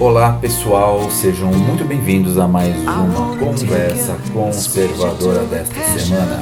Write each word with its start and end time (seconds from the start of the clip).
Olá 0.00 0.34
pessoal, 0.34 1.10
sejam 1.10 1.50
muito 1.50 1.84
bem-vindos 1.84 2.38
a 2.38 2.46
mais 2.46 2.72
uma 2.82 3.36
conversa 3.36 4.16
conservadora 4.32 5.42
desta 5.42 5.74
semana. 5.98 6.40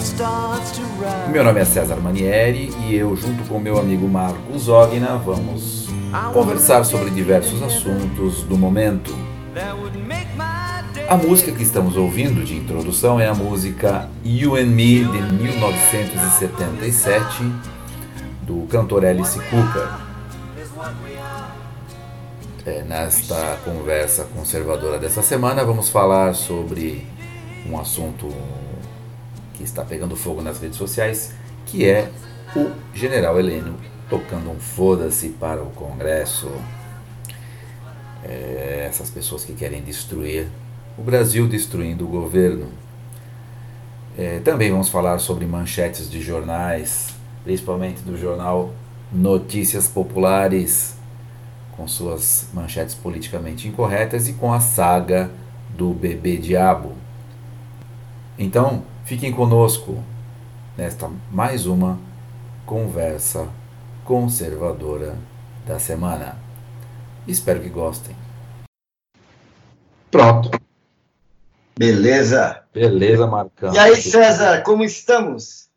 Meu 1.32 1.42
nome 1.42 1.60
é 1.60 1.64
César 1.64 1.96
Manieri 1.96 2.70
e 2.86 2.94
eu, 2.94 3.16
junto 3.16 3.48
com 3.48 3.58
meu 3.58 3.78
amigo 3.78 4.06
Marcos 4.06 4.68
Ogna, 4.68 5.16
vamos 5.16 5.88
conversar 6.34 6.84
sobre 6.84 7.08
diversos 7.08 7.62
assuntos 7.62 8.42
do 8.42 8.58
momento. 8.58 9.16
A 11.08 11.16
música 11.16 11.50
que 11.50 11.62
estamos 11.62 11.96
ouvindo 11.96 12.44
de 12.44 12.56
introdução 12.56 13.18
é 13.18 13.26
a 13.26 13.34
música 13.34 14.10
You 14.22 14.56
and 14.56 14.66
Me 14.66 15.02
de 15.02 15.22
1977 15.32 17.52
do 18.42 18.66
cantor 18.68 19.06
Alice 19.06 19.40
Cooper. 19.48 20.05
É, 22.66 22.82
nesta 22.82 23.60
conversa 23.64 24.24
conservadora 24.24 24.98
dessa 24.98 25.22
semana, 25.22 25.64
vamos 25.64 25.88
falar 25.88 26.34
sobre 26.34 27.06
um 27.64 27.78
assunto 27.78 28.26
que 29.54 29.62
está 29.62 29.84
pegando 29.84 30.16
fogo 30.16 30.42
nas 30.42 30.58
redes 30.58 30.76
sociais, 30.76 31.32
que 31.64 31.88
é 31.88 32.10
o 32.56 32.72
general 32.92 33.38
Heleno 33.38 33.78
tocando 34.10 34.50
um 34.50 34.58
foda-se 34.58 35.28
para 35.28 35.62
o 35.62 35.70
Congresso. 35.70 36.50
É, 38.24 38.86
essas 38.88 39.10
pessoas 39.10 39.44
que 39.44 39.52
querem 39.52 39.80
destruir 39.80 40.48
o 40.98 41.02
Brasil, 41.02 41.46
destruindo 41.46 42.04
o 42.04 42.08
governo. 42.08 42.66
É, 44.18 44.40
também 44.40 44.72
vamos 44.72 44.88
falar 44.88 45.20
sobre 45.20 45.46
manchetes 45.46 46.10
de 46.10 46.20
jornais, 46.20 47.10
principalmente 47.44 48.02
do 48.02 48.18
jornal 48.18 48.72
Notícias 49.12 49.86
Populares 49.86 50.95
com 51.76 51.86
suas 51.86 52.48
manchetes 52.52 52.94
politicamente 52.94 53.68
incorretas 53.68 54.28
e 54.28 54.32
com 54.32 54.52
a 54.52 54.60
saga 54.60 55.30
do 55.70 55.92
bebê 55.92 56.36
diabo. 56.36 56.94
Então, 58.38 58.82
fiquem 59.04 59.32
conosco 59.32 60.02
nesta 60.76 61.10
mais 61.30 61.66
uma 61.66 61.98
conversa 62.64 63.48
conservadora 64.04 65.16
da 65.66 65.78
semana. 65.78 66.36
Espero 67.26 67.60
que 67.60 67.68
gostem. 67.68 68.16
Pronto. 70.10 70.50
Beleza. 71.78 72.62
Beleza, 72.72 73.26
Marcão. 73.26 73.74
E 73.74 73.78
aí, 73.78 73.96
César, 73.96 74.62
como 74.62 74.84
estamos? 74.84 75.68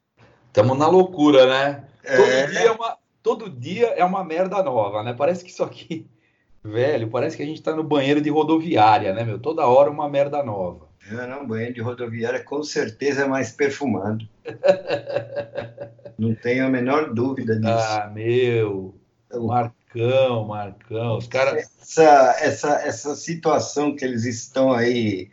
Estamos 0.48 0.78
na 0.78 0.88
loucura, 0.88 1.46
né? 1.46 1.84
É... 2.04 2.16
Todo 2.16 2.52
dia 2.52 2.68
é 2.68 2.72
uma, 2.72 2.98
todo 3.24 3.50
dia 3.50 3.88
é 3.88 4.04
uma 4.04 4.24
merda 4.24 4.62
nova, 4.64 5.04
né? 5.04 5.14
Parece 5.14 5.44
que 5.44 5.52
isso 5.52 5.64
aqui, 5.64 6.06
velho, 6.64 7.10
parece 7.10 7.38
que 7.38 7.44
a 7.44 7.46
gente 7.46 7.62
tá 7.62 7.76
no 7.76 7.84
banheiro 7.84 8.22
de 8.22 8.30
rodoviária, 8.30 9.14
né, 9.14 9.24
meu? 9.24 9.40
Toda 9.40 9.68
hora 9.68 9.90
uma 9.90 10.10
merda 10.10 10.44
nova. 10.44 10.88
Não, 11.12 11.28
não, 11.28 11.48
banheiro 11.48 11.74
de 11.74 11.82
rodoviária 11.82 12.44
com 12.44 12.62
certeza 12.62 13.24
é 13.24 13.28
mais 13.28 13.52
perfumado. 13.52 14.28
não 16.18 16.36
tenho 16.36 16.66
a 16.66 16.70
menor 16.70 17.14
dúvida 17.14 17.56
disso. 17.56 17.72
Ah, 17.72 18.12
meu. 18.14 18.94
Marcão, 19.34 20.46
Marcão, 20.46 21.18
os 21.18 21.28
caras. 21.28 21.72
Essa, 21.82 22.36
essa, 22.40 22.74
essa 22.82 23.16
situação 23.16 23.96
que 23.96 24.06
eles 24.06 24.26
estão 24.26 24.72
aí 24.72 25.30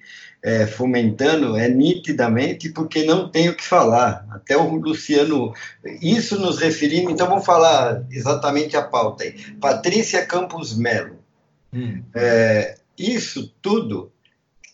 é, 0.47 0.65
fomentando 0.65 1.57
é 1.57 1.69
nitidamente 1.69 2.69
porque 2.69 3.03
não 3.03 3.29
tem 3.29 3.49
o 3.49 3.57
que 3.57 3.65
falar. 3.65 4.25
Até 4.31 4.57
o 4.57 4.77
Luciano, 4.77 5.53
isso 6.01 6.39
nos 6.39 6.61
referindo, 6.61 7.11
então 7.11 7.27
vamos 7.27 7.45
falar 7.45 8.07
exatamente 8.13 8.77
a 8.77 8.83
pauta 8.83 9.25
aí. 9.25 9.33
Patrícia 9.61 10.25
Campos 10.25 10.79
Melo. 10.79 11.19
Hum. 11.75 12.01
É, 12.15 12.77
isso 12.97 13.53
tudo 13.61 14.13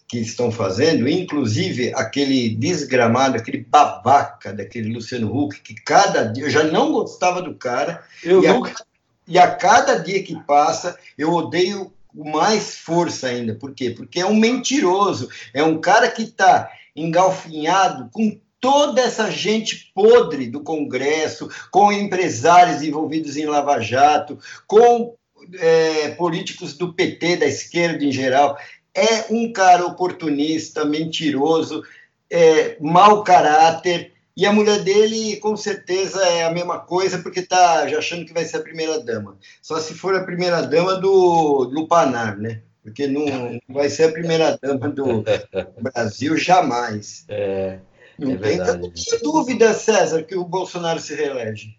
que 0.07 0.19
estão 0.19 0.53
fazendo, 0.53 1.09
inclusive 1.09 1.91
aquele 1.95 2.55
desgramado, 2.55 3.39
aquele 3.39 3.65
babaca 3.67 4.53
daquele 4.53 4.93
Luciano 4.93 5.35
Huck, 5.35 5.59
que 5.63 5.75
cada 5.75 6.25
dia 6.25 6.45
eu 6.45 6.51
já 6.51 6.65
não 6.65 6.93
gostava 6.93 7.41
do 7.41 7.55
cara, 7.55 8.05
eu 8.23 8.45
e, 8.45 8.47
nunca... 8.47 8.73
a, 8.73 8.85
e 9.27 9.39
a 9.39 9.51
cada 9.51 9.97
dia 9.97 10.23
que 10.23 10.39
passa 10.45 10.99
eu 11.17 11.33
odeio 11.33 11.91
mais 12.15 12.77
força 12.77 13.29
ainda. 13.29 13.55
Por 13.55 13.75
quê? 13.75 13.91
Porque 13.91 14.21
é 14.21 14.27
um 14.27 14.35
mentiroso, 14.35 15.29
é 15.53 15.63
um 15.63 15.81
cara 15.81 16.11
que 16.11 16.23
está 16.23 16.71
engalfinhado 16.95 18.11
com 18.13 18.39
toda 18.61 19.01
essa 19.01 19.31
gente 19.31 19.91
podre 19.93 20.47
do 20.47 20.63
Congresso, 20.63 21.49
com 21.71 21.93
empresários 21.93 22.81
envolvidos 22.83 23.37
em 23.37 23.45
Lava 23.45 23.81
Jato, 23.81 24.39
com 24.67 25.17
é, 25.59 26.11
políticos 26.11 26.75
do 26.75 26.93
PT, 26.93 27.39
da 27.39 27.47
esquerda 27.47 28.05
em 28.05 28.13
geral. 28.13 28.57
É 28.95 29.33
um 29.33 29.53
cara 29.53 29.85
oportunista, 29.85 30.85
mentiroso, 30.85 31.83
é, 32.31 32.77
mau 32.81 33.25
caráter, 33.25 34.12
e 34.37 34.47
a 34.47 34.53
mulher 34.53 34.83
dele, 34.83 35.37
com 35.37 35.57
certeza, 35.57 36.25
é 36.25 36.45
a 36.45 36.53
mesma 36.53 36.79
coisa, 36.79 37.19
porque 37.19 37.41
está 37.41 37.87
já 37.87 37.99
achando 37.99 38.25
que 38.25 38.33
vai 38.33 38.45
ser 38.45 38.59
a 38.59 38.63
primeira-dama. 38.63 39.37
Só 39.61 39.79
se 39.79 39.95
for 39.95 40.15
a 40.15 40.25
primeira-dama 40.25 40.97
do 40.97 41.65
Lupanar, 41.71 42.39
né? 42.39 42.63
Porque 42.83 43.07
não, 43.07 43.25
não 43.27 43.61
vai 43.69 43.89
ser 43.91 44.05
a 44.05 44.13
primeira-dama 44.13 44.89
do 44.89 45.23
Brasil 45.81 46.37
jamais. 46.37 47.25
É, 47.29 47.79
não, 48.19 48.33
é 48.33 48.37
tem, 48.37 48.57
não 48.57 48.91
tem 48.91 49.19
dúvida, 49.23 49.75
César, 49.75 50.23
que 50.23 50.35
o 50.35 50.45
Bolsonaro 50.45 50.99
se 50.99 51.15
reelege. 51.15 51.77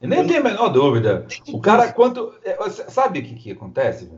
Eu 0.00 0.08
nem 0.08 0.26
tenho 0.26 0.40
a 0.40 0.44
menor 0.44 0.68
dúvida. 0.68 1.26
O 1.48 1.60
cara, 1.60 1.92
quanto. 1.92 2.34
É, 2.44 2.56
sabe 2.88 3.20
o 3.20 3.22
que, 3.22 3.34
que 3.34 3.52
acontece? 3.52 4.10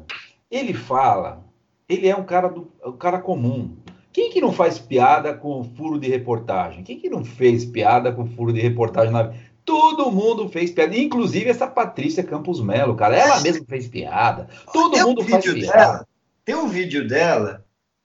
Ele 0.50 0.72
fala, 0.72 1.44
ele 1.88 2.09
é 2.09 2.16
um 2.16 2.25
cara, 2.25 2.49
do, 2.49 2.71
um 2.84 2.97
cara 2.97 3.21
comum. 3.21 3.76
Quem 4.16 4.31
que 4.31 4.41
não 4.41 4.50
faz 4.50 4.78
piada 4.78 5.34
com 5.34 5.62
furo 5.77 6.00
de 6.00 6.09
reportagem? 6.09 6.82
Quem 6.82 6.99
que 6.99 7.10
não 7.10 7.22
fez 7.22 7.66
piada 7.66 8.10
com 8.10 8.27
furo 8.27 8.50
de 8.50 8.62
reportagem 8.62 9.12
na 9.12 9.31
Todo 9.62 10.10
mundo 10.10 10.49
fez 10.49 10.71
piada, 10.71 10.97
inclusive 10.97 11.50
essa 11.50 11.66
Patrícia 11.66 12.25
Campos 12.25 12.62
Melo, 12.62 12.97
cara. 12.97 13.15
Ela 13.15 13.41
mesma 13.41 13.66
fez 13.69 13.87
piada. 13.87 14.49
Todo 14.72 14.94
tem 14.94 15.05
mundo 15.05 15.21
um 15.21 15.28
faz 15.28 15.44
piada. 15.44 15.76
Dela, 15.76 16.09
tem 16.47 16.55
um 16.55 16.66
vídeo 16.66 17.06
dela 17.06 17.62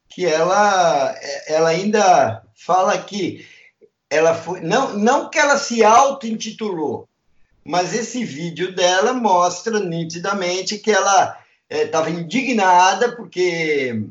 que 0.10 0.26
ela, 0.26 1.16
ela 1.48 1.70
ainda 1.70 2.44
fala 2.56 2.98
que 2.98 3.46
ela 4.10 4.34
foi. 4.34 4.60
Não, 4.60 4.98
não 4.98 5.30
que 5.30 5.40
ela 5.40 5.56
se 5.56 5.82
auto-intitulou, 5.82 7.08
mas 7.64 7.96
esse 7.96 8.26
vídeo 8.26 8.76
dela 8.76 9.14
mostra 9.14 9.80
nitidamente 9.80 10.78
que 10.78 10.92
ela 10.92 11.38
estava 11.70 12.10
é, 12.10 12.14
indignada 12.14 13.16
porque 13.16 14.10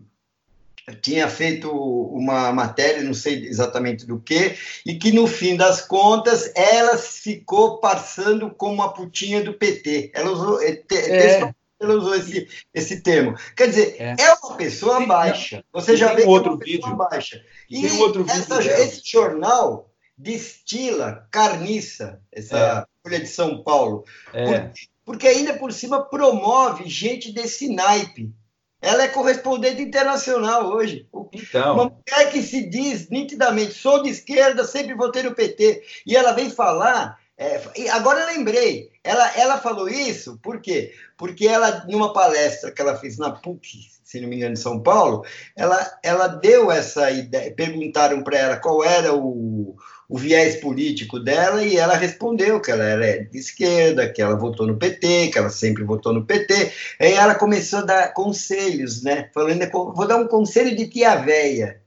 tinha 0.94 1.28
feito 1.28 1.70
uma 1.70 2.52
matéria, 2.52 3.02
não 3.02 3.14
sei 3.14 3.46
exatamente 3.46 4.06
do 4.06 4.20
que, 4.20 4.56
e 4.84 4.94
que 4.96 5.12
no 5.12 5.26
fim 5.26 5.56
das 5.56 5.80
contas 5.80 6.52
ela 6.54 6.96
ficou 6.96 7.78
passando 7.78 8.50
como 8.50 8.82
a 8.82 8.92
putinha 8.92 9.42
do 9.42 9.54
PT. 9.54 10.10
Ela 10.14 10.30
usou, 10.30 10.62
é. 10.62 11.54
ela 11.80 11.94
usou 11.94 12.14
esse, 12.14 12.48
esse 12.74 13.02
termo. 13.02 13.36
Quer 13.56 13.68
dizer, 13.68 13.96
é, 13.98 14.16
é 14.18 14.34
uma 14.34 14.56
pessoa 14.56 14.98
Tem, 14.98 15.08
baixa. 15.08 15.64
Você 15.72 15.96
já 15.96 16.12
vê 16.14 16.24
outro 16.24 16.58
que 16.58 16.74
é 16.74 16.78
uma 16.78 16.88
vídeo. 16.88 16.96
baixa. 16.96 17.42
E 17.68 17.86
essa, 17.86 18.62
esse 18.82 19.02
jornal 19.04 19.90
destila 20.16 21.26
carniça, 21.30 22.20
essa 22.30 22.58
é. 22.58 22.84
Folha 23.02 23.20
de 23.20 23.28
São 23.28 23.62
Paulo. 23.62 24.04
É. 24.32 24.44
Porque, 24.44 24.86
porque 25.04 25.28
ainda 25.28 25.54
por 25.54 25.72
cima 25.72 26.02
promove 26.02 26.88
gente 26.88 27.32
desse 27.32 27.68
naipe 27.68 28.32
ela 28.80 29.02
é 29.02 29.08
correspondente 29.08 29.82
internacional 29.82 30.70
hoje. 30.70 31.06
Então. 31.32 31.74
Uma 31.74 31.84
mulher 31.84 32.30
que 32.30 32.42
se 32.42 32.68
diz 32.68 33.08
nitidamente, 33.08 33.74
sou 33.74 34.02
de 34.02 34.10
esquerda, 34.10 34.64
sempre 34.64 34.94
votei 34.94 35.22
no 35.22 35.34
PT. 35.34 35.82
E 36.06 36.16
ela 36.16 36.32
vem 36.32 36.50
falar. 36.50 37.18
É, 37.36 37.58
agora 37.92 38.20
eu 38.20 38.26
lembrei, 38.26 38.90
ela, 39.02 39.34
ela 39.34 39.58
falou 39.58 39.88
isso, 39.88 40.38
por 40.42 40.60
quê? 40.60 40.92
Porque 41.16 41.48
ela, 41.48 41.86
numa 41.88 42.12
palestra 42.12 42.70
que 42.70 42.82
ela 42.82 42.98
fez 42.98 43.16
na 43.16 43.30
PUC, 43.30 43.88
se 44.04 44.20
não 44.20 44.28
me 44.28 44.36
engano, 44.36 44.52
em 44.52 44.56
São 44.56 44.82
Paulo, 44.82 45.24
ela, 45.56 45.98
ela 46.02 46.26
deu 46.26 46.70
essa 46.70 47.10
ideia, 47.10 47.54
perguntaram 47.54 48.22
para 48.22 48.36
ela 48.36 48.56
qual 48.58 48.84
era 48.84 49.14
o, 49.14 49.74
o 50.10 50.18
viés 50.18 50.56
político 50.56 51.20
dela 51.20 51.62
e 51.62 51.76
ela 51.76 51.96
respondeu 51.96 52.60
que 52.60 52.68
ela 52.68 52.82
era 52.82 53.24
de 53.24 53.38
esquerda, 53.38 54.12
que 54.12 54.20
ela 54.20 54.34
votou 54.34 54.66
no 54.66 54.76
PT, 54.76 55.28
que 55.28 55.38
ela 55.38 55.50
sempre 55.50 55.84
votou 55.84 56.12
no 56.12 56.26
PT. 56.26 56.72
Aí 56.98 57.12
ela 57.12 57.36
começou 57.36 57.78
a 57.78 57.84
dar 57.84 58.12
conselhos, 58.12 59.04
né? 59.04 59.30
Falando, 59.32 59.70
vou 59.70 60.08
dar 60.08 60.16
um 60.16 60.26
conselho 60.26 60.76
de 60.76 60.88
tia 60.88 61.14
véia. 61.14 61.80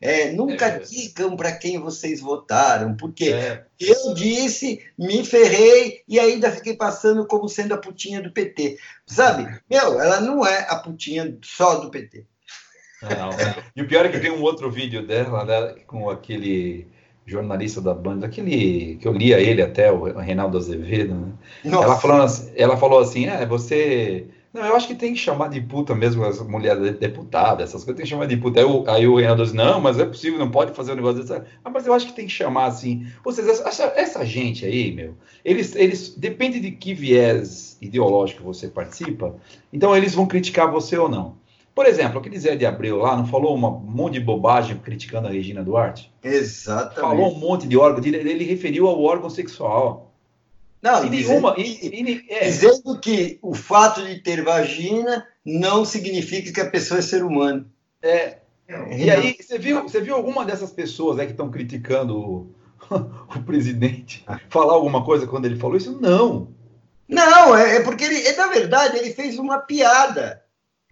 É, 0.00 0.32
nunca 0.32 0.66
é. 0.66 0.78
digam 0.78 1.36
para 1.36 1.52
quem 1.52 1.78
vocês 1.78 2.18
votaram, 2.20 2.96
porque 2.96 3.30
é. 3.30 3.64
eu 3.78 4.14
disse, 4.14 4.80
me 4.98 5.22
ferrei 5.22 6.02
e 6.08 6.18
ainda 6.18 6.50
fiquei 6.50 6.74
passando 6.74 7.26
como 7.26 7.46
sendo 7.46 7.74
a 7.74 7.78
putinha 7.78 8.22
do 8.22 8.32
PT. 8.32 8.78
Sabe? 9.06 9.54
Meu, 9.70 10.00
ela 10.00 10.20
não 10.22 10.46
é 10.46 10.66
a 10.70 10.76
putinha 10.76 11.36
só 11.42 11.74
do 11.74 11.90
PT. 11.90 12.24
Não, 13.02 13.10
não. 13.10 13.30
E 13.76 13.82
o 13.82 13.86
pior 13.86 14.06
é 14.06 14.08
que 14.08 14.18
tem 14.18 14.30
um 14.30 14.42
outro 14.42 14.70
vídeo 14.70 15.06
dela, 15.06 15.44
né, 15.44 15.74
com 15.86 16.08
aquele 16.08 16.95
jornalista 17.26 17.80
da 17.80 17.92
Band, 17.92 18.20
aquele 18.22 18.96
que 19.00 19.06
eu 19.06 19.12
lia 19.12 19.40
ele 19.40 19.60
até, 19.60 19.90
o 19.90 20.04
Reinaldo 20.04 20.56
Azevedo, 20.56 21.14
né? 21.14 21.32
Ela, 21.64 21.98
falando, 21.98 22.22
assim, 22.22 22.52
ela 22.54 22.76
falou 22.76 23.00
assim, 23.00 23.26
é, 23.26 23.44
você... 23.44 24.26
Não, 24.54 24.64
eu 24.64 24.74
acho 24.74 24.86
que 24.86 24.94
tem 24.94 25.12
que 25.12 25.18
chamar 25.18 25.48
de 25.48 25.60
puta 25.60 25.94
mesmo 25.94 26.24
as 26.24 26.40
mulheres 26.40 26.96
deputadas, 26.96 27.68
essas 27.68 27.84
coisas 27.84 27.96
tem 27.96 28.04
que 28.04 28.10
chamar 28.10 28.26
de 28.26 28.38
puta. 28.38 28.60
Aí 28.60 28.64
o, 28.64 28.84
aí 28.88 29.06
o 29.06 29.16
Reinaldo 29.16 29.44
diz, 29.44 29.52
não, 29.52 29.80
mas 29.80 29.98
é 29.98 30.06
possível, 30.06 30.38
não 30.38 30.50
pode 30.50 30.72
fazer 30.72 30.92
um 30.92 30.94
negócio 30.94 31.20
desse. 31.20 31.34
Ah, 31.62 31.68
mas 31.68 31.86
eu 31.86 31.92
acho 31.92 32.06
que 32.06 32.14
tem 32.14 32.26
que 32.26 32.32
chamar 32.32 32.66
assim. 32.66 33.06
Ou 33.22 33.32
seja, 33.32 33.50
essa, 33.50 33.92
essa 33.94 34.24
gente 34.24 34.64
aí, 34.64 34.92
meu, 34.92 35.14
eles, 35.44 35.76
eles 35.76 36.14
depende 36.16 36.58
de 36.58 36.70
que 36.70 36.94
viés 36.94 37.76
ideológico 37.82 38.42
você 38.42 38.68
participa, 38.68 39.36
então 39.70 39.94
eles 39.94 40.14
vão 40.14 40.26
criticar 40.26 40.70
você 40.70 40.96
ou 40.96 41.08
não. 41.08 41.34
Por 41.76 41.84
exemplo, 41.84 42.18
aquele 42.18 42.38
Zé 42.38 42.56
de 42.56 42.64
Abreu 42.64 42.96
lá 42.96 43.14
não 43.14 43.26
falou 43.26 43.54
um 43.54 43.60
monte 43.60 44.14
de 44.14 44.20
bobagem 44.20 44.78
criticando 44.78 45.28
a 45.28 45.30
Regina 45.30 45.62
Duarte? 45.62 46.10
Exatamente. 46.24 47.00
Falou 47.00 47.30
um 47.30 47.38
monte 47.38 47.68
de 47.68 47.76
órgão, 47.76 48.02
ele 48.02 48.44
referiu 48.44 48.86
ao 48.88 49.02
órgão 49.02 49.28
sexual. 49.28 50.10
Não, 50.80 51.04
e 51.04 51.10
dizendo, 51.10 51.52
e, 51.58 51.86
e, 51.86 52.24
é. 52.30 52.44
dizendo 52.46 52.98
que 52.98 53.38
o 53.42 53.52
fato 53.52 54.02
de 54.06 54.22
ter 54.22 54.42
vagina 54.42 55.26
não 55.44 55.84
significa 55.84 56.50
que 56.50 56.60
a 56.62 56.70
pessoa 56.70 57.00
é 57.00 57.02
ser 57.02 57.22
humano. 57.22 57.70
É. 58.00 58.38
E 58.96 59.10
aí, 59.10 59.36
você 59.38 59.58
viu, 59.58 59.82
você 59.82 60.00
viu 60.00 60.14
alguma 60.14 60.46
dessas 60.46 60.72
pessoas 60.72 61.18
né, 61.18 61.26
que 61.26 61.32
estão 61.32 61.50
criticando 61.50 62.16
o, 62.88 63.42
presidente 63.44 64.24
falar 64.48 64.72
alguma 64.72 65.04
coisa 65.04 65.26
quando 65.26 65.44
ele 65.44 65.56
falou 65.56 65.76
isso? 65.76 66.00
Não. 66.00 66.48
Não, 67.06 67.54
é, 67.54 67.76
é 67.76 67.80
porque 67.80 68.04
ele, 68.04 68.26
é, 68.26 68.34
na 68.34 68.46
verdade, 68.46 68.96
ele 68.96 69.12
fez 69.12 69.38
uma 69.38 69.58
piada. 69.58 70.45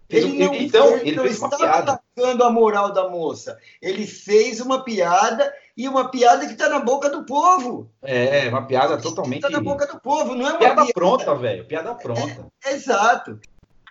Ele 0.09 0.37
não, 0.37 0.53
então, 0.53 0.97
ele, 0.97 1.19
ele 1.19 1.35
uma 1.35 1.49
piada. 1.49 1.93
atacando 1.93 2.43
a 2.43 2.49
moral 2.51 2.93
da 2.93 3.09
moça. 3.09 3.57
Ele 3.81 4.05
fez 4.05 4.59
uma 4.61 4.83
piada 4.83 5.51
e 5.75 5.87
uma 5.87 6.11
piada 6.11 6.45
que 6.45 6.53
está 6.53 6.69
na 6.69 6.79
boca 6.79 7.09
do 7.09 7.25
povo. 7.25 7.89
É, 8.03 8.47
uma 8.49 8.65
piada 8.65 8.97
totalmente. 8.99 9.43
Está 9.43 9.49
na 9.49 9.61
boca 9.61 9.87
do 9.87 9.99
povo, 9.99 10.35
não 10.35 10.45
é 10.45 10.51
uma 10.51 10.59
piada, 10.59 10.75
piada... 10.75 10.93
pronta, 10.93 11.35
velho. 11.35 11.65
Piada 11.65 11.95
pronta. 11.95 12.47
É, 12.63 12.69
é, 12.69 12.73
exato. 12.75 13.39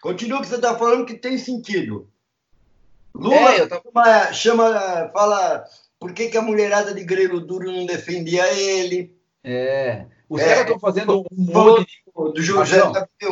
Continua 0.01 0.39
o 0.39 0.43
que 0.43 0.49
você 0.49 0.57
está 0.57 0.77
falando 0.77 1.05
que 1.05 1.15
tem 1.15 1.37
sentido. 1.37 2.09
Lula 3.13 3.55
é, 3.55 3.69
chama, 3.69 4.33
chama, 4.33 5.11
fala 5.13 5.65
por 5.99 6.13
que, 6.13 6.29
que 6.29 6.37
a 6.37 6.43
mulherada 6.43 6.95
de 6.95 7.03
grelo 7.05 7.41
duro 7.41 7.71
não 7.73 7.87
defendia 7.87 8.53
ele. 8.53 9.17
É. 9.43 10.07
Os 10.29 10.41
é, 10.41 10.45
caras 10.45 10.63
estão 10.63 10.79
fazendo 10.79 11.21
um 11.21 11.25
monte 11.31 11.87
de... 11.87 12.05
Do 12.15 12.41
José, 12.41 12.81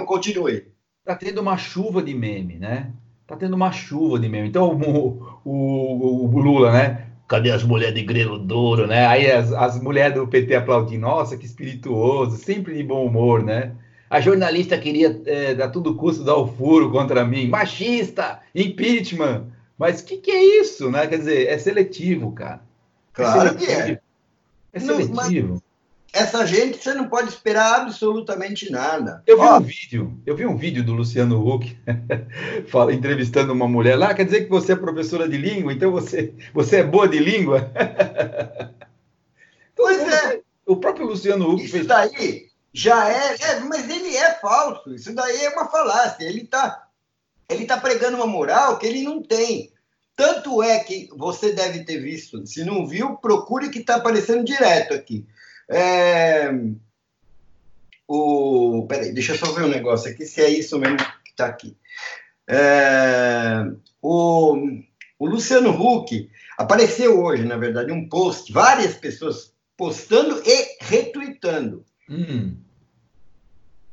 continue 0.05 0.72
tá 1.05 1.15
tendo 1.15 1.41
uma 1.41 1.57
chuva 1.57 2.03
de 2.03 2.15
meme, 2.15 2.55
né? 2.55 2.91
Tá 3.27 3.37
tendo 3.37 3.55
uma 3.55 3.73
chuva 3.73 4.19
de 4.19 4.29
meme. 4.29 4.49
Então, 4.49 4.73
o, 4.73 5.39
o, 5.45 6.25
o 6.27 6.39
Lula, 6.39 6.73
né? 6.73 7.07
Cadê 7.29 7.51
as 7.51 7.63
mulheres 7.63 7.95
de 7.95 8.03
grelo 8.03 8.39
duro, 8.39 8.87
né? 8.87 9.07
Aí 9.07 9.31
as, 9.31 9.53
as 9.53 9.81
mulheres 9.81 10.15
do 10.15 10.27
PT 10.27 10.55
aplaudindo, 10.55 11.01
nossa, 11.03 11.37
que 11.37 11.47
espirituoso, 11.47 12.37
sempre 12.37 12.75
de 12.75 12.83
bom 12.83 13.07
humor, 13.07 13.43
né? 13.43 13.73
A 14.11 14.21
jornalista 14.21 14.77
queria, 14.77 15.19
é, 15.25 15.53
a 15.53 15.69
todo 15.69 15.95
custo, 15.95 16.23
dar 16.23 16.37
o 16.37 16.47
furo 16.47 16.91
contra 16.91 17.25
mim. 17.25 17.49
Machista, 17.49 18.41
impeachment. 18.55 19.47
Mas 19.79 20.01
o 20.01 20.05
que, 20.05 20.19
que, 20.19 20.31
é 20.31 20.61
isso, 20.61 20.91
né? 20.91 21.07
Quer 21.07 21.19
dizer, 21.19 21.49
é 21.49 21.57
seletivo, 21.57 22.31
cara. 22.33 22.61
É 23.13 23.17
claro 23.17 23.49
é 23.49 23.55
que 23.55 23.65
é. 23.65 24.01
É 24.75 24.81
seletivo. 24.81 25.55
Não, 25.55 25.63
essa 26.13 26.47
gente 26.47 26.77
você 26.77 26.93
não 26.93 27.09
pode 27.09 27.31
esperar 27.31 27.81
absolutamente 27.81 28.71
nada. 28.71 29.23
Eu 29.27 29.39
vi 29.39 29.47
Ó, 29.47 29.59
um 29.59 29.63
vídeo, 29.63 30.21
eu 30.27 30.37
vi 30.37 30.47
um 30.47 30.57
vídeo 30.57 30.85
do 30.85 30.93
Luciano 30.93 31.47
Huck 31.47 31.77
fala, 32.69 32.93
entrevistando 32.93 33.53
uma 33.53 33.67
mulher 33.67 33.97
lá, 33.97 34.13
quer 34.13 34.25
dizer 34.25 34.45
que 34.45 34.51
você 34.51 34.73
é 34.73 34.77
professora 34.77 35.29
de 35.29 35.39
língua, 35.39 35.73
então 35.73 35.91
você, 35.91 36.35
você 36.53 36.77
é 36.77 36.85
boa 36.85 37.09
de 37.09 37.19
língua? 37.19 37.71
pois 39.75 40.01
é. 40.01 40.41
O 40.67 40.77
próprio 40.77 41.07
Luciano 41.07 41.51
Huck 41.51 41.65
Isso 41.65 41.73
fez. 41.73 41.87
daí 41.87 42.53
já 42.73 43.11
é, 43.11 43.37
é, 43.41 43.61
mas 43.61 43.89
ele 43.89 44.17
é 44.17 44.35
falso. 44.35 44.95
Isso 44.95 45.15
daí 45.15 45.45
é 45.45 45.51
uma 45.51 45.69
falácia. 45.69 46.25
Ele 46.25 46.43
está 46.43 46.87
ele 47.49 47.67
tá 47.67 47.79
pregando 47.79 48.17
uma 48.17 48.27
moral 48.27 48.79
que 48.79 48.87
ele 48.87 49.03
não 49.03 49.23
tem. 49.23 49.71
Tanto 50.17 50.63
é 50.63 50.79
que 50.81 51.09
você 51.17 51.53
deve 51.53 51.85
ter 51.85 51.99
visto, 51.99 52.47
se 52.47 52.65
não 52.65 52.87
viu, 52.87 53.17
procure 53.17 53.71
que 53.71 53.79
está 53.79 53.97
aparecendo 53.97 54.45
direto 54.45 54.95
aqui. 54.95 55.27
É... 55.73 56.53
O... 58.07 58.87
Peraí, 58.87 59.13
deixa 59.13 59.33
eu 59.33 59.39
só 59.39 59.53
ver 59.53 59.65
um 59.65 59.69
negócio 59.69 60.11
aqui, 60.11 60.27
se 60.27 60.43
é 60.43 60.51
isso 60.51 60.79
mesmo 60.79 60.99
que 60.99 61.31
está 61.31 61.47
aqui. 61.47 61.77
É... 62.47 63.65
O... 64.01 64.55
o 65.19 65.27
Luciano 65.27 65.71
Huck 65.71 66.31
apareceu 66.59 67.23
hoje, 67.23 67.45
na 67.45 67.57
verdade, 67.57 67.91
um 67.91 68.07
post, 68.07 68.53
várias 68.53 68.95
pessoas 68.95 69.55
postando 69.77 70.43
e 70.45 70.85
retweetando. 70.85 71.85
Hum. 72.09 72.55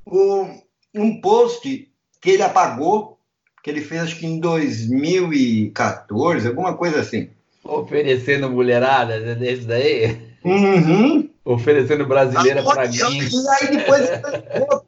O... 0.06 0.48
Um 0.94 1.22
post 1.22 1.90
que 2.20 2.32
ele 2.32 2.44
apagou, 2.44 3.18
que 3.64 3.70
ele 3.70 3.82
fez 3.82 4.02
acho 4.02 4.18
que 4.18 4.25
em 4.25 4.40
2014, 4.40 6.48
alguma 6.48 6.75
coisa 6.75 7.00
assim. 7.00 7.30
Oferecendo 7.64 8.50
mulherada, 8.50 9.36
desse 9.36 9.66
daí? 9.66 10.28
Uhum 10.44 11.30
oferecendo 11.54 12.06
brasileira 12.06 12.63
para 12.63 12.88
mim. 12.88 12.96
E 12.96 13.50
aí 13.50 13.78
depois 13.78 14.10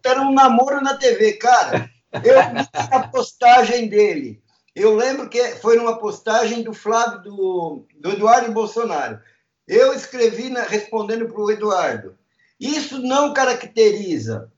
era 0.06 0.22
um 0.22 0.34
namoro 0.34 0.81
na 0.81 0.96
TV, 0.96 1.34
cara. 1.34 1.90
Eu 2.13 2.36
vi 2.42 2.69
a 2.92 3.08
postagem 3.08 3.88
dele. 3.88 4.42
Eu 4.75 4.96
lembro 4.96 5.28
que 5.28 5.42
foi 5.56 5.75
numa 5.75 5.98
postagem 5.98 6.63
do 6.63 6.74
Flávio, 6.74 7.22
do, 7.24 7.86
do 8.00 8.12
Eduardo 8.12 8.52
Bolsonaro. 8.52 9.19
Eu 9.68 9.94
escrevi 9.94 10.50
na, 10.50 10.63
respondendo 10.63 11.28
para 11.28 11.42
o 11.42 11.52
Eduardo. 11.52 12.16
Isso 12.60 13.00
não 13.00 13.34
caracteriza 13.34 14.52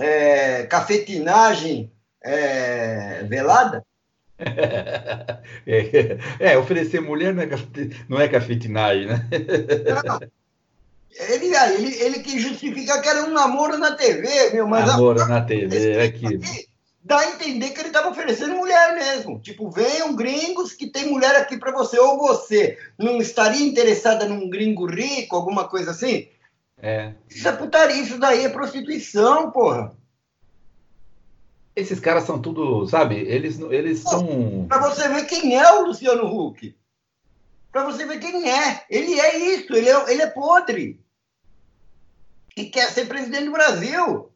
é, 0.00 0.64
cafetinagem 0.64 1.90
é, 2.22 3.24
velada? 3.24 3.84
É, 5.64 6.18
é, 6.40 6.58
oferecer 6.58 7.00
mulher 7.00 7.32
não 7.32 7.42
é, 7.44 7.48
não 8.08 8.20
é 8.20 8.26
cafetinagem, 8.26 9.06
né? 9.06 9.28
Não, 10.04 10.18
ele, 11.14 11.54
ele, 11.54 11.94
ele 12.02 12.18
que 12.20 12.38
justifica 12.38 13.00
que 13.00 13.08
era 13.08 13.24
um 13.24 13.32
namoro 13.32 13.78
na 13.78 13.92
TV, 13.92 14.50
meu, 14.52 14.66
mas. 14.66 14.86
Namoro 14.86 15.22
a, 15.22 15.28
na 15.28 15.42
TV, 15.42 15.92
é 15.92 16.02
aquilo. 16.04 16.40
Dá 17.04 17.18
a 17.18 17.30
entender 17.30 17.70
que 17.70 17.80
ele 17.80 17.88
estava 17.88 18.10
oferecendo 18.10 18.54
mulher 18.54 18.94
mesmo. 18.94 19.40
Tipo, 19.40 19.68
venham 19.70 20.14
gringos 20.14 20.72
que 20.72 20.86
tem 20.86 21.10
mulher 21.10 21.34
aqui 21.36 21.58
para 21.58 21.72
você. 21.72 21.98
Ou 21.98 22.16
você 22.16 22.78
não 22.96 23.18
estaria 23.18 23.66
interessada 23.66 24.26
num 24.26 24.48
gringo 24.48 24.86
rico, 24.86 25.34
alguma 25.34 25.68
coisa 25.68 25.90
assim? 25.90 26.28
É. 26.80 27.12
Isso 27.28 27.48
é 27.48 27.52
putaria, 27.52 28.00
isso 28.00 28.18
daí 28.18 28.44
é 28.44 28.48
prostituição, 28.48 29.50
porra. 29.50 29.92
Esses 31.74 31.98
caras 31.98 32.24
são 32.24 32.40
tudo, 32.40 32.86
sabe? 32.86 33.16
Eles, 33.16 33.58
eles 33.58 34.00
são. 34.00 34.66
Pra 34.68 34.78
você 34.78 35.08
ver 35.08 35.26
quem 35.26 35.58
é 35.58 35.72
o 35.72 35.86
Luciano 35.86 36.24
Huck. 36.24 36.74
Pra 37.72 37.84
você 37.84 38.06
ver 38.06 38.20
quem 38.20 38.48
é. 38.48 38.84
Ele 38.88 39.18
é 39.18 39.38
isso, 39.54 39.74
ele 39.74 39.88
é, 39.88 40.12
ele 40.12 40.22
é 40.22 40.26
podre 40.28 41.01
e 42.56 42.64
quer 42.64 42.90
ser 42.90 43.06
presidente 43.06 43.46
do 43.46 43.52
Brasil. 43.52 44.30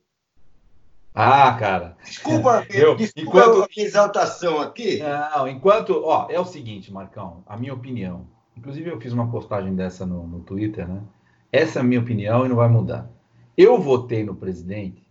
Ah, 1.14 1.52
cara. 1.54 1.96
Desculpa, 2.04 2.66
eu, 2.70 2.94
desculpa 2.94 3.30
enquanto... 3.30 3.62
a 3.62 3.80
exaltação 3.80 4.60
aqui. 4.60 4.98
Não, 4.98 5.48
enquanto. 5.48 6.02
Ó, 6.04 6.28
é 6.30 6.38
o 6.38 6.44
seguinte, 6.44 6.92
Marcão, 6.92 7.42
a 7.46 7.56
minha 7.56 7.72
opinião. 7.72 8.26
Inclusive, 8.56 8.90
eu 8.90 9.00
fiz 9.00 9.12
uma 9.12 9.30
postagem 9.30 9.74
dessa 9.74 10.04
no, 10.04 10.26
no 10.26 10.40
Twitter, 10.40 10.86
né? 10.86 11.02
Essa 11.50 11.78
é 11.78 11.82
a 11.82 11.84
minha 11.84 12.00
opinião 12.00 12.44
e 12.44 12.48
não 12.48 12.56
vai 12.56 12.68
mudar. 12.68 13.10
Eu 13.56 13.80
votei 13.80 14.24
no 14.24 14.34
presidente 14.34 15.06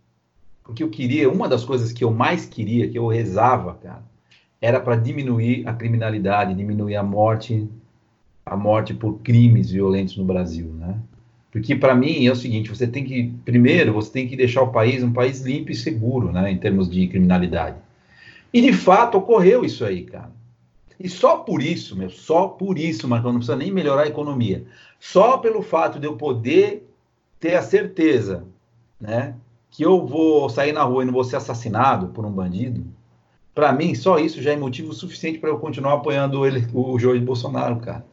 porque 0.66 0.82
eu 0.82 0.90
queria, 0.90 1.30
uma 1.30 1.48
das 1.48 1.64
coisas 1.64 1.92
que 1.92 2.02
eu 2.02 2.10
mais 2.10 2.44
queria, 2.44 2.90
que 2.90 2.98
eu 2.98 3.06
rezava, 3.06 3.74
cara, 3.74 4.02
era 4.60 4.80
para 4.80 4.96
diminuir 4.96 5.66
a 5.66 5.72
criminalidade, 5.72 6.54
diminuir 6.54 6.96
a 6.96 7.04
morte, 7.04 7.70
a 8.44 8.56
morte 8.56 8.92
por 8.92 9.20
crimes 9.20 9.70
violentos 9.70 10.16
no 10.16 10.24
Brasil, 10.24 10.66
né? 10.72 10.98
Porque 11.50 11.74
para 11.74 11.94
mim 11.94 12.26
é 12.26 12.32
o 12.32 12.36
seguinte, 12.36 12.68
você 12.68 12.86
tem 12.86 13.04
que 13.04 13.32
primeiro 13.44 13.92
você 13.92 14.10
tem 14.10 14.28
que 14.28 14.36
deixar 14.36 14.62
o 14.62 14.72
país 14.72 15.02
um 15.02 15.12
país 15.12 15.40
limpo 15.40 15.72
e 15.72 15.74
seguro, 15.74 16.32
né, 16.32 16.50
em 16.50 16.58
termos 16.58 16.90
de 16.90 17.06
criminalidade. 17.08 17.76
E 18.52 18.60
de 18.60 18.72
fato 18.72 19.18
ocorreu 19.18 19.64
isso 19.64 19.84
aí, 19.84 20.04
cara. 20.04 20.30
E 20.98 21.08
só 21.08 21.38
por 21.38 21.62
isso, 21.62 21.96
meu, 21.96 22.08
só 22.10 22.48
por 22.48 22.78
isso, 22.78 23.06
Marcão, 23.06 23.32
não 23.32 23.38
precisa 23.38 23.56
nem 23.56 23.70
melhorar 23.70 24.02
a 24.02 24.08
economia. 24.08 24.64
Só 24.98 25.38
pelo 25.38 25.62
fato 25.62 25.98
de 26.00 26.06
eu 26.06 26.16
poder 26.16 26.88
ter 27.38 27.54
a 27.54 27.62
certeza, 27.62 28.44
né, 29.00 29.34
que 29.70 29.82
eu 29.82 30.06
vou 30.06 30.48
sair 30.48 30.72
na 30.72 30.82
rua 30.82 31.02
e 31.02 31.06
não 31.06 31.12
vou 31.12 31.24
ser 31.24 31.36
assassinado 31.36 32.08
por 32.08 32.24
um 32.24 32.32
bandido, 32.32 32.84
para 33.54 33.72
mim 33.72 33.94
só 33.94 34.18
isso 34.18 34.42
já 34.42 34.52
é 34.52 34.56
motivo 34.56 34.92
suficiente 34.92 35.38
para 35.38 35.50
eu 35.50 35.58
continuar 35.58 35.94
apoiando 35.94 36.46
ele, 36.46 36.66
o 36.72 36.98
Jorge 36.98 37.22
Bolsonaro, 37.22 37.76
cara. 37.76 38.04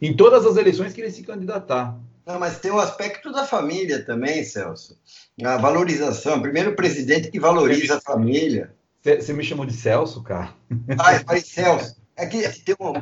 Em 0.00 0.14
todas 0.14 0.44
as 0.44 0.56
eleições 0.56 0.92
que 0.92 1.00
ele 1.00 1.10
se 1.10 1.22
candidatar. 1.22 1.96
Não, 2.26 2.38
mas 2.38 2.60
tem 2.60 2.70
o 2.70 2.76
um 2.76 2.78
aspecto 2.78 3.32
da 3.32 3.44
família 3.44 4.04
também, 4.04 4.44
Celso. 4.44 4.98
A 5.44 5.56
valorização. 5.56 6.40
Primeiro, 6.40 6.70
o 6.70 6.76
presidente 6.76 7.30
que 7.30 7.40
valoriza 7.40 7.96
a 7.96 8.00
família. 8.00 8.74
Você 9.02 9.32
me 9.32 9.42
chamou 9.42 9.66
de 9.66 9.74
Celso, 9.74 10.22
cara? 10.22 10.54
Ah, 10.98 11.14
eu 11.14 11.24
falei 11.24 11.42
Celso. 11.42 12.00
É 12.16 12.26
que 12.26 12.48
tem 12.60 12.76
um. 12.78 12.92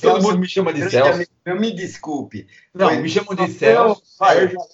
Todo 0.00 0.22
mundo 0.22 0.38
me 0.38 0.48
chama 0.48 0.72
de 0.72 0.90
Celso. 0.90 1.26
Eu 1.44 1.58
me 1.58 1.72
desculpe. 1.72 2.46
Não, 2.74 2.94
me 3.00 3.08
chamam 3.08 3.34
de 3.34 3.50
Celso. 3.50 4.02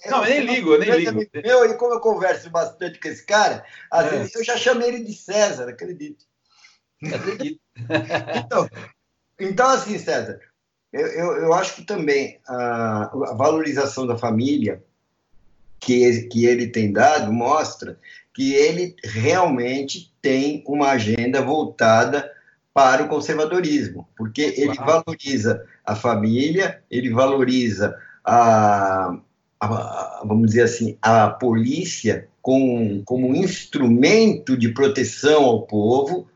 não, 0.09 0.25
eu 0.25 0.29
nem 0.29 0.39
ligo, 0.41 0.73
eu 0.73 0.79
nem 0.79 0.91
ligo. 0.91 1.25
Meu, 1.41 1.65
e 1.65 1.75
como 1.75 1.93
eu 1.93 2.01
converso 2.01 2.49
bastante 2.49 2.99
com 2.99 3.07
esse 3.07 3.25
cara, 3.25 3.63
às 3.89 4.07
é. 4.07 4.09
vezes 4.09 4.35
eu 4.35 4.43
já 4.43 4.57
chamei 4.57 4.89
ele 4.89 5.03
de 5.05 5.13
César, 5.13 5.69
acredito. 5.69 6.25
Acredito. 7.01 7.61
então, 8.45 8.69
então, 9.39 9.69
assim, 9.69 9.97
César, 9.97 10.41
eu, 10.91 11.07
eu, 11.07 11.31
eu 11.43 11.53
acho 11.53 11.75
que 11.75 11.83
também 11.83 12.39
a, 12.47 13.03
a 13.03 13.33
valorização 13.33 14.07
da 14.07 14.17
família 14.17 14.83
que, 15.79 16.23
que 16.23 16.45
ele 16.45 16.67
tem 16.67 16.91
dado 16.91 17.31
mostra 17.31 17.97
que 18.33 18.53
ele 18.53 18.95
realmente 19.03 20.13
tem 20.21 20.63
uma 20.65 20.91
agenda 20.91 21.41
voltada 21.41 22.29
para 22.73 23.03
o 23.03 23.09
conservadorismo, 23.09 24.07
porque 24.15 24.53
ele 24.57 24.75
claro. 24.75 25.03
valoriza 25.05 25.65
a 25.85 25.95
família, 25.95 26.81
ele 26.89 27.09
valoriza 27.09 27.97
a, 28.23 29.17
a, 29.59 30.21
vamos 30.23 30.49
dizer 30.49 30.63
assim, 30.63 30.97
a 31.01 31.29
polícia 31.29 32.27
com, 32.41 33.01
como 33.03 33.35
instrumento 33.35 34.55
de 34.55 34.69
proteção 34.69 35.43
ao 35.43 35.63
povo, 35.63 36.29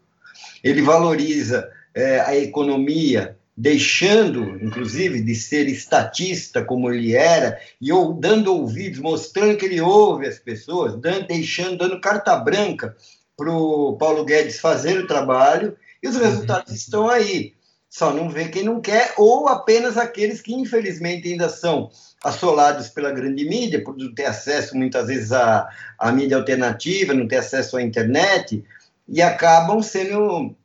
ele 0.64 0.82
valoriza 0.82 1.70
é, 1.94 2.20
a 2.20 2.36
economia 2.36 3.38
deixando, 3.56 4.58
inclusive, 4.64 5.22
de 5.22 5.36
ser 5.36 5.68
estatista 5.68 6.66
como 6.66 6.92
ele 6.92 7.16
era, 7.16 7.60
e 7.80 7.92
ou 7.92 8.14
dando 8.14 8.54
ouvidos, 8.54 9.00
mostrando 9.00 9.58
que 9.58 9.66
ele 9.66 9.80
ouve 9.80 10.28
as 10.28 10.40
pessoas, 10.40 11.00
dando, 11.00 11.28
deixando, 11.28 11.78
dando 11.78 12.02
carta 12.02 12.36
branca 12.36 12.96
para 13.38 13.52
o 13.52 13.96
Paulo 13.98 14.26
Guedes 14.26 14.60
fazer 14.60 14.98
o 14.98 15.08
trabalho, 15.08 15.78
e 16.02 16.08
os 16.08 16.18
resultados 16.18 16.72
uhum. 16.72 16.76
estão 16.76 17.10
aí. 17.10 17.54
Só 17.90 18.12
não 18.12 18.28
vê 18.28 18.50
quem 18.50 18.64
não 18.64 18.82
quer, 18.82 19.14
ou 19.18 19.48
apenas 19.48 19.98
aqueles 19.98 20.42
que, 20.42 20.54
infelizmente, 20.56 21.32
ainda 21.32 21.48
são 21.48 21.92
assolados 22.24 22.90
pela 22.90 23.12
grande 23.12 23.46
mídia, 23.46 23.84
por 23.84 23.96
não 23.96 24.12
ter 24.16 24.26
acesso, 24.26 24.76
muitas 24.76 25.08
vezes, 25.08 25.32
à, 25.32 25.70
à 26.00 26.12
mídia 26.12 26.38
alternativa, 26.38 27.14
não 27.14 27.28
ter 27.28 27.38
acesso 27.38 27.78
à 27.78 27.84
internet, 27.84 28.64
e 29.08 29.22
acabam 29.22 29.80
sendo 29.84 30.56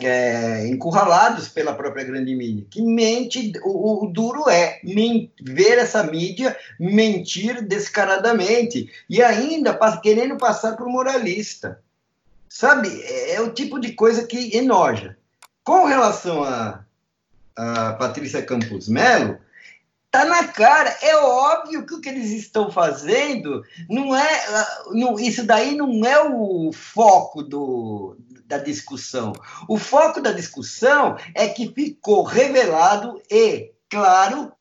é, 0.00 0.66
encurralados 0.66 1.48
pela 1.48 1.74
própria 1.74 2.04
grande 2.04 2.34
mídia, 2.34 2.66
que 2.68 2.82
mente, 2.82 3.52
o, 3.62 4.04
o 4.04 4.10
duro 4.10 4.48
é 4.48 4.80
ver 5.40 5.78
essa 5.78 6.02
mídia 6.02 6.56
mentir 6.78 7.62
descaradamente 7.62 8.90
e 9.08 9.22
ainda 9.22 9.78
querendo 10.02 10.36
passar 10.36 10.76
por 10.76 10.86
moralista. 10.88 11.80
Sabe, 12.48 12.88
é, 13.02 13.34
é, 13.34 13.40
o 13.40 13.52
tipo 13.52 13.80
de 13.80 13.92
coisa 13.92 14.26
que 14.26 14.56
enoja. 14.56 15.16
Com 15.64 15.86
relação 15.86 16.44
a, 16.44 16.84
a 17.56 17.92
Patrícia 17.94 18.42
Campos 18.42 18.88
Melo, 18.88 19.38
tá 20.10 20.24
na 20.24 20.46
cara, 20.46 20.96
é 21.02 21.16
óbvio 21.16 21.84
que 21.84 21.94
o 21.94 22.00
que 22.00 22.08
eles 22.08 22.30
estão 22.30 22.70
fazendo 22.70 23.64
não 23.88 24.14
é, 24.14 24.66
não, 24.92 25.18
isso 25.18 25.44
daí 25.44 25.74
não 25.74 26.04
é 26.04 26.22
o 26.22 26.70
foco 26.72 27.42
do, 27.42 28.16
da 28.44 28.58
discussão. 28.58 29.32
O 29.68 29.78
foco 29.78 30.20
da 30.20 30.32
discussão 30.32 31.16
é 31.34 31.48
que 31.48 31.72
ficou 31.72 32.22
revelado 32.22 33.20
e 33.30 33.72
claro 33.88 34.52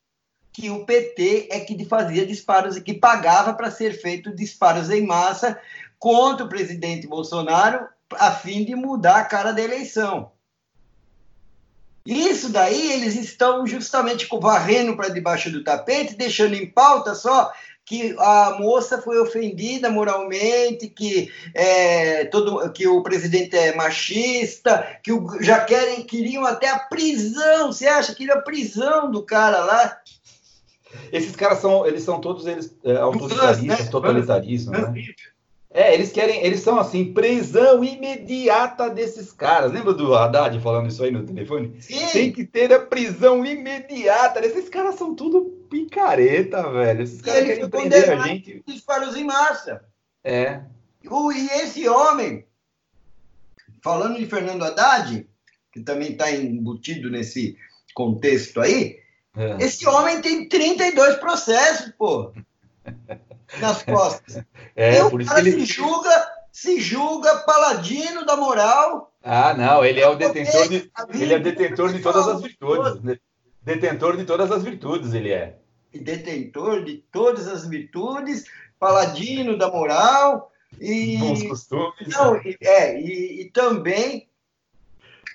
que 0.51 0.69
o 0.69 0.85
PT 0.85 1.49
é 1.51 1.59
que 1.59 1.83
fazia 1.85 2.25
disparos 2.25 2.77
e 2.77 2.81
que 2.81 2.93
pagava 2.93 3.53
para 3.53 3.71
ser 3.71 3.99
feito 3.99 4.33
disparos 4.33 4.89
em 4.89 5.05
massa 5.05 5.59
contra 5.97 6.45
o 6.45 6.49
presidente 6.49 7.07
Bolsonaro 7.07 7.87
a 8.13 8.31
fim 8.31 8.63
de 8.63 8.75
mudar 8.75 9.17
a 9.17 9.25
cara 9.25 9.51
da 9.51 9.61
eleição. 9.61 10.31
Isso 12.05 12.49
daí 12.49 12.91
eles 12.91 13.15
estão 13.15 13.65
justamente 13.65 14.27
varrendo 14.39 14.95
para 14.95 15.07
debaixo 15.09 15.49
do 15.49 15.63
tapete, 15.63 16.15
deixando 16.15 16.53
em 16.53 16.69
pauta 16.69 17.15
só 17.15 17.51
que 17.85 18.15
a 18.17 18.57
moça 18.59 19.01
foi 19.01 19.19
ofendida 19.19 19.89
moralmente, 19.89 20.87
que, 20.87 21.31
é, 21.53 22.25
todo, 22.25 22.71
que 22.71 22.87
o 22.87 23.03
presidente 23.03 23.55
é 23.55 23.75
machista, 23.75 24.99
que 25.03 25.11
o, 25.11 25.41
já 25.41 25.63
querem, 25.65 26.03
queriam 26.03 26.45
até 26.45 26.69
a 26.69 26.79
prisão. 26.79 27.71
Você 27.71 27.87
acha 27.87 28.15
que 28.15 28.29
a 28.31 28.41
prisão 28.41 29.11
do 29.11 29.23
cara 29.23 29.63
lá? 29.65 29.97
Esses 31.11 31.35
caras 31.35 31.59
são, 31.59 31.85
eles 31.85 32.03
são 32.03 32.21
todos 32.21 32.45
eles 32.45 32.75
é, 32.83 32.97
autoritaristas, 32.97 33.85
né? 33.85 33.91
totalitaristas, 33.91 34.71
né? 34.71 35.03
É, 35.75 35.91
eles 35.91 36.11
querem, 36.11 36.45
eles 36.45 36.59
são 36.59 36.79
assim, 36.79 37.13
prisão 37.13 37.83
imediata 37.83 38.91
desses 38.91 39.31
caras. 39.31 39.71
Lembra 39.71 39.91
do 39.91 40.13
Haddad 40.13 40.59
falando 40.59 40.87
isso 40.87 41.03
aí 41.03 41.09
no 41.09 41.25
telefone? 41.25 41.81
Sim. 41.81 42.07
Tem 42.11 42.31
que 42.31 42.45
ter 42.45 42.71
a 42.71 42.79
prisão 42.79 43.43
imediata. 43.43 44.45
Esses 44.45 44.69
caras 44.69 44.93
são 44.93 45.15
tudo 45.15 45.45
picareta, 45.71 46.69
velho. 46.69 47.01
Esses 47.01 47.21
caras 47.21 47.45
querem 47.45 47.69
prender 47.69 48.11
a 48.11 48.27
gente. 48.27 48.63
Disparos 48.67 49.17
em 49.17 49.23
massa. 49.23 49.83
É. 50.23 50.61
E 51.03 51.47
esse 51.61 51.89
homem, 51.89 52.45
falando 53.83 54.19
de 54.19 54.27
Fernando 54.27 54.63
Haddad, 54.63 55.27
que 55.71 55.81
também 55.81 56.11
está 56.11 56.31
embutido 56.31 57.09
nesse 57.09 57.57
contexto 57.95 58.61
aí, 58.61 58.99
é. 59.35 59.57
esse 59.59 59.87
homem 59.87 60.21
tem 60.21 60.47
32 60.47 61.15
processos, 61.15 61.91
pô 61.97 62.31
nas 63.59 63.83
costas. 63.83 64.43
É, 64.75 64.99
e 64.99 65.09
por 65.09 65.21
isso 65.21 65.33
que 65.33 65.39
ele 65.39 65.51
se 65.51 65.65
julga, 65.65 66.31
se 66.51 66.79
julga 66.79 67.39
paladino 67.39 68.25
da 68.25 68.35
moral. 68.35 69.13
Ah, 69.23 69.53
não, 69.53 69.83
ele 69.85 69.99
é 70.01 70.07
o 70.07 70.15
detentor 70.15 70.67
de, 70.67 70.91
ele 71.13 71.33
é 71.33 71.39
detentor 71.39 71.93
de 71.93 71.99
todas 71.99 72.27
as 72.27 72.41
virtudes. 72.41 73.01
Né? 73.01 73.17
Detentor 73.61 74.17
de 74.17 74.25
todas 74.25 74.51
as 74.51 74.63
virtudes, 74.63 75.13
ele 75.13 75.31
é. 75.31 75.57
Detentor 75.93 76.83
de 76.83 77.03
todas 77.11 77.47
as 77.47 77.67
virtudes, 77.67 78.45
paladino 78.79 79.57
da 79.57 79.69
moral 79.69 80.51
e 80.79 81.17
bons 81.17 81.43
costumes. 81.43 82.07
Não, 82.07 82.35
é, 82.61 82.99
e, 82.99 83.41
e 83.41 83.49
também 83.51 84.27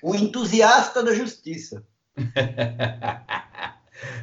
o 0.02 0.14
entusiasta 0.14 1.02
da 1.02 1.14
justiça. 1.14 1.82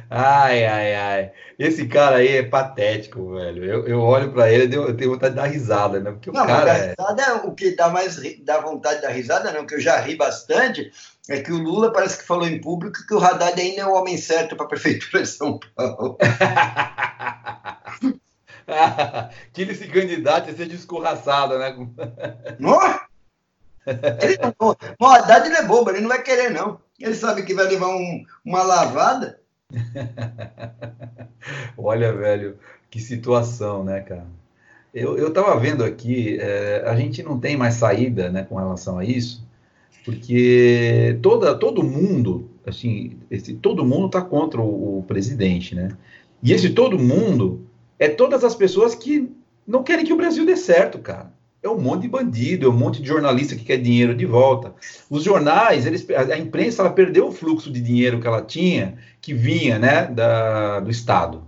Ai, 0.08 0.64
ai, 0.64 0.94
ai. 0.94 1.32
Esse 1.58 1.86
cara 1.86 2.16
aí 2.16 2.36
é 2.36 2.42
patético, 2.42 3.34
velho. 3.34 3.64
Eu, 3.64 3.86
eu 3.86 4.00
olho 4.00 4.32
para 4.32 4.50
ele 4.50 4.74
e 4.74 4.76
eu 4.76 4.96
tenho 4.96 5.10
vontade 5.10 5.34
de 5.34 5.40
dar 5.40 5.46
risada, 5.46 6.00
né? 6.00 6.12
Porque 6.12 6.30
não, 6.30 6.44
o 6.44 6.46
cara. 6.46 6.70
É... 6.70 6.94
Risada 6.98 7.22
é... 7.22 7.32
o 7.34 7.54
que 7.54 7.74
dá 7.74 7.88
mais 7.88 8.20
dá 8.42 8.60
vontade 8.60 8.96
de 8.96 9.02
dar 9.02 9.10
risada, 9.10 9.52
não, 9.52 9.66
que 9.66 9.74
eu 9.74 9.80
já 9.80 9.98
ri 10.00 10.16
bastante, 10.16 10.90
é 11.28 11.40
que 11.40 11.52
o 11.52 11.58
Lula 11.58 11.92
parece 11.92 12.18
que 12.18 12.24
falou 12.24 12.46
em 12.46 12.60
público 12.60 13.06
que 13.06 13.14
o 13.14 13.18
Haddad 13.18 13.60
ainda 13.60 13.82
é 13.82 13.86
o 13.86 13.94
homem 13.94 14.16
certo 14.16 14.54
para 14.56 14.66
a 14.66 14.68
prefeitura 14.68 15.22
de 15.22 15.28
São 15.28 15.58
Paulo. 15.74 16.16
que 19.52 19.62
ele 19.62 19.74
se 19.74 19.88
candidate 19.88 20.50
a 20.50 20.54
ser 20.54 20.66
descorraçado, 20.66 21.58
né? 21.58 21.74
Não? 22.58 22.80
Ele 23.86 24.38
não, 24.38 24.76
o 25.00 25.06
Haddad 25.06 25.46
ele 25.46 25.56
é 25.56 25.62
bobo, 25.62 25.90
ele 25.90 26.00
não 26.00 26.08
vai 26.08 26.22
querer, 26.22 26.50
não. 26.50 26.80
Ele 26.98 27.14
sabe 27.14 27.44
que 27.44 27.54
vai 27.54 27.66
levar 27.66 27.88
um, 27.88 28.24
uma 28.44 28.62
lavada. 28.62 29.40
Olha, 31.76 32.12
velho, 32.12 32.58
que 32.90 33.00
situação, 33.00 33.84
né, 33.84 34.00
cara? 34.00 34.26
Eu, 34.94 35.18
eu 35.18 35.32
tava 35.32 35.58
vendo 35.60 35.84
aqui, 35.84 36.38
é, 36.40 36.84
a 36.86 36.96
gente 36.96 37.22
não 37.22 37.38
tem 37.38 37.56
mais 37.56 37.74
saída, 37.74 38.30
né, 38.30 38.44
com 38.44 38.56
relação 38.56 38.98
a 38.98 39.04
isso, 39.04 39.46
porque 40.04 41.18
toda, 41.22 41.54
todo 41.54 41.82
mundo, 41.82 42.48
assim, 42.66 43.18
esse, 43.30 43.54
todo 43.54 43.84
mundo 43.84 44.08
tá 44.08 44.22
contra 44.22 44.60
o, 44.60 45.00
o 45.00 45.02
presidente, 45.02 45.74
né? 45.74 45.88
E 46.42 46.52
esse 46.52 46.70
todo 46.70 46.98
mundo 46.98 47.66
é 47.98 48.08
todas 48.08 48.44
as 48.44 48.54
pessoas 48.54 48.94
que 48.94 49.30
não 49.66 49.82
querem 49.82 50.04
que 50.04 50.12
o 50.12 50.16
Brasil 50.16 50.46
dê 50.46 50.56
certo, 50.56 50.98
cara 50.98 51.35
é 51.66 51.70
um 51.70 51.80
monte 51.80 52.02
de 52.02 52.08
bandido, 52.08 52.66
é 52.66 52.68
um 52.68 52.76
monte 52.76 53.02
de 53.02 53.08
jornalista 53.08 53.54
que 53.54 53.64
quer 53.64 53.76
dinheiro 53.78 54.14
de 54.14 54.24
volta. 54.24 54.74
Os 55.10 55.24
jornais, 55.24 55.86
eles, 55.86 56.06
a 56.10 56.38
imprensa, 56.38 56.82
ela 56.82 56.90
perdeu 56.90 57.28
o 57.28 57.32
fluxo 57.32 57.70
de 57.70 57.80
dinheiro 57.80 58.20
que 58.20 58.26
ela 58.26 58.42
tinha, 58.42 58.96
que 59.20 59.34
vinha, 59.34 59.78
né, 59.78 60.06
da, 60.06 60.80
do 60.80 60.90
Estado. 60.90 61.44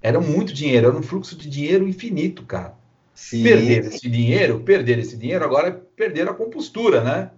Era 0.00 0.20
muito 0.20 0.52
dinheiro, 0.52 0.88
era 0.88 0.96
um 0.96 1.02
fluxo 1.02 1.36
de 1.36 1.48
dinheiro 1.48 1.88
infinito, 1.88 2.42
cara. 2.44 2.74
Sim. 3.14 3.42
Perder 3.42 3.84
esse 3.84 4.08
dinheiro, 4.08 4.60
perder 4.60 4.98
esse 4.98 5.16
dinheiro, 5.16 5.44
agora 5.44 5.68
é 5.68 5.70
perder 5.70 6.28
a 6.28 6.34
compostura, 6.34 7.02
né? 7.02 7.30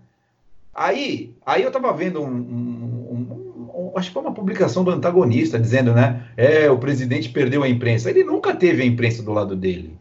Aí, 0.75 1.35
aí 1.45 1.63
eu 1.63 1.69
estava 1.69 1.93
vendo 1.93 2.21
um, 2.21 2.27
um, 2.27 3.13
um, 3.13 3.93
um, 3.93 3.93
acho 3.97 4.09
que 4.09 4.15
foi 4.15 4.23
uma 4.23 4.35
publicação 4.35 4.83
do 4.83 4.91
antagonista 4.91 5.59
dizendo, 5.59 5.93
né? 5.93 6.27
É, 6.37 6.71
o 6.71 6.79
presidente 6.79 7.29
perdeu 7.29 7.63
a 7.63 7.69
imprensa. 7.69 8.11
Ele 8.11 8.25
nunca 8.25 8.55
teve 8.57 8.83
a 8.83 8.87
imprensa 8.87 9.23
do 9.23 9.33
lado 9.33 9.55
dele. 9.55 9.97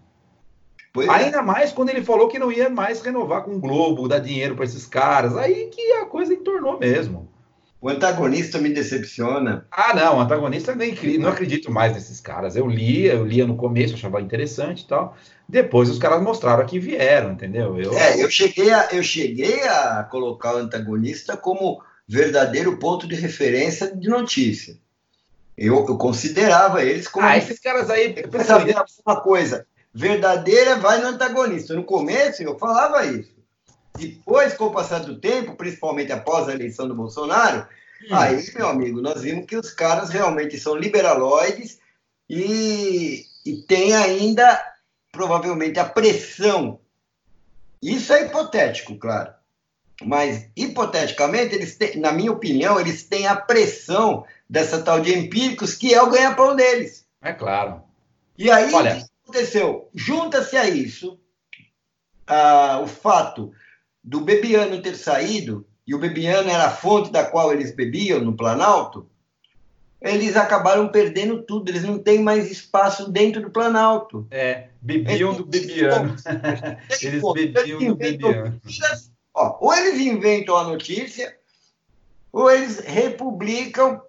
Pois 0.94 1.08
é. 1.08 1.12
Ainda 1.12 1.40
é. 1.40 1.42
mais 1.42 1.72
quando 1.72 1.90
ele 1.90 2.04
falou 2.04 2.28
que 2.28 2.38
não 2.38 2.52
ia 2.52 2.70
mais 2.70 3.02
renovar 3.02 3.44
com 3.44 3.56
o 3.56 3.60
Globo, 3.60 4.08
dar 4.08 4.20
dinheiro 4.20 4.56
para 4.56 4.66
esses 4.66 4.86
caras. 4.86 5.36
Aí 5.36 5.66
que 5.68 5.82
a 5.94 6.06
coisa 6.06 6.34
entornou 6.34 6.80
mesmo. 6.80 7.34
O 7.82 7.90
antagonista 7.90 8.60
me 8.60 8.70
decepciona. 8.70 9.68
Ah, 9.70 9.94
não, 9.94 10.18
o 10.18 10.22
antagonista 10.22 10.74
nem 10.74 10.96
não 11.18 11.30
acredito 11.30 11.70
mais 11.70 11.94
nesses 11.94 12.22
caras. 12.22 12.56
Eu 12.56 12.66
lia, 12.66 13.14
eu 13.16 13.26
lia 13.26 13.46
no 13.46 13.58
começo, 13.58 13.96
achava 13.96 14.22
interessante 14.22 14.84
e 14.84 14.88
tal. 14.88 15.18
Depois 15.50 15.90
os 15.90 16.00
caras 16.00 16.22
mostraram 16.22 16.66
que 16.66 16.80
vieram, 16.80 17.34
entendeu? 17.34 17.78
Eu... 17.78 17.94
É, 17.94 18.24
eu 18.24 18.30
cheguei 18.30 18.72
a, 18.72 18.88
eu 18.94 19.04
cheguei 19.04 19.64
a 19.64 20.08
colocar 20.10 20.56
o 20.56 20.60
antagonista 20.60 21.36
como 21.36 21.84
verdadeiro 22.08 22.78
ponto 22.78 23.06
de 23.06 23.16
referência 23.16 23.94
de 23.94 24.08
notícia. 24.08 24.78
Eu, 25.58 25.86
eu 25.86 25.98
considerava 25.98 26.84
eles 26.84 27.08
como. 27.10 27.28
Ah, 27.28 27.38
esses 27.38 27.60
caras 27.60 27.90
aí. 27.90 28.16
Saber 28.46 28.76
uma 29.06 29.20
coisa, 29.20 29.68
verdadeira 29.94 30.78
vai 30.78 31.00
no 31.00 31.08
antagonista. 31.08 31.74
No 31.74 31.84
começo 31.84 32.42
eu 32.42 32.58
falava 32.58 33.06
isso. 33.06 33.34
Depois, 33.96 34.56
com 34.56 34.66
o 34.66 34.72
passar 34.72 35.00
do 35.00 35.20
tempo, 35.20 35.56
principalmente 35.56 36.12
após 36.12 36.50
a 36.50 36.54
eleição 36.54 36.88
do 36.88 36.96
Bolsonaro, 36.96 37.68
hum. 38.10 38.16
aí, 38.16 38.44
meu 38.56 38.68
amigo, 38.68 39.02
nós 39.02 39.22
vimos 39.22 39.46
que 39.46 39.56
os 39.56 39.72
caras 39.72 40.10
realmente 40.10 40.60
são 40.60 40.76
liberaloides 40.76 41.80
e, 42.28 43.26
e 43.46 43.58
tem 43.68 43.96
ainda, 43.96 44.60
provavelmente, 45.12 45.80
a 45.80 45.86
pressão. 45.86 46.80
Isso 47.82 48.12
é 48.14 48.26
hipotético, 48.26 48.98
claro. 48.98 49.32
Mas, 50.04 50.50
hipoteticamente, 50.56 51.54
eles 51.54 51.76
têm, 51.76 51.98
na 51.98 52.12
minha 52.12 52.32
opinião, 52.32 52.80
eles 52.80 53.04
têm 53.04 53.28
a 53.28 53.36
pressão 53.36 54.26
dessa 54.50 54.82
tal 54.82 55.00
de 55.00 55.14
empíricos, 55.14 55.76
que 55.76 55.94
é 55.94 56.02
o 56.02 56.10
ganha-pão 56.10 56.56
deles. 56.56 57.06
É 57.22 57.32
claro. 57.32 57.84
E 58.36 58.50
aí, 58.50 58.74
Olha... 58.74 59.06
aconteceu? 59.34 59.90
Junta-se 59.94 60.56
a 60.56 60.70
isso 60.70 61.20
ah, 62.28 62.80
o 62.84 62.88
fato 62.88 63.52
do 64.04 64.22
Bebiano 64.22 64.82
ter 64.82 64.96
saído, 64.96 65.66
e 65.86 65.96
o 65.96 66.00
Bebiano 66.00 66.50
era 66.50 66.66
a 66.66 66.72
fonte 66.72 67.12
da 67.12 67.26
qual 67.26 67.52
eles 67.52 67.76
bebiam 67.76 68.22
no 68.22 68.36
Planalto, 68.38 69.10
eles 70.00 70.36
acabaram 70.36 70.90
perdendo 70.90 71.44
tudo, 71.44 71.70
eles 71.70 71.84
não 71.84 71.98
têm 71.98 72.22
mais 72.22 72.52
espaço 72.52 73.10
dentro 73.10 73.42
do 73.42 73.50
Planalto. 73.50 74.28
É, 74.30 74.68
bebiam 74.82 75.34
do 75.34 75.46
Bebiano. 75.46 76.16
eles 77.02 77.24
bebiam 77.34 77.80
do 77.80 77.96
Bebiano. 77.96 78.62
Ó, 79.34 79.58
ou 79.62 79.74
eles 79.74 80.00
inventam 80.00 80.56
a 80.58 80.66
notícia, 80.66 81.36
ou 82.32 82.52
eles 82.52 82.80
republicam 82.80 84.02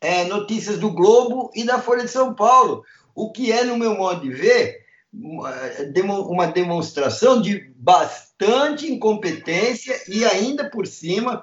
é, 0.00 0.24
notícias 0.24 0.78
do 0.78 0.92
Globo 0.92 1.50
e 1.54 1.64
da 1.64 1.80
Folha 1.80 2.04
de 2.04 2.10
São 2.10 2.32
Paulo, 2.32 2.84
o 3.16 3.32
que 3.32 3.50
é, 3.50 3.64
no 3.64 3.78
meu 3.78 3.96
modo 3.96 4.20
de 4.20 4.30
ver, 4.30 4.84
uma 5.12 6.46
demonstração 6.46 7.40
de 7.40 7.72
bastante 7.74 8.92
incompetência 8.92 9.94
e 10.06 10.24
ainda 10.26 10.68
por 10.68 10.86
cima, 10.86 11.42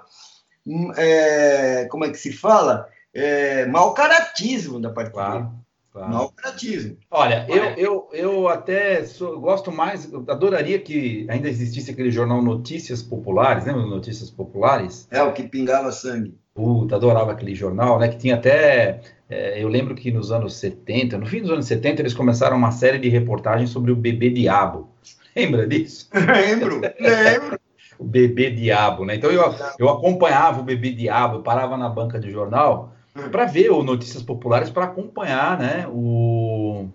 hum, 0.66 0.92
é, 0.96 1.88
como 1.90 2.06
é 2.06 2.12
que 2.12 2.18
se 2.18 2.32
fala? 2.32 2.88
É, 3.12 3.66
mau 3.66 3.94
caratismo 3.96 4.80
da 4.80 4.92
parte 4.92 5.12
claro, 5.12 5.52
claro. 5.92 6.14
Mau 6.14 6.30
caratismo. 6.30 6.98
Olha, 7.10 7.48
eu, 7.50 7.66
eu, 7.76 8.10
eu 8.14 8.48
até 8.48 9.04
sou, 9.06 9.40
gosto 9.40 9.72
mais, 9.72 10.12
adoraria 10.28 10.80
que 10.80 11.26
ainda 11.28 11.50
existisse 11.50 11.90
aquele 11.90 12.12
jornal 12.12 12.42
Notícias 12.42 13.02
Populares, 13.02 13.66
lembra 13.66 13.84
Notícias 13.88 14.30
Populares? 14.30 15.08
É, 15.10 15.24
o 15.24 15.34
que 15.34 15.44
pingava 15.44 15.92
sangue. 15.92 16.38
Puta, 16.56 16.96
adorava 16.96 17.32
aquele 17.32 17.56
jornal, 17.56 17.98
né? 17.98 18.08
Que 18.08 18.18
tinha 18.18 18.36
até. 18.36 19.02
É, 19.28 19.64
eu 19.64 19.68
lembro 19.68 19.96
que 19.96 20.12
nos 20.12 20.32
anos 20.32 20.56
70, 20.58 21.18
no 21.18 21.26
fim 21.26 21.42
dos 21.42 21.50
anos 21.50 21.66
70, 21.66 22.02
eles 22.02 22.14
começaram 22.14 22.56
uma 22.56 22.72
série 22.72 23.00
de 23.00 23.10
reportagens 23.10 23.72
sobre 23.72 23.92
o 23.92 23.96
bebê 23.96 24.30
diabo. 24.30 24.90
Lembra 25.36 25.66
disso? 25.68 26.08
Lembro, 26.14 26.80
lembro. 27.00 27.60
o 27.98 28.04
bebê 28.04 28.52
diabo, 28.52 29.04
né? 29.04 29.16
Então 29.16 29.32
eu, 29.32 29.42
eu 29.80 29.90
acompanhava 29.90 30.60
o 30.62 30.64
bebê 30.64 30.92
diabo, 30.92 31.42
parava 31.42 31.76
na 31.76 31.90
banca 31.90 32.20
de 32.20 32.30
jornal 32.30 32.94
hum. 33.16 33.30
para 33.30 33.46
ver 33.46 33.72
o 33.72 33.82
Notícias 33.82 34.22
Populares, 34.22 34.70
para 34.70 34.86
acompanhar, 34.86 35.58
né? 35.58 35.88
O, 35.90 36.88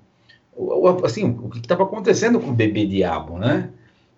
o, 0.55 1.05
assim, 1.05 1.25
o 1.25 1.49
que 1.49 1.59
estava 1.59 1.83
acontecendo 1.83 2.39
com 2.39 2.51
o 2.51 2.55
bebê 2.55 2.87
diabo, 2.87 3.39
né? 3.39 3.71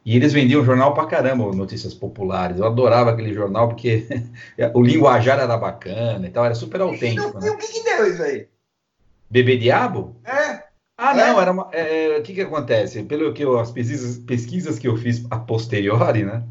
E 0.04 0.16
eles 0.16 0.32
vendiam 0.32 0.64
jornal 0.64 0.94
pra 0.94 1.06
caramba, 1.06 1.52
Notícias 1.52 1.92
Populares. 1.92 2.58
Eu 2.58 2.66
adorava 2.66 3.10
aquele 3.10 3.34
jornal 3.34 3.68
porque 3.68 4.06
o 4.74 4.82
linguajar 4.82 5.38
era 5.38 5.56
bacana 5.56 6.26
e 6.26 6.30
tal, 6.30 6.44
era 6.44 6.54
super 6.54 6.80
autêntico. 6.80 7.38
E, 7.38 7.44
né? 7.44 7.50
o 7.50 7.58
que, 7.58 7.66
que 7.66 7.84
deu 7.84 8.06
isso 8.06 8.22
aí? 8.22 8.48
Bebê 9.30 9.56
Diabo? 9.58 10.16
É. 10.24 10.64
Ah, 10.96 11.14
não, 11.14 11.38
é. 11.38 11.42
era 11.42 11.52
uma. 11.52 11.68
É, 11.72 12.18
o 12.18 12.22
que, 12.22 12.34
que 12.34 12.40
acontece? 12.40 13.02
Pelo 13.02 13.32
que 13.32 13.44
eu, 13.44 13.58
as 13.58 13.70
pesquisas, 13.70 14.18
pesquisas 14.18 14.78
que 14.78 14.88
eu 14.88 14.96
fiz 14.96 15.24
a 15.30 15.38
posteriori, 15.38 16.24
né? 16.24 16.42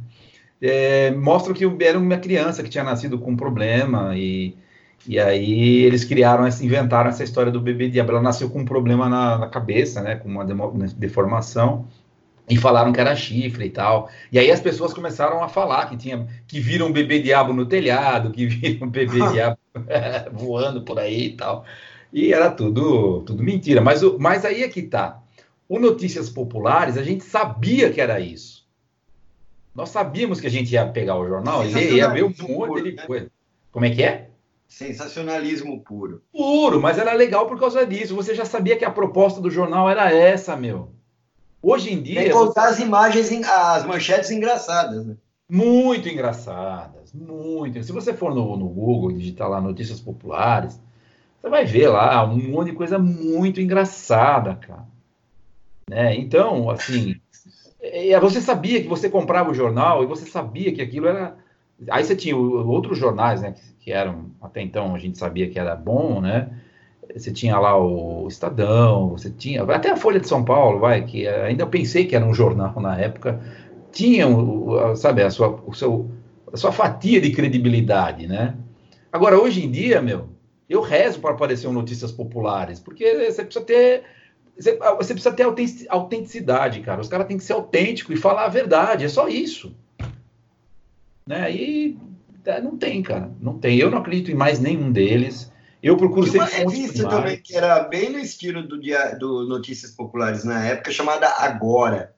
É, 0.62 1.12
mostram 1.12 1.53
que 1.53 1.65
era 1.83 1.97
uma 1.97 2.17
criança 2.17 2.62
que 2.62 2.69
tinha 2.69 2.83
nascido 2.83 3.17
com 3.17 3.31
um 3.31 3.35
problema 3.35 4.17
e, 4.17 4.57
e 5.07 5.17
aí 5.19 5.83
eles 5.85 6.03
criaram, 6.03 6.47
inventaram 6.47 7.09
essa 7.09 7.23
história 7.23 7.51
do 7.51 7.62
bebê 7.62 7.89
diabo. 7.89 8.12
Ela 8.12 8.21
nasceu 8.21 8.49
com 8.49 8.59
um 8.59 8.65
problema 8.65 9.09
na, 9.09 9.38
na 9.38 9.47
cabeça, 9.47 10.01
né? 10.01 10.15
Com 10.15 10.29
uma 10.29 10.45
deformação 10.97 11.88
e 12.49 12.57
falaram 12.57 12.91
que 12.91 12.99
era 12.99 13.15
chifre 13.15 13.65
e 13.65 13.69
tal. 13.69 14.09
E 14.31 14.39
aí 14.39 14.51
as 14.51 14.59
pessoas 14.59 14.93
começaram 14.93 15.43
a 15.43 15.47
falar 15.47 15.88
que 15.88 15.95
tinha 15.95 16.27
que 16.47 16.59
viram 16.59 16.88
um 16.88 16.91
bebê 16.91 17.19
diabo 17.19 17.53
no 17.53 17.65
telhado, 17.65 18.31
que 18.31 18.47
viram 18.47 18.88
um 18.88 18.89
bebê 18.89 19.19
diabo 19.31 19.57
voando 20.33 20.81
por 20.81 20.99
aí 20.99 21.27
e 21.27 21.38
tal. 21.38 21.63
E 22.12 22.33
era 22.33 22.49
tudo 22.49 23.21
tudo 23.21 23.43
mentira, 23.43 23.81
mas 23.81 24.01
o, 24.01 24.17
mas 24.19 24.43
aí 24.43 24.63
é 24.63 24.67
que 24.67 24.81
tá. 24.81 25.21
O 25.67 25.77
Notícias 25.77 26.29
Populares, 26.31 26.97
a 26.97 27.03
gente 27.03 27.23
sabia 27.23 27.91
que 27.91 28.01
era 28.01 28.19
isso. 28.19 28.67
Nós 29.75 29.89
sabíamos 29.89 30.41
que 30.41 30.47
a 30.47 30.49
gente 30.49 30.73
ia 30.73 30.85
pegar 30.88 31.15
o 31.15 31.27
jornal 31.27 31.63
e 31.63 31.95
ia 31.95 32.09
ver 32.09 32.23
um 32.23 32.33
monte 32.49 32.81
de 32.81 32.95
né? 32.95 33.05
coisa. 33.05 33.31
Como 33.71 33.85
é 33.85 33.91
que 33.91 34.01
é? 34.01 34.29
Sensacionalismo 34.67 35.83
puro. 35.83 36.23
Puro, 36.31 36.81
mas 36.81 36.97
era 36.97 37.13
legal 37.13 37.45
por 37.45 37.59
causa 37.59 37.85
disso. 37.85 38.15
Você 38.15 38.33
já 38.33 38.45
sabia 38.45 38.75
que 38.75 38.83
a 38.83 38.89
proposta 38.89 39.39
do 39.39 39.51
jornal 39.51 39.88
era 39.88 40.12
essa, 40.12 40.55
meu. 40.55 40.91
Hoje 41.62 41.93
em 41.93 42.02
dia. 42.02 42.22
Tem 42.24 42.32
contar 42.32 42.69
as 42.69 42.80
imagens, 42.80 43.32
as 43.48 43.86
manchetes 43.86 44.32
engraçadas, 44.32 45.06
né? 45.06 45.15
Muito 45.50 46.08
engraçadas, 46.08 47.12
muito. 47.13 47.82
Se 47.84 47.91
você 47.91 48.13
for 48.13 48.34
no, 48.34 48.56
no 48.56 48.69
Google 48.69 49.12
digitar 49.12 49.50
lá 49.50 49.60
notícias 49.60 50.00
populares, 50.00 50.80
você 51.41 51.50
vai 51.50 51.65
ver 51.65 51.88
lá 51.88 52.24
um 52.24 52.38
monte 52.52 52.69
de 52.69 52.78
coisa 52.78 53.00
muito 53.00 53.60
engraçada, 53.60 54.56
cara. 54.56 54.86
Né? 55.89 56.15
Então, 56.15 56.69
assim, 56.69 57.19
você 58.22 58.41
sabia 58.41 58.82
que 58.82 58.88
você 58.88 59.10
comprava 59.10 59.50
o 59.50 59.56
jornal 59.56 60.04
e 60.04 60.06
você 60.06 60.26
sabia 60.26 60.72
que 60.72 60.82
aquilo 60.82 61.08
era. 61.08 61.36
Aí 61.89 62.04
você 62.04 62.15
tinha 62.15 62.38
outros 62.38 62.98
jornais, 62.98 63.41
né? 63.41 63.56
Que 63.80 63.91
eram, 63.91 64.32
até 64.41 64.62
então 64.62 64.93
a 64.93 65.00
gente 65.00 65.17
sabia 65.17 65.50
que 65.50 65.58
era 65.58 65.76
bom, 65.76 66.22
né? 66.22 66.52
Você 67.15 67.32
tinha 67.32 67.58
lá 67.58 67.78
o 67.78 68.28
Estadão, 68.28 69.10
você 69.10 69.30
tinha 69.30 69.63
até 69.63 69.91
a 69.91 69.98
Folha 69.98 70.19
de 70.19 70.28
São 70.28 70.43
Paulo, 70.43 70.80
vai, 70.80 71.04
que 71.04 71.28
ainda 71.28 71.65
pensei 71.65 72.06
que 72.06 72.15
era 72.15 72.26
um 72.26 72.34
jornal 72.34 72.80
na 72.80 72.98
época, 72.98 73.39
tinha, 73.91 74.26
sabe, 74.95 75.24
a 75.24 75.32
sua, 75.32 75.60
o 75.65 75.74
seu, 75.74 76.10
a 76.52 76.58
sua 76.58 76.72
fatia 76.72 77.19
de 77.19 77.32
credibilidade, 77.32 78.28
né? 78.28 78.56
Agora, 79.12 79.39
hoje 79.39 79.65
em 79.65 79.72
dia, 79.72 80.02
meu, 80.02 80.30
eu 80.69 80.82
rezo 80.82 81.19
para 81.19 81.32
aparecer 81.32 81.67
um 81.67 81.74
Notícias 81.74 82.12
Populares, 82.12 82.80
porque 82.80 83.32
você 83.32 83.43
precisa 83.43 83.65
ter 83.65 84.04
você, 84.60 84.78
você 84.78 85.13
precisa 85.13 85.32
ter 85.32 85.45
autenticidade, 85.88 86.82
cara. 86.82 87.00
Os 87.00 87.08
caras 87.08 87.28
têm 87.28 87.38
que 87.38 87.43
ser 87.43 87.54
autênticos 87.54 88.13
e 88.13 88.22
falar 88.22 88.45
a 88.45 88.50
verdade, 88.50 89.06
é 89.06 89.08
só 89.08 89.30
isso. 89.30 89.74
Né? 91.26 91.50
E 91.56 91.98
é, 92.45 92.62
não 92.62 92.78
tem, 92.78 93.02
cara, 93.02 93.32
não 93.39 93.58
tem. 93.58 93.78
Eu 93.78 93.89
não 93.89 94.00
acredito 94.00 94.30
em 94.30 94.36
mais 94.36 94.60
nenhum 94.60 94.91
deles. 94.91 95.50
Eu 95.81 95.95
procuro 95.95 96.29
Tinha 96.29 96.45
sempre 96.45 96.63
uma 96.63 96.71
revista 96.71 97.09
também 97.09 97.37
que 97.41 97.55
era 97.55 97.79
bem 97.83 98.09
no 98.09 98.19
estilo 98.19 98.67
do, 98.67 98.79
dia, 98.79 99.15
do 99.15 99.47
Notícias 99.47 99.91
Populares 99.91 100.43
na 100.43 100.65
época, 100.65 100.91
chamada 100.91 101.27
Agora. 101.37 102.13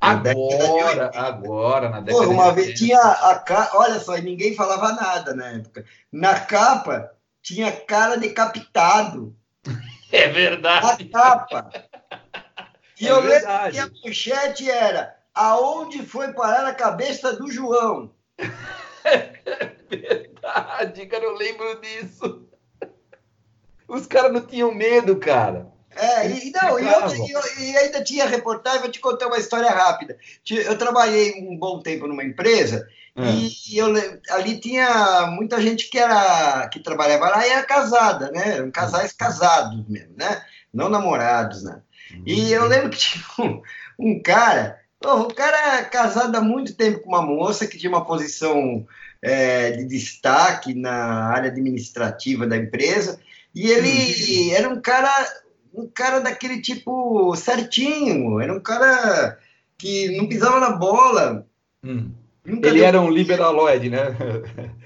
Agora, 0.00 1.10
agora, 1.14 1.88
na 1.88 2.00
década 2.00 2.26
Pô, 2.26 2.30
uma 2.30 2.50
de 2.50 2.62
vez 2.62 2.78
tinha 2.78 3.00
a 3.00 3.38
capa, 3.38 3.78
olha 3.78 3.98
só, 3.98 4.16
ninguém 4.16 4.54
falava 4.54 4.92
nada 4.92 5.34
na 5.34 5.52
época. 5.52 5.84
Na 6.12 6.38
capa 6.40 7.10
tinha 7.42 7.72
cara 7.72 8.16
decapitado. 8.16 9.34
É 10.12 10.28
verdade. 10.28 11.10
A 11.12 11.18
capa. 11.18 11.70
E 13.00 13.08
é 13.08 13.10
eu 13.10 13.20
verdade. 13.20 13.76
lembro 13.76 13.92
que 13.92 14.06
a 14.06 14.08
manchete 14.08 14.70
era 14.70 15.16
aonde 15.34 16.06
foi 16.06 16.32
parar 16.32 16.64
a 16.68 16.72
cabeça 16.72 17.34
do 17.34 17.50
João? 17.50 18.12
É 19.04 19.76
verdade, 19.90 21.06
cara, 21.06 21.24
eu 21.24 21.34
lembro 21.34 21.80
disso. 21.80 22.48
Os 23.86 24.06
caras 24.06 24.32
não 24.32 24.40
tinham 24.40 24.74
medo, 24.74 25.16
cara. 25.16 25.72
É, 25.96 26.28
e, 26.28 26.50
não, 26.50 26.78
e, 26.78 27.30
eu, 27.30 27.40
e, 27.60 27.76
ainda 27.76 28.02
tinha 28.02 28.26
reportagem, 28.26 28.80
vou 28.80 28.90
te 28.90 28.98
contar 28.98 29.28
uma 29.28 29.38
história 29.38 29.70
rápida. 29.70 30.16
Eu 30.50 30.76
trabalhei 30.76 31.34
um 31.40 31.56
bom 31.56 31.80
tempo 31.80 32.06
numa 32.06 32.24
empresa 32.24 32.86
é. 33.16 33.22
e 33.30 33.78
eu, 33.78 33.86
ali 34.30 34.58
tinha 34.58 35.28
muita 35.28 35.60
gente 35.62 35.88
que 35.88 35.98
era 35.98 36.68
que 36.68 36.80
trabalhava 36.80 37.28
lá 37.28 37.46
e 37.46 37.50
era 37.50 37.62
casada, 37.62 38.30
né? 38.32 38.56
Eram 38.56 38.70
casais 38.72 39.12
casados 39.12 39.86
mesmo, 39.88 40.14
né? 40.16 40.42
Não 40.72 40.88
namorados, 40.88 41.62
né? 41.62 41.80
E 42.26 42.52
eu 42.52 42.62
uhum. 42.62 42.68
lembro 42.68 42.90
que 42.90 42.98
tinha 42.98 43.24
um, 43.38 43.62
um 43.98 44.20
cara, 44.20 44.80
o 45.04 45.32
cara 45.32 45.78
é 45.78 45.84
casado 45.84 46.34
há 46.34 46.40
muito 46.40 46.74
tempo 46.74 47.00
com 47.00 47.10
uma 47.10 47.22
moça 47.22 47.68
que 47.68 47.78
tinha 47.78 47.90
uma 47.90 48.04
posição 48.04 48.84
é, 49.22 49.70
de 49.70 49.84
destaque 49.84 50.74
na 50.74 51.28
área 51.28 51.50
administrativa 51.50 52.48
da 52.48 52.56
empresa 52.56 53.20
e 53.54 53.70
ele 53.70 54.50
uhum. 54.50 54.56
era 54.56 54.68
um 54.68 54.80
cara, 54.80 55.26
um 55.72 55.86
cara 55.86 56.20
daquele 56.20 56.60
tipo 56.60 57.34
certinho, 57.36 58.40
era 58.40 58.52
um 58.52 58.60
cara 58.60 59.38
que 59.78 60.16
não 60.16 60.28
pisava 60.28 60.58
na 60.58 60.70
bola. 60.70 61.46
Hum. 61.84 62.10
Ele 62.46 62.60
deu... 62.60 62.84
era 62.84 63.00
um 63.00 63.10
liberaloide, 63.10 63.88
né? 63.88 64.16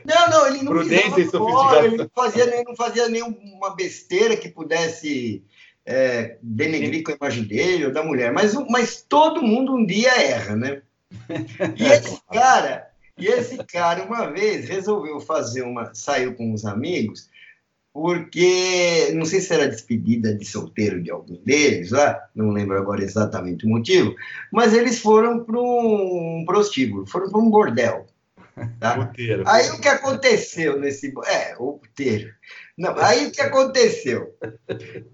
Não, 0.04 0.30
não, 0.30 0.46
ele 0.46 0.62
não 0.62 0.72
Prudência 0.72 1.20
e 1.20 1.26
fora, 1.26 1.84
ele 1.84 1.96
não 1.96 2.10
fazia, 2.14 2.44
ele 2.44 2.64
não 2.64 2.76
fazia 2.76 3.08
nenhuma 3.08 3.74
besteira 3.74 4.36
que 4.36 4.48
pudesse 4.48 5.42
é, 5.84 6.38
denegrir 6.40 7.02
com 7.02 7.12
a 7.12 7.16
imagem 7.16 7.44
dele 7.44 7.86
ou 7.86 7.92
da 7.92 8.02
mulher. 8.02 8.32
Mas, 8.32 8.54
mas 8.70 9.04
todo 9.06 9.42
mundo 9.42 9.74
um 9.74 9.84
dia 9.84 10.10
erra, 10.22 10.54
né? 10.54 10.82
E 11.76 11.84
esse 11.84 12.20
cara, 12.32 12.88
e 13.18 13.26
esse 13.26 13.58
cara, 13.64 14.04
uma 14.04 14.30
vez, 14.30 14.68
resolveu 14.68 15.20
fazer 15.20 15.62
uma. 15.62 15.92
saiu 15.94 16.34
com 16.34 16.52
uns 16.52 16.64
amigos, 16.64 17.28
porque 17.92 19.12
não 19.14 19.24
sei 19.24 19.40
se 19.40 19.52
era 19.52 19.68
despedida 19.68 20.34
de 20.34 20.44
solteiro 20.44 21.02
de 21.02 21.10
algum 21.10 21.36
deles 21.42 21.90
lá, 21.90 22.18
não 22.34 22.50
lembro 22.50 22.78
agora 22.78 23.02
exatamente 23.02 23.66
o 23.66 23.68
motivo, 23.68 24.14
mas 24.52 24.72
eles 24.72 25.00
foram 25.00 25.44
para 25.44 25.58
um 25.58 26.44
prostíbulo, 26.46 27.06
foram 27.06 27.30
para 27.30 27.40
um 27.40 27.50
bordel. 27.50 28.06
Tá? 28.80 29.10
Aí 29.46 29.70
o 29.70 29.80
que 29.80 29.88
aconteceu 29.88 30.78
nesse. 30.78 31.12
É, 31.26 31.54
o 31.58 31.74
puteiro. 31.74 32.32
Não, 32.76 32.96
aí 32.96 33.26
o 33.26 33.32
que 33.32 33.40
aconteceu? 33.40 34.36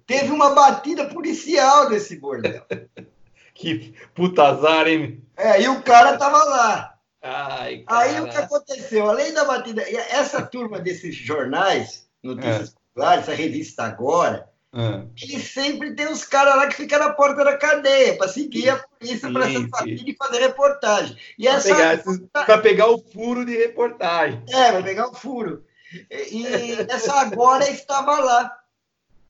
Teve 0.07 0.31
uma 0.31 0.55
batida 0.55 1.07
policial 1.07 1.89
nesse 1.89 2.17
bordel. 2.17 2.63
Que 3.57 3.95
puta 4.13 4.43
azar, 4.43 4.89
hein? 4.89 5.23
É, 5.37 5.63
e 5.63 5.69
o 5.69 5.81
cara 5.81 6.19
tava 6.19 6.43
lá. 6.43 6.99
Ai, 7.23 7.85
aí 7.87 8.21
o 8.21 8.29
que 8.29 8.37
aconteceu? 8.37 9.09
Além 9.09 9.33
da 9.33 9.45
batida, 9.45 9.81
essa 10.11 10.43
turma 10.45 10.81
desses 10.81 11.15
jornais, 11.15 12.05
notícias 12.25 12.71
é. 12.71 12.73
populares, 12.73 13.29
essa 13.29 13.35
revista 13.35 13.85
agora, 13.85 14.49
é. 14.75 15.07
ele 15.23 15.41
sempre 15.41 15.95
tem 15.95 16.09
os 16.09 16.25
caras 16.25 16.57
lá 16.57 16.67
que 16.67 16.75
ficam 16.75 16.99
na 16.99 17.13
porta 17.13 17.45
da 17.45 17.57
cadeia 17.57 18.17
para 18.17 18.29
seguir 18.29 18.71
a 18.71 18.79
polícia 18.79 19.31
para 19.31 19.49
essa 19.49 19.69
família 19.69 20.11
e 20.11 20.17
fazer 20.17 20.41
reportagem. 20.41 21.17
E 21.39 21.45
pra 21.45 21.53
essa 21.53 21.75
pegar, 21.75 22.03
para 22.33 22.59
pegar 22.59 22.89
o 22.89 22.99
furo 22.99 23.45
de 23.45 23.57
reportagem. 23.57 24.43
É, 24.49 24.73
para 24.73 24.83
pegar 24.83 25.09
o 25.09 25.15
furo. 25.15 25.65
E, 26.11 26.43
e 26.43 26.73
essa 26.91 27.21
agora 27.21 27.71
estava 27.71 28.19
lá. 28.19 28.59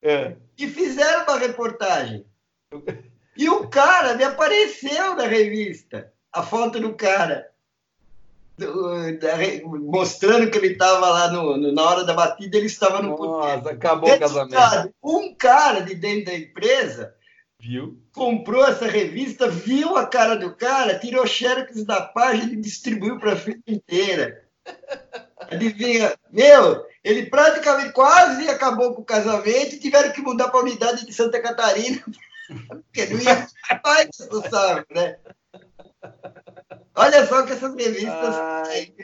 É. 0.01 0.37
E 0.57 0.67
fizeram 0.69 1.25
uma 1.25 1.39
reportagem. 1.39 2.25
E 3.37 3.49
o 3.49 3.69
cara 3.69 4.15
me 4.15 4.25
apareceu 4.25 5.15
na 5.17 5.27
revista, 5.27 6.13
a 6.33 6.43
foto 6.43 6.81
do 6.81 6.95
cara 6.95 7.54
mostrando 9.83 10.51
que 10.51 10.59
ele 10.59 10.69
estava 10.69 11.09
lá 11.09 11.31
no, 11.33 11.57
no, 11.57 11.73
na 11.73 11.83
hora 11.83 12.05
da 12.05 12.15
batida, 12.15 12.57
ele 12.57 12.67
estava 12.67 13.03
no 13.03 13.17
Nossa, 13.17 13.71
acabou 13.71 14.13
o 14.13 14.19
casamento. 14.19 14.95
Um 15.03 15.35
cara 15.35 15.81
de 15.81 15.95
dentro 15.95 16.27
da 16.27 16.35
empresa 16.35 17.15
viu? 17.59 17.99
comprou 18.13 18.65
essa 18.65 18.87
revista, 18.87 19.49
viu 19.49 19.97
a 19.97 20.07
cara 20.07 20.37
do 20.37 20.55
cara, 20.55 20.99
tirou 20.99 21.27
xerox 21.27 21.85
da 21.85 22.03
página 22.03 22.53
e 22.53 22.57
distribuiu 22.57 23.19
para 23.19 23.33
a 23.33 23.37
firma 23.37 23.63
inteira. 23.67 24.45
Adivinha? 25.51 26.15
Meu, 26.31 26.87
ele 27.03 27.27
praticamente 27.27 27.93
quase 27.93 28.49
acabou 28.49 28.95
com 28.95 29.03
o 29.03 29.05
casamento 29.05 29.75
e 29.75 29.81
tiveram 29.81 30.13
que 30.13 30.23
mudar 30.23 30.49
para 30.49 30.61
a 30.61 30.63
unidade 30.63 31.05
de 31.05 31.13
Santa 31.13 31.41
Catarina, 31.41 32.03
porque 32.69 33.07
não 33.07 33.21
ia 33.21 33.49
mais, 33.85 34.09
tu 34.11 34.49
sabe, 34.49 34.87
né? 34.95 35.17
Olha 36.95 37.27
só 37.27 37.43
que 37.43 37.53
essas 37.53 37.75
revistas. 37.75 38.35
Ai, 38.37 38.95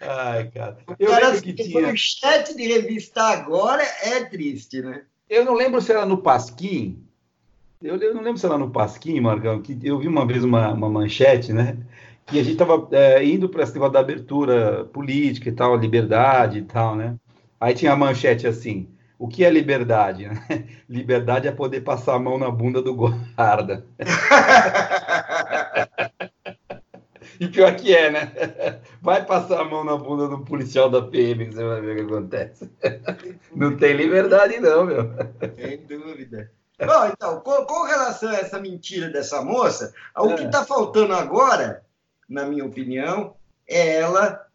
Ai 0.00 0.50
cara. 0.50 0.78
Eu 0.98 1.10
cara 1.10 1.40
que 1.40 1.52
tinha... 1.52 1.92
O 1.92 1.96
chat 1.96 2.56
de 2.56 2.66
revista 2.66 3.22
agora 3.22 3.82
é 4.02 4.24
triste, 4.24 4.80
né? 4.80 5.02
Eu 5.28 5.44
não 5.44 5.54
lembro 5.54 5.80
se 5.80 5.92
era 5.92 6.06
no 6.06 6.18
Pasquim. 6.18 7.02
Eu, 7.82 7.96
eu 7.96 8.14
não 8.14 8.22
lembro 8.22 8.38
se 8.38 8.46
era 8.46 8.56
no 8.56 8.70
Pasquim, 8.70 9.20
Marcão, 9.20 9.60
que 9.60 9.78
eu 9.82 9.98
vi 9.98 10.08
uma 10.08 10.26
vez 10.26 10.42
uma, 10.42 10.72
uma 10.72 10.88
manchete, 10.88 11.52
né? 11.52 11.76
Que 12.24 12.40
a 12.40 12.42
gente 12.42 12.54
estava 12.54 12.88
é, 12.92 13.24
indo 13.24 13.48
para 13.48 13.62
esse 13.62 13.78
da 13.78 14.00
abertura 14.00 14.84
política 14.86 15.48
e 15.48 15.52
tal, 15.52 15.76
liberdade 15.76 16.58
e 16.58 16.62
tal, 16.62 16.96
né? 16.96 17.16
Aí 17.60 17.74
tinha 17.74 17.92
a 17.92 17.96
manchete 17.96 18.46
assim: 18.46 18.88
o 19.18 19.28
que 19.28 19.44
é 19.44 19.50
liberdade? 19.50 20.28
liberdade 20.88 21.48
é 21.48 21.52
poder 21.52 21.82
passar 21.82 22.14
a 22.14 22.18
mão 22.18 22.38
na 22.38 22.50
bunda 22.50 22.82
do 22.82 22.94
guarda. 22.94 23.86
E 27.40 27.48
pior 27.48 27.74
que 27.76 27.94
é, 27.94 28.10
né? 28.10 28.32
Vai 29.00 29.24
passar 29.24 29.60
a 29.60 29.64
mão 29.64 29.84
na 29.84 29.96
bunda 29.96 30.28
do 30.28 30.40
policial 30.40 30.90
da 30.90 31.02
PM, 31.02 31.46
você 31.46 31.64
vai 31.64 31.80
ver 31.80 31.92
o 31.92 31.96
que 31.96 32.14
acontece. 32.14 32.70
Não 33.54 33.76
tem 33.76 33.94
liberdade, 33.94 34.58
não, 34.60 34.84
meu. 34.84 35.10
Sem 35.56 35.78
dúvida. 35.86 36.50
Bom, 36.78 37.06
então, 37.06 37.40
com, 37.40 37.64
com, 37.64 37.84
relação 37.84 38.28
a 38.28 38.36
essa 38.36 38.60
mentira 38.60 39.08
dessa 39.08 39.42
moça, 39.42 39.94
o 40.16 40.30
é. 40.30 40.34
que 40.34 40.42
está 40.44 40.64
faltando 40.64 41.14
agora, 41.14 41.82
na 42.28 42.44
minha 42.44 42.64
opinião, 42.64 43.34
é 43.66 43.96
ela 43.96 44.46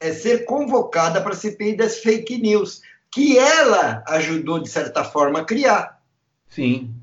é 0.00 0.12
ser 0.12 0.44
convocada 0.44 1.20
para 1.20 1.32
a 1.32 1.36
CPI 1.36 1.76
das 1.76 1.98
fake 1.98 2.38
news, 2.38 2.82
que 3.10 3.38
ela 3.38 4.02
ajudou, 4.08 4.58
de 4.58 4.68
certa 4.68 5.04
forma, 5.04 5.40
a 5.40 5.44
criar. 5.44 6.00
Sim 6.48 6.97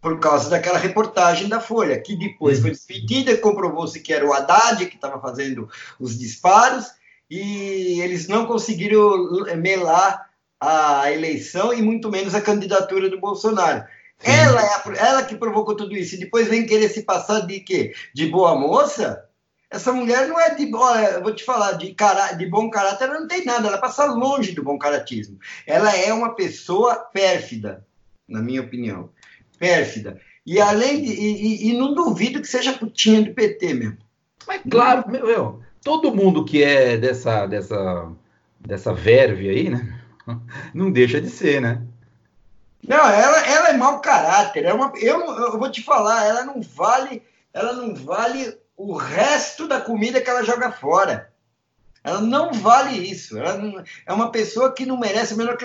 por 0.00 0.20
causa 0.20 0.48
daquela 0.48 0.78
reportagem 0.78 1.48
da 1.48 1.60
Folha, 1.60 2.00
que 2.00 2.16
depois 2.16 2.60
foi 2.60 2.70
despedida, 2.70 3.36
comprovou-se 3.36 3.98
que 4.00 4.12
era 4.12 4.26
o 4.26 4.32
Haddad 4.32 4.86
que 4.86 4.94
estava 4.94 5.20
fazendo 5.20 5.68
os 5.98 6.18
disparos, 6.18 6.86
e 7.28 8.00
eles 8.00 8.28
não 8.28 8.46
conseguiram 8.46 9.44
melar 9.56 10.28
a 10.60 11.10
eleição 11.12 11.72
e 11.72 11.82
muito 11.82 12.10
menos 12.10 12.34
a 12.34 12.40
candidatura 12.40 13.10
do 13.10 13.20
Bolsonaro. 13.20 13.84
Ela 14.22 14.62
é 14.62 14.68
a, 14.68 15.08
ela 15.08 15.22
que 15.22 15.36
provocou 15.36 15.76
tudo 15.76 15.94
isso, 15.96 16.14
e 16.14 16.18
depois 16.18 16.48
vem 16.48 16.66
querer 16.66 16.88
se 16.88 17.02
passar 17.02 17.40
de 17.40 17.60
quê? 17.60 17.92
De 18.14 18.26
boa 18.26 18.54
moça? 18.54 19.24
Essa 19.70 19.92
mulher 19.92 20.26
não 20.26 20.40
é 20.40 20.54
de, 20.54 20.72
olha, 20.74 21.20
vou 21.20 21.34
te 21.34 21.44
falar, 21.44 21.72
de, 21.72 21.92
cara, 21.92 22.32
de 22.32 22.46
bom 22.46 22.70
caráter, 22.70 23.04
ela 23.04 23.20
não 23.20 23.28
tem 23.28 23.44
nada, 23.44 23.68
ela 23.68 23.78
passa 23.78 24.06
longe 24.06 24.52
do 24.52 24.62
bom 24.62 24.78
caratismo. 24.78 25.38
Ela 25.66 25.94
é 25.94 26.12
uma 26.12 26.34
pessoa 26.34 26.94
pérfida, 26.94 27.86
na 28.26 28.40
minha 28.40 28.62
opinião 28.62 29.10
pérfida. 29.58 30.20
E 30.46 30.60
além 30.60 31.02
de, 31.02 31.12
e, 31.12 31.70
e, 31.70 31.76
não 31.76 31.94
duvido 31.94 32.40
que 32.40 32.48
seja 32.48 32.72
putinha 32.72 33.22
do 33.22 33.34
PT 33.34 33.74
mesmo. 33.74 33.98
Mas 34.46 34.62
claro, 34.70 35.04
meu, 35.10 35.26
meu, 35.26 35.60
todo 35.82 36.14
mundo 36.14 36.44
que 36.44 36.62
é 36.62 36.96
dessa 36.96 37.46
dessa 37.46 38.10
dessa 38.58 38.94
verve 38.94 39.48
aí, 39.48 39.68
né? 39.68 40.00
Não 40.74 40.90
deixa 40.90 41.20
de 41.20 41.30
ser, 41.30 41.60
né? 41.60 41.82
Não, 42.86 43.08
ela, 43.08 43.46
ela 43.46 43.68
é 43.70 43.72
mau 43.76 44.00
caráter. 44.00 44.64
É 44.64 44.72
uma, 44.72 44.92
eu, 44.96 45.20
eu 45.20 45.58
vou 45.58 45.70
te 45.70 45.82
falar, 45.82 46.24
ela 46.24 46.44
não 46.44 46.60
vale, 46.60 47.22
ela 47.52 47.72
não 47.72 47.94
vale 47.94 48.56
o 48.76 48.94
resto 48.94 49.66
da 49.66 49.80
comida 49.80 50.20
que 50.20 50.30
ela 50.30 50.44
joga 50.44 50.70
fora. 50.70 51.27
Ela 52.08 52.20
não 52.20 52.52
vale 52.52 52.98
isso. 52.98 53.38
Ela 53.38 53.56
não, 53.58 53.82
é 54.06 54.12
uma 54.12 54.30
pessoa 54.30 54.72
que 54.72 54.86
não 54.86 54.98
merece 54.98 55.34
a 55.34 55.36
menor 55.36 55.56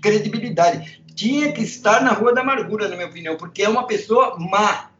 credibilidade 0.00 1.02
tinha 1.14 1.52
que 1.52 1.62
estar 1.62 2.02
na 2.02 2.12
Rua 2.12 2.34
da 2.34 2.40
Amargura, 2.40 2.88
na 2.88 2.96
minha 2.96 3.08
opinião, 3.08 3.36
porque 3.36 3.62
é 3.62 3.68
uma 3.68 3.86
pessoa 3.86 4.36
má, 4.38 4.90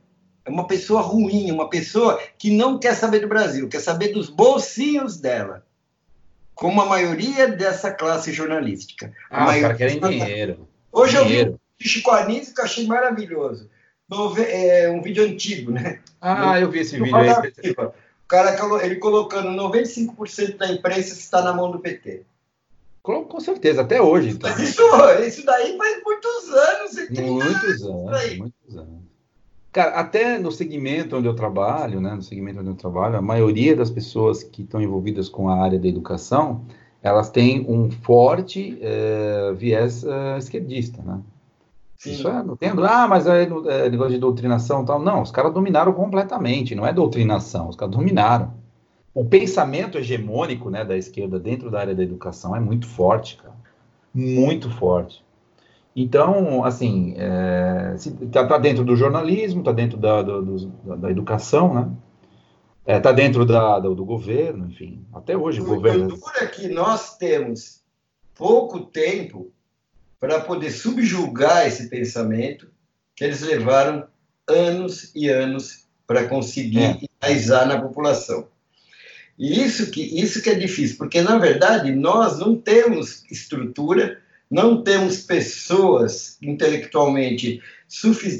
é 0.44 0.50
uma 0.50 0.66
pessoa 0.66 1.00
ruim, 1.00 1.50
uma 1.50 1.68
pessoa 1.68 2.20
que 2.38 2.50
não 2.50 2.78
quer 2.78 2.94
saber 2.94 3.20
do 3.20 3.28
Brasil, 3.28 3.68
quer 3.68 3.80
saber 3.80 4.08
dos 4.08 4.28
bolsinhos 4.28 5.18
dela, 5.18 5.64
como 6.54 6.80
a 6.80 6.86
maioria 6.86 7.48
dessa 7.48 7.90
classe 7.90 8.32
jornalística. 8.32 9.12
Ah, 9.30 9.48
os 9.48 9.60
caras 9.60 9.78
querem 9.78 10.00
dinheiro. 10.00 10.68
Hoje 10.92 11.16
dinheiro. 11.16 11.50
eu 11.52 11.58
vi 11.78 11.86
o 11.86 11.88
Chico 11.88 12.10
Anísio 12.10 12.54
que 12.54 12.60
eu 12.60 12.64
achei 12.64 12.86
maravilhoso. 12.86 13.70
É 14.46 14.90
um 14.90 15.00
vídeo 15.00 15.24
antigo, 15.24 15.72
né? 15.72 16.00
Ah, 16.20 16.60
eu 16.60 16.70
vi 16.70 16.80
esse 16.80 16.98
vídeo 16.98 17.16
aí. 17.16 17.30
O 18.32 18.34
cara 18.34 18.56
ele 18.82 18.96
colocando 18.96 19.50
95% 19.50 20.56
da 20.56 20.72
imprensa 20.72 21.12
está 21.12 21.42
na 21.42 21.52
mão 21.52 21.70
do 21.70 21.78
PT. 21.78 22.22
Com, 23.02 23.24
com 23.24 23.38
certeza, 23.38 23.82
até 23.82 24.00
hoje. 24.00 24.30
Então. 24.30 24.48
Mas 24.48 24.58
isso, 24.70 24.82
isso 25.20 25.44
daí 25.44 25.76
faz 25.76 26.02
muitos 26.02 26.48
anos. 26.48 27.10
Muitos 27.10 27.82
anos, 27.82 28.38
muitos 28.38 28.76
anos. 28.78 29.02
Cara, 29.70 29.90
até 30.00 30.38
no 30.38 30.50
segmento 30.50 31.14
onde 31.14 31.28
eu 31.28 31.34
trabalho, 31.34 32.00
né, 32.00 32.14
no 32.14 32.22
segmento 32.22 32.60
onde 32.60 32.70
eu 32.70 32.74
trabalho, 32.74 33.18
a 33.18 33.22
maioria 33.22 33.76
das 33.76 33.90
pessoas 33.90 34.42
que 34.42 34.62
estão 34.62 34.80
envolvidas 34.80 35.28
com 35.28 35.50
a 35.50 35.62
área 35.62 35.78
da 35.78 35.88
educação, 35.88 36.64
elas 37.02 37.28
têm 37.28 37.66
um 37.68 37.90
forte 37.90 38.78
é, 38.80 39.52
viés 39.54 40.04
é, 40.04 40.38
esquerdista, 40.38 41.02
né? 41.02 41.20
Sim. 42.02 42.14
Isso 42.14 42.26
é, 42.26 42.42
não 42.42 42.56
tem, 42.56 42.68
ah, 42.70 43.06
mas 43.06 43.28
é, 43.28 43.44
é 43.44 43.88
negócio 43.88 44.12
de 44.12 44.18
doutrinação 44.18 44.82
e 44.82 44.86
tal. 44.86 45.00
Não, 45.00 45.22
os 45.22 45.30
caras 45.30 45.54
dominaram 45.54 45.92
completamente, 45.92 46.74
não 46.74 46.84
é 46.84 46.92
doutrinação, 46.92 47.68
os 47.68 47.76
caras 47.76 47.94
dominaram 47.94 48.54
o 49.14 49.24
pensamento 49.24 49.98
hegemônico 49.98 50.68
né, 50.68 50.84
da 50.84 50.96
esquerda 50.96 51.38
dentro 51.38 51.70
da 51.70 51.78
área 51.78 51.94
da 51.94 52.02
educação 52.02 52.56
é 52.56 52.58
muito 52.58 52.88
forte, 52.88 53.36
cara. 53.36 53.54
Muito 54.12 54.68
forte. 54.68 55.24
Então, 55.94 56.64
assim, 56.64 57.14
está 58.20 58.40
é, 58.40 58.46
tá 58.46 58.58
dentro 58.58 58.84
do 58.84 58.96
jornalismo, 58.96 59.60
está 59.60 59.70
dentro 59.70 59.96
da, 59.96 60.22
do, 60.22 60.42
do, 60.42 60.96
da 60.96 61.08
educação, 61.08 61.72
né? 61.72 61.88
Está 62.80 62.92
é, 62.94 62.98
tá 62.98 63.12
dentro 63.12 63.46
da, 63.46 63.78
do, 63.78 63.94
do, 63.94 64.04
governo, 64.04 64.66
enfim. 64.66 65.06
Até 65.12 65.36
hoje 65.36 65.60
o, 65.60 65.64
o 65.64 65.66
governo... 65.68 66.08
Duro 66.08 66.22
é 66.40 66.46
que 66.46 66.66
nós 66.66 67.16
temos 67.16 67.80
pouco 68.34 68.80
tempo 68.80 69.52
para 70.22 70.38
poder 70.38 70.70
subjugar 70.70 71.66
esse 71.66 71.88
pensamento 71.88 72.68
que 73.16 73.24
eles 73.24 73.40
levaram 73.40 74.06
anos 74.48 75.10
e 75.16 75.28
anos 75.28 75.88
para 76.06 76.28
conseguir 76.28 76.78
é. 76.78 76.98
enraizar 77.20 77.66
na 77.66 77.82
população. 77.82 78.46
E 79.36 79.60
isso 79.60 79.90
que, 79.90 80.00
isso 80.00 80.40
que 80.40 80.50
é 80.50 80.54
difícil, 80.54 80.96
porque, 80.96 81.20
na 81.20 81.38
verdade, 81.38 81.90
nós 81.90 82.38
não 82.38 82.54
temos 82.54 83.24
estrutura, 83.32 84.20
não 84.48 84.84
temos 84.84 85.22
pessoas 85.22 86.38
intelectualmente 86.40 87.60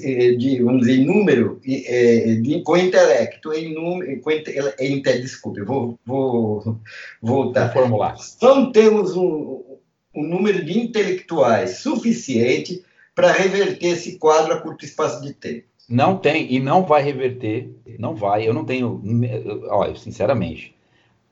eh, 0.05 0.37
de, 0.37 0.63
vamos 0.63 0.83
dizer, 0.83 1.01
em 1.01 1.05
número, 1.05 1.61
é, 1.67 2.37
de, 2.37 2.63
com 2.63 2.77
intelecto, 2.77 3.53
em 3.53 3.75
número, 3.75 4.21
com, 4.21 4.31
em, 4.31 5.03
desculpe, 5.03 5.59
eu 5.59 5.67
vou, 5.67 5.99
vou 6.07 6.79
voltar. 7.21 7.73
Vou 7.73 7.83
formular. 7.83 8.15
Não 8.41 8.71
temos 8.71 9.17
um, 9.17 9.72
um 10.15 10.23
número 10.23 10.65
de 10.65 10.79
intelectuais 10.79 11.79
suficiente 11.79 12.83
para 13.15 13.33
reverter 13.33 13.89
esse 13.89 14.19
quadro 14.19 14.53
a 14.53 14.61
curto 14.61 14.85
espaço 14.85 15.23
de 15.23 15.33
tempo. 15.33 15.65
Não 15.89 16.17
tem, 16.17 16.53
e 16.53 16.61
não 16.61 16.85
vai 16.85 17.03
reverter, 17.03 17.71
não 17.99 18.15
vai, 18.15 18.47
eu 18.49 18.55
não 18.55 18.65
tenho, 18.65 19.03
olha, 19.69 19.95
sinceramente, 19.97 20.75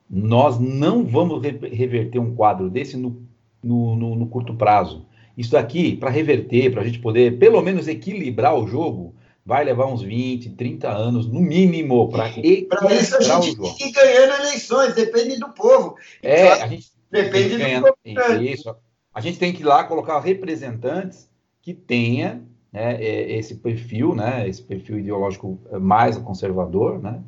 nós 0.09 0.59
não 0.59 1.05
vamos 1.05 1.41
reverter 1.41 2.19
um 2.19 2.35
quadro 2.35 2.69
desse 2.69 2.97
no, 2.97 3.25
no, 3.63 3.95
no, 3.95 4.15
no 4.15 4.27
curto 4.27 4.53
prazo. 4.53 5.05
Isso 5.37 5.51
daqui, 5.51 5.95
para 5.95 6.09
reverter, 6.09 6.71
para 6.71 6.81
a 6.81 6.85
gente 6.85 6.99
poder 6.99 7.39
pelo 7.39 7.61
menos 7.61 7.87
equilibrar 7.87 8.55
o 8.55 8.67
jogo, 8.67 9.15
vai 9.45 9.63
levar 9.63 9.87
uns 9.87 10.01
20, 10.01 10.49
30 10.51 10.89
anos, 10.89 11.27
no 11.27 11.39
mínimo, 11.39 12.09
para 12.09 12.29
equilibrar 12.29 12.91
isso 12.91 13.15
a 13.15 13.21
gente 13.21 13.51
o 13.51 13.55
jogo. 13.55 13.75
tem 13.77 13.91
que 13.91 13.91
ganhando 13.91 14.41
eleições, 14.41 14.93
depende 14.93 15.39
do 15.39 15.49
povo. 15.49 15.95
É, 16.21 16.51
a 16.51 16.67
gente 16.67 16.91
depende 17.11 17.57
do 17.57 17.81
povo. 17.81 18.43
Isso. 18.43 18.75
A 19.13 19.19
gente 19.19 19.37
tem 19.37 19.51
que 19.51 19.61
ir 19.61 19.65
lá 19.65 19.83
colocar 19.83 20.19
representantes 20.19 21.29
que 21.61 21.73
tenha 21.73 22.43
né, 22.71 22.95
é, 23.03 23.37
esse 23.37 23.55
perfil, 23.55 24.15
né, 24.15 24.47
esse 24.47 24.63
perfil 24.63 24.99
ideológico 24.99 25.59
mais 25.79 26.17
conservador, 26.17 27.01
né, 27.01 27.21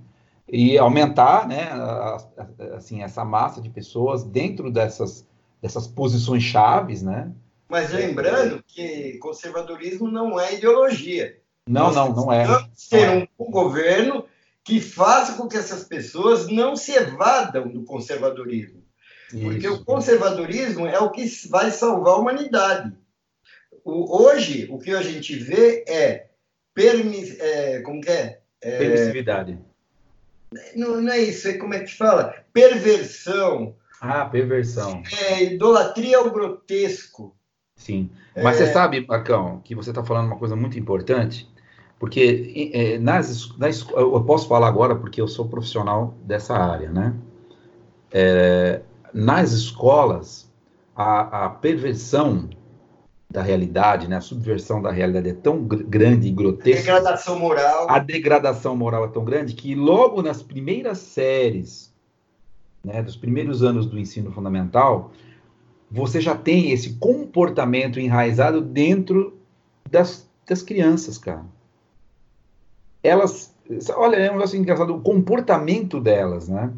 e 0.47 0.77
aumentar, 0.77 1.47
né, 1.47 1.69
assim, 2.75 3.03
essa 3.03 3.25
massa 3.25 3.61
de 3.61 3.69
pessoas 3.69 4.23
dentro 4.23 4.71
dessas, 4.71 5.27
dessas 5.61 5.85
posições 5.85 6.43
chaves, 6.43 7.03
né, 7.03 7.31
mas 7.73 7.91
lembrando 7.91 8.63
que 8.67 9.17
conservadorismo 9.17 10.07
não 10.07 10.39
é 10.39 10.53
ideologia. 10.53 11.39
Não, 11.67 11.91
Nós 11.91 11.95
não, 11.95 12.13
não 12.13 12.31
é. 12.31 12.45
Ter 12.87 13.09
um, 13.09 13.47
um 13.47 13.49
governo 13.49 14.25
que 14.63 14.79
faça 14.79 15.33
com 15.33 15.47
que 15.47 15.57
essas 15.57 15.83
pessoas 15.83 16.47
não 16.47 16.75
se 16.75 16.91
evadam 16.91 17.67
do 17.67 17.83
conservadorismo. 17.83 18.82
Isso. 19.33 19.43
Porque 19.43 19.67
o 19.67 19.83
conservadorismo 19.83 20.85
é 20.85 20.99
o 20.99 21.09
que 21.09 21.25
vai 21.49 21.71
salvar 21.71 22.13
a 22.13 22.17
humanidade. 22.17 22.93
O, 23.83 24.23
hoje, 24.23 24.67
o 24.69 24.77
que 24.77 24.91
a 24.91 25.01
gente 25.01 25.35
vê 25.35 25.83
é, 25.87 26.27
permi, 26.73 27.35
é 27.39 27.81
como 27.81 27.99
que 27.99 28.09
é? 28.09 28.39
é 28.61 28.77
Permissividade. 28.77 29.57
Não, 30.75 31.01
não, 31.01 31.11
é 31.11 31.17
isso, 31.17 31.47
é 31.47 31.53
como 31.53 31.73
é 31.73 31.79
que 31.79 31.95
fala? 31.95 32.35
Perversão. 32.53 33.75
Ah, 33.99 34.25
perversão. 34.25 35.01
É, 35.27 35.43
idolatria 35.43 36.19
ao 36.19 36.29
grotesco. 36.29 37.35
Sim. 37.75 38.11
Mas 38.35 38.61
é... 38.61 38.65
você 38.65 38.73
sabe, 38.73 39.05
Marcão, 39.05 39.61
que 39.63 39.73
você 39.73 39.89
está 39.89 40.03
falando 40.03 40.27
uma 40.27 40.37
coisa 40.37 40.55
muito 40.55 40.77
importante, 40.77 41.49
porque 41.99 42.71
é, 42.73 42.99
nas, 42.99 43.57
nas, 43.57 43.87
eu 43.89 44.23
posso 44.23 44.47
falar 44.47 44.67
agora 44.67 44.95
porque 44.95 45.19
eu 45.19 45.27
sou 45.27 45.47
profissional 45.47 46.13
dessa 46.23 46.53
área, 46.53 46.89
né? 46.89 47.15
É, 48.11 48.81
nas 49.13 49.52
escolas, 49.52 50.52
a, 50.95 51.45
a, 51.45 51.49
perversão 51.49 52.49
da 53.30 53.41
realidade, 53.41 54.08
né, 54.08 54.17
a 54.17 54.21
subversão 54.21 54.82
da 54.82 54.91
realidade 54.91 55.30
é 55.30 55.34
tão 55.34 55.63
grande 55.63 56.28
e 56.28 56.32
grotesca. 56.32 56.91
A 56.91 56.95
degradação 56.95 57.39
moral. 57.39 57.89
A 57.89 57.99
degradação 57.99 58.76
moral 58.76 59.06
é 59.06 59.08
tão 59.10 59.23
grande 59.23 59.54
que 59.54 59.76
logo 59.76 60.21
nas 60.21 60.41
primeiras 60.41 60.99
séries, 60.99 61.93
né, 62.84 63.02
dos 63.02 63.15
primeiros 63.15 63.63
anos 63.63 63.86
do 63.86 63.97
ensino 63.99 64.32
fundamental, 64.32 65.12
você 65.89 66.19
já 66.19 66.36
tem 66.36 66.71
esse 66.71 66.95
comportamento 66.95 67.99
enraizado 67.99 68.62
dentro 68.62 69.38
das, 69.89 70.28
das 70.47 70.62
crianças, 70.62 71.17
cara. 71.17 71.45
Elas, 73.04 73.54
olha, 73.95 74.15
é 74.15 74.30
um 74.30 74.36
negócio 74.36 74.58
engraçado, 74.58 74.95
o 74.95 75.02
comportamento 75.02 75.99
delas, 75.99 76.49
né? 76.49 76.73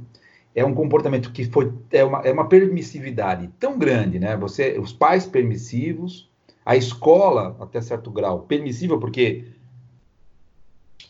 É 0.56 0.64
um 0.64 0.74
comportamento 0.74 1.32
que 1.32 1.46
foi, 1.46 1.72
é 1.92 2.04
uma, 2.04 2.22
é 2.22 2.32
uma 2.32 2.48
permissividade 2.48 3.50
tão 3.60 3.78
grande, 3.78 4.18
né? 4.18 4.38
Você, 4.38 4.80
os 4.80 4.94
pais 4.94 5.26
permissivos, 5.26 6.30
a 6.66 6.76
escola, 6.76 7.56
até 7.60 7.82
certo 7.82 8.10
grau, 8.10 8.40
permissível, 8.44 8.98
porque 8.98 9.46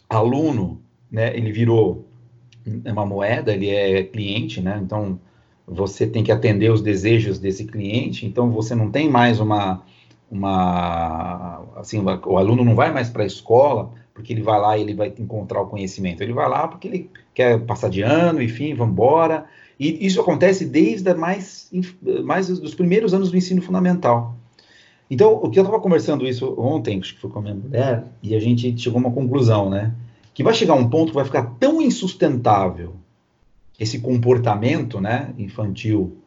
aluno, 0.10 0.82
né, 1.12 1.36
ele 1.38 1.52
virou 1.52 2.08
uma 2.84 3.06
moeda, 3.06 3.54
ele 3.54 3.70
é 3.70 4.04
cliente, 4.04 4.60
né? 4.60 4.80
Então, 4.84 5.20
você 5.68 6.06
tem 6.06 6.24
que 6.24 6.32
atender 6.32 6.72
os 6.72 6.82
desejos 6.82 7.40
desse 7.40 7.66
cliente, 7.66 8.26
então 8.26 8.52
você 8.52 8.76
não 8.76 8.92
tem 8.92 9.10
mais 9.10 9.40
uma, 9.40 9.84
uma 10.30 11.64
assim, 11.76 12.04
o 12.26 12.38
aluno 12.38 12.64
não 12.64 12.76
vai 12.76 12.92
mais 12.92 13.10
para 13.10 13.24
a 13.24 13.28
escola 13.28 13.92
porque 14.14 14.32
ele 14.32 14.42
vai 14.42 14.60
lá 14.60 14.78
e 14.78 14.82
ele 14.82 14.94
vai 14.94 15.14
encontrar 15.20 15.62
o 15.62 15.68
conhecimento, 15.68 16.22
ele 16.22 16.34
vai 16.34 16.48
lá 16.48 16.68
porque 16.68 16.88
ele 16.88 17.10
quer 17.36 17.60
passar 17.60 17.90
de 17.90 18.02
ano, 18.02 18.42
enfim, 18.42 18.74
vamos 18.74 18.94
embora, 18.94 19.46
e 19.80 20.06
isso 20.06 20.22
acontece 20.22 20.66
desde 20.66 21.14
mais, 21.14 21.70
mais 22.24 22.48
dos 22.48 22.74
primeiros 22.74 23.14
anos 23.14 23.30
do 23.30 23.38
ensino 23.38 23.62
fundamental. 23.62 24.36
Então, 25.12 25.34
o 25.34 25.50
que 25.50 25.60
eu 25.60 25.64
estava 25.64 25.82
conversando 25.82 26.26
isso 26.26 26.56
ontem, 26.58 27.00
acho 27.00 27.14
que 27.14 27.22
foi 27.22 27.30
com 27.30 27.40
a 27.40 27.42
minha 27.42 27.54
mulher, 27.54 28.06
e 28.24 28.34
a 28.34 28.40
gente 28.40 28.76
chegou 28.80 28.98
a 28.98 29.02
uma 29.02 29.12
conclusão, 29.12 29.70
né? 29.70 29.94
Que 30.34 30.44
vai 30.44 30.54
chegar 30.54 30.74
um 30.74 30.90
ponto 30.90 31.10
que 31.10 31.16
vai 31.16 31.26
ficar 31.26 31.56
tão 31.60 31.82
insustentável 31.82 32.96
esse 33.80 34.00
comportamento 34.00 35.00
né, 35.00 35.34
infantil 35.38 36.18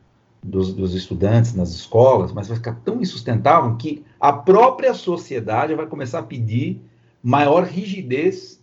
dos, 0.42 0.72
dos, 0.72 0.94
estudantes 0.94 1.54
nas 1.54 1.70
escolas, 1.70 2.30
mas 2.32 2.46
vai 2.46 2.56
ficar 2.56 2.74
tão 2.84 3.00
insustentável 3.00 3.74
que 3.76 4.04
a 4.20 4.32
própria 4.32 4.94
sociedade 4.94 5.74
vai 5.74 5.86
começar 5.86 6.20
a 6.20 6.22
pedir 6.22 6.80
maior 7.22 7.64
rigidez 7.64 8.57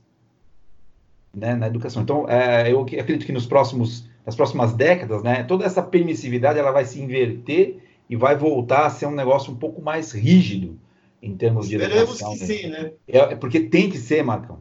né, 1.36 1.56
na 1.56 1.67
educação. 1.67 2.02
Então, 2.02 2.28
é, 2.30 2.71
eu 2.71 2.82
acredito 2.82 3.26
que 3.26 3.32
nos 3.32 3.45
próximos, 3.45 4.08
nas 4.26 4.36
próximas 4.36 4.74
décadas, 4.74 5.21
né, 5.21 5.43
toda 5.43 5.65
essa 5.65 5.82
permissividade 5.84 6.58
ela 6.58 6.71
vai 6.71 6.86
se 6.86 7.02
inverter 7.02 7.78
e 8.10 8.15
vai 8.15 8.36
voltar 8.38 8.86
a 8.86 8.89
ser 8.89 9.06
um 9.08 9.12
negócio 9.12 9.52
um 9.52 9.56
pouco 9.56 9.82
mais 9.82 10.12
rígido 10.12 10.80
em 11.21 11.36
termos 11.36 11.67
de 11.67 11.76
Esperemos 11.76 12.21
educação. 12.21 12.34
Esperemos 12.34 12.62
que 12.62 12.67
né? 12.67 12.80
sim, 12.80 12.84
né? 12.84 12.91
É, 13.08 13.17
é, 13.34 13.36
porque 13.36 13.60
tem 13.60 13.89
que 13.89 13.98
ser, 13.98 14.24
Marcão. 14.24 14.60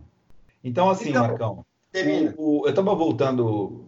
Então, 0.63 0.89
assim, 0.89 1.11
então, 1.11 1.27
Marcão, 1.27 1.65
o, 2.37 2.61
o, 2.61 2.67
eu 2.67 2.71
estava 2.71 2.95
voltando 2.95 3.85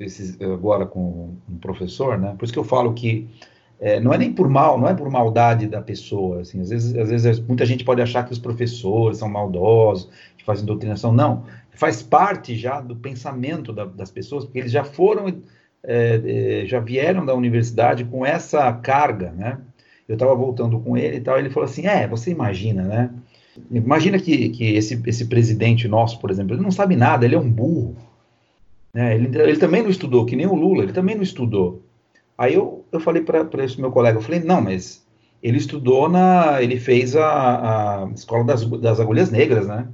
esses, 0.00 0.40
agora 0.40 0.86
com 0.86 1.36
um 1.48 1.58
professor, 1.58 2.16
né? 2.16 2.34
Por 2.38 2.44
isso 2.44 2.52
que 2.52 2.58
eu 2.58 2.64
falo 2.64 2.94
que 2.94 3.28
é, 3.82 3.98
não 3.98 4.14
é 4.14 4.18
nem 4.18 4.32
por 4.32 4.48
mal, 4.48 4.78
não 4.78 4.88
é 4.88 4.94
por 4.94 5.10
maldade 5.10 5.66
da 5.66 5.82
pessoa. 5.82 6.42
Assim, 6.42 6.60
às 6.60 6.70
vezes, 6.70 6.96
às 6.96 7.10
vezes 7.10 7.40
muita 7.40 7.66
gente 7.66 7.84
pode 7.84 8.00
achar 8.00 8.24
que 8.24 8.32
os 8.32 8.38
professores 8.38 9.18
são 9.18 9.28
maldosos, 9.28 10.08
que 10.38 10.44
fazem 10.44 10.64
doutrinação. 10.64 11.12
Não, 11.12 11.44
faz 11.74 12.00
parte 12.00 12.54
já 12.54 12.80
do 12.80 12.94
pensamento 12.94 13.72
da, 13.72 13.84
das 13.84 14.08
pessoas, 14.08 14.44
porque 14.44 14.60
eles 14.60 14.70
já 14.70 14.84
foram, 14.84 15.26
é, 15.82 16.62
é, 16.62 16.66
já 16.66 16.78
vieram 16.78 17.26
da 17.26 17.34
universidade 17.34 18.04
com 18.04 18.24
essa 18.24 18.72
carga, 18.72 19.32
né? 19.32 19.58
Eu 20.08 20.14
estava 20.14 20.34
voltando 20.34 20.78
com 20.78 20.96
ele 20.96 21.16
e 21.16 21.20
tal, 21.20 21.36
ele 21.36 21.50
falou 21.50 21.68
assim: 21.68 21.84
é, 21.84 22.06
você 22.06 22.30
imagina, 22.30 22.84
né? 22.84 23.10
Imagina 23.68 24.16
que, 24.16 24.50
que 24.50 24.76
esse, 24.76 25.02
esse 25.06 25.26
presidente 25.26 25.88
nosso, 25.88 26.20
por 26.20 26.30
exemplo, 26.30 26.54
ele 26.54 26.62
não 26.62 26.70
sabe 26.70 26.94
nada, 26.94 27.24
ele 27.24 27.34
é 27.34 27.38
um 27.38 27.50
burro. 27.50 27.96
Né? 28.94 29.16
Ele, 29.16 29.36
ele 29.36 29.58
também 29.58 29.82
não 29.82 29.90
estudou, 29.90 30.24
que 30.24 30.36
nem 30.36 30.46
o 30.46 30.54
Lula, 30.54 30.84
ele 30.84 30.92
também 30.92 31.16
não 31.16 31.22
estudou. 31.22 31.82
Aí 32.38 32.54
eu, 32.54 32.81
eu 32.92 33.00
falei 33.00 33.22
para 33.22 33.64
esse 33.64 33.80
meu 33.80 33.90
colega, 33.90 34.18
eu 34.18 34.22
falei, 34.22 34.40
não, 34.40 34.60
mas 34.60 35.04
ele 35.42 35.58
estudou 35.58 36.08
na. 36.08 36.62
ele 36.62 36.78
fez 36.78 37.16
a, 37.16 38.04
a 38.04 38.10
escola 38.14 38.44
das, 38.44 38.64
das 38.64 39.00
agulhas 39.00 39.30
negras, 39.30 39.66
né? 39.66 39.88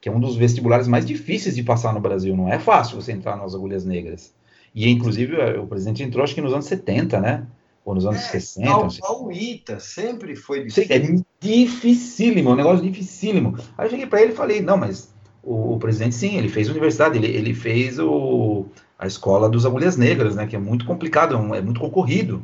Que 0.00 0.08
é 0.08 0.12
um 0.12 0.20
dos 0.20 0.36
vestibulares 0.36 0.88
mais 0.88 1.06
difíceis 1.06 1.54
de 1.54 1.62
passar 1.62 1.92
no 1.92 2.00
Brasil. 2.00 2.36
Não 2.36 2.52
é 2.52 2.58
fácil 2.58 3.00
você 3.00 3.12
entrar 3.12 3.36
nas 3.36 3.54
agulhas 3.54 3.84
negras. 3.84 4.34
E 4.74 4.88
inclusive 4.88 5.36
o 5.58 5.66
presidente 5.66 6.02
entrou 6.02 6.22
acho 6.22 6.34
que 6.34 6.40
nos 6.40 6.52
anos 6.52 6.66
70, 6.66 7.20
né? 7.20 7.46
ou 7.84 7.94
nos 7.94 8.06
anos 8.06 8.20
é, 8.20 8.40
60. 8.40 8.90
Salvar 8.90 9.22
o 9.22 9.32
ITA 9.32 9.80
sempre 9.80 10.36
foi 10.36 10.64
difícil. 10.64 10.94
É 10.94 11.22
dificílimo, 11.40 12.50
é 12.50 12.52
um 12.52 12.56
negócio 12.56 12.84
dificílimo. 12.84 13.56
Aí 13.76 13.86
eu 13.86 13.90
cheguei 13.90 14.06
para 14.06 14.22
ele 14.22 14.32
e 14.32 14.36
falei, 14.36 14.60
não, 14.60 14.76
mas 14.76 15.12
o, 15.42 15.74
o, 15.74 15.78
presidente 15.78 16.14
sim, 16.14 16.36
ele 16.36 16.48
fez 16.48 16.68
universidade, 16.68 17.18
ele, 17.18 17.26
ele 17.26 17.54
fez 17.54 17.98
o, 17.98 18.66
a 19.00 19.06
escola 19.06 19.48
dos 19.48 19.64
agulhas 19.64 19.96
negras, 19.96 20.36
né, 20.36 20.46
que 20.46 20.54
é 20.54 20.58
muito 20.58 20.84
complicado, 20.84 21.34
é, 21.34 21.58
é 21.58 21.62
muito 21.62 21.80
concorrido. 21.80 22.42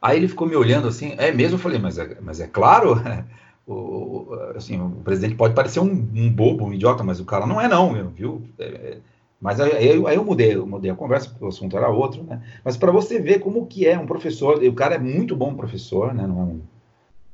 Aí 0.00 0.16
ele 0.16 0.26
ficou 0.26 0.48
me 0.48 0.56
olhando 0.56 0.88
assim, 0.88 1.14
é 1.16 1.30
mesmo? 1.30 1.54
Eu 1.54 1.60
falei, 1.60 1.78
mas 1.78 1.96
é, 1.96 2.16
mas 2.20 2.40
é 2.40 2.48
claro, 2.48 3.00
o, 3.64 4.34
assim, 4.56 4.80
o 4.80 4.90
presidente 5.04 5.36
pode 5.36 5.54
parecer 5.54 5.78
um, 5.78 5.92
um, 5.92 6.28
bobo, 6.28 6.66
um 6.66 6.74
idiota, 6.74 7.04
mas 7.04 7.20
o 7.20 7.24
cara 7.24 7.46
não 7.46 7.60
é 7.60 7.68
não, 7.68 7.94
viu? 8.10 8.42
É, 8.58 8.98
mas 9.40 9.60
aí, 9.60 9.72
aí, 9.72 10.16
eu 10.16 10.24
mudei, 10.24 10.56
eu 10.56 10.66
mudei 10.66 10.90
a 10.90 10.94
conversa, 10.96 11.28
porque 11.30 11.44
o 11.44 11.48
assunto 11.48 11.76
era 11.76 11.88
outro, 11.88 12.24
né? 12.24 12.42
Mas 12.64 12.76
para 12.76 12.90
você 12.90 13.20
ver 13.20 13.38
como 13.38 13.66
que 13.66 13.86
é 13.86 13.96
um 13.96 14.06
professor, 14.06 14.62
o 14.62 14.72
cara 14.72 14.96
é 14.96 14.98
muito 14.98 15.36
bom 15.36 15.54
professor, 15.54 16.12
né? 16.12 16.26
Não 16.26 16.40
é 16.40 16.42
um, 16.42 16.60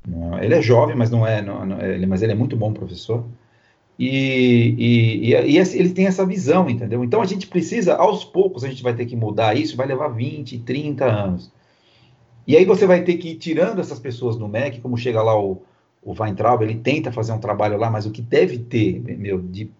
não 0.06 0.38
é, 0.38 0.44
ele 0.44 0.54
é 0.54 0.60
jovem, 0.62 0.94
mas 0.94 1.10
não 1.10 1.26
é, 1.26 1.40
não, 1.40 1.64
não, 1.64 1.80
ele, 1.80 2.06
mas 2.06 2.22
ele 2.22 2.32
é 2.32 2.34
muito 2.34 2.56
bom 2.56 2.72
professor. 2.72 3.24
E, 3.98 4.74
e, 4.78 5.32
e, 5.32 5.56
e, 5.56 5.58
ele 5.58 5.90
tem 5.90 6.06
essa 6.06 6.24
visão, 6.24 6.70
entendeu? 6.70 7.02
Então 7.02 7.20
a 7.20 7.26
gente 7.26 7.48
precisa, 7.48 7.96
aos 7.96 8.24
poucos, 8.24 8.62
a 8.62 8.68
gente 8.68 8.82
vai 8.82 8.94
ter 8.94 9.06
que 9.06 9.16
mudar 9.16 9.56
isso, 9.56 9.76
vai 9.76 9.86
levar 9.86 10.08
20, 10.08 10.58
30 10.60 11.04
anos. 11.04 11.50
E 12.46 12.56
aí 12.56 12.64
você 12.64 12.86
vai 12.86 13.02
ter 13.02 13.16
que 13.18 13.30
ir 13.30 13.36
tirando 13.36 13.80
essas 13.80 13.98
pessoas 13.98 14.36
do 14.36 14.48
MEC, 14.48 14.80
como 14.80 14.96
chega 14.96 15.20
lá 15.20 15.38
o, 15.38 15.62
o 16.02 16.14
Weintraub, 16.18 16.62
ele 16.62 16.76
tenta 16.76 17.10
fazer 17.10 17.32
um 17.32 17.40
trabalho 17.40 17.76
lá, 17.76 17.90
mas 17.90 18.06
o 18.06 18.10
que 18.10 18.22
deve 18.22 18.58
ter, 18.58 19.00
meu, 19.00 19.40
de, 19.40 19.70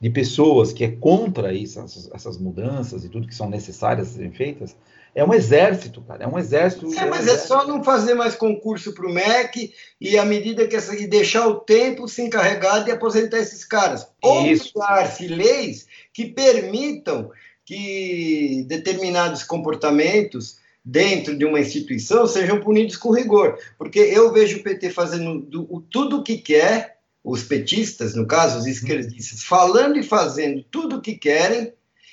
de 0.00 0.10
pessoas 0.10 0.72
que 0.72 0.84
é 0.84 0.90
contra 0.92 1.52
isso, 1.52 1.80
essas, 1.80 2.10
essas 2.12 2.38
mudanças 2.38 3.04
e 3.04 3.08
tudo 3.08 3.26
que 3.26 3.34
são 3.34 3.50
necessárias 3.50 4.08
serem 4.08 4.30
feitas, 4.30 4.76
é 5.16 5.24
um 5.24 5.32
exército, 5.32 6.02
cara. 6.02 6.24
É 6.24 6.28
um 6.28 6.38
exército. 6.38 6.92
É, 6.94 7.06
mas 7.06 7.26
é, 7.26 7.32
um 7.32 7.34
é 7.34 7.38
só 7.38 7.66
não 7.66 7.82
fazer 7.82 8.12
mais 8.12 8.34
concurso 8.34 8.92
para 8.92 9.06
o 9.06 9.12
MEC 9.12 9.72
e, 9.98 10.18
à 10.18 10.26
medida 10.26 10.68
que 10.68 10.76
essa, 10.76 10.94
e 10.94 11.06
deixar 11.06 11.48
o 11.48 11.54
tempo 11.54 12.06
se 12.06 12.20
encarregar 12.20 12.84
de 12.84 12.90
aposentar 12.90 13.38
esses 13.38 13.64
caras. 13.64 14.06
Ou 14.22 14.42
criar-se 14.42 15.26
leis 15.26 15.86
que 16.12 16.26
permitam 16.26 17.30
que 17.64 18.66
determinados 18.68 19.42
comportamentos 19.42 20.58
dentro 20.84 21.36
de 21.36 21.46
uma 21.46 21.60
instituição 21.60 22.26
sejam 22.26 22.60
punidos 22.60 22.98
com 22.98 23.10
rigor. 23.10 23.58
Porque 23.78 23.98
eu 23.98 24.30
vejo 24.34 24.58
o 24.58 24.62
PT 24.62 24.90
fazendo 24.90 25.40
do, 25.40 25.80
tudo 25.90 26.18
o 26.18 26.22
que 26.22 26.36
quer, 26.36 26.98
os 27.24 27.42
petistas, 27.42 28.14
no 28.14 28.26
caso, 28.26 28.58
os 28.58 28.66
esquerdistas, 28.66 29.42
falando 29.42 29.98
e 29.98 30.02
fazendo 30.02 30.62
tudo 30.70 30.96
o 30.96 31.00
que 31.00 31.14
querem 31.14 31.72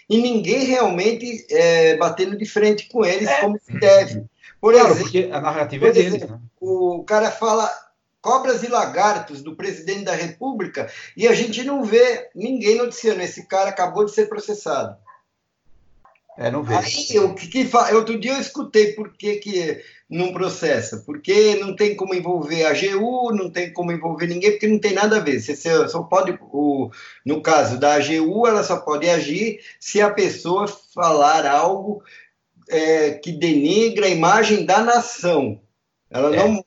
e 0.09 0.17
ninguém 0.21 0.65
realmente 0.65 1.45
é, 1.49 1.97
batendo 1.97 2.37
de 2.37 2.45
frente 2.45 2.87
com 2.89 3.05
eles 3.05 3.27
é. 3.27 3.41
como 3.41 3.59
se 3.59 3.73
deve. 3.79 4.23
Por 4.59 4.73
claro, 4.73 4.89
exemplo, 4.89 5.03
porque 5.03 5.29
a 5.31 5.41
narrativa 5.41 5.87
é 5.87 5.91
deles. 5.91 6.15
Exemplo, 6.15 6.35
né? 6.35 6.41
O 6.59 7.03
cara 7.03 7.29
fala 7.29 7.69
cobras 8.21 8.63
e 8.63 8.67
lagartos 8.67 9.41
do 9.41 9.55
presidente 9.55 10.05
da 10.05 10.13
República 10.13 10.89
e 11.17 11.27
a 11.27 11.33
gente 11.33 11.63
não 11.63 11.83
vê 11.83 12.29
ninguém 12.33 12.77
noticiando. 12.77 13.21
Esse 13.21 13.45
cara 13.45 13.69
acabou 13.69 14.05
de 14.05 14.13
ser 14.13 14.27
processado. 14.29 14.95
É, 16.37 16.49
não 16.49 16.63
vê. 16.63 16.75
Aí, 16.75 17.19
o 17.19 17.35
que, 17.35 17.47
que 17.47 17.77
outro 17.93 18.19
dia 18.19 18.33
eu 18.33 18.41
escutei 18.41 18.93
por 18.93 19.13
que, 19.13 19.35
que 19.35 19.83
não 20.09 20.31
processa. 20.31 21.03
Porque 21.05 21.55
não 21.55 21.75
tem 21.75 21.95
como 21.95 22.13
envolver 22.13 22.65
a 22.65 22.69
AGU, 22.69 23.33
não 23.33 23.49
tem 23.49 23.73
como 23.73 23.91
envolver 23.91 24.27
ninguém, 24.27 24.51
porque 24.51 24.67
não 24.67 24.79
tem 24.79 24.93
nada 24.93 25.17
a 25.17 25.19
ver. 25.19 25.39
Você 25.39 25.55
só 25.55 26.03
pode, 26.03 26.37
o, 26.51 26.89
no 27.25 27.41
caso 27.41 27.79
da 27.79 27.95
AGU, 27.95 28.47
ela 28.47 28.63
só 28.63 28.77
pode 28.77 29.09
agir 29.09 29.59
se 29.79 30.01
a 30.01 30.09
pessoa 30.09 30.67
falar 30.67 31.45
algo 31.45 32.03
é, 32.69 33.11
que 33.11 33.31
denigra 33.31 34.05
a 34.05 34.09
imagem 34.09 34.65
da 34.65 34.81
nação. 34.81 35.59
Ela 36.09 36.35
é. 36.35 36.37
não 36.37 36.63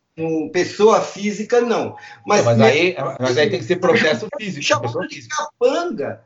pessoa 0.51 1.01
física, 1.03 1.61
não. 1.61 1.95
Mas, 2.27 2.45
não, 2.45 2.57
mas, 2.57 2.61
aí, 2.61 2.97
mas 3.21 3.37
aí 3.37 3.51
tem 3.51 3.61
que 3.61 3.67
ser 3.67 3.77
processo 3.77 4.27
físico. 4.39 4.65
Chamado 4.65 5.07
de 5.07 5.29
capanga. 5.29 6.25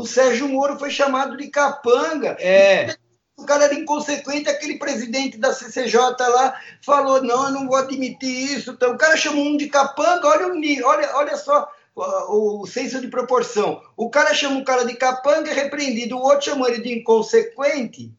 O 0.00 0.06
Sérgio 0.06 0.48
Moro 0.48 0.78
foi 0.78 0.90
chamado 0.90 1.36
de 1.36 1.48
capanga. 1.48 2.34
É. 2.40 2.96
O 3.36 3.44
cara 3.44 3.64
era 3.64 3.74
inconsequente, 3.74 4.48
aquele 4.48 4.78
presidente 4.78 5.36
da 5.36 5.52
CCJ 5.52 5.98
lá 6.18 6.58
falou: 6.82 7.22
não, 7.22 7.44
eu 7.44 7.50
não 7.50 7.66
vou 7.66 7.76
admitir 7.76 8.56
isso. 8.56 8.70
Então, 8.70 8.92
o 8.94 8.98
cara 8.98 9.14
chamou 9.16 9.44
um 9.44 9.58
de 9.58 9.68
capanga, 9.68 10.26
olha, 10.26 10.46
o, 10.46 10.86
olha, 10.86 11.16
olha 11.16 11.36
só 11.36 11.70
o, 11.94 12.62
o 12.62 12.66
senso 12.66 12.98
de 12.98 13.08
proporção. 13.08 13.82
O 13.94 14.08
cara 14.08 14.32
chama 14.32 14.60
o 14.60 14.64
cara 14.64 14.84
de 14.84 14.94
capanga, 14.94 15.50
é 15.50 15.54
repreendido, 15.54 16.16
o 16.16 16.22
outro 16.22 16.46
chamou 16.46 16.66
ele 16.66 16.82
de 16.82 16.98
inconsequente. 16.98 18.10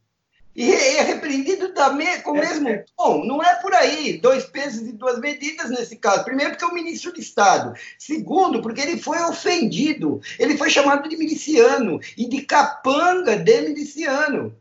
E 0.56 0.70
é 0.74 1.02
repreendido 1.02 1.70
também 1.70 2.22
com 2.22 2.32
o 2.32 2.38
é, 2.38 2.42
mesmo 2.42 2.68
é. 2.68 2.86
tom. 2.98 3.24
Não 3.24 3.42
é 3.42 3.56
por 3.56 3.74
aí. 3.74 4.18
Dois 4.18 4.44
pesos 4.46 4.88
e 4.88 4.92
duas 4.92 5.20
medidas 5.20 5.70
nesse 5.70 5.96
caso. 5.96 6.26
Primeiro, 6.26 6.52
porque 6.52 6.66
é 6.66 6.68
o 6.68 6.74
ministro 6.74 7.14
de 7.14 7.22
Estado. 7.22 7.74
Segundo, 7.98 8.62
porque 8.62 8.82
ele 8.82 9.02
foi 9.02 9.20
ofendido. 9.22 10.22
Ele 10.38 10.58
foi 10.58 10.70
chamado 10.70 11.08
de 11.08 11.16
miliciano 11.16 12.00
e 12.18 12.28
de 12.28 12.42
capanga 12.42 13.38
de 13.38 13.62
miliciano. 13.62 14.56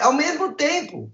Ao 0.00 0.12
mesmo 0.12 0.52
tempo. 0.52 1.10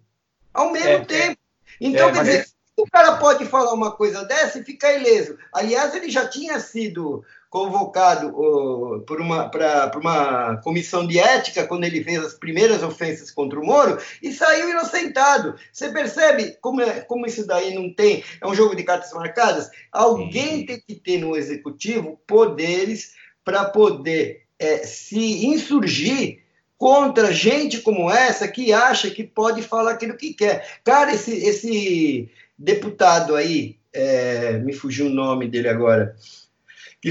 Ao 0.53 0.71
mesmo 0.71 0.89
é, 0.89 0.95
é. 0.95 1.05
tempo. 1.05 1.39
Então, 1.81 2.13
quer 2.13 2.23
dizer, 2.23 2.47
o 2.77 2.87
cara 2.91 3.17
pode 3.17 3.47
falar 3.47 3.73
uma 3.73 3.93
coisa 3.93 4.25
dessa 4.25 4.59
e 4.59 4.65
ficar 4.65 4.93
ileso. 4.93 5.39
Aliás, 5.53 5.95
ele 5.95 6.11
já 6.11 6.29
tinha 6.29 6.59
sido 6.61 7.25
convocado 7.55 8.31
uh, 8.31 9.01
por 9.03 9.21
uma, 9.21 9.49
para 9.49 9.93
uma 9.97 10.57
comissão 10.57 11.07
de 11.07 11.21
ética 11.21 11.65
quando 11.65 11.85
ele 11.85 12.03
fez 12.03 12.19
as 12.19 12.35
primeiras 12.35 12.83
ofensas 12.83 13.31
contra 13.31 13.61
o 13.61 13.65
Moro 13.65 13.97
e 14.21 14.33
saiu 14.33 14.71
inocentado. 14.71 15.55
Você 15.73 15.89
percebe 15.93 16.59
como, 16.61 16.81
é, 16.81 17.03
como 17.03 17.27
isso 17.27 17.47
daí 17.47 17.73
não 17.73 17.95
tem? 17.95 18.25
É 18.41 18.47
um 18.49 18.57
jogo 18.57 18.75
de 18.75 18.83
cartas 18.83 19.13
marcadas? 19.13 19.71
Alguém 19.93 20.59
Sim. 20.59 20.67
tem 20.67 20.83
que 20.85 20.97
ter 20.97 21.19
no 21.19 21.37
executivo 21.37 22.21
poderes 22.27 23.13
para 23.45 23.67
poder 23.67 24.43
é, 24.59 24.79
se 24.79 25.47
insurgir 25.47 26.41
contra 26.77 27.33
gente 27.33 27.83
como 27.83 28.11
essa 28.11 28.49
que 28.49 28.73
acha 28.73 29.13
que 29.13 29.23
pode 29.23 29.63
falar 29.63 29.93
aquilo 29.93 30.17
que 30.17 30.35
quer. 30.35 30.81
Cara, 30.83 31.15
esse, 31.15 31.31
esse 31.47 32.29
deputado 32.59 33.37
aí, 33.37 33.77
é, 33.93 34.59
me 34.59 34.73
fugiu 34.73 35.07
o 35.07 35.11
nome 35.11 35.47
dele 35.47 35.69
agora 35.69 36.17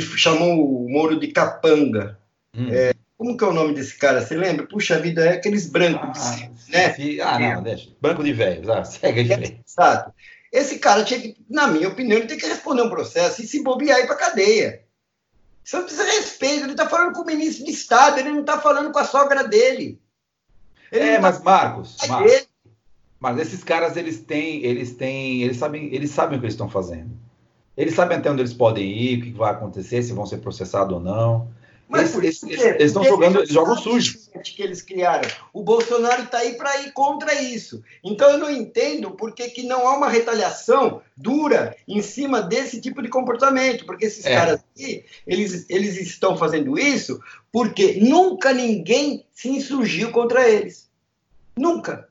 que 0.02 0.18
chamou 0.18 0.86
o 0.86 0.90
Moro 0.90 1.20
de 1.20 1.28
capanga. 1.28 2.20
Hum. 2.56 2.68
É, 2.72 2.94
como 3.18 3.38
que 3.38 3.44
é 3.44 3.48
o 3.48 3.54
nome 3.54 3.74
desse 3.74 3.98
cara? 3.98 4.22
Você 4.22 4.36
lembra? 4.36 4.68
Puxa 4.68 5.00
vida, 5.00 5.26
é 5.26 5.34
aqueles 5.34 5.68
brancos, 5.68 6.20
ah, 6.20 6.50
né? 6.70 6.96
ah, 7.22 7.40
não, 7.40 7.64
deixa. 7.64 7.90
Branco 8.02 8.24
de 8.24 8.34
velhos, 8.34 8.68
ah, 8.70 8.84
segue 8.84 9.24
de 9.24 9.30
velho. 9.30 9.60
Exato. 9.68 10.14
Esse 10.52 10.78
cara 10.80 11.04
tinha 11.04 11.20
que, 11.20 11.36
na 11.50 11.68
minha 11.68 11.90
opinião, 11.90 12.20
ele 12.20 12.28
tem 12.28 12.38
que 12.38 12.46
responder 12.46 12.84
um 12.84 12.90
processo 12.90 13.42
e 13.42 13.48
se 13.48 13.64
bobear 13.64 14.00
ir 14.00 14.08
para 14.08 14.16
cadeia. 14.16 14.84
Isso 15.64 15.78
não 15.78 15.84
precisa 15.84 16.06
de 16.06 16.12
respeito. 16.18 16.64
Ele 16.66 16.74
está 16.74 16.88
falando 16.88 17.14
com 17.14 17.22
o 17.22 17.26
ministro 17.26 17.66
de 17.66 17.72
Estado, 17.72 18.20
ele 18.20 18.30
não 18.30 18.42
está 18.42 18.60
falando 18.60 18.92
com 18.92 19.00
a 19.00 19.06
sogra 19.06 19.48
dele. 19.48 20.00
Ele 20.92 21.06
é, 21.10 21.20
mas 21.20 21.40
tá 21.40 21.44
Marcos, 21.44 21.98
Marcos 22.08 22.48
mas 23.24 23.40
esses 23.40 23.64
caras 23.64 23.96
eles 23.96 24.20
têm, 24.20 24.66
eles 24.66 24.96
têm, 24.96 25.44
eles 25.44 25.56
sabem, 25.56 25.86
eles 25.96 26.12
sabem 26.12 26.38
o 26.38 26.42
que 26.42 26.46
eles 26.46 26.56
estão 26.56 26.70
fazendo. 26.70 27.10
Eles 27.76 27.96
sabem 27.96 28.18
até 28.18 28.30
onde 28.30 28.42
eles 28.42 28.54
podem 28.54 28.88
ir, 28.88 29.20
o 29.20 29.22
que 29.24 29.32
vai 29.32 29.52
acontecer, 29.52 30.04
se 30.04 30.14
vão 30.14 30.26
ser 30.26 30.38
processados 30.38 30.94
ou 30.94 31.00
não. 31.00 31.52
Mas 31.94 32.16
eles, 32.16 32.42
eles, 32.42 32.60
eles, 32.60 32.76
eles 32.76 32.88
estão 32.88 33.04
jogando, 33.04 33.40
eles 33.40 33.50
jogam 33.50 33.78
sujo. 33.78 34.18
Que 34.44 34.64
eles 34.64 34.82
criaram. 34.82 35.30
O 35.54 35.62
Bolsonaro 35.62 36.24
está 36.24 36.40
aí 36.40 36.54
para 36.56 36.82
ir 36.82 36.92
contra 36.92 37.40
isso. 37.40 37.84
Então 38.04 38.32
eu 38.32 38.38
não 38.40 38.50
entendo 38.50 39.12
por 39.12 39.34
que, 39.34 39.50
que 39.50 39.64
não 39.64 39.88
há 39.88 39.96
uma 39.96 40.10
retaliação 40.10 41.02
dura 41.16 41.76
em 41.88 42.02
cima 42.02 42.42
desse 42.42 42.82
tipo 42.82 43.02
de 43.02 43.10
comportamento, 43.10 43.86
porque 43.86 44.06
esses 44.06 44.26
é. 44.26 44.34
caras 44.34 44.60
aqui, 44.60 45.06
eles, 45.28 45.66
eles 45.70 45.98
estão 45.98 46.36
fazendo 46.36 46.80
isso 46.80 47.22
porque 47.52 48.00
nunca 48.02 48.52
ninguém 48.52 49.26
se 49.32 49.50
insurgiu 49.50 50.12
contra 50.12 50.50
eles. 50.50 50.90
Nunca. 51.56 52.10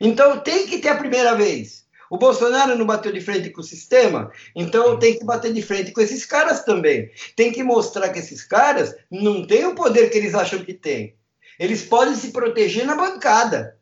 Então 0.00 0.40
tem 0.40 0.66
que 0.66 0.78
ter 0.78 0.88
a 0.88 0.98
primeira 0.98 1.36
vez. 1.36 1.84
O 2.10 2.18
Bolsonaro 2.18 2.76
não 2.76 2.84
bateu 2.84 3.12
de 3.12 3.20
frente 3.20 3.50
com 3.50 3.60
o 3.60 3.64
sistema, 3.64 4.32
então 4.56 4.98
tem 4.98 5.16
que 5.16 5.24
bater 5.24 5.52
de 5.52 5.62
frente 5.62 5.92
com 5.92 6.00
esses 6.00 6.26
caras 6.26 6.64
também. 6.64 7.08
Tem 7.36 7.52
que 7.52 7.62
mostrar 7.62 8.08
que 8.08 8.18
esses 8.18 8.42
caras 8.42 8.96
não 9.08 9.46
têm 9.46 9.64
o 9.66 9.76
poder 9.76 10.10
que 10.10 10.18
eles 10.18 10.34
acham 10.34 10.64
que 10.64 10.74
têm. 10.74 11.14
Eles 11.56 11.84
podem 11.84 12.16
se 12.16 12.32
proteger 12.32 12.84
na 12.84 12.96
bancada, 12.96 13.76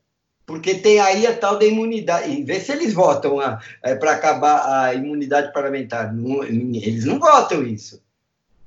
porque 0.45 0.75
tem 0.75 1.01
aí 1.01 1.27
a 1.27 1.35
tal 1.35 1.59
da 1.59 1.65
imunidade. 1.65 2.31
E 2.31 2.43
vê 2.43 2.61
se 2.61 2.71
eles 2.71 2.93
votam 2.93 3.39
é, 3.83 3.95
para 3.95 4.13
acabar 4.13 4.85
a 4.85 4.93
imunidade 4.93 5.51
parlamentar. 5.51 6.13
Não, 6.13 6.45
eles 6.45 7.07
não 7.07 7.19
votam 7.19 7.67
isso. 7.67 8.03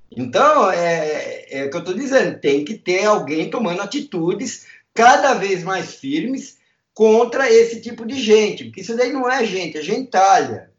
Então, 0.10 0.72
é, 0.72 1.46
é 1.52 1.66
o 1.66 1.70
que 1.70 1.76
eu 1.76 1.82
estou 1.82 1.94
dizendo: 1.94 2.40
tem 2.40 2.66
que 2.66 2.76
ter 2.76 3.06
alguém 3.06 3.50
tomando 3.52 3.82
atitudes 3.82 4.66
cada 4.92 5.36
vez 5.36 5.64
mais 5.64 5.94
firmes 5.94 6.58
contra 6.94 7.52
esse 7.52 7.82
tipo 7.82 8.06
de 8.06 8.16
gente, 8.20 8.66
porque 8.66 8.82
isso 8.82 8.96
daí 8.96 9.12
não 9.12 9.30
é 9.30 9.46
gente, 9.46 9.78
é 9.78 9.82
gentalha. 9.82 10.72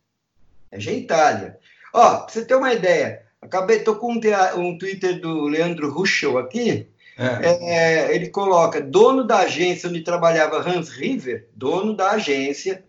É 0.71 0.79
gentalha. 0.79 1.59
Ó, 1.93 2.19
pra 2.19 2.29
você 2.29 2.45
ter 2.45 2.55
uma 2.55 2.73
ideia, 2.73 3.23
acabei, 3.41 3.81
tô 3.81 3.97
com 3.97 4.15
um, 4.15 4.21
um 4.59 4.79
Twitter 4.79 5.21
do 5.21 5.45
Leandro 5.45 5.91
Ruschel 5.91 6.39
aqui, 6.39 6.89
é. 7.19 8.09
É, 8.09 8.15
ele 8.15 8.31
coloca, 8.31 8.81
dono 8.81 9.25
da 9.25 9.41
agência 9.41 9.89
onde 9.89 10.01
trabalhava 10.01 10.59
Hans 10.59 10.89
River, 10.89 11.49
dono 11.55 11.95
da 11.95 12.13
agência 12.13 12.83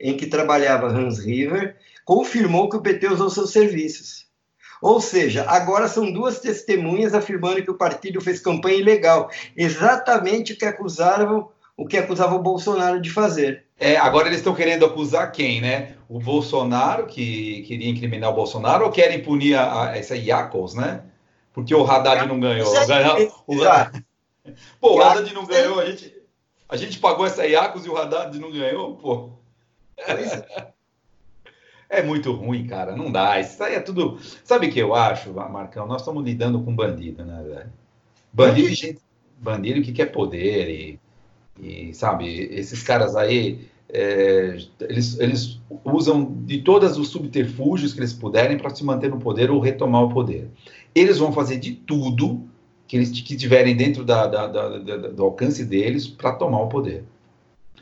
em 0.00 0.16
que 0.16 0.26
trabalhava 0.26 0.86
Hans 0.86 1.18
River, 1.18 1.76
confirmou 2.04 2.68
que 2.68 2.76
o 2.76 2.80
PT 2.80 3.08
usou 3.08 3.28
seus 3.28 3.52
serviços. 3.52 4.26
Ou 4.80 5.00
seja, 5.00 5.44
agora 5.48 5.88
são 5.88 6.12
duas 6.12 6.38
testemunhas 6.38 7.12
afirmando 7.12 7.62
que 7.62 7.70
o 7.70 7.76
partido 7.76 8.20
fez 8.20 8.40
campanha 8.40 8.78
ilegal, 8.78 9.28
exatamente 9.56 10.52
o 10.52 10.56
que 10.56 10.64
acusaram 10.64 11.50
o 11.78 11.86
que 11.86 11.96
acusava 11.96 12.34
o 12.34 12.40
Bolsonaro 12.40 13.00
de 13.00 13.08
fazer. 13.08 13.64
É, 13.78 13.96
agora 13.96 14.26
eles 14.26 14.38
estão 14.40 14.52
querendo 14.52 14.84
acusar 14.84 15.30
quem, 15.30 15.60
né? 15.60 15.94
O 16.08 16.18
Bolsonaro, 16.18 17.06
que 17.06 17.62
queria 17.62 17.88
incriminar 17.88 18.30
o 18.30 18.34
Bolsonaro, 18.34 18.84
ou 18.84 18.90
querem 18.90 19.22
punir 19.22 19.54
a, 19.54 19.84
a 19.84 19.96
essa 19.96 20.16
Iacos, 20.16 20.74
né? 20.74 21.04
Porque 21.52 21.72
o 21.72 21.88
Haddad 21.88 22.26
não 22.26 22.40
ganhou. 22.40 22.68
ganhou 22.84 23.44
o, 23.46 23.56
pô, 24.80 24.96
o 24.96 25.02
Haddad 25.02 25.32
não 25.32 25.46
ganhou, 25.46 25.78
a 25.78 25.86
gente, 25.86 26.12
a 26.68 26.76
gente 26.76 26.98
pagou 26.98 27.24
essa 27.24 27.46
Iacos 27.46 27.86
e 27.86 27.88
o 27.88 27.96
Haddad 27.96 28.36
não 28.40 28.50
ganhou, 28.50 28.96
pô. 28.96 29.30
É 31.90 32.02
muito 32.02 32.32
ruim, 32.32 32.66
cara. 32.66 32.94
Não 32.94 33.10
dá. 33.10 33.40
Isso 33.40 33.64
aí 33.64 33.74
é 33.74 33.80
tudo. 33.80 34.18
Sabe 34.44 34.66
o 34.66 34.70
que 34.70 34.78
eu 34.78 34.94
acho, 34.94 35.32
Marcão? 35.32 35.86
Nós 35.86 36.02
estamos 36.02 36.22
lidando 36.22 36.60
com 36.60 36.76
bandido, 36.76 37.24
né, 37.24 37.42
velho? 37.42 37.72
Bandido, 38.30 38.68
gente... 38.68 38.98
bandido 39.38 39.80
que 39.80 39.90
quer 39.90 40.12
poder 40.12 40.68
e, 40.68 41.00
e 41.60 41.92
sabe, 41.94 42.48
esses 42.52 42.82
caras 42.82 43.16
aí. 43.16 43.68
É, 43.90 44.58
eles, 44.82 45.18
eles 45.18 45.60
usam 45.82 46.30
de 46.44 46.60
todos 46.60 46.98
os 46.98 47.08
subterfúgios 47.08 47.94
que 47.94 48.00
eles 48.00 48.12
puderem 48.12 48.58
para 48.58 48.68
se 48.68 48.84
manter 48.84 49.08
no 49.08 49.18
poder 49.18 49.50
ou 49.50 49.60
retomar 49.60 50.02
o 50.02 50.12
poder. 50.12 50.50
Eles 50.94 51.16
vão 51.16 51.32
fazer 51.32 51.56
de 51.56 51.72
tudo 51.72 52.46
que 52.86 52.96
eles 52.96 53.10
que 53.10 53.36
tiverem 53.36 53.74
dentro 53.74 54.04
da, 54.04 54.26
da, 54.26 54.46
da, 54.46 54.96
do 55.08 55.22
alcance 55.22 55.64
deles 55.64 56.06
para 56.06 56.32
tomar 56.32 56.60
o 56.60 56.68
poder. 56.68 57.04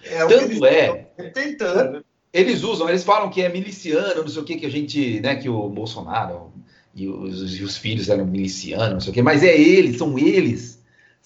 É 0.04 0.26
Tanto 0.26 0.64
é. 0.64 1.06
Tentando. 1.32 2.04
Eles 2.32 2.62
usam, 2.62 2.88
eles 2.88 3.02
falam 3.02 3.30
que 3.30 3.40
é 3.40 3.48
miliciano, 3.48 4.20
não 4.20 4.28
sei 4.28 4.42
o 4.42 4.44
que, 4.44 4.56
que 4.56 4.66
a 4.66 4.70
gente, 4.70 5.20
né, 5.20 5.36
que 5.36 5.48
o 5.48 5.68
Bolsonaro 5.68 6.52
e 6.94 7.08
os, 7.08 7.58
e 7.58 7.62
os 7.62 7.76
filhos 7.76 8.08
eram 8.08 8.26
milicianos, 8.26 8.92
não 8.92 9.00
sei 9.00 9.10
o 9.10 9.14
que, 9.14 9.22
mas 9.22 9.42
é 9.42 9.58
eles, 9.58 9.96
são 9.96 10.18
eles, 10.18 10.75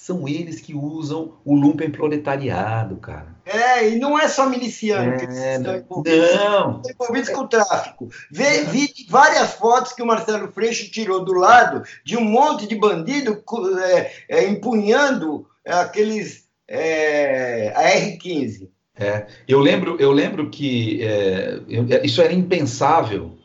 são 0.01 0.27
eles 0.27 0.63
que 0.63 0.75
usam 0.75 1.35
o 1.45 1.55
lumpen 1.55 1.91
proletariado, 1.91 2.97
cara. 2.97 3.37
É, 3.45 3.87
e 3.87 3.99
não 3.99 4.19
é 4.19 4.29
só 4.29 4.49
miliciano 4.49 5.13
é, 5.13 5.17
que 5.19 5.25
estão 5.27 5.77
envolvidos, 5.77 6.35
não. 6.37 6.81
estão 6.81 6.93
envolvidos 6.95 7.29
com 7.29 7.41
o 7.43 7.47
tráfico. 7.49 8.09
Vê, 8.33 8.65
vi 8.65 8.89
várias 9.11 9.53
fotos 9.57 9.93
que 9.93 10.03
o 10.03 10.07
Marcelo 10.07 10.51
Freixo 10.53 10.91
tirou 10.91 11.23
do 11.23 11.35
lado 11.35 11.83
de 12.03 12.17
um 12.17 12.25
monte 12.25 12.67
de 12.67 12.77
bandido 12.77 13.45
é, 13.79 14.11
é, 14.27 14.49
empunhando 14.49 15.47
aqueles 15.67 16.49
é, 16.67 17.71
a 17.77 17.83
R15. 18.01 18.71
É, 18.97 19.27
eu 19.47 19.61
lembro, 19.61 19.97
eu 20.01 20.13
lembro 20.13 20.49
que 20.49 21.05
é, 21.05 21.61
eu, 21.69 21.87
é, 21.91 22.07
isso 22.07 22.23
era 22.23 22.33
impensável 22.33 23.37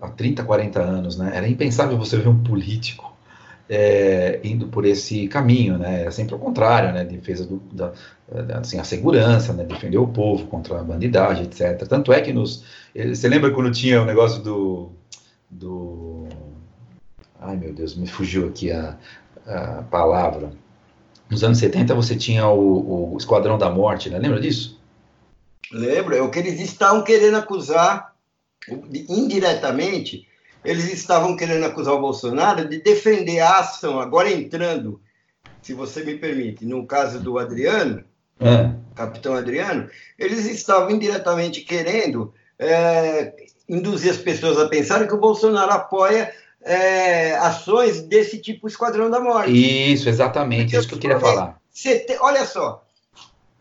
há 0.00 0.08
30, 0.08 0.42
40 0.42 0.80
anos, 0.80 1.18
né? 1.18 1.32
Era 1.34 1.46
impensável 1.46 1.98
você 1.98 2.16
ver 2.16 2.28
um 2.28 2.42
político 2.42 3.11
é, 3.74 4.40
indo 4.44 4.68
por 4.68 4.84
esse 4.84 5.28
caminho, 5.28 5.78
né? 5.78 6.02
Era 6.02 6.10
sempre 6.10 6.34
ao 6.34 6.40
contrário, 6.40 6.92
né? 6.92 7.04
Defesa 7.04 7.46
do, 7.46 7.56
da, 7.72 7.92
assim, 8.58 8.78
a 8.78 8.84
segurança, 8.84 9.52
né? 9.52 9.64
Defender 9.64 9.98
o 9.98 10.08
povo 10.08 10.46
contra 10.46 10.80
a 10.80 10.84
bandidagem, 10.84 11.44
etc. 11.44 11.86
Tanto 11.88 12.12
é 12.12 12.20
que 12.20 12.32
nos, 12.32 12.64
você 12.94 13.28
lembra 13.28 13.50
quando 13.50 13.70
tinha 13.70 14.02
o 14.02 14.04
negócio 14.04 14.42
do, 14.42 14.90
do, 15.48 16.28
ai 17.40 17.56
meu 17.56 17.72
Deus, 17.72 17.94
me 17.94 18.06
fugiu 18.06 18.48
aqui 18.48 18.70
a, 18.70 18.98
a 19.46 19.82
palavra 19.90 20.52
nos 21.32 21.42
anos 21.42 21.56
70 21.56 21.94
você 21.94 22.14
tinha 22.14 22.46
o, 22.46 23.14
o 23.14 23.16
Esquadrão 23.16 23.56
da 23.56 23.70
Morte, 23.70 24.10
né? 24.10 24.18
Lembra 24.18 24.38
disso? 24.38 24.78
Lembro, 25.72 26.14
é 26.14 26.20
o 26.20 26.30
que 26.30 26.38
eles 26.38 26.60
estavam 26.60 27.02
querendo 27.02 27.38
acusar, 27.38 28.14
indiretamente, 29.08 30.28
eles 30.64 30.92
estavam 30.92 31.36
querendo 31.36 31.64
acusar 31.64 31.94
o 31.94 32.00
Bolsonaro 32.00 32.68
de 32.68 32.80
defender 32.80 33.40
a 33.40 33.58
ação, 33.58 34.00
agora 34.00 34.30
entrando, 34.30 35.00
se 35.60 35.74
você 35.74 36.04
me 36.04 36.16
permite, 36.16 36.64
no 36.64 36.86
caso 36.86 37.20
do 37.20 37.38
Adriano, 37.38 38.04
é. 38.40 38.70
capitão 38.94 39.34
Adriano, 39.34 39.88
eles 40.18 40.46
estavam 40.46 40.90
indiretamente 40.90 41.62
querendo 41.62 42.32
é, 42.58 43.34
induzir 43.68 44.10
as 44.10 44.18
pessoas 44.18 44.58
a 44.58 44.68
pensarem 44.68 45.08
que 45.08 45.14
o 45.14 45.20
Bolsonaro 45.20 45.72
apoia 45.72 46.32
é, 46.62 47.34
ações 47.36 48.02
desse 48.02 48.38
tipo 48.38 48.68
Esquadrão 48.68 49.10
da 49.10 49.20
Morte. 49.20 49.92
Isso, 49.92 50.08
exatamente, 50.08 50.76
isso 50.76 50.88
que 50.88 50.94
eu 50.94 50.98
queria 50.98 51.20
falar. 51.20 51.60
Te, 51.72 52.06
olha 52.20 52.44
só, 52.44 52.84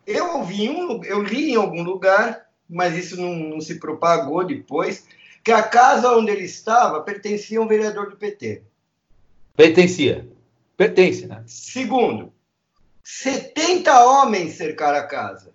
eu 0.06 0.38
ouvi 0.38 0.70
um, 0.70 1.04
eu 1.04 1.22
li 1.22 1.52
em 1.52 1.56
algum 1.56 1.84
lugar, 1.84 2.46
mas 2.70 2.96
isso 2.96 3.20
não, 3.20 3.34
não, 3.34 3.62
se 3.62 3.80
propagou 3.80 4.46
depois, 4.46 5.06
que 5.44 5.52
a 5.52 5.64
casa 5.64 6.12
onde 6.16 6.32
ele 6.32 6.46
estava 6.46 7.02
pertencia 7.02 7.60
a 7.60 7.62
um 7.62 7.68
vereador 7.68 8.10
do 8.10 8.18
PT. 8.18 8.64
Pertencia. 9.56 10.28
Pertence, 10.78 11.28
né? 11.28 11.44
Segundo, 11.46 12.34
70 13.04 14.06
homens 14.06 14.54
cercaram 14.54 14.98
a 14.98 15.04
casa. 15.04 15.54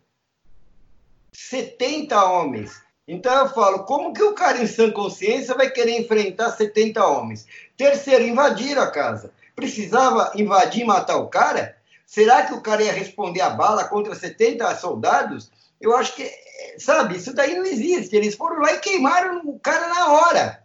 70 1.32 2.24
homens. 2.24 2.80
Então 3.08 3.34
eu 3.34 3.48
falo, 3.48 3.84
como 3.84 4.12
que 4.12 4.22
o 4.22 4.34
cara 4.34 4.62
em 4.62 4.66
sã 4.66 4.90
consciência 4.90 5.54
vai 5.54 5.70
querer 5.70 5.98
enfrentar 5.98 6.50
70 6.50 7.04
homens? 7.06 7.46
Terceiro, 7.76 8.24
invadir 8.24 8.78
a 8.78 8.90
casa. 8.90 9.32
Precisava 9.54 10.32
invadir 10.34 10.82
e 10.82 10.86
matar 10.86 11.16
o 11.16 11.28
cara? 11.28 11.76
Será 12.04 12.44
que 12.44 12.54
o 12.54 12.60
cara 12.60 12.82
ia 12.82 12.92
responder 12.92 13.40
a 13.40 13.50
bala 13.50 13.84
contra 13.84 14.14
70 14.14 14.74
soldados? 14.76 15.50
Eu 15.80 15.96
acho 15.96 16.14
que, 16.14 16.30
sabe, 16.78 17.16
isso 17.16 17.34
daí 17.34 17.54
não 17.54 17.64
existe. 17.64 18.14
Eles 18.16 18.34
foram 18.34 18.60
lá 18.60 18.72
e 18.72 18.80
queimaram 18.80 19.40
o 19.44 19.58
cara 19.58 19.88
na 19.88 20.12
hora. 20.12 20.64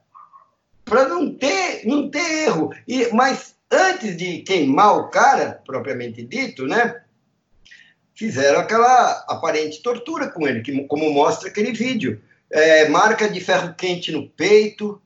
Para 0.85 1.07
não 1.07 1.33
ter, 1.33 1.85
não 1.85 2.09
ter 2.09 2.45
erro. 2.45 2.73
E, 2.87 3.07
mas 3.13 3.55
antes 3.69 4.17
de 4.17 4.39
queimar 4.39 4.97
o 4.97 5.09
cara, 5.09 5.61
propriamente 5.65 6.23
dito, 6.23 6.65
né? 6.65 7.01
Fizeram 8.13 8.59
aquela 8.59 9.25
aparente 9.27 9.81
tortura 9.81 10.29
com 10.29 10.47
ele, 10.47 10.61
que, 10.61 10.83
como 10.87 11.11
mostra 11.11 11.49
aquele 11.49 11.71
vídeo 11.71 12.21
é, 12.51 12.87
marca 12.89 13.29
de 13.29 13.39
ferro 13.39 13.73
quente 13.73 14.11
no 14.11 14.27
peito, 14.29 15.01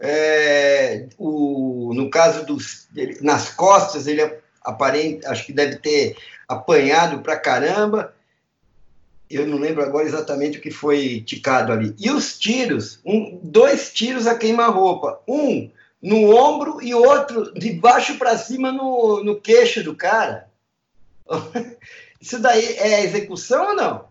é, 0.00 1.06
o, 1.16 1.92
no 1.94 2.10
caso 2.10 2.44
dos 2.44 2.88
nas 3.20 3.50
costas 3.50 4.06
ele 4.06 4.22
aparenta, 4.62 5.30
acho 5.30 5.46
que 5.46 5.52
deve 5.52 5.76
ter 5.76 6.16
apanhado 6.46 7.20
pra 7.20 7.38
caramba. 7.38 8.14
Eu 9.30 9.46
não 9.46 9.58
lembro 9.58 9.82
agora 9.82 10.06
exatamente 10.06 10.58
o 10.58 10.60
que 10.60 10.70
foi 10.70 11.20
ticado 11.20 11.72
ali. 11.72 11.94
E 11.98 12.10
os 12.10 12.38
tiros, 12.38 13.00
um, 13.04 13.38
dois 13.42 13.92
tiros 13.92 14.26
a 14.26 14.36
queima-roupa, 14.36 15.20
um 15.28 15.70
no 16.00 16.34
ombro 16.34 16.82
e 16.82 16.94
outro 16.94 17.52
de 17.54 17.72
baixo 17.72 18.16
para 18.16 18.38
cima 18.38 18.72
no, 18.72 19.22
no 19.22 19.40
queixo 19.40 19.82
do 19.82 19.94
cara. 19.94 20.48
Isso 22.20 22.38
daí 22.38 22.64
é 22.78 23.04
execução 23.04 23.68
ou 23.68 23.76
não? 23.76 24.08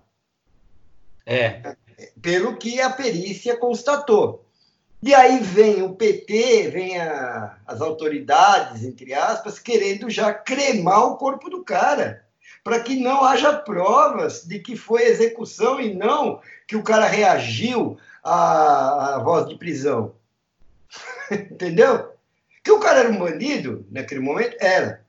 É 1.26 1.76
pelo 2.22 2.58
que 2.58 2.80
a 2.80 2.90
perícia 2.90 3.58
constatou. 3.58 4.46
E 5.02 5.14
aí 5.14 5.40
vem 5.40 5.84
o 5.84 5.96
PT, 5.96 6.70
vem 6.70 7.00
a, 7.00 7.58
as 7.66 7.82
autoridades, 7.82 8.84
entre 8.84 9.14
aspas, 9.14 9.60
querendo 9.60 10.10
já 10.10 10.34
cremar 10.34 11.06
o 11.06 11.18
corpo 11.18 11.50
do 11.50 11.64
cara, 11.64 12.26
para 12.68 12.82
que 12.82 12.98
não 12.98 13.24
haja 13.24 13.54
provas 13.54 14.44
de 14.44 14.60
que 14.60 14.76
foi 14.76 15.04
execução 15.04 15.80
e 15.80 15.94
não 15.94 16.42
que 16.68 16.76
o 16.76 16.84
cara 16.84 17.06
reagiu 17.06 17.98
à, 18.22 19.16
à 19.16 19.20
voz 19.20 19.48
de 19.48 19.58
prisão. 19.58 20.14
Entendeu? 21.32 22.12
Que 22.62 22.70
o 22.70 22.80
cara 22.82 23.00
era 23.00 23.10
um 23.10 23.20
bandido 23.20 23.88
naquele 23.90 24.20
momento? 24.20 24.58
Era 24.60 25.02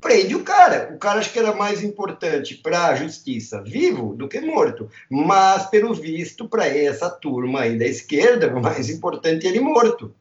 prende 0.00 0.34
o 0.34 0.42
cara. 0.42 0.92
O 0.92 0.98
cara 0.98 1.20
acho 1.20 1.32
que 1.32 1.38
era 1.38 1.54
mais 1.54 1.84
importante 1.84 2.56
para 2.56 2.88
a 2.88 2.96
justiça 2.96 3.62
vivo 3.62 4.16
do 4.16 4.28
que 4.28 4.40
morto. 4.40 4.90
Mas, 5.08 5.66
pelo 5.66 5.94
visto, 5.94 6.48
para 6.48 6.66
essa 6.66 7.08
turma 7.08 7.60
aí 7.60 7.78
da 7.78 7.86
esquerda, 7.86 8.52
o 8.52 8.58
mais 8.60 8.90
importante 8.90 9.46
é 9.46 9.50
ele 9.50 9.60
morto. 9.60 10.12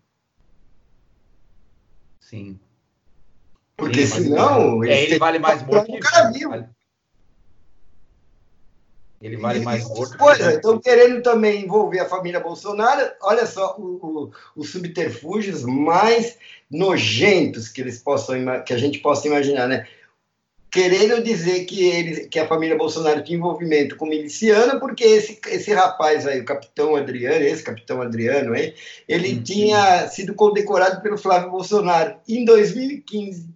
Sim. 2.20 2.59
Porque 3.76 4.06
Sim, 4.06 4.24
senão. 4.24 4.84
É, 4.84 5.04
ele 5.04 5.18
vale 5.18 5.40
mais 5.40 5.64
morto 5.64 5.92
que 5.92 6.40
vivo. 6.40 6.68
Ele 9.24 9.38
vale 9.38 9.62
mais 9.62 9.88
morto. 9.88 10.18
Coisa, 10.18 10.50
que... 10.50 10.56
estão 10.58 10.78
querendo 10.78 11.24
também 11.24 11.64
envolver 11.64 12.00
a 12.00 12.10
família 12.10 12.42
Bolsonaro. 12.42 13.10
Olha 13.22 13.46
só 13.46 13.76
o, 13.78 13.96
o, 14.02 14.32
os 14.54 14.70
subterfúgios 14.70 15.64
mais 15.64 16.38
nojentos 16.70 17.70
que 17.70 17.80
eles 17.80 18.00
possam 18.00 18.36
que 18.66 18.74
a 18.74 18.78
gente 18.78 19.00
possa 19.00 19.28
imaginar, 19.28 19.68
né? 19.68 19.88
Querendo 20.70 21.24
dizer 21.24 21.66
que 21.66 21.88
ele, 21.88 22.28
que 22.28 22.38
a 22.40 22.48
família 22.48 22.76
Bolsonaro 22.76 23.24
tinha 23.24 23.38
envolvimento 23.38 23.96
com 23.96 24.08
miliciano, 24.08 24.80
porque 24.80 25.04
esse, 25.04 25.40
esse 25.48 25.72
rapaz 25.72 26.28
aí, 26.28 26.42
o 26.42 26.46
capitão 26.46 26.96
Adriano, 26.96 27.46
esse 27.46 27.64
capitão 27.64 28.02
Adriano 28.02 28.54
aí, 28.54 28.74
ele 29.08 29.36
uhum. 29.36 29.44
tinha 29.44 30.08
sido 30.10 30.34
condecorado 30.34 31.02
pelo 31.02 31.18
Flávio 31.18 31.52
Bolsonaro 31.52 32.16
em 32.28 32.44
2015. 32.44 33.54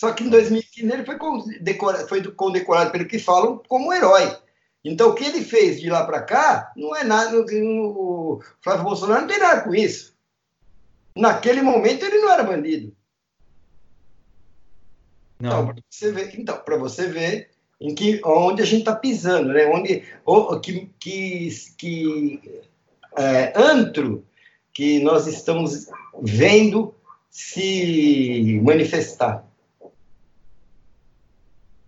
Só 0.00 0.12
que 0.12 0.24
em 0.24 0.30
2015 0.30 0.90
ele 0.90 1.04
foi 1.04 1.18
condecorado, 1.18 2.08
foi 2.08 2.22
condecorado 2.32 2.90
pelo 2.90 3.04
que 3.04 3.18
falam 3.18 3.62
como 3.68 3.92
herói. 3.92 4.34
Então 4.82 5.10
o 5.10 5.14
que 5.14 5.24
ele 5.24 5.44
fez 5.44 5.78
de 5.78 5.90
lá 5.90 6.06
para 6.06 6.22
cá 6.22 6.72
não 6.74 6.96
é 6.96 7.04
nada. 7.04 7.38
O 7.38 8.40
Flávio 8.62 8.84
Bolsonaro 8.84 9.20
não 9.20 9.28
tem 9.28 9.38
nada 9.38 9.60
com 9.60 9.74
isso. 9.74 10.16
Naquele 11.14 11.60
momento 11.60 12.02
ele 12.02 12.16
não 12.16 12.32
era 12.32 12.42
bandido. 12.42 12.96
Não. 15.38 15.50
Então, 15.50 15.66
para 15.66 15.82
você 15.90 16.12
ver, 16.12 16.40
então, 16.40 16.78
você 16.78 17.06
ver 17.06 17.50
em 17.78 17.94
que, 17.94 18.22
onde 18.24 18.62
a 18.62 18.64
gente 18.64 18.80
está 18.80 18.96
pisando, 18.96 19.52
né? 19.52 19.66
onde, 19.66 20.02
que, 20.62 20.90
que, 20.98 21.50
que 21.76 22.62
é, 23.18 23.52
antro 23.54 24.26
que 24.72 24.98
nós 25.00 25.26
estamos 25.26 25.88
vendo 26.22 26.94
se 27.28 28.58
manifestar 28.64 29.49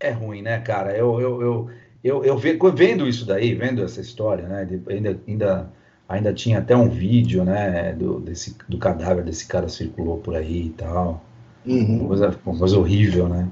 é 0.07 0.11
ruim, 0.11 0.43
né, 0.43 0.59
cara? 0.61 0.97
Eu, 0.97 1.21
eu, 1.21 1.43
eu, 1.43 1.71
eu, 2.03 2.25
eu 2.25 2.73
vendo 2.73 3.09
isso 3.09 3.25
daí, 3.25 3.55
vendo 3.55 3.83
essa 3.83 4.01
história, 4.01 4.47
né? 4.49 4.69
Ainda, 4.89 5.21
ainda, 5.27 5.71
ainda 6.09 6.33
tinha 6.33 6.59
até 6.59 6.77
um 6.77 6.89
vídeo, 6.89 7.45
né? 7.45 7.93
Do, 7.93 8.21
desse, 8.21 8.57
do 8.69 8.79
cadáver 8.79 9.25
desse 9.25 9.47
cara 9.47 9.69
circulou 9.69 10.19
por 10.19 10.35
aí 10.35 10.67
e 10.67 10.71
tal. 10.71 11.25
Uhum. 11.65 12.01
Uma, 12.01 12.09
coisa, 12.09 12.39
uma 12.45 12.59
coisa 12.59 12.79
horrível, 12.79 13.29
né? 13.29 13.49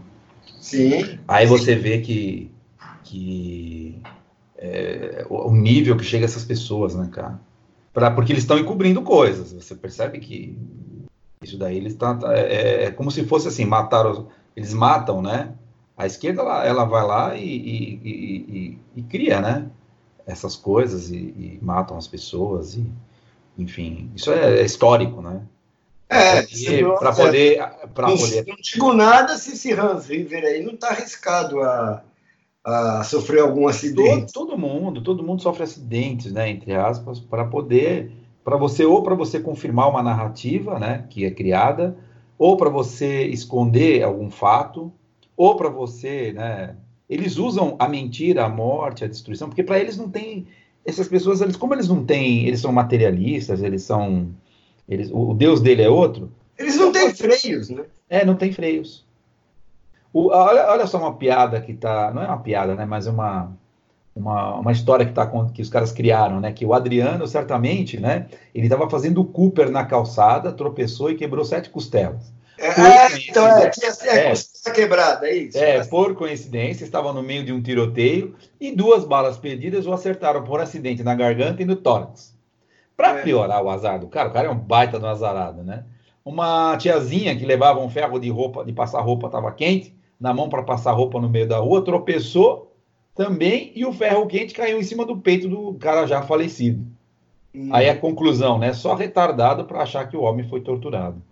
Sim. 0.60 1.18
Aí 1.26 1.46
você 1.46 1.74
vê 1.74 1.98
que, 1.98 2.50
que 3.04 4.00
é, 4.58 5.24
o 5.30 5.52
nível 5.52 5.96
que 5.96 6.04
chega 6.04 6.24
essas 6.24 6.44
pessoas, 6.44 6.94
né, 6.94 7.08
cara? 7.10 7.40
Pra, 7.92 8.10
porque 8.10 8.32
eles 8.32 8.42
estão 8.42 8.58
encobrindo 8.58 9.02
coisas. 9.02 9.52
Você 9.52 9.74
percebe 9.74 10.18
que 10.18 10.56
isso 11.42 11.56
daí 11.56 11.76
eles 11.76 11.94
tá, 11.94 12.14
tá 12.14 12.36
é, 12.36 12.84
é, 12.84 12.90
como 12.90 13.10
se 13.10 13.24
fosse 13.24 13.48
assim, 13.48 13.64
mataram, 13.64 14.28
eles 14.54 14.74
matam, 14.74 15.22
né? 15.22 15.54
A 16.00 16.06
esquerda 16.06 16.40
ela, 16.40 16.64
ela 16.66 16.84
vai 16.86 17.06
lá 17.06 17.36
e, 17.36 17.44
e, 17.44 18.00
e, 18.02 18.78
e, 18.96 19.02
cria, 19.02 19.38
né? 19.38 19.66
Essas 20.26 20.56
coisas 20.56 21.10
e, 21.10 21.58
matam 21.60 21.98
as 21.98 22.06
pessoas 22.06 22.74
e, 22.74 22.90
enfim, 23.58 24.10
isso 24.16 24.32
é, 24.32 24.60
é 24.60 24.64
histórico, 24.64 25.20
né? 25.20 25.42
É, 26.08 26.40
para 26.98 27.12
poder, 27.12 27.58
para 27.94 28.08
não, 28.08 28.16
poder. 28.16 28.46
Não 28.48 28.56
digo 28.62 28.94
nada 28.94 29.36
se 29.36 29.52
esse 29.52 29.74
Hans 29.74 30.06
River 30.06 30.42
aí 30.42 30.64
não 30.64 30.72
está 30.72 30.88
arriscado 30.88 31.60
a, 31.60 32.02
a 32.64 33.04
sofrer 33.04 33.42
algum 33.42 33.68
acidente. 33.68 34.32
Todo, 34.32 34.48
todo, 34.48 34.58
mundo, 34.58 35.02
todo 35.02 35.22
mundo 35.22 35.42
sofre 35.42 35.64
acidentes, 35.64 36.32
né? 36.32 36.48
Entre 36.48 36.74
aspas, 36.74 37.20
para 37.20 37.44
poder, 37.44 38.10
para 38.42 38.56
você 38.56 38.86
ou 38.86 39.02
para 39.02 39.14
você 39.14 39.38
confirmar 39.38 39.90
uma 39.90 40.02
narrativa, 40.02 40.78
né? 40.78 41.04
Que 41.10 41.26
é 41.26 41.30
criada, 41.30 41.94
ou 42.38 42.56
para 42.56 42.70
você 42.70 43.26
esconder 43.26 44.02
algum 44.02 44.30
fato, 44.30 44.90
ou 45.36 45.56
para 45.56 45.68
você, 45.68 46.32
né? 46.32 46.76
Eles 47.08 47.38
usam 47.38 47.76
a 47.78 47.88
mentira, 47.88 48.44
a 48.44 48.48
morte, 48.48 49.04
a 49.04 49.08
destruição, 49.08 49.48
porque 49.48 49.64
para 49.64 49.78
eles 49.78 49.96
não 49.96 50.08
tem 50.08 50.46
essas 50.84 51.08
pessoas, 51.08 51.40
eles 51.40 51.56
como 51.56 51.74
eles 51.74 51.88
não 51.88 52.04
têm, 52.04 52.46
eles 52.46 52.60
são 52.60 52.72
materialistas, 52.72 53.62
eles 53.62 53.82
são 53.82 54.30
eles, 54.90 55.08
o, 55.12 55.32
Deus 55.32 55.60
dele 55.60 55.82
é 55.82 55.88
outro. 55.88 56.32
Eles 56.58 56.76
não 56.76 56.90
têm 56.90 57.14
freios, 57.14 57.70
né? 57.70 57.84
É, 58.08 58.24
não 58.24 58.34
tem 58.34 58.52
freios. 58.52 59.06
O, 60.12 60.30
olha, 60.30 60.68
olha 60.68 60.86
só 60.88 60.98
uma 60.98 61.14
piada 61.14 61.60
que 61.60 61.72
tá. 61.74 62.10
Não 62.12 62.22
é 62.22 62.26
uma 62.26 62.40
piada, 62.40 62.74
né? 62.74 62.84
Mas 62.84 63.06
é 63.06 63.10
uma, 63.10 63.52
uma, 64.14 64.56
uma 64.56 64.72
história 64.72 65.06
que, 65.06 65.12
tá, 65.12 65.24
que 65.54 65.62
os 65.62 65.70
caras 65.70 65.92
criaram, 65.92 66.40
né? 66.40 66.52
Que 66.52 66.66
o 66.66 66.74
Adriano, 66.74 67.24
certamente, 67.28 68.00
né? 68.00 68.26
Ele 68.52 68.66
estava 68.66 68.90
fazendo 68.90 69.20
o 69.20 69.24
Cooper 69.24 69.70
na 69.70 69.84
calçada, 69.84 70.50
tropeçou 70.50 71.08
e 71.08 71.14
quebrou 71.14 71.44
sete 71.44 71.70
costelas. 71.70 72.32
É, 72.60 72.66
é 72.66 73.18
então 73.26 73.46
é, 73.46 73.70
tinha 73.70 73.90
é, 74.04 74.32
é, 74.32 74.70
quebrada, 74.70 75.26
é 75.26 75.34
isso? 75.34 75.56
É, 75.56 75.82
por 75.86 76.14
coincidência, 76.14 76.84
estava 76.84 77.10
no 77.10 77.22
meio 77.22 77.42
de 77.42 77.52
um 77.54 77.62
tiroteio 77.62 78.36
e 78.60 78.70
duas 78.70 79.06
balas 79.06 79.38
perdidas 79.38 79.86
o 79.86 79.92
acertaram 79.94 80.44
por 80.44 80.60
acidente 80.60 81.02
na 81.02 81.14
garganta 81.14 81.62
e 81.62 81.64
no 81.64 81.74
tórax. 81.74 82.38
Para 82.94 83.20
é. 83.20 83.22
piorar 83.22 83.64
o 83.64 83.70
azar 83.70 83.98
do 83.98 84.08
cara, 84.08 84.28
o 84.28 84.32
cara 84.32 84.48
é 84.48 84.50
um 84.50 84.58
baita 84.58 84.98
do 84.98 85.06
azarado, 85.06 85.62
né? 85.62 85.84
Uma 86.22 86.76
tiazinha 86.76 87.34
que 87.34 87.46
levava 87.46 87.80
um 87.80 87.88
ferro 87.88 88.18
de 88.18 88.28
roupa, 88.28 88.62
de 88.62 88.74
passar 88.74 89.00
roupa, 89.00 89.28
estava 89.28 89.50
quente, 89.52 89.96
na 90.20 90.34
mão 90.34 90.50
para 90.50 90.62
passar 90.62 90.92
roupa 90.92 91.18
no 91.18 91.30
meio 91.30 91.48
da 91.48 91.58
rua, 91.58 91.82
tropeçou 91.82 92.76
também 93.14 93.72
e 93.74 93.86
o 93.86 93.92
ferro 93.92 94.26
quente 94.26 94.52
caiu 94.52 94.78
em 94.78 94.82
cima 94.82 95.06
do 95.06 95.16
peito 95.16 95.48
do 95.48 95.72
cara 95.74 96.06
já 96.06 96.20
falecido. 96.20 96.84
Hum. 97.54 97.70
Aí 97.72 97.88
a 97.88 97.96
conclusão, 97.96 98.58
né? 98.58 98.74
Só 98.74 98.94
retardado 98.94 99.64
para 99.64 99.80
achar 99.80 100.06
que 100.06 100.16
o 100.16 100.22
homem 100.22 100.46
foi 100.46 100.60
torturado. 100.60 101.22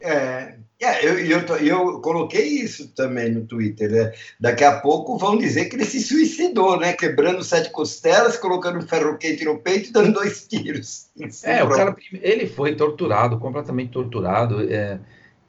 É, 0.00 0.54
é, 0.80 1.04
eu, 1.04 1.18
eu, 1.18 1.40
eu, 1.56 2.00
coloquei 2.00 2.46
isso 2.46 2.88
também 2.94 3.32
no 3.32 3.44
Twitter. 3.44 3.90
Né? 3.90 4.12
Daqui 4.38 4.62
a 4.62 4.78
pouco 4.78 5.18
vão 5.18 5.36
dizer 5.36 5.64
que 5.64 5.74
ele 5.74 5.84
se 5.84 6.00
suicidou, 6.00 6.78
né? 6.78 6.92
Quebrando 6.92 7.42
sete 7.42 7.70
costelas, 7.70 8.36
colocando 8.36 8.86
ferro 8.86 9.18
quente 9.18 9.44
no 9.44 9.58
peito 9.58 9.88
e 9.88 9.92
dando 9.92 10.12
dois 10.12 10.46
tiros. 10.46 11.08
É, 11.42 11.64
o 11.64 11.68
cara, 11.68 11.96
ele 12.22 12.46
foi 12.46 12.76
torturado, 12.76 13.38
completamente 13.38 13.90
torturado. 13.90 14.62
É, 14.72 15.00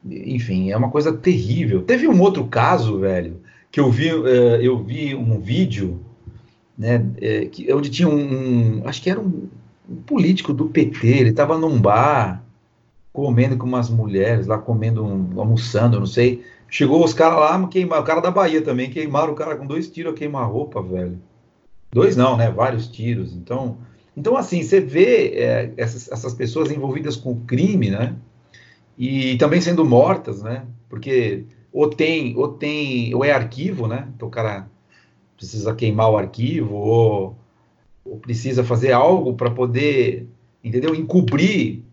enfim, 0.03 0.71
é 0.71 0.77
uma 0.77 0.89
coisa 0.89 1.13
terrível. 1.13 1.83
Teve 1.83 2.07
um 2.07 2.19
outro 2.21 2.47
caso, 2.47 2.97
velho, 2.99 3.39
que 3.71 3.79
eu 3.79 3.91
vi, 3.91 4.09
é, 4.09 4.65
eu 4.65 4.83
vi 4.83 5.13
um 5.13 5.39
vídeo, 5.39 6.03
né? 6.75 7.05
É, 7.21 7.45
que, 7.45 7.71
onde 7.71 7.91
tinha 7.91 8.09
um, 8.09 8.79
um, 8.79 8.87
acho 8.87 8.99
que 8.99 9.11
era 9.11 9.19
um, 9.19 9.47
um 9.87 9.97
político 9.97 10.51
do 10.53 10.65
PT, 10.69 11.07
ele 11.07 11.29
estava 11.29 11.55
num 11.55 11.79
bar 11.79 12.43
comendo 13.12 13.57
com 13.57 13.66
umas 13.66 13.89
mulheres 13.89 14.47
lá, 14.47 14.57
comendo, 14.57 15.05
um, 15.05 15.39
almoçando, 15.39 15.99
não 15.99 16.05
sei. 16.05 16.43
Chegou 16.70 17.03
os 17.03 17.14
caras 17.14 17.39
lá, 17.39 17.68
queimaram, 17.68 18.03
o 18.03 18.05
cara 18.05 18.22
da 18.22 18.32
Bahia 18.32 18.62
também, 18.62 18.89
queimaram 18.89 19.34
o 19.34 19.36
cara 19.36 19.55
com 19.55 19.66
dois 19.66 19.89
tiros 19.89 20.14
a 20.14 20.16
queima-roupa, 20.16 20.82
velho. 20.82 21.20
Dois 21.91 22.16
não, 22.16 22.38
né? 22.38 22.51
Vários 22.51 22.88
tiros. 22.88 23.34
Então, 23.34 23.78
então 24.16 24.38
assim, 24.38 24.62
você 24.62 24.80
vê 24.80 25.30
é, 25.30 25.74
essas, 25.78 26.12
essas 26.12 26.34
pessoas 26.34 26.72
envolvidas 26.72 27.16
com 27.16 27.32
o 27.32 27.41
crime, 27.41 27.89
né? 27.89 28.16
E 28.97 29.38
também 29.38 29.62
sendo 29.62 29.84
mortas, 29.84 30.43
né? 30.43 30.66
Porque 30.88 31.45
ou 31.72 31.89
tem, 31.89 32.36
ou 32.38 32.49
tem, 32.49 33.14
ou 33.16 33.24
é 33.26 33.32
arquivo, 33.32 33.88
né? 33.88 34.07
Então 34.16 34.28
o 34.28 34.32
cara 34.32 34.70
precisa 35.36 35.74
queimar 35.74 36.12
o 36.12 36.18
arquivo, 36.18 36.76
ou, 36.76 37.38
ou 38.05 38.18
precisa 38.18 38.64
fazer 38.64 38.91
algo 38.91 39.34
para 39.34 39.49
poder, 39.49 40.28
entendeu? 40.64 40.93
Encobrir 40.93 41.84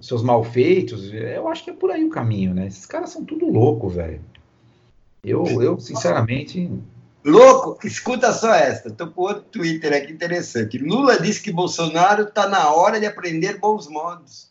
seus 0.00 0.22
malfeitos. 0.22 1.12
Eu 1.12 1.46
acho 1.48 1.64
que 1.64 1.70
é 1.70 1.74
por 1.74 1.90
aí 1.90 2.04
o 2.04 2.10
caminho, 2.10 2.54
né? 2.54 2.66
Esses 2.66 2.86
caras 2.86 3.10
são 3.10 3.24
tudo 3.24 3.46
louco, 3.46 3.88
velho. 3.88 4.20
Eu, 5.22 5.44
eu, 5.62 5.78
sinceramente. 5.78 6.70
Louco, 7.22 7.86
escuta 7.86 8.32
só 8.32 8.54
esta. 8.54 8.88
Estou 8.88 9.08
com 9.08 9.22
outro 9.22 9.42
Twitter 9.42 9.92
aqui 9.92 10.12
interessante. 10.12 10.78
Lula 10.78 11.20
disse 11.20 11.42
que 11.42 11.52
Bolsonaro 11.52 12.24
está 12.24 12.48
na 12.48 12.72
hora 12.72 12.98
de 12.98 13.06
aprender 13.06 13.58
bons 13.58 13.86
modos. 13.86 14.50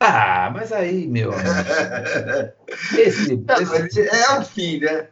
Ah, 0.00 0.50
mas 0.52 0.72
aí, 0.72 1.06
meu. 1.06 1.32
esse, 2.98 3.44
esse... 3.84 4.08
É 4.08 4.38
o 4.38 4.42
fim, 4.42 4.80
né? 4.80 5.08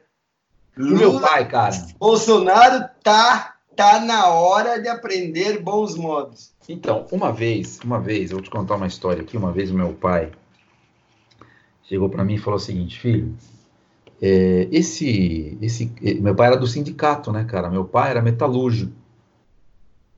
Lula, 0.76 0.98
meu 0.98 1.20
pai, 1.20 1.46
cara. 1.48 1.74
Bolsonaro 1.98 2.88
tá, 3.02 3.51
tá 3.76 4.00
na 4.00 4.28
hora 4.28 4.80
de 4.80 4.88
aprender 4.88 5.60
bons 5.60 5.96
modos. 5.96 6.52
Então, 6.68 7.06
uma 7.10 7.32
vez, 7.32 7.80
uma 7.84 8.00
vez, 8.00 8.30
eu 8.30 8.36
vou 8.36 8.44
te 8.44 8.50
contar 8.50 8.76
uma 8.76 8.86
história 8.86 9.22
aqui. 9.22 9.36
Uma 9.36 9.52
vez 9.52 9.70
o 9.70 9.74
meu 9.74 9.92
pai 9.94 10.30
chegou 11.84 12.08
para 12.08 12.24
mim 12.24 12.34
e 12.34 12.38
falou 12.38 12.58
o 12.58 12.62
seguinte, 12.62 12.98
filho, 12.98 13.34
é, 14.20 14.68
esse, 14.70 15.58
esse, 15.60 15.92
meu 16.20 16.34
pai 16.34 16.48
era 16.48 16.56
do 16.56 16.66
sindicato, 16.66 17.32
né, 17.32 17.44
cara? 17.44 17.68
Meu 17.68 17.84
pai 17.84 18.10
era 18.10 18.22
metalúrgico. 18.22 18.92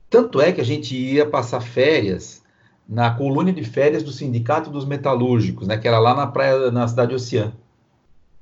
Tanto 0.09 0.39
é 0.39 0.51
que 0.51 0.61
a 0.61 0.65
gente 0.65 0.95
ia 0.95 1.25
passar 1.25 1.59
férias 1.59 2.43
na 2.87 3.09
colônia 3.11 3.51
de 3.51 3.63
férias 3.63 4.03
do 4.03 4.11
sindicato 4.11 4.69
dos 4.69 4.85
metalúrgicos, 4.85 5.67
né, 5.67 5.75
que 5.77 5.87
era 5.87 5.97
lá 5.97 6.13
na 6.13 6.27
praia, 6.27 6.69
na 6.69 6.87
cidade 6.87 7.15
Oceã. 7.15 7.51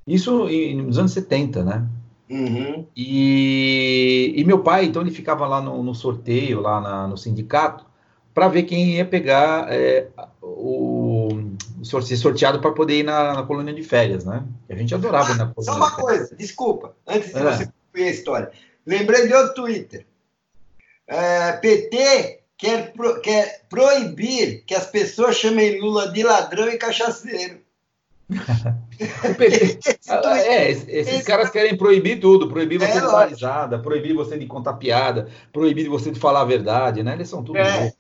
Isso 0.06 0.48
nos 0.76 0.98
anos 1.00 1.14
70, 1.14 1.64
né? 1.64 1.88
Uhum. 2.30 2.88
E, 2.96 4.34
e, 4.36 4.44
meu 4.44 4.60
pai, 4.60 4.86
então, 4.86 5.02
ele 5.02 5.12
ficava 5.12 5.46
lá 5.46 5.62
no, 5.62 5.84
no 5.84 5.94
sorteio, 5.94 6.62
lá 6.62 6.80
na, 6.80 7.08
no 7.08 7.18
sindicato, 7.18 7.86
para 8.34 8.48
ver 8.48 8.64
quem 8.64 8.96
ia 8.96 9.06
pegar 9.06 9.68
é, 9.72 10.08
o 10.42 10.94
ser 11.84 12.18
sorteado 12.18 12.60
para 12.60 12.72
poder 12.72 13.00
ir 13.00 13.04
na, 13.04 13.34
na, 13.34 13.44
colônia 13.44 13.74
de 13.74 13.84
férias, 13.84 14.26
né? 14.26 14.44
A 14.70 14.76
gente 14.76 14.96
adorava 14.96 15.32
ah, 15.32 15.36
ir 15.36 15.38
na 15.38 15.48
colônia. 15.48 15.74
Só 15.74 15.76
uma 15.76 15.90
de 15.90 15.96
coisa, 15.96 16.36
desculpa, 16.36 16.96
antes 17.08 17.34
de 17.34 17.40
é. 17.40 17.44
você 17.44 17.66
concluir 17.66 18.08
a 18.08 18.12
história. 18.12 18.52
Lembrei 18.86 19.28
de 19.28 19.34
outro 19.34 19.54
Twitter. 19.56 20.06
É, 21.08 21.52
PT 21.54 22.44
quer, 22.58 22.94
pro, 22.94 23.22
quer 23.22 23.66
proibir 23.70 24.64
que 24.66 24.74
as 24.74 24.88
pessoas 24.88 25.36
chamem 25.36 25.80
Lula 25.80 26.12
de 26.12 26.24
ladrão 26.24 26.70
e 26.70 26.78
cachaceiro. 26.78 27.60
PT, 29.38 29.80
é, 30.48 30.72
esses 30.72 31.24
caras 31.24 31.50
querem 31.50 31.78
proibir 31.78 32.20
tudo, 32.20 32.48
proibir 32.48 32.80
você 32.80 32.98
é, 32.98 33.02
de 33.02 33.08
dar 33.08 33.28
risada, 33.28 33.80
proibir 33.80 34.14
você 34.14 34.38
de 34.38 34.46
contar 34.46 34.74
piada, 34.74 35.28
proibir 35.52 35.88
você 35.88 36.12
de 36.12 36.20
falar 36.20 36.42
a 36.42 36.46
verdade, 36.46 37.04
né? 37.04 37.14
Eles 37.14 37.30
são 37.30 37.44
tudo 37.44 37.58
é, 37.58 37.94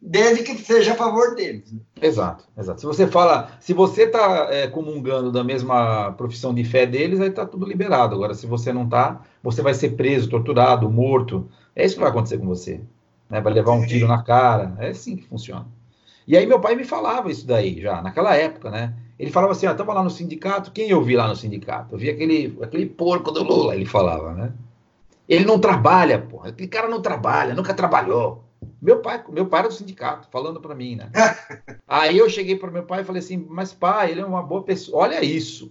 desde 0.00 0.42
que 0.42 0.56
seja 0.56 0.92
a 0.92 0.96
favor 0.96 1.34
deles. 1.34 1.72
Né? 1.72 1.80
Exato, 2.00 2.44
exato. 2.56 2.80
Se 2.80 2.86
você 2.86 3.06
fala, 3.06 3.50
se 3.60 3.74
você 3.74 4.04
está 4.04 4.48
é, 4.50 4.66
comungando 4.66 5.30
da 5.30 5.44
mesma 5.44 6.12
profissão 6.12 6.54
de 6.54 6.64
fé 6.64 6.86
deles, 6.86 7.20
aí 7.20 7.28
está 7.28 7.44
tudo 7.44 7.66
liberado. 7.66 8.14
Agora, 8.14 8.34
se 8.34 8.46
você 8.46 8.72
não 8.72 8.84
está, 8.84 9.20
você 9.42 9.60
vai 9.60 9.74
ser 9.74 9.90
preso, 9.90 10.30
torturado, 10.30 10.90
morto. 10.90 11.48
É 11.76 11.84
isso 11.84 11.96
que 11.96 12.00
vai 12.00 12.10
acontecer 12.10 12.38
com 12.38 12.46
você. 12.46 12.80
Né? 13.28 13.40
Vai 13.40 13.52
levar 13.52 13.72
um 13.72 13.86
tiro 13.86 14.08
na 14.08 14.22
cara. 14.22 14.74
É 14.78 14.88
assim 14.88 15.16
que 15.16 15.26
funciona. 15.26 15.66
E 16.26 16.36
aí 16.36 16.46
meu 16.46 16.60
pai 16.60 16.74
me 16.74 16.84
falava 16.84 17.30
isso 17.30 17.46
daí 17.46 17.80
já, 17.80 18.00
naquela 18.00 18.36
época, 18.36 18.70
né? 18.70 18.94
Ele 19.20 19.30
falava 19.30 19.52
assim, 19.52 19.66
ó, 19.66 19.74
tava 19.74 19.92
lá 19.92 20.02
no 20.02 20.08
sindicato, 20.08 20.72
quem 20.72 20.88
eu 20.88 21.02
vi 21.02 21.14
lá 21.14 21.28
no 21.28 21.36
sindicato? 21.36 21.94
Eu 21.94 21.98
vi 21.98 22.08
aquele, 22.08 22.56
aquele 22.62 22.86
porco 22.86 23.30
do 23.30 23.44
Lula, 23.44 23.76
ele 23.76 23.84
falava, 23.84 24.32
né? 24.32 24.50
Ele 25.28 25.44
não 25.44 25.58
trabalha, 25.58 26.18
porra. 26.18 26.48
Aquele 26.48 26.68
cara 26.68 26.88
não 26.88 27.02
trabalha, 27.02 27.54
nunca 27.54 27.74
trabalhou. 27.74 28.42
Meu 28.80 29.00
pai, 29.00 29.22
meu 29.28 29.44
pai 29.44 29.60
era 29.60 29.68
do 29.68 29.74
sindicato, 29.74 30.26
falando 30.30 30.58
para 30.58 30.74
mim, 30.74 30.96
né? 30.96 31.10
Aí 31.86 32.16
eu 32.16 32.30
cheguei 32.30 32.56
para 32.56 32.70
meu 32.70 32.84
pai 32.84 33.02
e 33.02 33.04
falei 33.04 33.20
assim, 33.20 33.46
mas 33.46 33.74
pai, 33.74 34.10
ele 34.10 34.22
é 34.22 34.24
uma 34.24 34.42
boa 34.42 34.62
pessoa. 34.62 35.02
Olha 35.02 35.22
isso. 35.22 35.70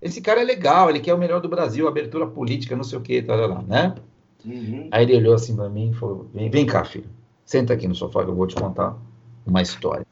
Esse 0.00 0.20
cara 0.20 0.40
é 0.40 0.44
legal, 0.44 0.88
ele 0.88 1.00
quer 1.00 1.12
o 1.12 1.18
melhor 1.18 1.40
do 1.40 1.48
Brasil, 1.48 1.88
abertura 1.88 2.24
política, 2.24 2.76
não 2.76 2.84
sei 2.84 2.98
o 2.98 3.02
que, 3.02 3.20
tá 3.20 3.34
lá, 3.34 3.62
né? 3.62 3.96
Uhum. 4.44 4.88
Aí 4.92 5.02
ele 5.02 5.16
olhou 5.16 5.34
assim 5.34 5.56
para 5.56 5.68
mim 5.68 5.90
e 5.90 5.94
falou: 5.94 6.30
vem, 6.32 6.48
vem 6.48 6.64
cá, 6.64 6.84
filho, 6.84 7.10
senta 7.44 7.74
aqui 7.74 7.88
no 7.88 7.96
sofá 7.96 8.22
que 8.22 8.30
eu 8.30 8.36
vou 8.36 8.46
te 8.46 8.54
contar 8.54 8.96
uma 9.44 9.60
história. 9.60 10.05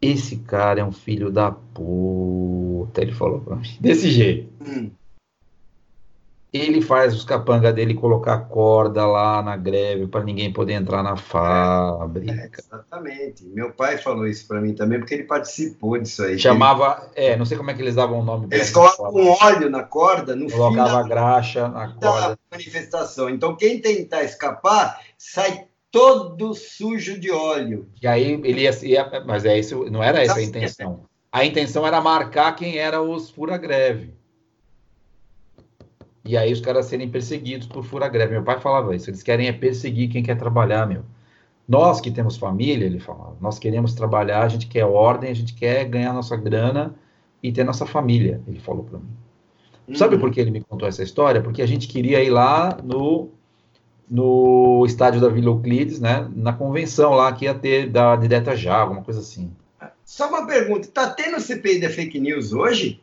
Esse 0.00 0.36
cara 0.36 0.80
é 0.80 0.84
um 0.84 0.92
filho 0.92 1.30
da 1.30 1.50
puta, 1.50 3.00
ele 3.02 3.12
falou 3.12 3.40
pra 3.40 3.56
mim. 3.56 3.76
Desse 3.80 4.10
jeito. 4.10 4.48
Hum. 4.64 4.90
Ele 6.50 6.80
faz 6.80 7.14
os 7.14 7.24
capanga 7.24 7.70
dele 7.70 7.92
colocar 7.92 8.38
corda 8.38 9.04
lá 9.06 9.42
na 9.42 9.54
greve 9.54 10.06
para 10.06 10.24
ninguém 10.24 10.50
poder 10.50 10.72
entrar 10.74 11.02
na 11.02 11.12
É, 11.12 11.16
fábrica. 11.16 12.50
exatamente. 12.58 13.44
Meu 13.44 13.70
pai 13.72 13.98
falou 13.98 14.26
isso 14.26 14.48
para 14.48 14.58
mim 14.58 14.72
também, 14.74 14.98
porque 14.98 15.12
ele 15.12 15.24
participou 15.24 15.98
disso 16.00 16.24
aí. 16.24 16.38
Chamava, 16.38 17.10
é, 17.14 17.36
não 17.36 17.44
sei 17.44 17.58
como 17.58 17.70
é 17.70 17.74
que 17.74 17.82
eles 17.82 17.96
davam 17.96 18.20
o 18.20 18.24
nome 18.24 18.48
Eles 18.50 18.70
colocam 18.70 19.12
um 19.14 19.28
óleo 19.28 19.68
na 19.68 19.82
corda 19.82 20.34
no 20.34 20.48
fim 20.48 20.56
Colocava 20.56 21.02
da, 21.02 21.08
graxa 21.08 21.68
na 21.68 21.86
da 21.88 22.08
corda. 22.10 22.38
manifestação. 22.50 23.28
Então, 23.28 23.54
quem 23.54 23.78
tentar 23.78 24.22
escapar 24.24 24.98
sai 25.18 25.67
todo 25.90 26.54
sujo 26.54 27.18
de 27.18 27.30
óleo. 27.30 27.88
E 28.02 28.06
aí 28.06 28.32
ele 28.44 28.62
ia, 28.62 28.70
ia- 28.84 29.24
mas 29.26 29.44
é 29.44 29.58
isso, 29.58 29.84
não 29.90 30.02
era 30.02 30.20
essa 30.22 30.32
a 30.32 30.34
Sabe- 30.36 30.46
intenção. 30.46 31.00
A 31.30 31.44
intenção 31.44 31.86
era 31.86 32.00
marcar 32.00 32.52
quem 32.56 32.76
era 32.78 33.02
os 33.02 33.30
fura-greve. 33.30 34.14
E 36.24 36.36
aí 36.36 36.52
os 36.52 36.60
caras 36.60 36.86
serem 36.86 37.08
perseguidos 37.08 37.66
por 37.66 37.82
fura-greve. 37.84 38.32
Meu 38.32 38.42
pai 38.42 38.60
falava 38.60 38.94
isso, 38.94 39.08
eles 39.08 39.22
querem 39.22 39.46
é 39.48 39.52
perseguir 39.52 40.10
quem 40.10 40.22
quer 40.22 40.36
trabalhar, 40.36 40.86
meu. 40.86 41.02
Nós 41.66 42.00
que 42.00 42.10
temos 42.10 42.36
família, 42.36 42.86
ele 42.86 42.98
falava, 42.98 43.36
nós 43.40 43.58
queremos 43.58 43.94
trabalhar, 43.94 44.42
a 44.42 44.48
gente 44.48 44.66
quer 44.66 44.84
ordem, 44.84 45.30
a 45.30 45.34
gente 45.34 45.54
quer 45.54 45.84
ganhar 45.84 46.12
nossa 46.12 46.34
grana 46.36 46.94
e 47.42 47.52
ter 47.52 47.62
nossa 47.64 47.84
família, 47.86 48.40
ele 48.46 48.58
falou 48.58 48.84
para 48.84 48.98
mim. 48.98 49.94
Sabe 49.94 50.14
Uhum. 50.16 50.20
por 50.20 50.30
que 50.30 50.40
ele 50.40 50.50
me 50.50 50.60
contou 50.62 50.88
essa 50.88 51.02
história? 51.02 51.42
Porque 51.42 51.62
a 51.62 51.66
gente 51.66 51.86
queria 51.88 52.22
ir 52.22 52.30
lá 52.30 52.78
no, 52.82 53.30
no 54.10 54.84
estádio 54.86 55.20
da 55.20 55.28
Vila 55.28 55.48
Euclides, 55.48 56.00
né? 56.00 56.28
Na 56.34 56.52
convenção 56.52 57.12
lá 57.12 57.32
que 57.32 57.44
ia 57.44 57.54
ter 57.54 57.88
da 57.90 58.16
direta 58.16 58.56
já, 58.56 58.76
alguma 58.76 59.02
coisa 59.02 59.20
assim. 59.20 59.50
Só 60.04 60.28
uma 60.28 60.46
pergunta: 60.46 60.88
tá 60.88 61.10
tendo 61.10 61.40
CPI 61.40 61.80
da 61.80 61.90
fake 61.90 62.18
news 62.18 62.52
hoje? 62.52 63.00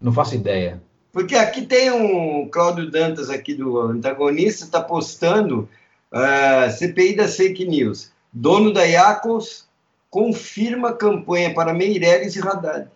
Não 0.00 0.12
faço 0.12 0.34
ideia. 0.34 0.82
Porque 1.12 1.34
aqui 1.34 1.62
tem 1.62 1.90
um 1.90 2.48
Cláudio 2.48 2.90
Dantas 2.90 3.30
aqui 3.30 3.54
do 3.54 3.78
antagonista, 3.78 4.64
está 4.64 4.80
postando 4.80 5.68
ah, 6.12 6.68
CPI 6.70 7.16
das 7.16 7.36
fake 7.36 7.64
news. 7.64 8.12
Dono 8.32 8.72
da 8.72 8.84
Iacos 8.84 9.66
confirma 10.10 10.92
campanha 10.92 11.54
para 11.54 11.72
Meirelles 11.72 12.36
e 12.36 12.40
Haddad. 12.40 12.88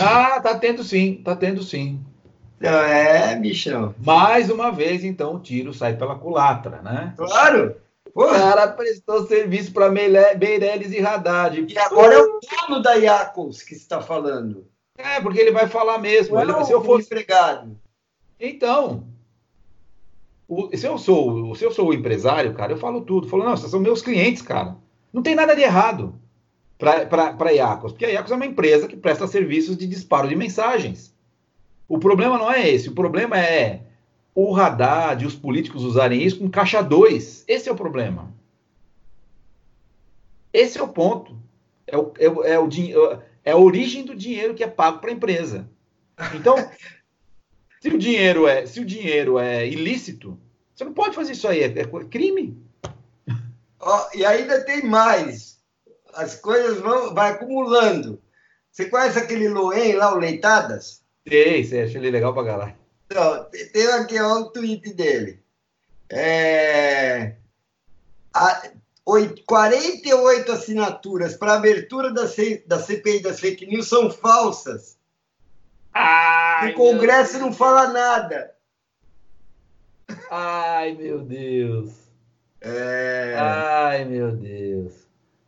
Ah, 0.00 0.40
tá 0.40 0.58
tendo 0.58 0.82
sim, 0.82 1.20
tá 1.22 1.36
tendo 1.36 1.62
sim. 1.62 2.00
Então, 2.58 2.72
é, 2.82 3.36
bichão. 3.36 3.94
Mais 3.98 4.50
uma 4.50 4.70
vez, 4.70 5.04
então, 5.04 5.34
o 5.34 5.40
tiro 5.40 5.72
sai 5.74 5.96
pela 5.96 6.16
culatra, 6.18 6.80
né? 6.82 7.12
Claro. 7.16 7.76
O 8.14 8.24
cara 8.26 8.68
prestou 8.68 9.26
serviço 9.26 9.72
para 9.72 9.90
Meirelles 9.90 10.92
e 10.92 11.00
Haddad. 11.04 11.66
e 11.68 11.78
agora 11.78 12.14
é 12.14 12.18
o 12.18 12.38
dono 12.68 12.80
da 12.80 12.94
Iacos 12.94 13.62
que 13.62 13.74
está 13.74 14.00
falando. 14.00 14.66
É, 14.96 15.20
porque 15.20 15.40
ele 15.40 15.50
vai 15.50 15.66
falar 15.66 15.98
mesmo. 15.98 16.38
Ele- 16.40 16.64
se 16.64 16.72
eu 16.72 16.84
fosse 16.84 17.06
empregado. 17.06 17.76
Então, 18.38 19.04
o- 20.48 20.70
se, 20.76 20.86
eu 20.86 20.96
sou, 20.96 21.54
se 21.56 21.64
eu 21.64 21.72
sou 21.72 21.88
o 21.88 21.94
empresário, 21.94 22.54
cara, 22.54 22.72
eu 22.72 22.76
falo 22.78 23.00
tudo. 23.00 23.26
Eu 23.26 23.30
falo, 23.30 23.44
não, 23.44 23.56
vocês 23.56 23.70
são 23.70 23.80
meus 23.80 24.00
clientes, 24.02 24.42
cara. 24.42 24.76
Não 25.12 25.22
tem 25.22 25.34
nada 25.34 25.54
de 25.56 25.62
errado 25.62 26.14
para 26.78 27.36
a 27.38 27.50
Iacos, 27.52 27.92
porque 27.92 28.04
a 28.04 28.08
Iacos 28.10 28.30
é 28.30 28.34
uma 28.36 28.46
empresa 28.46 28.86
que 28.86 28.96
presta 28.96 29.26
serviços 29.26 29.76
de 29.76 29.86
disparo 29.86 30.28
de 30.28 30.36
mensagens. 30.36 31.13
O 31.94 31.98
problema 32.00 32.36
não 32.36 32.50
é 32.50 32.68
esse, 32.68 32.88
o 32.88 32.92
problema 32.92 33.38
é 33.38 33.82
o 34.34 34.56
Haddad 34.56 35.22
e 35.22 35.26
os 35.28 35.36
políticos 35.36 35.84
usarem 35.84 36.20
isso 36.24 36.40
com 36.40 36.50
caixa 36.50 36.82
2. 36.82 37.44
Esse 37.46 37.68
é 37.68 37.72
o 37.72 37.76
problema. 37.76 38.34
Esse 40.52 40.76
é 40.76 40.82
o 40.82 40.88
ponto. 40.88 41.38
É, 41.86 41.96
o, 41.96 42.12
é, 42.18 42.28
o- 42.28 42.44
é, 42.44 42.58
o, 42.58 42.68
é 43.44 43.52
a 43.52 43.56
origem 43.56 44.04
do 44.04 44.12
dinheiro 44.12 44.54
que 44.54 44.64
é 44.64 44.66
pago 44.66 44.98
para 44.98 45.10
a 45.10 45.12
empresa. 45.12 45.68
Então, 46.34 46.56
se 47.80 47.88
o 47.90 47.96
dinheiro 47.96 48.48
é, 48.48 48.66
se 48.66 48.80
o 48.80 48.84
dinheiro 48.84 49.38
é 49.38 49.64
ilícito, 49.64 50.36
você 50.74 50.82
não 50.82 50.92
pode 50.92 51.14
fazer 51.14 51.30
isso 51.30 51.46
aí, 51.46 51.60
é, 51.62 51.66
é 51.66 51.86
crime. 52.10 52.60
Ó, 53.78 54.08
e 54.14 54.24
ainda 54.24 54.64
tem 54.64 54.82
mais. 54.84 55.60
As 56.12 56.34
coisas 56.34 56.80
vão 56.80 57.14
vai 57.14 57.30
acumulando. 57.30 58.20
Você 58.72 58.86
conhece 58.86 59.16
aquele 59.16 59.48
Loen 59.48 59.92
lá, 59.94 60.12
o 60.12 60.18
Leitadas? 60.18 61.03
Sei, 61.26 61.64
sei, 61.64 61.82
achei 61.82 61.96
ele 61.96 62.10
legal 62.10 62.34
pra 62.34 62.44
caralho. 62.44 62.74
Então, 63.06 63.46
tem 63.72 63.86
aqui 63.86 64.20
ó, 64.20 64.40
o 64.40 64.50
tweet 64.50 64.92
dele. 64.92 65.42
É, 66.10 67.36
a- 68.34 68.62
oi- 69.06 69.34
48 69.46 70.52
assinaturas 70.52 71.34
para 71.36 71.54
abertura 71.54 72.12
da, 72.12 72.26
C- 72.26 72.62
da 72.66 72.78
CPI 72.78 73.22
das 73.22 73.40
fake 73.40 73.66
news 73.66 73.88
são 73.88 74.10
falsas. 74.10 74.98
Ai, 75.92 76.72
o 76.72 76.74
Congresso 76.74 77.38
não 77.38 77.52
fala 77.52 77.88
nada. 77.88 78.52
Ai, 80.30 80.92
meu 80.94 81.20
Deus. 81.20 81.92
É, 82.60 83.34
Ai, 83.38 84.04
meu 84.04 84.32
Deus. 84.32 84.92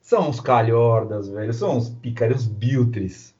São 0.01 0.29
uns 0.29 0.39
calhordas, 0.39 1.29
velho. 1.29 1.53
São 1.53 1.77
uns 1.79 1.89
picaretas, 1.89 2.43
uns 2.43 2.49
biltres. 2.49 3.35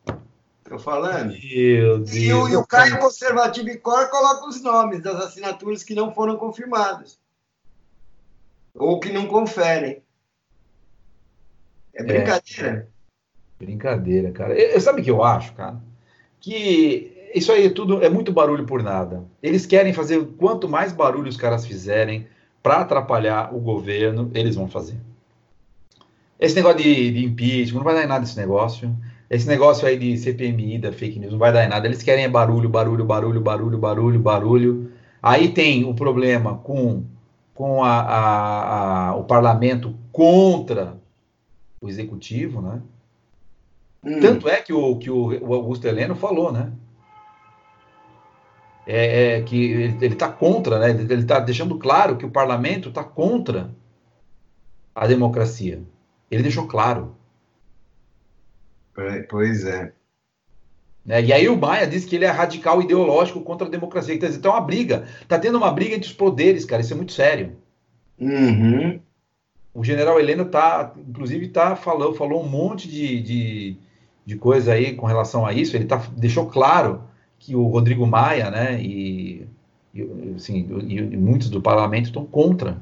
Tô 0.68 0.78
falando. 0.78 1.32
Meu 1.32 1.98
Deus. 1.98 2.14
E 2.14 2.32
o, 2.32 2.48
e 2.48 2.56
o 2.56 2.66
Caio 2.66 2.98
Conservativo 2.98 3.68
e 3.68 3.76
Cor 3.76 4.08
coloca 4.08 4.46
os 4.46 4.62
nomes 4.62 5.00
das 5.00 5.16
assinaturas 5.16 5.82
que 5.82 5.94
não 5.94 6.12
foram 6.12 6.36
confirmadas. 6.36 7.18
Ou 8.74 9.00
que 9.00 9.12
não 9.12 9.26
conferem. 9.26 10.02
É 11.94 12.02
brincadeira. 12.02 12.88
Brincadeira, 13.58 14.32
cara. 14.32 14.54
Eu, 14.54 14.80
sabe 14.80 15.00
o 15.00 15.04
que 15.04 15.10
eu 15.10 15.24
acho, 15.24 15.54
cara? 15.54 15.80
Que 16.38 17.30
isso 17.34 17.50
aí 17.52 17.66
é 17.66 17.70
tudo 17.70 18.02
é 18.02 18.08
muito 18.08 18.32
barulho 18.32 18.66
por 18.66 18.82
nada. 18.82 19.24
Eles 19.42 19.64
querem 19.64 19.92
fazer 19.92 20.22
quanto 20.36 20.68
mais 20.68 20.92
barulho 20.92 21.28
os 21.28 21.36
caras 21.36 21.66
fizerem 21.66 22.26
para 22.62 22.80
atrapalhar 22.80 23.54
o 23.54 23.60
governo, 23.60 24.30
eles 24.34 24.56
vão 24.56 24.68
fazer. 24.68 24.96
Esse 26.38 26.54
negócio 26.54 26.82
de, 26.82 27.12
de 27.12 27.24
impeachment 27.24 27.78
não 27.78 27.84
vai 27.84 27.94
dar 27.94 28.04
em 28.04 28.08
nada 28.08 28.24
esse 28.24 28.36
negócio. 28.36 28.94
Esse 29.28 29.48
negócio 29.48 29.86
aí 29.88 29.98
de 29.98 30.16
CPMI, 30.16 30.78
da 30.78 30.92
fake 30.92 31.18
news, 31.18 31.32
não 31.32 31.38
vai 31.38 31.52
dar 31.52 31.64
em 31.64 31.68
nada. 31.68 31.86
Eles 31.86 32.02
querem 32.02 32.24
é 32.24 32.28
barulho, 32.28 32.68
barulho, 32.68 33.04
barulho, 33.04 33.40
barulho, 33.40 33.78
barulho, 33.78 34.20
barulho. 34.20 34.92
Aí 35.22 35.48
tem 35.52 35.84
o 35.84 35.94
problema 35.94 36.58
com, 36.58 37.04
com 37.54 37.82
a, 37.82 38.00
a- 38.00 39.08
a- 39.10 39.16
o 39.16 39.24
parlamento 39.24 39.94
contra 40.12 40.96
o 41.80 41.88
executivo, 41.88 42.62
né? 42.62 42.82
Hum, 44.02 44.20
Tanto 44.20 44.48
é 44.48 44.62
que 44.62 44.72
o, 44.72 44.96
que 44.98 45.10
o, 45.10 45.26
o 45.48 45.54
Augusto 45.54 45.86
Heleno 45.86 46.14
falou, 46.14 46.52
né? 46.52 46.72
É, 48.86 49.38
é 49.38 49.42
que 49.42 49.56
ele 50.00 50.06
está 50.14 50.28
contra, 50.30 50.78
né? 50.78 50.90
Ele 50.90 51.14
está 51.14 51.40
deixando 51.40 51.78
claro 51.78 52.16
que 52.16 52.24
o 52.24 52.30
parlamento 52.30 52.88
está 52.88 53.02
contra 53.02 53.74
a 54.94 55.06
democracia. 55.06 55.82
Ele 56.30 56.42
deixou 56.42 56.66
claro. 56.66 57.14
Pois 59.28 59.64
é. 59.64 59.92
Né? 61.07 61.22
E 61.22 61.32
aí 61.32 61.49
o 61.49 61.57
Maia 61.57 61.86
diz 61.86 62.05
que 62.05 62.16
ele 62.16 62.24
é 62.24 62.30
radical 62.30 62.82
ideológico 62.82 63.40
contra 63.40 63.66
a 63.66 63.70
democracia. 63.70 64.14
Então, 64.14 64.28
então 64.28 64.53
é 64.53 64.55
uma 64.55 64.61
briga. 64.61 65.07
Está 65.22 65.38
tendo 65.38 65.57
uma 65.57 65.70
briga 65.70 65.94
entre 65.94 66.09
os 66.09 66.14
poderes, 66.14 66.64
cara. 66.64 66.82
Isso 66.82 66.92
é 66.92 66.97
muito 66.97 67.12
sério. 67.12 67.57
Uhum. 68.18 69.01
O 69.72 69.84
general 69.84 70.18
Heleno 70.18 70.47
tá, 70.47 70.94
inclusive, 70.97 71.49
tá 71.49 71.76
falou, 71.76 72.14
falou 72.14 72.42
um 72.42 72.49
monte 72.49 72.88
de, 72.88 73.20
de, 73.22 73.76
de 74.24 74.36
coisa 74.36 74.72
aí 74.72 74.94
com 74.94 75.07
relação 75.07 75.47
a 75.47 75.53
isso. 75.53 75.76
Ele 75.76 75.84
tá, 75.84 75.99
deixou 76.16 76.47
claro 76.47 77.05
que 77.38 77.55
o 77.55 77.66
Rodrigo 77.66 78.07
Maia, 78.07 78.51
né, 78.51 78.80
e, 78.82 79.47
e, 79.94 80.34
assim, 80.34 80.66
e, 80.86 80.97
e 80.97 81.16
muitos 81.16 81.51
do 81.51 81.61
parlamento 81.61 82.07
estão 82.07 82.24
contra, 82.24 82.80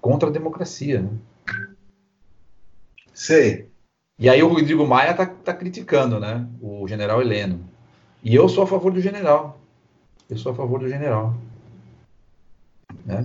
contra 0.00 0.28
a 0.28 0.32
democracia. 0.32 1.00
Né? 1.00 1.10
Sei. 3.14 3.67
E 4.18 4.28
aí 4.28 4.42
o 4.42 4.48
Rodrigo 4.48 4.86
Maia 4.86 5.14
tá, 5.14 5.26
tá 5.26 5.54
criticando, 5.54 6.18
né, 6.18 6.46
o 6.60 6.88
general 6.88 7.20
Heleno. 7.20 7.60
E 8.22 8.34
eu 8.34 8.48
sou 8.48 8.64
a 8.64 8.66
favor 8.66 8.90
do 8.92 9.00
general. 9.00 9.60
Eu 10.28 10.36
sou 10.36 10.52
a 10.52 10.54
favor 10.54 10.80
do 10.80 10.88
general. 10.88 11.34
Né? 13.06 13.24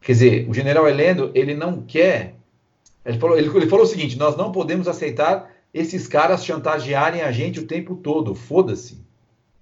Quer 0.00 0.12
dizer, 0.12 0.48
o 0.48 0.54
general 0.54 0.88
Heleno, 0.88 1.32
ele 1.34 1.52
não 1.52 1.82
quer. 1.82 2.36
Ele 3.04 3.18
falou, 3.18 3.36
ele, 3.36 3.48
ele 3.48 3.66
falou 3.66 3.84
o 3.84 3.88
seguinte: 3.88 4.16
nós 4.16 4.36
não 4.36 4.52
podemos 4.52 4.86
aceitar 4.86 5.50
esses 5.74 6.06
caras 6.06 6.44
chantagearem 6.44 7.22
a 7.22 7.32
gente 7.32 7.58
o 7.58 7.66
tempo 7.66 7.96
todo. 7.96 8.34
Foda-se. 8.34 9.04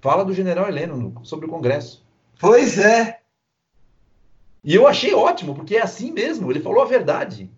Fala 0.00 0.22
do 0.22 0.34
general 0.34 0.68
Heleno 0.68 0.96
no, 0.96 1.24
sobre 1.24 1.46
o 1.46 1.48
Congresso. 1.48 2.04
Pois 2.38 2.78
é. 2.78 3.20
E 4.62 4.74
eu 4.74 4.86
achei 4.86 5.14
ótimo, 5.14 5.54
porque 5.54 5.76
é 5.76 5.82
assim 5.82 6.12
mesmo. 6.12 6.50
Ele 6.52 6.60
falou 6.60 6.82
a 6.82 6.86
verdade. 6.86 7.50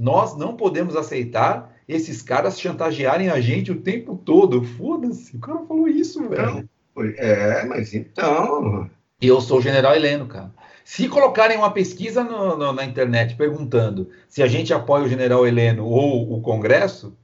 Nós 0.00 0.34
não 0.36 0.56
podemos 0.56 0.96
aceitar 0.96 1.73
esses 1.88 2.22
caras 2.22 2.60
chantagearem 2.60 3.28
a 3.28 3.40
gente 3.40 3.72
o 3.72 3.80
tempo 3.80 4.16
todo. 4.16 4.64
Foda-se, 4.64 5.36
o 5.36 5.40
cara 5.40 5.60
falou 5.66 5.88
isso, 5.88 6.28
velho. 6.28 6.68
É, 7.16 7.64
mas 7.64 7.94
então. 7.94 8.90
Eu 9.20 9.40
sou 9.40 9.58
o 9.58 9.62
general 9.62 9.94
Heleno, 9.94 10.26
cara. 10.26 10.52
Se 10.84 11.08
colocarem 11.08 11.56
uma 11.56 11.70
pesquisa 11.70 12.22
no, 12.22 12.56
no, 12.56 12.72
na 12.72 12.84
internet 12.84 13.34
perguntando 13.36 14.10
se 14.28 14.42
a 14.42 14.46
gente 14.46 14.72
apoia 14.72 15.04
o 15.04 15.08
general 15.08 15.46
Heleno 15.46 15.86
ou 15.86 16.34
o 16.34 16.42
Congresso, 16.42 17.16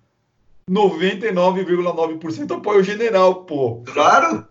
99,9% 0.69 2.57
apoia 2.57 2.81
o 2.81 2.83
general, 2.83 3.45
pô. 3.45 3.83
Claro! 3.85 4.47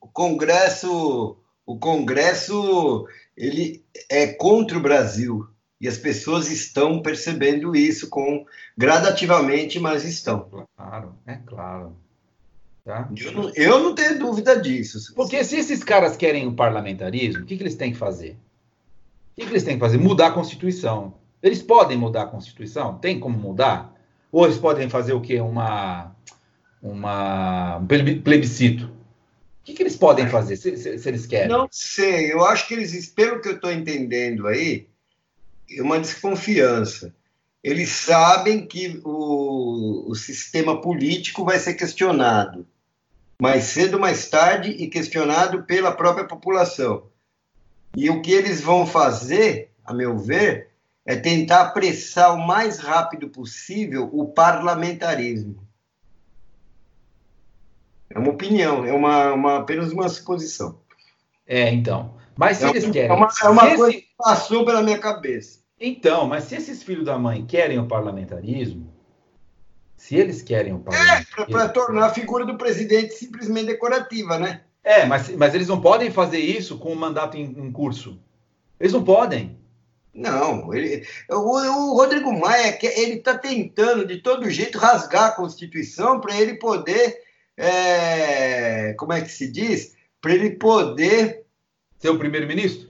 O 0.00 0.08
Congresso, 0.08 1.36
o 1.64 1.78
Congresso, 1.78 3.06
ele 3.36 3.84
é 4.10 4.26
contra 4.26 4.76
o 4.78 4.82
Brasil. 4.82 5.46
E 5.80 5.86
as 5.86 5.98
pessoas 5.98 6.50
estão 6.50 7.02
percebendo 7.02 7.76
isso 7.76 8.08
com 8.08 8.46
gradativamente, 8.76 9.78
mas 9.78 10.04
estão. 10.04 10.66
Claro, 10.76 11.14
é 11.26 11.36
claro. 11.46 11.96
Tá? 12.84 13.08
Eu, 13.16 13.32
não, 13.32 13.52
eu 13.54 13.80
não 13.80 13.94
tenho 13.94 14.18
dúvida 14.18 14.58
disso. 14.58 15.12
Porque 15.14 15.42
se 15.42 15.56
esses 15.56 15.82
caras 15.82 16.16
querem 16.16 16.46
o 16.46 16.54
parlamentarismo, 16.54 17.42
o 17.42 17.44
que, 17.44 17.56
que 17.56 17.62
eles 17.62 17.74
têm 17.74 17.92
que 17.92 17.98
fazer? 17.98 18.36
O 19.32 19.40
que, 19.40 19.44
que 19.44 19.52
eles 19.52 19.64
têm 19.64 19.74
que 19.74 19.80
fazer? 19.80 19.98
Mudar 19.98 20.28
a 20.28 20.30
Constituição. 20.30 21.14
Eles 21.42 21.60
podem 21.62 21.98
mudar 21.98 22.22
a 22.22 22.26
Constituição? 22.26 22.96
Tem 22.98 23.18
como 23.18 23.36
mudar? 23.36 23.92
Ou 24.32 24.44
eles 24.44 24.56
podem 24.56 24.88
fazer 24.88 25.12
o 25.12 25.20
quê? 25.20 25.40
Uma, 25.40 26.14
uma, 26.80 27.78
um 27.78 27.86
plebiscito? 27.86 28.86
O 28.86 29.64
que, 29.64 29.74
que 29.74 29.82
eles 29.82 29.96
podem 29.96 30.28
fazer, 30.28 30.56
se, 30.56 30.76
se, 30.76 30.96
se 30.96 31.08
eles 31.08 31.26
querem? 31.26 31.48
Não 31.48 31.66
sei. 31.70 32.32
Eu 32.32 32.44
acho 32.46 32.68
que 32.68 32.74
eles, 32.74 33.06
pelo 33.08 33.40
que 33.40 33.48
eu 33.48 33.56
estou 33.56 33.72
entendendo 33.72 34.46
aí, 34.46 34.86
é 34.86 34.95
uma 35.80 35.98
desconfiança. 35.98 37.14
Eles 37.62 37.90
sabem 37.90 38.66
que 38.66 39.00
o, 39.04 40.10
o 40.10 40.14
sistema 40.14 40.80
político 40.80 41.44
vai 41.44 41.58
ser 41.58 41.74
questionado 41.74 42.66
mais 43.40 43.64
cedo 43.64 43.94
ou 43.94 44.00
mais 44.00 44.28
tarde 44.28 44.70
e 44.70 44.88
questionado 44.88 45.62
pela 45.64 45.92
própria 45.92 46.26
população. 46.26 47.04
E 47.94 48.08
o 48.10 48.22
que 48.22 48.32
eles 48.32 48.60
vão 48.60 48.86
fazer, 48.86 49.70
a 49.84 49.92
meu 49.92 50.18
ver, 50.18 50.70
é 51.04 51.14
tentar 51.16 51.62
apressar 51.62 52.34
o 52.34 52.46
mais 52.46 52.78
rápido 52.78 53.28
possível 53.28 54.08
o 54.12 54.26
parlamentarismo. 54.26 55.66
É 58.10 58.18
uma 58.18 58.30
opinião, 58.30 58.84
é 58.84 58.92
uma, 58.92 59.32
uma 59.32 59.56
apenas 59.58 59.92
uma 59.92 60.08
suposição. 60.08 60.80
É, 61.46 61.70
então. 61.70 62.15
Mas 62.36 62.58
se 62.58 62.64
é 62.64 62.68
eles 62.68 62.90
querem. 62.90 63.10
É 63.10 63.12
uma, 63.12 63.28
é 63.42 63.48
uma 63.48 63.76
coisa 63.76 63.88
esse... 63.88 64.02
que 64.02 64.08
passou 64.18 64.64
pela 64.64 64.82
minha 64.82 64.98
cabeça. 64.98 65.60
Então, 65.80 66.26
mas 66.26 66.44
se 66.44 66.56
esses 66.56 66.82
filhos 66.82 67.04
da 67.04 67.18
mãe 67.18 67.44
querem 67.44 67.78
o 67.78 67.86
parlamentarismo, 67.86 68.92
se 69.96 70.16
eles 70.16 70.42
querem 70.42 70.74
o 70.74 70.78
parlamentarismo. 70.78 71.34
É, 71.38 71.44
para 71.46 71.68
tornar 71.68 72.06
a 72.06 72.14
figura 72.14 72.44
do 72.44 72.56
presidente 72.56 73.14
simplesmente 73.14 73.66
decorativa, 73.66 74.38
né? 74.38 74.62
É, 74.84 75.04
mas, 75.04 75.28
mas 75.30 75.54
eles 75.54 75.68
não 75.68 75.80
podem 75.80 76.10
fazer 76.10 76.38
isso 76.38 76.78
com 76.78 76.92
o 76.92 76.96
mandato 76.96 77.36
em, 77.36 77.44
em, 77.44 77.72
curso. 77.72 78.20
Eles 78.78 78.92
não 78.92 79.02
podem. 79.02 79.58
Não, 80.14 80.72
ele, 80.72 81.06
o, 81.28 81.34
o 81.34 81.94
Rodrigo 81.94 82.32
Maia 82.32 82.78
ele 82.82 83.14
está 83.14 83.36
tentando 83.36 84.06
de 84.06 84.18
todo 84.18 84.48
jeito 84.48 84.78
rasgar 84.78 85.24
a 85.24 85.32
Constituição 85.32 86.20
para 86.20 86.38
ele 86.38 86.54
poder, 86.54 87.18
é, 87.56 88.94
como 88.94 89.12
é 89.12 89.20
que 89.20 89.30
se 89.30 89.50
diz, 89.50 89.94
para 90.20 90.32
ele 90.32 90.50
poder 90.50 91.45
ser 91.98 92.10
o 92.10 92.18
primeiro-ministro? 92.18 92.88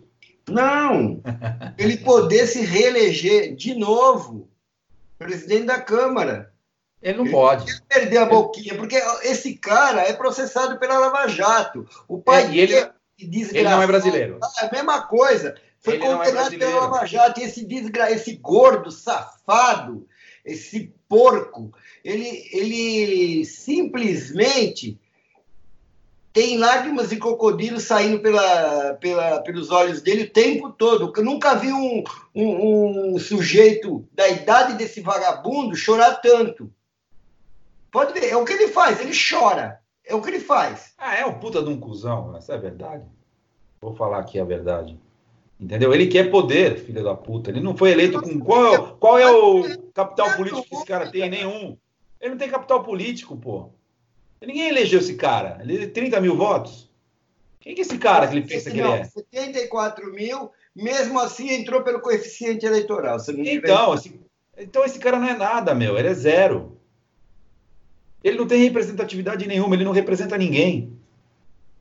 Não! 0.49 1.21
Ele 1.79 1.97
poder 1.99 2.47
se 2.47 2.61
reeleger 2.61 3.55
de 3.55 3.75
novo 3.75 4.49
presidente 5.19 5.65
da 5.65 5.81
Câmara. 5.81 6.53
Ele 7.03 7.19
não 7.19 7.25
ele 7.25 7.33
pode. 7.33 7.83
perder 7.83 8.19
a 8.19 8.27
boquinha, 8.27 8.77
porque 8.77 8.97
esse 9.23 9.55
cara 9.55 10.03
é 10.03 10.13
processado 10.13 10.79
pela 10.79 10.99
Lava 10.99 11.29
Jato. 11.29 11.87
O 12.09 12.21
pai 12.21 12.45
é, 12.45 12.57
ele, 12.57 12.75
ele 13.19 13.63
não 13.63 13.83
é 13.83 13.87
brasileiro. 13.87 14.39
É 14.61 14.67
a 14.67 14.73
mesma 14.73 15.03
coisa. 15.03 15.55
Foi 15.79 15.95
ele 15.95 16.05
é 16.05 16.07
condenado 16.07 16.55
é 16.55 16.59
pela 16.59 16.81
Lava 16.81 17.07
Jato. 17.07 17.41
E 17.41 17.45
esse, 17.45 17.65
desgra... 17.65 18.11
esse 18.11 18.37
gordo, 18.37 18.91
safado, 18.91 20.07
esse 20.45 20.93
porco, 21.09 21.73
ele, 22.03 22.49
ele 22.53 23.45
simplesmente 23.45 24.99
tem 26.37 26.59
lágrimas 26.59 27.09
de 27.09 27.17
crocodilo 27.17 27.81
saindo 27.81 28.21
pela, 28.21 28.93
pela, 29.01 29.41
pelos 29.41 29.71
olhos 29.71 30.03
dele 30.03 30.25
o 30.25 30.31
tempo 30.31 30.69
todo. 30.69 31.11
Eu 31.17 31.25
nunca 31.25 31.55
vi 31.55 31.73
um, 31.73 32.05
um, 32.35 33.15
um, 33.15 33.19
sujeito 33.19 34.07
da 34.13 34.29
idade 34.29 34.75
desse 34.75 35.01
vagabundo 35.01 35.75
chorar 35.75 36.17
tanto. 36.17 36.71
Pode 37.91 38.13
ver, 38.13 38.29
é 38.29 38.37
o 38.37 38.45
que 38.45 38.53
ele 38.53 38.69
faz, 38.69 39.01
ele 39.01 39.15
chora. 39.17 39.81
É 40.05 40.15
o 40.15 40.21
que 40.21 40.29
ele 40.29 40.41
faz. 40.41 40.93
Ah, 40.99 41.17
é 41.17 41.25
um 41.25 41.39
puta 41.39 41.63
de 41.63 41.71
um 41.71 41.81
cuzão, 41.81 42.37
essa 42.37 42.53
é 42.53 42.57
a 42.57 42.61
verdade. 42.61 43.07
Vou 43.81 43.95
falar 43.95 44.19
aqui 44.19 44.39
a 44.39 44.45
verdade. 44.45 45.01
Entendeu? 45.59 45.95
Ele 45.95 46.07
quer 46.07 46.31
poder, 46.31 46.77
filho 46.77 47.03
da 47.03 47.15
puta. 47.15 47.49
Ele 47.49 47.61
não 47.61 47.75
foi 47.75 47.93
eleito 47.93 48.21
com. 48.21 48.39
Qual, 48.41 48.95
qual 48.99 49.19
é 49.19 49.31
o 49.31 49.91
capital 49.95 50.37
político 50.37 50.69
que 50.69 50.75
esse 50.75 50.85
cara 50.85 51.11
tem? 51.11 51.31
Nenhum. 51.31 51.79
Ele 52.21 52.33
não 52.33 52.39
tem 52.39 52.51
capital 52.51 52.85
político, 52.85 53.35
pô. 53.39 53.71
Ninguém 54.41 54.69
elegeu 54.69 55.01
esse 55.01 55.15
cara. 55.15 55.59
Ele 55.63 55.87
tem 55.87 56.05
30 56.05 56.21
mil 56.21 56.37
votos. 56.37 56.91
Quem 57.61 57.75
que 57.75 57.81
é 57.81 57.85
esse 57.85 57.99
cara 57.99 58.29
que 58.29 58.37
ele 58.37 58.47
pensa 58.47 58.71
que 58.71 58.79
ele 58.79 58.89
é? 58.89 59.05
74 59.05 60.13
mil, 60.13 60.53
mesmo 60.75 61.19
assim 61.19 61.51
entrou 61.51 61.83
pelo 61.83 62.01
coeficiente 62.01 62.65
eleitoral. 62.65 63.19
então, 63.29 63.95
esse, 63.95 64.21
então 64.57 64.85
esse 64.85 64.99
cara 64.99 65.19
não 65.19 65.29
é 65.29 65.37
nada, 65.37 65.75
meu. 65.75 65.99
Ele 65.99 66.09
é 66.09 66.15
zero. 66.15 66.79
Ele 68.23 68.39
não 68.39 68.47
tem 68.47 68.63
representatividade 68.63 69.47
nenhuma, 69.47 69.75
ele 69.75 69.85
não 69.85 69.93
representa 69.93 70.39
ninguém. 70.39 70.97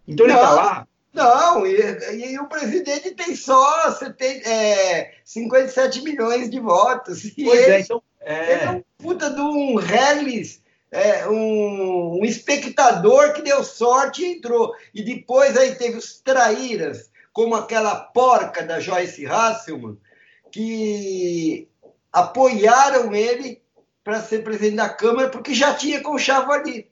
Então 0.07 0.25
ele 0.25 0.33
está 0.33 0.51
lá. 0.51 0.87
Não, 1.13 1.65
e, 1.65 2.33
e, 2.33 2.39
o 2.39 2.47
presidente 2.47 3.11
tem 3.11 3.35
só 3.35 3.91
tem, 4.17 4.41
é, 4.45 5.13
57 5.23 6.01
milhões 6.01 6.49
de 6.49 6.59
votos. 6.59 7.31
Pois 7.35 7.59
é, 7.59 7.63
ele, 7.63 7.71
é, 7.71 7.79
então. 7.79 8.03
É... 8.19 8.51
Ele 8.53 8.63
é 8.63 8.69
um 8.71 8.83
puta 8.97 9.29
de 9.29 9.39
um 9.39 9.75
reles 9.75 10.61
é, 10.95 11.27
um, 11.27 12.19
um, 12.19 12.25
espectador 12.25 13.33
que 13.33 13.41
deu 13.41 13.63
sorte 13.63 14.23
e 14.23 14.37
entrou. 14.37 14.73
E 14.93 15.03
depois 15.03 15.57
aí 15.57 15.75
teve 15.75 15.97
os 15.97 16.19
traíras, 16.21 17.11
como 17.33 17.53
aquela 17.53 17.95
porca 17.95 18.63
da 18.63 18.79
Joyce 18.79 19.25
Hasselman, 19.25 19.97
que 20.51 21.67
apoiaram 22.11 23.13
ele 23.13 23.61
para 24.03 24.21
ser 24.21 24.43
presidente 24.43 24.77
da 24.77 24.87
Câmara 24.87 25.29
porque 25.29 25.53
já 25.53 25.73
tinha 25.73 26.01
conchavo 26.01 26.51
ali. 26.51 26.89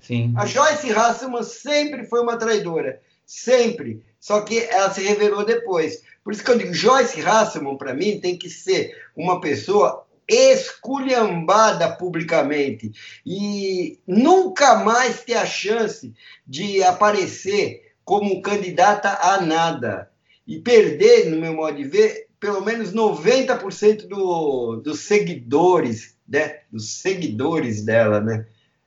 Sim. 0.00 0.34
A 0.36 0.44
Joyce 0.44 0.90
Hasselman 0.90 1.44
sempre 1.44 2.04
foi 2.04 2.20
uma 2.20 2.36
traidora, 2.36 3.00
sempre. 3.24 4.02
Só 4.18 4.40
que 4.40 4.58
ela 4.58 4.90
se 4.90 5.02
revelou 5.02 5.44
depois. 5.44 6.02
Por 6.24 6.32
isso 6.32 6.42
que 6.42 6.50
eu 6.50 6.58
digo, 6.58 6.74
Joyce 6.74 7.20
Hasselman, 7.20 7.76
para 7.76 7.94
mim, 7.94 8.20
tem 8.20 8.36
que 8.36 8.50
ser 8.50 8.96
uma 9.16 9.40
pessoa 9.40 10.04
esculhambada 10.30 11.90
publicamente 11.96 12.92
e 13.26 13.98
nunca 14.06 14.76
mais 14.76 15.24
ter 15.24 15.34
a 15.34 15.44
chance 15.44 16.14
de 16.46 16.82
aparecer 16.84 17.92
como 18.04 18.40
candidata 18.40 19.18
a 19.20 19.40
nada 19.40 20.10
e 20.46 20.58
perder, 20.58 21.28
no 21.30 21.40
meu 21.40 21.54
modo 21.54 21.76
de 21.76 21.84
ver, 21.84 22.28
pelo 22.38 22.60
menos 22.62 22.92
90% 22.92 24.06
do, 24.06 24.76
dos 24.76 25.00
seguidores, 25.00 26.16
né? 26.26 26.60
Dos 26.72 27.00
seguidores 27.00 27.84
dela, 27.84 28.20
né? 28.20 28.46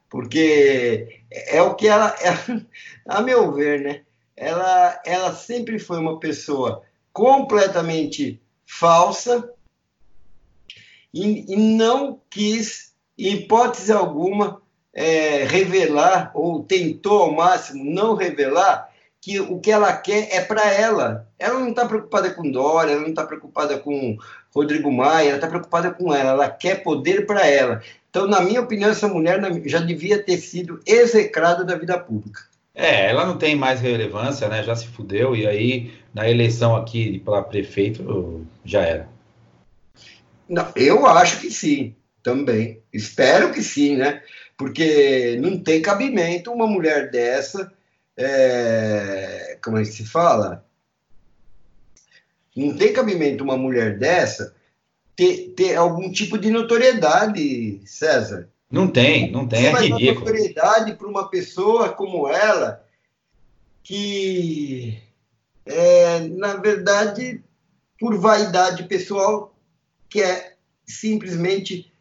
Porque 0.09 1.21
é 1.29 1.61
o 1.61 1.75
que 1.75 1.87
ela, 1.87 2.15
ela 2.21 2.65
a 3.05 3.21
meu 3.21 3.51
ver, 3.51 3.81
né? 3.81 4.01
Ela, 4.35 5.01
ela 5.05 5.33
sempre 5.33 5.77
foi 5.77 5.99
uma 5.99 6.19
pessoa 6.19 6.81
completamente 7.11 8.41
falsa, 8.65 9.53
e, 11.13 11.53
e 11.53 11.55
não 11.55 12.19
quis, 12.29 12.93
em 13.17 13.35
hipótese 13.35 13.91
alguma, 13.91 14.61
é, 14.93 15.43
revelar, 15.45 16.31
ou 16.33 16.63
tentou 16.63 17.23
ao 17.23 17.31
máximo 17.31 17.83
não 17.83 18.15
revelar, 18.15 18.89
que 19.21 19.39
o 19.39 19.59
que 19.59 19.71
ela 19.71 19.93
quer 19.93 20.27
é 20.31 20.41
para 20.41 20.69
ela. 20.69 21.27
Ela 21.39 21.59
não 21.59 21.69
está 21.69 21.85
preocupada 21.85 22.31
com 22.31 22.51
Dória, 22.51 22.91
ela 22.91 23.01
não 23.01 23.09
está 23.09 23.25
preocupada 23.25 23.77
com 23.77 24.17
Rodrigo 24.53 24.91
Maia, 24.91 25.29
ela 25.29 25.35
está 25.35 25.47
preocupada 25.47 25.91
com 25.91 26.13
ela, 26.13 26.31
ela 26.31 26.49
quer 26.49 26.83
poder 26.83 27.25
para 27.25 27.47
ela. 27.47 27.81
Então, 28.09 28.27
na 28.27 28.41
minha 28.41 28.61
opinião, 28.61 28.89
essa 28.89 29.07
mulher 29.07 29.41
já 29.65 29.79
devia 29.79 30.21
ter 30.21 30.37
sido 30.37 30.81
execrada 30.85 31.63
da 31.63 31.75
vida 31.75 31.97
pública. 31.97 32.41
É, 32.75 33.09
ela 33.09 33.25
não 33.25 33.37
tem 33.37 33.55
mais 33.55 33.79
relevância, 33.79 34.49
né? 34.49 34.63
Já 34.63 34.75
se 34.75 34.87
fudeu, 34.87 35.35
e 35.35 35.47
aí 35.47 35.93
na 36.13 36.29
eleição 36.29 36.75
aqui 36.75 37.19
para 37.19 37.41
prefeito 37.43 38.45
já 38.65 38.81
era. 38.81 39.12
Não, 40.47 40.71
eu 40.75 41.05
acho 41.05 41.39
que 41.39 41.49
sim, 41.51 41.95
também. 42.21 42.81
Espero 42.91 43.51
que 43.51 43.61
sim, 43.61 43.97
né? 43.97 44.21
Porque 44.57 45.37
não 45.41 45.57
tem 45.59 45.81
cabimento 45.81 46.51
uma 46.51 46.67
mulher 46.67 47.09
dessa. 47.09 47.71
É... 48.15 49.57
Como 49.63 49.77
é 49.77 49.81
que 49.81 49.91
se 49.91 50.05
fala? 50.05 50.65
Não 52.55 52.75
tem 52.75 52.93
cabimento 52.93 53.43
uma 53.43 53.57
mulher 53.57 53.97
dessa 53.97 54.53
ter, 55.15 55.53
ter 55.55 55.75
algum 55.75 56.11
tipo 56.11 56.37
de 56.37 56.49
notoriedade, 56.49 57.81
César. 57.85 58.49
Não 58.69 58.87
tem, 58.87 59.31
não 59.31 59.47
tem, 59.47 59.67
é 59.67 59.71
ridículo. 59.71 60.25
notoriedade 60.25 60.95
para 60.95 61.07
uma 61.07 61.29
pessoa 61.29 61.89
como 61.89 62.27
ela, 62.27 62.83
que, 63.83 64.99
é, 65.65 66.19
na 66.21 66.55
verdade, 66.55 67.43
por 67.99 68.17
vaidade 68.17 68.83
pessoal, 68.83 69.52
quer 70.13 70.57
simplesmente 70.85 71.91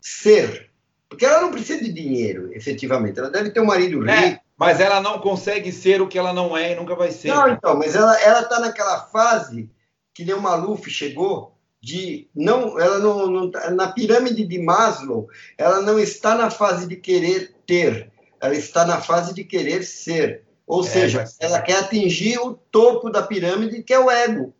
ser. 0.00 0.70
Porque 1.08 1.24
ela 1.24 1.40
não 1.40 1.52
precisa 1.52 1.82
de 1.82 1.92
dinheiro, 1.92 2.52
efetivamente. 2.52 3.18
Ela 3.18 3.30
deve 3.30 3.50
ter 3.50 3.60
um 3.60 3.66
marido 3.66 4.08
é, 4.08 4.14
rico. 4.14 4.36
É, 4.36 4.40
mas 4.56 4.80
ela 4.80 5.00
não 5.00 5.20
consegue 5.20 5.70
ser 5.70 6.02
o 6.02 6.08
que 6.08 6.18
ela 6.18 6.32
não 6.32 6.56
é 6.56 6.72
e 6.72 6.74
nunca 6.74 6.96
vai 6.96 7.12
ser. 7.12 7.28
Não, 7.28 7.48
então, 7.48 7.76
mas 7.78 7.94
ela 7.94 8.42
está 8.42 8.58
naquela 8.58 9.06
fase 9.06 9.70
que 10.12 10.24
nem 10.24 10.34
o 10.34 10.42
Maluf 10.42 10.90
chegou, 10.90 11.56
de 11.80 12.28
não, 12.34 12.78
ela 12.78 12.98
não, 12.98 13.26
não, 13.26 13.50
tá, 13.50 13.70
na 13.70 13.90
pirâmide 13.92 14.44
de 14.44 14.58
Maslow, 14.58 15.28
ela 15.56 15.80
não 15.80 15.98
está 15.98 16.34
na 16.34 16.50
fase 16.50 16.86
de 16.86 16.96
querer 16.96 17.54
ter, 17.66 18.12
ela 18.38 18.54
está 18.54 18.84
na 18.84 19.00
fase 19.00 19.32
de 19.32 19.44
querer 19.44 19.82
ser. 19.84 20.44
Ou 20.66 20.82
é, 20.82 20.86
seja, 20.86 21.24
ela 21.40 21.62
quer 21.62 21.78
atingir 21.78 22.38
o 22.38 22.54
topo 22.54 23.08
da 23.08 23.22
pirâmide, 23.22 23.82
que 23.82 23.94
é 23.94 23.98
o 23.98 24.10
ego. 24.10 24.54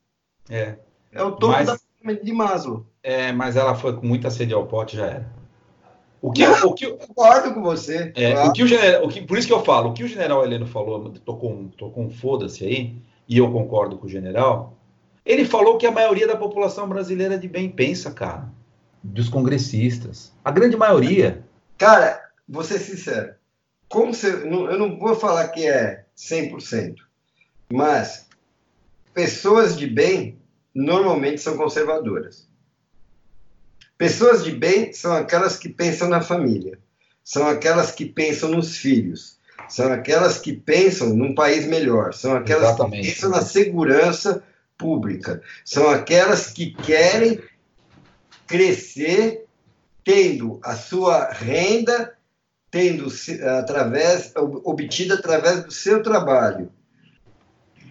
É. 0.48 0.76
É 1.12 1.22
o 1.22 1.32
topo 1.32 1.48
mas... 1.48 1.66
da 1.66 1.72
pirâmide 1.74 1.89
de 2.22 2.32
Maslow. 2.32 2.86
É, 3.02 3.32
mas 3.32 3.56
ela 3.56 3.74
foi 3.74 3.96
com 3.96 4.06
muita 4.06 4.30
sede 4.30 4.54
ao 4.54 4.66
pote, 4.66 4.96
já 4.96 5.06
era. 5.06 5.40
O 6.22 6.30
que, 6.30 6.46
não, 6.46 6.68
o 6.68 6.74
que, 6.74 6.86
concordo 6.86 7.54
com 7.54 7.62
você. 7.62 8.12
É, 8.14 8.32
claro. 8.32 8.50
o 8.50 8.52
que 8.52 8.62
o 8.62 8.66
general, 8.66 9.04
o 9.04 9.08
que, 9.08 9.22
por 9.22 9.38
isso 9.38 9.46
que 9.46 9.52
eu 9.54 9.64
falo, 9.64 9.90
o 9.90 9.94
que 9.94 10.04
o 10.04 10.08
general 10.08 10.44
Heleno 10.44 10.66
falou, 10.66 11.10
tocou 11.24 11.50
um, 11.50 11.68
tocou 11.68 12.04
um 12.04 12.10
foda-se 12.10 12.64
aí, 12.64 12.94
e 13.26 13.38
eu 13.38 13.50
concordo 13.50 13.96
com 13.96 14.06
o 14.06 14.10
general, 14.10 14.76
ele 15.24 15.44
falou 15.46 15.78
que 15.78 15.86
a 15.86 15.92
maioria 15.92 16.26
da 16.26 16.36
população 16.36 16.88
brasileira 16.88 17.38
de 17.38 17.48
bem 17.48 17.70
pensa, 17.70 18.10
cara. 18.10 18.48
Dos 19.02 19.30
congressistas. 19.30 20.32
A 20.44 20.50
grande 20.50 20.76
maioria. 20.76 21.42
Cara, 21.78 22.20
vou 22.46 22.62
ser 22.62 22.78
sincero. 22.78 23.34
Como 23.88 24.12
se, 24.12 24.26
eu 24.26 24.78
não 24.78 24.98
vou 24.98 25.14
falar 25.14 25.48
que 25.48 25.66
é 25.66 26.04
100%, 26.16 26.96
mas 27.72 28.28
pessoas 29.14 29.76
de 29.76 29.86
bem 29.86 30.39
normalmente 30.74 31.40
são 31.40 31.56
conservadoras. 31.56 32.48
Pessoas 33.98 34.42
de 34.44 34.52
bem 34.52 34.92
são 34.92 35.12
aquelas 35.12 35.56
que 35.56 35.68
pensam 35.68 36.08
na 36.08 36.20
família, 36.20 36.78
são 37.22 37.46
aquelas 37.46 37.90
que 37.90 38.06
pensam 38.06 38.50
nos 38.50 38.76
filhos, 38.76 39.38
são 39.68 39.92
aquelas 39.92 40.38
que 40.38 40.54
pensam 40.54 41.14
num 41.14 41.34
país 41.34 41.66
melhor, 41.66 42.14
são 42.14 42.34
aquelas 42.34 42.70
Exatamente. 42.70 43.02
que 43.02 43.12
pensam 43.12 43.30
na 43.30 43.42
segurança 43.42 44.42
pública. 44.80 45.42
São 45.64 45.88
aquelas 45.90 46.46
que 46.46 46.72
querem 46.72 47.40
crescer 48.46 49.44
tendo 50.02 50.58
a 50.64 50.74
sua 50.74 51.30
renda 51.30 52.14
tendo 52.70 53.08
através 53.58 54.32
obtida 54.36 55.14
através 55.14 55.64
do 55.64 55.72
seu 55.72 56.02
trabalho. 56.02 56.72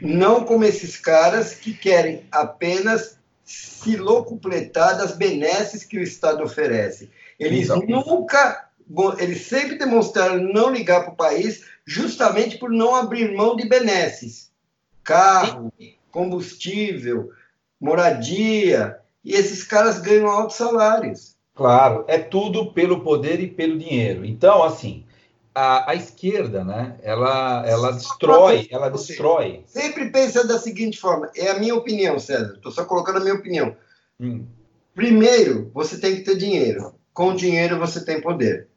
Não 0.01 0.43
como 0.43 0.63
esses 0.63 0.97
caras 0.97 1.53
que 1.53 1.73
querem 1.73 2.23
apenas 2.31 3.17
se 3.43 3.95
locupletar 3.95 4.97
das 4.97 5.17
benesses 5.17 5.83
que 5.83 5.97
o 5.97 6.03
Estado 6.03 6.43
oferece. 6.43 7.09
Eles 7.39 7.69
nunca, 7.87 8.69
eles 9.17 9.41
sempre 9.41 9.77
demonstraram 9.77 10.41
não 10.41 10.69
ligar 10.69 11.03
para 11.03 11.13
o 11.13 11.15
país 11.15 11.65
justamente 11.85 12.57
por 12.57 12.69
não 12.69 12.95
abrir 12.95 13.35
mão 13.35 13.55
de 13.55 13.67
benesses. 13.67 14.51
Carro, 15.03 15.73
combustível, 16.11 17.31
moradia, 17.79 18.99
e 19.23 19.33
esses 19.33 19.63
caras 19.63 19.99
ganham 19.99 20.27
altos 20.27 20.57
salários. 20.57 21.35
Claro, 21.55 22.05
é 22.07 22.17
tudo 22.17 22.71
pelo 22.71 23.01
poder 23.01 23.39
e 23.39 23.47
pelo 23.47 23.77
dinheiro. 23.77 24.23
Então, 24.23 24.63
assim, 24.63 25.03
a, 25.53 25.91
a 25.91 25.95
esquerda, 25.95 26.63
né, 26.63 26.97
ela, 27.01 27.63
ela 27.67 27.91
destrói, 27.91 28.67
ela 28.71 28.89
destrói. 28.89 29.63
Sempre 29.65 30.09
pensa 30.09 30.45
da 30.45 30.57
seguinte 30.57 30.99
forma, 30.99 31.29
é 31.35 31.49
a 31.49 31.59
minha 31.59 31.75
opinião, 31.75 32.19
César, 32.19 32.53
estou 32.55 32.71
só 32.71 32.85
colocando 32.85 33.17
a 33.17 33.21
minha 33.21 33.35
opinião. 33.35 33.75
Hum. 34.19 34.45
Primeiro, 34.93 35.71
você 35.73 35.97
tem 35.97 36.15
que 36.15 36.21
ter 36.21 36.35
dinheiro. 36.35 36.93
Com 37.13 37.35
dinheiro 37.35 37.79
você 37.79 38.03
tem 38.03 38.21
poder. 38.21 38.67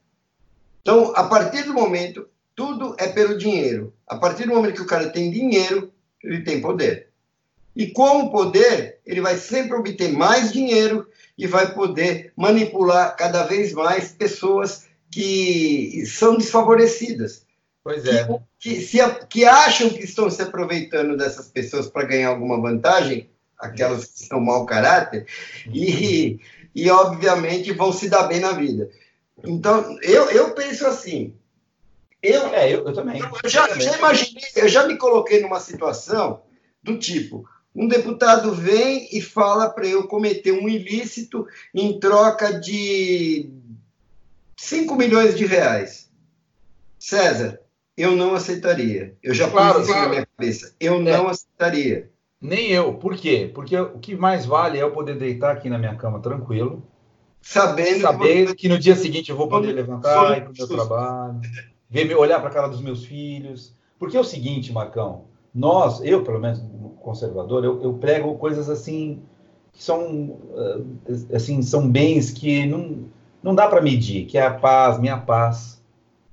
Então, 0.81 1.13
a 1.15 1.25
partir 1.25 1.65
do 1.65 1.75
momento, 1.75 2.29
tudo 2.55 2.95
é 2.99 3.09
pelo 3.09 3.37
dinheiro. 3.37 3.93
A 4.07 4.17
partir 4.17 4.47
do 4.47 4.55
momento 4.55 4.75
que 4.75 4.83
o 4.83 4.87
cara 4.87 5.11
tem 5.11 5.31
dinheiro, 5.31 5.93
ele 6.23 6.43
tem 6.43 6.61
poder. 6.61 7.09
E 7.75 7.89
com 7.89 8.25
o 8.25 8.31
poder, 8.31 9.01
ele 9.07 9.21
vai 9.21 9.37
sempre 9.37 9.77
obter 9.77 10.13
mais 10.13 10.53
dinheiro 10.53 11.07
e 11.39 11.47
vai 11.47 11.73
poder 11.73 12.33
manipular 12.37 13.17
cada 13.17 13.45
vez 13.45 13.73
mais 13.73 14.13
pessoas 14.13 14.87
que 15.13 16.05
são 16.07 16.37
desfavorecidas. 16.37 17.45
Pois 17.85 18.07
é. 18.07 18.25
Que, 18.59 18.77
que, 18.77 18.81
se, 18.81 18.99
que 19.29 19.45
acham 19.45 19.91
que 19.91 20.05
estão 20.05 20.31
se 20.31 20.41
aproveitando 20.41 21.17
dessas 21.17 21.49
pessoas 21.49 21.89
para 21.89 22.07
ganhar 22.07 22.29
alguma 22.29 22.61
vantagem, 22.61 23.29
aquelas 23.59 24.07
que 24.07 24.27
são 24.27 24.41
mau 24.41 24.65
caráter, 24.65 25.27
e, 25.73 26.41
e 26.75 26.91
obviamente 26.91 27.73
vão 27.73 27.93
se 27.93 28.09
dar 28.09 28.25
bem 28.25 28.41
na 28.41 28.53
vida. 28.53 28.89
Então, 29.45 29.99
eu, 30.03 30.31
eu 30.31 30.55
penso 30.55 30.87
assim. 30.87 31.35
Eu, 32.23 32.47
é, 32.55 32.73
eu, 32.73 32.87
eu 32.87 32.93
também. 32.93 33.21
Eu, 33.21 33.31
eu 33.43 33.51
já, 33.51 33.69
já 33.79 33.99
imaginei, 33.99 34.45
eu 34.57 34.69
já 34.69 34.87
me 34.87 34.97
coloquei 34.97 35.43
numa 35.43 35.59
situação 35.59 36.43
do 36.83 36.97
tipo: 36.97 37.45
um 37.75 37.89
deputado 37.89 38.53
vem 38.53 39.09
e 39.11 39.21
fala 39.21 39.69
para 39.69 39.87
eu 39.87 40.07
cometer 40.07 40.53
um 40.53 40.69
ilícito 40.69 41.47
em 41.75 41.99
troca 41.99 42.61
de 42.61 43.51
5 44.63 44.95
milhões 44.95 45.37
de 45.37 45.45
reais. 45.45 46.09
César, 46.97 47.61
eu 47.97 48.15
não 48.15 48.33
aceitaria. 48.33 49.17
Eu 49.21 49.35
já 49.35 49.51
claro, 49.51 49.81
pus 49.81 49.83
isso 49.83 49.93
claro. 49.93 50.05
na 50.05 50.15
minha 50.15 50.29
cabeça. 50.37 50.73
Eu 50.79 50.95
é. 50.95 50.99
não 51.01 51.27
aceitaria. 51.27 52.11
Nem 52.41 52.71
eu. 52.71 52.95
Por 52.95 53.17
quê? 53.17 53.51
Porque 53.53 53.77
o 53.77 53.99
que 53.99 54.15
mais 54.15 54.47
vale 54.47 54.79
é 54.79 54.83
eu 54.83 54.93
poder 54.93 55.19
deitar 55.19 55.51
aqui 55.51 55.69
na 55.69 55.79
minha 55.79 55.97
cama 55.97 56.21
tranquilo. 56.21 56.81
Sabendo, 57.41 58.03
sabendo 58.03 58.55
que, 58.55 58.69
no 58.69 58.79
dia 58.79 58.95
seguinte 58.95 59.31
eu 59.31 59.37
vou 59.37 59.49
poder 59.49 59.73
levantar, 59.73 60.39
ir 60.39 60.43
para 60.43 60.53
o 60.53 60.55
meu 60.57 60.69
trabalho, 60.69 61.41
ver, 61.91 62.15
olhar 62.15 62.39
para 62.39 62.49
a 62.49 62.53
cara 62.53 62.69
dos 62.69 62.81
meus 62.81 63.05
filhos. 63.05 63.75
Porque 63.99 64.17
é 64.17 64.21
o 64.21 64.25
seguinte, 64.25 64.73
Marcão, 64.73 65.25
nós, 65.53 66.01
eu 66.05 66.23
pelo 66.23 66.39
menos 66.39 66.63
conservador, 67.01 67.65
eu, 67.65 67.83
eu 67.83 67.95
prego 67.95 68.39
coisas 68.39 68.71
assim 68.71 69.25
que 69.73 69.83
são 69.83 70.39
eh, 70.55 71.35
assim 71.35 71.63
são 71.63 71.91
bens 71.91 72.31
que 72.31 72.65
não, 72.65 73.11
não 73.43 73.55
dá 73.55 73.69
para 73.69 73.81
medir, 73.81 74.27
que 74.27 74.39
é 74.39 74.43
a 74.43 74.53
paz, 74.53 74.99
minha 74.99 75.19
paz, 75.19 75.83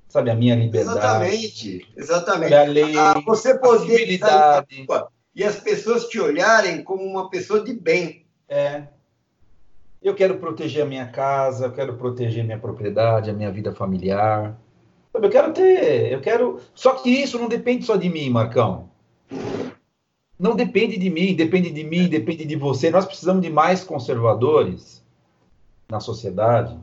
sabe, 0.08 0.30
a 0.30 0.34
minha 0.34 0.54
liberdade. 0.54 0.98
Exatamente, 0.98 1.88
exatamente. 1.96 2.54
A 2.54 2.62
lei, 2.64 2.96
ah, 2.96 3.20
você 3.24 3.58
poder 3.58 4.20
a 4.22 4.64
e 5.34 5.44
as 5.44 5.56
pessoas 5.60 6.06
te 6.06 6.20
olharem 6.20 6.82
como 6.82 7.04
uma 7.04 7.30
pessoa 7.30 7.62
de 7.62 7.72
bem. 7.72 8.26
É. 8.48 8.84
Eu 10.02 10.14
quero 10.14 10.38
proteger 10.38 10.82
a 10.82 10.86
minha 10.86 11.06
casa, 11.06 11.66
eu 11.66 11.72
quero 11.72 11.94
proteger 11.96 12.44
minha 12.44 12.58
propriedade, 12.58 13.30
a 13.30 13.32
minha 13.32 13.50
vida 13.50 13.72
familiar. 13.72 14.58
Eu 15.12 15.30
quero 15.30 15.52
ter, 15.52 16.12
eu 16.12 16.20
quero. 16.20 16.60
Só 16.74 16.94
que 16.94 17.10
isso 17.10 17.38
não 17.38 17.48
depende 17.48 17.84
só 17.84 17.96
de 17.96 18.08
mim, 18.08 18.30
Marcão 18.30 18.90
não 20.40 20.56
depende 20.56 20.96
de 20.96 21.10
mim, 21.10 21.34
depende 21.34 21.70
de 21.70 21.84
mim, 21.84 22.08
depende 22.08 22.46
de 22.46 22.56
você. 22.56 22.90
Nós 22.90 23.04
precisamos 23.04 23.42
de 23.42 23.50
mais 23.50 23.84
conservadores 23.84 25.04
na 25.86 26.00
sociedade, 26.00 26.74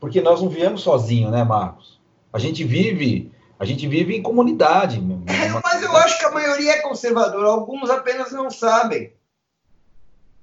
porque 0.00 0.22
nós 0.22 0.40
não 0.40 0.48
viemos 0.48 0.80
sozinhos, 0.80 1.30
né, 1.30 1.44
Marcos? 1.44 2.00
A 2.32 2.38
gente 2.38 2.64
vive, 2.64 3.30
a 3.58 3.64
gente 3.66 3.86
vive 3.86 4.16
em 4.16 4.22
comunidade. 4.22 4.96
É, 5.26 5.48
mas 5.62 5.82
eu 5.82 5.94
acho 5.96 6.18
que 6.18 6.24
a 6.24 6.30
maioria 6.30 6.72
é 6.72 6.80
conservadora, 6.80 7.48
alguns 7.48 7.90
apenas 7.90 8.32
não 8.32 8.50
sabem. 8.50 9.12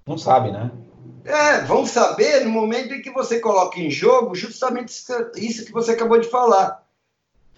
Não 0.06 0.18
sabe, 0.18 0.52
né? 0.52 0.72
É, 1.26 1.62
vão 1.64 1.86
saber 1.86 2.46
no 2.46 2.52
momento 2.52 2.94
em 2.94 3.02
que 3.02 3.12
você 3.12 3.40
coloca 3.40 3.80
em 3.80 3.92
jogo 3.92 4.34
justamente 4.34 4.94
isso 5.36 5.66
que 5.66 5.74
você 5.74 5.92
acabou 5.92 6.20
de 6.20 6.30
falar. 6.30 6.87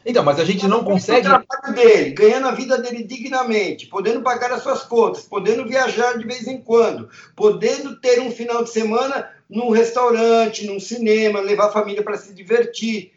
Então, 0.05 0.23
mas 0.23 0.39
a 0.39 0.45
gente 0.45 0.67
não 0.67 0.83
consegue. 0.83 1.27
O 1.27 1.43
trabalho 1.43 1.75
dele, 1.75 2.11
ganhando 2.11 2.47
a 2.47 2.51
vida 2.51 2.77
dele 2.77 3.03
dignamente, 3.03 3.87
podendo 3.87 4.21
pagar 4.21 4.51
as 4.51 4.63
suas 4.63 4.83
contas, 4.83 5.23
podendo 5.23 5.67
viajar 5.67 6.17
de 6.17 6.25
vez 6.25 6.47
em 6.47 6.61
quando, 6.61 7.09
podendo 7.35 7.99
ter 7.99 8.19
um 8.21 8.31
final 8.31 8.63
de 8.63 8.69
semana 8.69 9.29
num 9.49 9.69
restaurante, 9.69 10.65
num 10.65 10.79
cinema, 10.79 11.41
levar 11.41 11.67
a 11.67 11.71
família 11.71 12.03
para 12.03 12.17
se 12.17 12.33
divertir. 12.33 13.11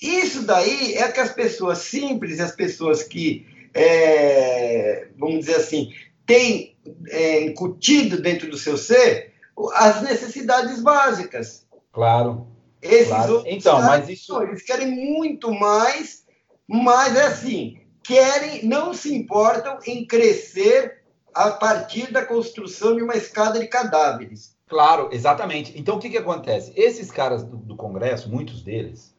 Isso 0.00 0.42
daí 0.42 0.94
é 0.94 1.08
que 1.08 1.20
as 1.20 1.32
pessoas 1.32 1.78
simples, 1.78 2.40
as 2.40 2.52
pessoas 2.52 3.02
que, 3.02 3.46
é, 3.74 5.08
vamos 5.18 5.40
dizer 5.40 5.56
assim, 5.56 5.92
têm 6.26 6.74
é, 7.08 7.42
incutido 7.42 8.20
dentro 8.20 8.50
do 8.50 8.56
seu 8.56 8.76
ser 8.76 9.30
as 9.74 10.02
necessidades 10.02 10.80
básicas. 10.80 11.66
Claro. 11.92 12.46
Esses 12.82 13.08
claro. 13.08 13.34
outros 13.34 13.54
então, 13.54 13.80
mas 13.80 14.08
isso... 14.08 14.32
Não, 14.32 14.42
eles 14.42 14.62
querem 14.62 14.90
muito 14.90 15.52
mais, 15.52 16.24
mas 16.66 17.14
é 17.14 17.26
assim, 17.26 17.80
querem, 18.02 18.64
não 18.66 18.94
se 18.94 19.14
importam 19.14 19.78
em 19.86 20.06
crescer 20.06 21.02
a 21.34 21.50
partir 21.50 22.10
da 22.12 22.24
construção 22.24 22.96
de 22.96 23.02
uma 23.02 23.14
escada 23.14 23.60
de 23.60 23.68
cadáveres. 23.68 24.56
Claro, 24.66 25.08
exatamente. 25.12 25.78
Então, 25.78 25.96
o 25.96 25.98
que, 25.98 26.08
que 26.08 26.18
acontece? 26.18 26.72
Esses 26.76 27.10
caras 27.10 27.42
do, 27.42 27.56
do 27.56 27.76
Congresso, 27.76 28.30
muitos 28.30 28.62
deles, 28.62 29.14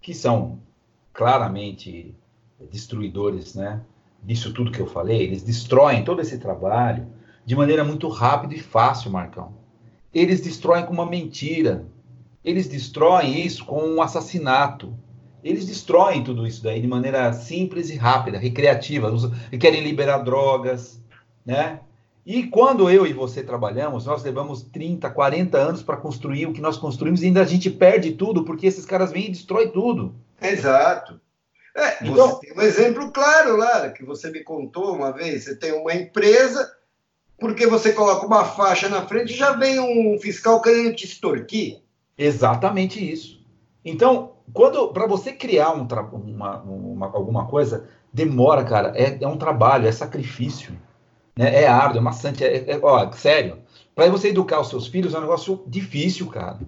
que 0.00 0.12
são 0.12 0.60
claramente 1.12 2.14
destruidores, 2.70 3.54
né? 3.54 3.80
Disso 4.22 4.52
tudo 4.52 4.72
que 4.72 4.80
eu 4.80 4.86
falei, 4.86 5.22
eles 5.22 5.42
destroem 5.42 6.04
todo 6.04 6.20
esse 6.20 6.38
trabalho 6.38 7.06
de 7.44 7.54
maneira 7.54 7.84
muito 7.84 8.08
rápida 8.08 8.54
e 8.54 8.60
fácil, 8.60 9.10
Marcão. 9.10 9.54
Eles 10.12 10.40
destroem 10.40 10.84
com 10.84 10.92
uma 10.92 11.06
mentira. 11.06 11.86
Eles 12.46 12.68
destroem 12.68 13.44
isso 13.44 13.64
com 13.64 13.82
um 13.82 14.00
assassinato. 14.00 14.96
Eles 15.42 15.66
destroem 15.66 16.22
tudo 16.22 16.46
isso 16.46 16.62
daí 16.62 16.80
de 16.80 16.86
maneira 16.86 17.32
simples 17.32 17.90
e 17.90 17.96
rápida, 17.96 18.38
recreativa. 18.38 19.12
E 19.50 19.58
querem 19.58 19.82
liberar 19.82 20.18
drogas, 20.18 21.02
né? 21.44 21.80
E 22.24 22.44
quando 22.44 22.88
eu 22.88 23.04
e 23.04 23.12
você 23.12 23.42
trabalhamos, 23.42 24.06
nós 24.06 24.22
levamos 24.22 24.62
30, 24.62 25.10
40 25.10 25.58
anos 25.58 25.82
para 25.82 25.96
construir 25.96 26.46
o 26.46 26.52
que 26.52 26.60
nós 26.60 26.76
construímos 26.76 27.20
e 27.22 27.26
ainda 27.26 27.42
a 27.42 27.44
gente 27.44 27.68
perde 27.68 28.12
tudo, 28.12 28.44
porque 28.44 28.66
esses 28.66 28.86
caras 28.86 29.10
vêm 29.10 29.26
e 29.26 29.32
destroem 29.32 29.68
tudo. 29.68 30.14
Exato. 30.40 31.20
É, 31.76 32.04
então, 32.04 32.28
você 32.28 32.46
tem 32.46 32.56
um 32.56 32.62
exemplo 32.62 33.10
claro 33.10 33.56
lá, 33.56 33.90
que 33.90 34.04
você 34.04 34.30
me 34.30 34.44
contou 34.44 34.94
uma 34.94 35.12
vez. 35.12 35.44
Você 35.44 35.56
tem 35.56 35.72
uma 35.72 35.94
empresa, 35.94 36.68
porque 37.40 37.66
você 37.66 37.92
coloca 37.92 38.24
uma 38.24 38.44
faixa 38.44 38.88
na 38.88 39.04
frente, 39.04 39.34
já 39.34 39.52
vem 39.52 39.80
um 39.80 40.16
fiscal 40.20 40.62
querendo 40.62 40.94
te 40.94 41.06
extorquir. 41.06 41.84
Exatamente 42.18 43.12
isso. 43.12 43.40
Então, 43.84 44.32
quando 44.52 44.88
para 44.88 45.06
você 45.06 45.32
criar 45.32 45.72
um 45.72 45.86
uma, 46.12 46.62
uma, 46.62 47.06
alguma 47.06 47.46
coisa, 47.46 47.88
demora, 48.12 48.64
cara. 48.64 48.92
É, 48.96 49.18
é 49.20 49.28
um 49.28 49.36
trabalho, 49.36 49.86
é 49.86 49.92
sacrifício. 49.92 50.72
Né? 51.36 51.62
É 51.62 51.66
árduo, 51.66 51.98
é 51.98 52.00
maçante. 52.00 52.44
É, 52.44 52.72
é, 52.72 52.80
ó, 52.82 53.12
sério. 53.12 53.58
Para 53.94 54.08
você 54.08 54.28
educar 54.28 54.60
os 54.60 54.68
seus 54.68 54.86
filhos 54.86 55.14
é 55.14 55.18
um 55.18 55.22
negócio 55.22 55.62
difícil, 55.66 56.26
cara. 56.28 56.58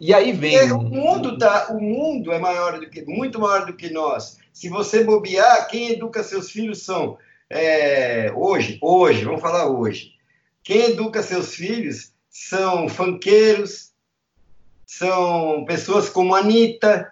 E 0.00 0.12
aí 0.12 0.32
vem. 0.32 0.56
É, 0.56 0.72
o 0.72 0.82
mundo 0.82 1.38
tá, 1.38 1.68
o 1.70 1.80
mundo 1.80 2.32
é 2.32 2.38
maior 2.38 2.80
do 2.80 2.90
que, 2.90 3.04
muito 3.04 3.38
maior 3.38 3.66
do 3.66 3.74
que 3.74 3.90
nós. 3.90 4.38
Se 4.52 4.68
você 4.68 5.04
bobear, 5.04 5.68
quem 5.68 5.90
educa 5.92 6.22
seus 6.22 6.50
filhos 6.50 6.82
são 6.84 7.16
é, 7.48 8.32
hoje, 8.34 8.78
hoje, 8.82 9.24
vamos 9.24 9.40
falar 9.40 9.66
hoje. 9.66 10.12
Quem 10.64 10.90
educa 10.90 11.22
seus 11.22 11.54
filhos 11.54 12.12
são 12.30 12.88
fanqueiros, 12.88 13.91
são 14.98 15.64
pessoas 15.64 16.10
como 16.10 16.34
Anitta, 16.34 17.10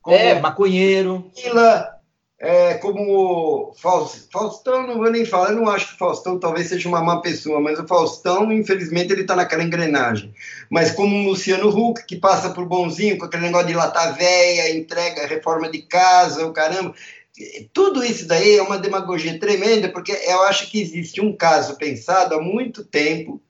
como 0.00 0.16
é, 0.16 0.40
maconheiro. 0.40 1.30
Mila, 1.36 1.98
é, 2.40 2.74
como 2.74 3.74
Faustão, 3.76 4.86
não 4.86 4.96
vou 4.96 5.10
nem 5.10 5.26
falar, 5.26 5.50
eu 5.50 5.56
não 5.56 5.68
acho 5.68 5.88
que 5.88 5.94
o 5.94 5.98
Faustão 5.98 6.38
talvez 6.38 6.68
seja 6.68 6.88
uma 6.88 7.02
má 7.02 7.20
pessoa, 7.20 7.60
mas 7.60 7.78
o 7.78 7.86
Faustão, 7.86 8.50
infelizmente, 8.50 9.12
ele 9.12 9.22
está 9.22 9.36
naquela 9.36 9.62
engrenagem. 9.62 10.32
Mas 10.70 10.90
como 10.90 11.14
o 11.14 11.28
Luciano 11.28 11.68
Huck, 11.68 12.06
que 12.06 12.16
passa 12.16 12.50
por 12.50 12.64
bonzinho, 12.64 13.18
com 13.18 13.26
aquele 13.26 13.42
negócio 13.42 13.66
de 13.66 13.74
latar 13.74 14.16
véia, 14.16 14.74
entrega 14.74 15.26
reforma 15.26 15.70
de 15.70 15.82
casa, 15.82 16.46
o 16.46 16.52
caramba. 16.52 16.94
Tudo 17.74 18.02
isso 18.02 18.26
daí 18.26 18.56
é 18.56 18.62
uma 18.62 18.78
demagogia 18.78 19.38
tremenda, 19.38 19.90
porque 19.90 20.12
eu 20.12 20.42
acho 20.44 20.70
que 20.70 20.80
existe 20.80 21.20
um 21.20 21.36
caso 21.36 21.76
pensado 21.76 22.34
há 22.34 22.40
muito 22.40 22.84
tempo 22.84 23.42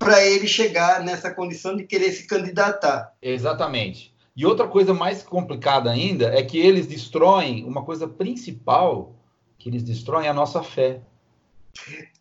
para 0.00 0.24
ele 0.24 0.48
chegar 0.48 1.04
nessa 1.04 1.30
condição 1.30 1.76
de 1.76 1.84
querer 1.84 2.10
se 2.10 2.26
candidatar. 2.26 3.12
Exatamente. 3.20 4.14
E 4.34 4.46
outra 4.46 4.66
coisa 4.66 4.94
mais 4.94 5.22
complicada 5.22 5.90
ainda 5.90 6.34
é 6.34 6.42
que 6.42 6.58
eles 6.58 6.86
destroem 6.86 7.64
uma 7.64 7.84
coisa 7.84 8.08
principal 8.08 9.14
que 9.58 9.68
eles 9.68 9.82
destroem 9.82 10.26
é 10.26 10.30
a 10.30 10.34
nossa 10.34 10.62
fé. 10.62 11.00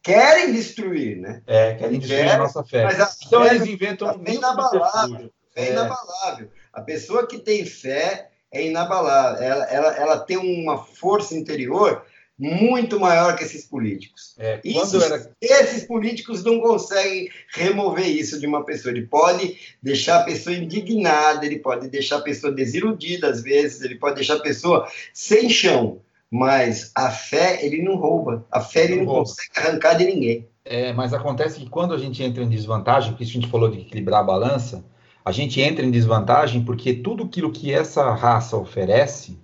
Querem 0.04 0.52
destruir, 0.52 1.18
né? 1.18 1.42
É, 1.48 1.76
querem 1.76 2.00
destruir 2.00 2.20
querem, 2.20 2.36
a 2.36 2.38
nossa 2.38 2.64
fé. 2.66 2.86
A 2.86 3.10
então 3.26 3.44
fé 3.44 3.56
eles 3.56 3.66
inventam. 3.66 4.22
É 4.26 4.34
inabalável. 4.34 5.32
É 5.56 5.72
inabalável. 5.72 6.52
A 6.74 6.82
pessoa 6.82 7.26
que 7.26 7.40
tem 7.40 7.66
fé 7.66 8.30
é 8.52 8.68
inabalável. 8.68 9.42
Ela, 9.42 9.64
ela, 9.66 9.96
ela 9.96 10.20
tem 10.20 10.36
uma 10.36 10.78
força 10.84 11.34
interior 11.34 12.06
muito 12.40 12.98
maior 12.98 13.36
que 13.36 13.44
esses 13.44 13.66
políticos. 13.66 14.34
É, 14.40 14.62
isso, 14.64 15.04
era... 15.04 15.30
Esses 15.42 15.84
políticos 15.84 16.42
não 16.42 16.62
conseguem 16.62 17.30
remover 17.50 18.08
isso 18.08 18.40
de 18.40 18.48
uma 18.48 18.64
pessoa. 18.64 18.94
Ele 18.94 19.06
pode 19.06 19.58
deixar 19.84 20.22
a 20.22 20.24
pessoa 20.24 20.56
indignada, 20.56 21.46
ele 21.46 21.60
pode 21.60 21.90
deixar 21.90 22.18
a 22.18 22.22
pessoa 22.22 22.54
desiludida 22.54 23.28
às 23.28 23.44
vezes, 23.44 23.82
ele 23.82 23.96
pode 23.96 24.16
deixar 24.16 24.36
a 24.36 24.42
pessoa 24.42 24.88
sem 25.14 25.50
chão. 25.50 26.00
Mas 26.32 26.92
a 26.96 27.12
fé 27.12 27.60
ele 27.66 27.82
não 27.82 27.96
rouba. 27.96 28.46
A 28.50 28.62
fé 28.62 28.86
ele 28.86 28.98
não, 28.98 29.06
não 29.06 29.14
consegue 29.16 29.52
arrancar 29.58 29.96
de 29.96 30.06
ninguém. 30.06 30.48
É, 30.64 30.94
mas 30.94 31.14
acontece 31.14 31.60
que 31.60 31.70
quando 31.70 31.94
a 31.94 31.98
gente 31.98 32.24
entra 32.24 32.44
em 32.44 32.50
desvantagem, 32.50 33.12
porque 33.12 33.24
a 33.24 33.28
gente 33.28 33.48
falou 33.48 33.70
de 33.70 33.80
equilibrar 33.80 34.22
a 34.22 34.24
balança, 34.24 34.86
a 35.26 35.32
gente 35.32 35.60
entra 35.60 35.84
em 35.84 35.92
desvantagem 35.92 36.64
porque 36.64 36.94
tudo 36.94 37.24
aquilo 37.24 37.52
que 37.52 37.74
essa 37.74 38.14
raça 38.14 38.56
oferece 38.56 39.38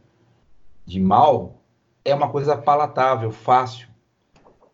de 0.86 1.00
mal 1.00 1.62
é 2.06 2.14
uma 2.14 2.30
coisa 2.30 2.56
palatável, 2.56 3.32
fácil, 3.32 3.88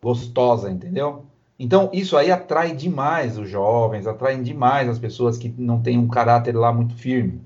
gostosa, 0.04 0.70
entendeu? 0.70 1.26
Então, 1.58 1.90
isso 1.94 2.18
aí 2.18 2.30
atrai 2.30 2.76
demais 2.76 3.38
os 3.38 3.50
jovens, 3.50 4.06
atrai 4.06 4.36
demais 4.38 4.90
as 4.90 5.00
pessoas 5.00 5.38
que 5.38 5.48
não 5.58 5.82
têm 5.82 5.98
um 5.98 6.08
caráter 6.08 6.56
lá 6.56 6.74
muito 6.74 6.96
firme. 6.96 7.42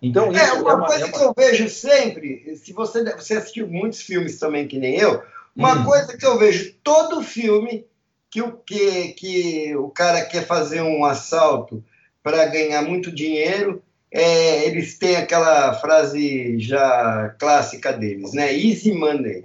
Então, 0.00 0.26
é, 0.26 0.52
uma, 0.52 0.70
é 0.70 0.74
uma 0.74 0.86
coisa 0.86 1.04
é 1.04 1.06
uma... 1.06 1.18
que 1.18 1.24
eu 1.24 1.34
vejo 1.36 1.68
sempre, 1.68 2.56
se 2.56 2.72
você, 2.72 3.04
você 3.14 3.34
assistiu 3.34 3.66
muitos 3.66 4.00
filmes 4.00 4.38
também, 4.38 4.68
que 4.68 4.78
nem 4.78 4.96
eu, 4.96 5.22
uma 5.56 5.80
hum. 5.80 5.84
coisa 5.84 6.16
que 6.16 6.24
eu 6.24 6.38
vejo 6.38 6.74
todo 6.84 7.22
filme 7.22 7.86
que 8.30 8.40
o, 8.40 8.52
que, 8.52 9.08
que 9.14 9.76
o 9.76 9.88
cara 9.88 10.24
quer 10.24 10.46
fazer 10.46 10.82
um 10.82 11.04
assalto 11.04 11.84
para 12.22 12.46
ganhar 12.46 12.82
muito 12.82 13.10
dinheiro, 13.10 13.82
é, 14.12 14.66
eles 14.66 14.98
têm 14.98 15.16
aquela 15.16 15.74
frase 15.74 16.58
já 16.58 17.34
clássica 17.38 17.92
deles, 17.92 18.32
né? 18.32 18.52
Easy 18.52 18.92
money. 18.92 19.42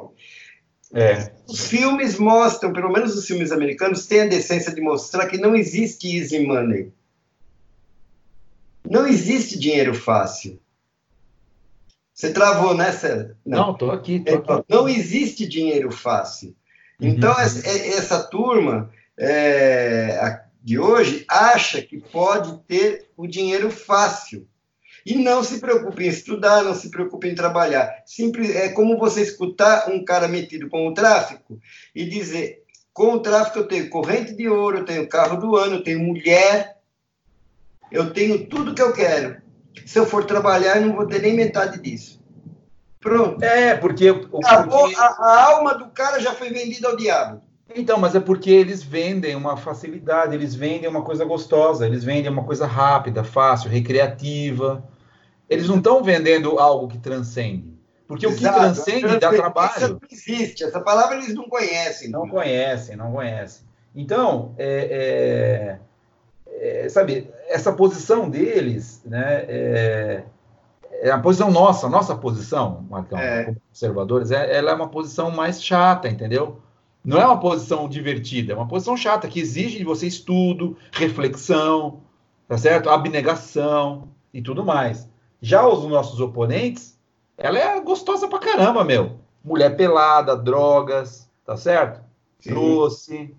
É. 0.93 1.31
Os 1.47 1.67
filmes 1.67 2.17
mostram, 2.17 2.73
pelo 2.73 2.91
menos 2.91 3.15
os 3.15 3.27
filmes 3.27 3.51
americanos, 3.51 4.05
têm 4.07 4.21
a 4.21 4.27
decência 4.27 4.73
de 4.73 4.81
mostrar 4.81 5.27
que 5.27 5.37
não 5.37 5.55
existe 5.55 6.17
easy 6.17 6.39
money. 6.39 6.91
Não 8.89 9.07
existe 9.07 9.57
dinheiro 9.57 9.93
fácil. 9.93 10.59
Você 12.13 12.31
travou 12.31 12.73
nessa? 12.73 13.35
Não, 13.45 13.73
estou 13.73 13.91
aqui, 13.91 14.21
tô 14.21 14.35
então, 14.35 14.55
aqui. 14.57 14.65
Não 14.69 14.87
existe 14.87 15.45
dinheiro 15.45 15.91
fácil. 15.91 16.55
Então, 16.99 17.33
uhum. 17.33 17.39
essa, 17.39 17.67
essa, 17.67 18.23
turma 18.23 18.89
é, 19.19 20.39
de 20.63 20.79
hoje 20.79 21.25
acha 21.27 21.81
que 21.81 21.97
pode 21.97 22.57
ter 22.63 23.09
o 23.17 23.27
dinheiro 23.27 23.69
fácil. 23.69 24.47
E 25.05 25.15
não 25.15 25.43
se 25.43 25.59
preocupe 25.59 26.03
em 26.03 26.09
estudar, 26.09 26.63
não 26.63 26.73
se 26.73 26.89
preocupe 26.89 27.27
em 27.27 27.35
trabalhar. 27.35 27.93
Simples, 28.05 28.55
é 28.55 28.69
como 28.69 28.97
você 28.97 29.21
escutar 29.21 29.89
um 29.91 30.03
cara 30.03 30.27
metido 30.27 30.67
com 30.67 30.87
o 30.87 30.93
tráfico 30.93 31.59
e 31.93 32.05
dizer: 32.05 32.63
com 32.91 33.13
o 33.13 33.19
tráfico 33.19 33.59
eu 33.59 33.67
tenho 33.67 33.89
corrente 33.89 34.33
de 34.33 34.49
ouro, 34.49 34.79
eu 34.79 34.85
tenho 34.85 35.07
carro 35.07 35.37
do 35.37 35.55
ano, 35.55 35.75
eu 35.75 35.83
tenho 35.83 35.99
mulher, 35.99 36.77
eu 37.91 38.11
tenho 38.11 38.47
tudo 38.47 38.73
que 38.73 38.81
eu 38.81 38.93
quero. 38.93 39.37
Se 39.85 39.99
eu 39.99 40.05
for 40.05 40.25
trabalhar, 40.25 40.77
eu 40.77 40.87
não 40.87 40.95
vou 40.95 41.05
ter 41.05 41.21
nem 41.21 41.35
metade 41.35 41.79
disso. 41.79 42.23
Pronto. 42.99 43.43
É, 43.43 43.75
porque. 43.75 44.11
porque... 44.11 44.47
A, 44.47 45.05
a, 45.19 45.43
alma 45.51 45.75
do 45.75 45.87
cara 45.89 46.19
já 46.19 46.33
foi 46.33 46.49
vendida 46.49 46.87
ao 46.87 46.97
diabo. 46.97 47.41
Então, 47.75 47.99
mas 47.99 48.15
é 48.15 48.19
porque 48.19 48.49
eles 48.49 48.81
vendem 48.81 49.35
uma 49.35 49.55
facilidade, 49.57 50.33
eles 50.33 50.55
vendem 50.55 50.89
uma 50.89 51.03
coisa 51.03 51.25
gostosa, 51.25 51.85
eles 51.85 52.03
vendem 52.03 52.31
uma 52.31 52.43
coisa 52.43 52.65
rápida, 52.65 53.23
fácil, 53.23 53.69
recreativa. 53.69 54.83
Eles 55.49 55.67
não 55.67 55.77
estão 55.77 56.03
vendendo 56.03 56.59
algo 56.59 56.87
que 56.87 56.97
transcende. 56.97 57.75
Porque 58.07 58.25
Exato. 58.25 58.43
o 58.43 58.51
que 58.51 58.59
transcende 58.59 59.19
dá 59.19 59.31
trabalho. 59.31 59.89
Não 59.89 59.99
existe. 60.11 60.63
Essa 60.63 60.79
palavra 60.79 61.17
eles 61.17 61.33
não 61.33 61.49
conhecem. 61.49 62.09
Não 62.09 62.27
conhecem, 62.27 62.95
não 62.95 63.11
conhecem. 63.11 63.65
Então, 63.95 64.53
é, 64.57 65.79
é, 66.51 66.83
é, 66.83 66.89
sabe, 66.89 67.29
essa 67.47 67.71
posição 67.71 68.29
deles, 68.29 69.01
né, 69.05 69.45
é, 69.47 70.23
é 71.01 71.11
a 71.11 71.17
posição 71.17 71.49
nossa, 71.49 71.87
nossa 71.87 72.15
posição, 72.15 72.85
Marcão, 72.89 73.17
é. 73.17 73.45
como 73.45 73.61
conservadores, 73.69 74.31
é, 74.31 74.55
ela 74.55 74.71
é 74.71 74.73
uma 74.73 74.89
posição 74.89 75.31
mais 75.31 75.63
chata, 75.63 76.09
entendeu? 76.09 76.59
Não 77.03 77.19
é 77.19 77.25
uma 77.25 77.39
posição 77.39 77.87
divertida, 77.87 78.53
é 78.53 78.55
uma 78.55 78.67
posição 78.67 78.97
chata, 78.97 79.27
que 79.27 79.39
exige 79.39 79.77
de 79.77 79.83
você 79.83 80.07
estudo, 80.07 80.75
reflexão, 80.91 82.01
tá 82.47 82.57
certo? 82.57 82.89
Abnegação 82.89 84.09
e 84.33 84.41
tudo 84.41 84.65
mais. 84.65 85.07
Já 85.45 85.67
os 85.67 85.85
nossos 85.85 86.19
oponentes, 86.19 86.99
ela 87.37 87.59
é 87.59 87.79
gostosa 87.79 88.27
pra 88.27 88.39
caramba, 88.39 88.83
meu. 88.83 89.19
Mulher 89.43 89.77
pelada, 89.77 90.35
drogas, 90.35 91.29
tá 91.45 91.55
certo? 91.55 92.01
Sim. 92.39 92.55
Doce, 92.55 93.35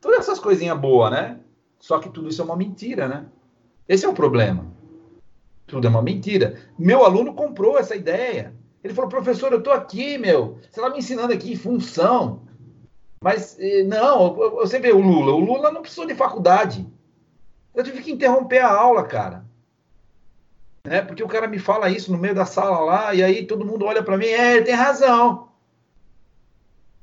todas 0.00 0.18
essas 0.18 0.40
coisinhas 0.40 0.76
boas, 0.76 1.12
né? 1.12 1.38
Só 1.78 2.00
que 2.00 2.08
tudo 2.08 2.28
isso 2.28 2.42
é 2.42 2.44
uma 2.44 2.56
mentira, 2.56 3.06
né? 3.06 3.26
Esse 3.88 4.04
é 4.04 4.08
o 4.08 4.14
problema. 4.14 4.66
Tudo 5.64 5.86
é 5.86 5.90
uma 5.90 6.02
mentira. 6.02 6.58
Meu 6.76 7.04
aluno 7.04 7.34
comprou 7.34 7.78
essa 7.78 7.94
ideia. 7.94 8.52
Ele 8.82 8.92
falou, 8.92 9.08
professor, 9.08 9.52
eu 9.52 9.62
tô 9.62 9.70
aqui, 9.70 10.18
meu. 10.18 10.58
Você 10.68 10.80
tá 10.80 10.90
me 10.90 10.98
ensinando 10.98 11.32
aqui 11.32 11.54
função. 11.54 12.42
Mas, 13.20 13.56
eh, 13.60 13.84
não, 13.84 14.34
você 14.34 14.80
vê 14.80 14.90
o 14.90 15.00
Lula. 15.00 15.32
O 15.32 15.38
Lula 15.38 15.70
não 15.70 15.82
precisou 15.82 16.04
de 16.04 16.16
faculdade. 16.16 16.84
Eu 17.72 17.84
tive 17.84 18.02
que 18.02 18.10
interromper 18.10 18.58
a 18.58 18.74
aula, 18.74 19.04
cara. 19.04 19.43
Né? 20.86 21.00
Porque 21.00 21.22
o 21.22 21.28
cara 21.28 21.48
me 21.48 21.58
fala 21.58 21.88
isso 21.88 22.12
no 22.12 22.18
meio 22.18 22.34
da 22.34 22.44
sala 22.44 22.80
lá, 22.80 23.14
e 23.14 23.22
aí 23.22 23.46
todo 23.46 23.64
mundo 23.64 23.86
olha 23.86 24.02
para 24.02 24.18
mim, 24.18 24.26
é, 24.26 24.56
ele 24.56 24.66
tem 24.66 24.74
razão. 24.74 25.48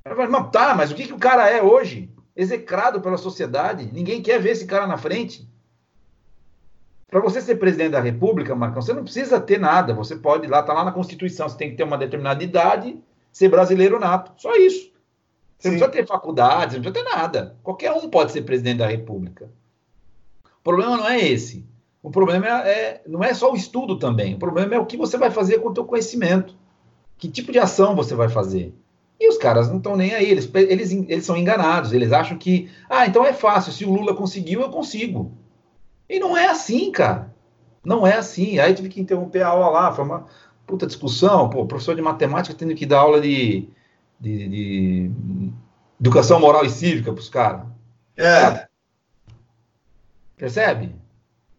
Eu 0.05 0.15
falo, 0.15 0.31
mas 0.31 0.51
tá, 0.51 0.75
mas 0.75 0.91
o 0.91 0.95
que, 0.95 1.07
que 1.07 1.13
o 1.13 1.19
cara 1.19 1.49
é 1.49 1.61
hoje? 1.61 2.09
Execrado 2.35 3.01
pela 3.01 3.17
sociedade. 3.17 3.89
Ninguém 3.91 4.21
quer 4.21 4.39
ver 4.39 4.51
esse 4.51 4.65
cara 4.65 4.87
na 4.87 4.97
frente. 4.97 5.49
Para 7.07 7.19
você 7.19 7.41
ser 7.41 7.55
presidente 7.55 7.91
da 7.91 7.99
República, 7.99 8.55
Marcão, 8.55 8.81
você 8.81 8.93
não 8.93 9.03
precisa 9.03 9.39
ter 9.39 9.59
nada. 9.59 9.93
Você 9.93 10.15
pode 10.15 10.45
ir 10.45 10.49
lá, 10.49 10.63
tá 10.63 10.73
lá 10.73 10.83
na 10.83 10.91
Constituição, 10.91 11.49
você 11.49 11.57
tem 11.57 11.71
que 11.71 11.75
ter 11.75 11.83
uma 11.83 11.97
determinada 11.97 12.43
idade, 12.43 12.97
ser 13.31 13.49
brasileiro 13.49 13.99
nato. 13.99 14.31
Só 14.37 14.55
isso. 14.55 14.91
Você 15.57 15.69
Sim. 15.69 15.71
não 15.71 15.79
precisa 15.79 15.89
ter 15.89 16.07
faculdade, 16.07 16.77
não 16.77 16.83
precisa 16.83 17.05
ter 17.05 17.15
nada. 17.15 17.57
Qualquer 17.61 17.91
um 17.91 18.09
pode 18.09 18.31
ser 18.31 18.43
presidente 18.43 18.77
da 18.77 18.87
República. 18.87 19.51
O 20.59 20.63
problema 20.63 20.97
não 20.97 21.07
é 21.07 21.19
esse. 21.19 21.65
O 22.03 22.09
problema 22.09 22.47
é, 22.47 22.69
é, 22.69 23.01
não 23.07 23.23
é 23.23 23.33
só 23.33 23.51
o 23.51 23.55
estudo 23.55 23.97
também. 23.97 24.33
O 24.33 24.39
problema 24.39 24.73
é 24.73 24.79
o 24.79 24.85
que 24.85 24.97
você 24.97 25.17
vai 25.17 25.29
fazer 25.29 25.59
com 25.59 25.69
o 25.69 25.73
teu 25.73 25.85
conhecimento. 25.85 26.55
Que 27.17 27.29
tipo 27.29 27.51
de 27.51 27.59
ação 27.59 27.95
você 27.95 28.15
vai 28.15 28.27
fazer. 28.27 28.73
E 29.19 29.29
os 29.29 29.37
caras 29.37 29.69
não 29.69 29.77
estão 29.77 29.95
nem 29.95 30.15
aí. 30.15 30.29
Eles, 30.29 30.49
eles, 30.55 30.91
eles 30.91 31.25
são 31.25 31.37
enganados. 31.37 31.93
Eles 31.93 32.11
acham 32.11 32.37
que, 32.37 32.71
ah, 32.89 33.05
então 33.05 33.23
é 33.23 33.33
fácil. 33.33 33.71
Se 33.71 33.85
o 33.85 33.93
Lula 33.93 34.15
conseguiu, 34.15 34.61
eu 34.61 34.69
consigo. 34.69 35.31
E 36.09 36.19
não 36.19 36.35
é 36.35 36.47
assim, 36.47 36.91
cara. 36.91 37.31
Não 37.85 38.05
é 38.05 38.15
assim. 38.15 38.57
Aí 38.57 38.73
tive 38.73 38.89
que 38.89 38.99
interromper 38.99 39.43
a 39.43 39.49
aula 39.49 39.69
lá. 39.69 39.91
Foi 39.91 40.03
uma 40.03 40.25
puta 40.65 40.87
discussão. 40.87 41.49
Pô, 41.49 41.67
professor 41.67 41.95
de 41.95 42.01
matemática 42.01 42.55
tendo 42.55 42.73
que 42.73 42.85
dar 42.87 43.01
aula 43.01 43.21
de, 43.21 43.69
de, 44.19 44.49
de 44.49 45.11
educação 45.99 46.39
moral 46.39 46.65
e 46.65 46.69
cívica 46.71 47.13
para 47.13 47.21
os 47.21 47.29
caras. 47.29 47.61
É. 48.17 48.67
Percebe? 50.35 50.95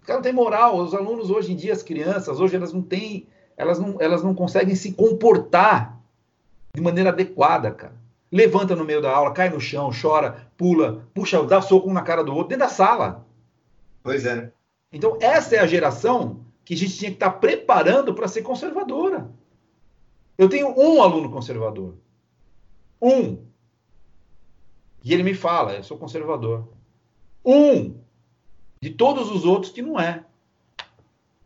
O 0.02 0.04
cara 0.04 0.18
não 0.18 0.22
tem 0.22 0.32
moral. 0.32 0.76
Os 0.78 0.94
alunos 0.94 1.30
hoje 1.30 1.52
em 1.52 1.56
dia, 1.56 1.72
as 1.72 1.82
crianças, 1.82 2.40
hoje 2.40 2.56
elas 2.56 2.72
não 2.72 2.82
têm, 2.82 3.26
elas 3.56 3.78
não, 3.78 3.96
elas 4.00 4.22
não 4.22 4.34
conseguem 4.34 4.74
se 4.74 4.92
comportar 4.92 6.00
de 6.74 6.82
maneira 6.82 7.10
adequada, 7.10 7.70
cara. 7.70 7.94
Levanta 8.30 8.74
no 8.74 8.84
meio 8.84 9.00
da 9.00 9.14
aula, 9.14 9.32
cai 9.32 9.50
no 9.50 9.60
chão, 9.60 9.90
chora, 9.90 10.48
pula, 10.56 11.06
puxa, 11.14 11.42
dá 11.44 11.60
soco 11.60 11.88
um 11.88 11.92
na 11.92 12.02
cara 12.02 12.24
do 12.24 12.32
outro, 12.32 12.48
dentro 12.48 12.66
da 12.66 12.72
sala. 12.72 13.26
Pois 14.02 14.26
é. 14.26 14.50
Então, 14.90 15.18
essa 15.20 15.56
é 15.56 15.58
a 15.58 15.66
geração 15.66 16.40
que 16.64 16.74
a 16.74 16.76
gente 16.76 16.96
tinha 16.96 17.10
que 17.10 17.16
estar 17.16 17.30
preparando 17.30 18.14
para 18.14 18.26
ser 18.26 18.42
conservadora. 18.42 19.30
Eu 20.36 20.48
tenho 20.48 20.68
um 20.76 21.02
aluno 21.02 21.30
conservador. 21.30 21.94
Um. 23.00 23.38
E 25.04 25.12
ele 25.12 25.22
me 25.22 25.34
fala, 25.34 25.74
eu 25.74 25.84
sou 25.84 25.98
conservador. 25.98 26.68
Um 27.44 27.94
de 28.82 28.90
todos 28.90 29.30
os 29.30 29.44
outros 29.44 29.72
que 29.72 29.80
não 29.80 29.98
é. 29.98 30.24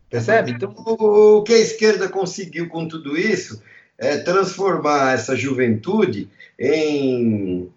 Percebe? 0.09 0.51
Então... 0.51 0.73
O 0.75 1.43
que 1.43 1.53
a 1.53 1.59
esquerda 1.59 2.09
conseguiu 2.09 2.67
com 2.67 2.87
tudo 2.87 3.15
isso 3.15 3.61
é 3.95 4.17
transformar 4.17 5.13
essa 5.13 5.35
juventude 5.35 6.27
em 6.57 7.71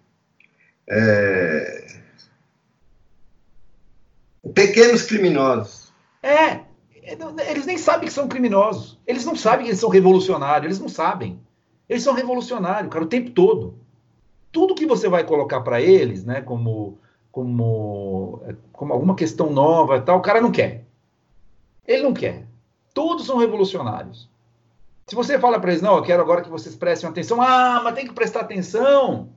é, 0.89 1.99
pequenos 4.55 5.03
criminosos. 5.03 5.93
É, 6.23 6.61
eles 7.03 7.67
nem 7.67 7.77
sabem 7.77 8.07
que 8.07 8.13
são 8.13 8.27
criminosos. 8.27 8.97
Eles 9.05 9.25
não 9.25 9.35
sabem 9.35 9.65
que 9.65 9.69
eles 9.69 9.79
são 9.79 9.89
revolucionários. 9.89 10.65
Eles 10.65 10.79
não 10.79 10.89
sabem. 10.89 11.39
Eles 11.87 12.01
são 12.01 12.15
revolucionários, 12.15 12.91
cara, 12.91 13.05
o 13.05 13.07
tempo 13.07 13.29
todo. 13.29 13.75
Tudo 14.51 14.73
que 14.73 14.87
você 14.87 15.07
vai 15.07 15.23
colocar 15.23 15.61
para 15.61 15.79
eles, 15.79 16.25
né, 16.25 16.41
como 16.41 16.97
como, 17.31 18.43
como 18.73 18.93
alguma 18.93 19.15
questão 19.15 19.49
nova 19.49 19.97
e 19.97 20.01
tal, 20.01 20.17
o 20.17 20.21
cara 20.21 20.41
não 20.41 20.51
quer. 20.51 20.85
Ele 21.87 22.03
não 22.03 22.13
quer. 22.13 22.45
Todos 22.93 23.25
são 23.25 23.37
revolucionários. 23.37 24.29
Se 25.07 25.15
você 25.15 25.39
fala 25.39 25.59
para 25.59 25.71
eles, 25.71 25.81
não, 25.81 25.95
eu 25.95 26.03
quero 26.03 26.21
agora 26.21 26.41
que 26.41 26.49
vocês 26.49 26.75
prestem 26.75 27.09
atenção, 27.09 27.41
ah, 27.41 27.81
mas 27.83 27.95
tem 27.95 28.07
que 28.07 28.13
prestar 28.13 28.41
atenção. 28.41 29.29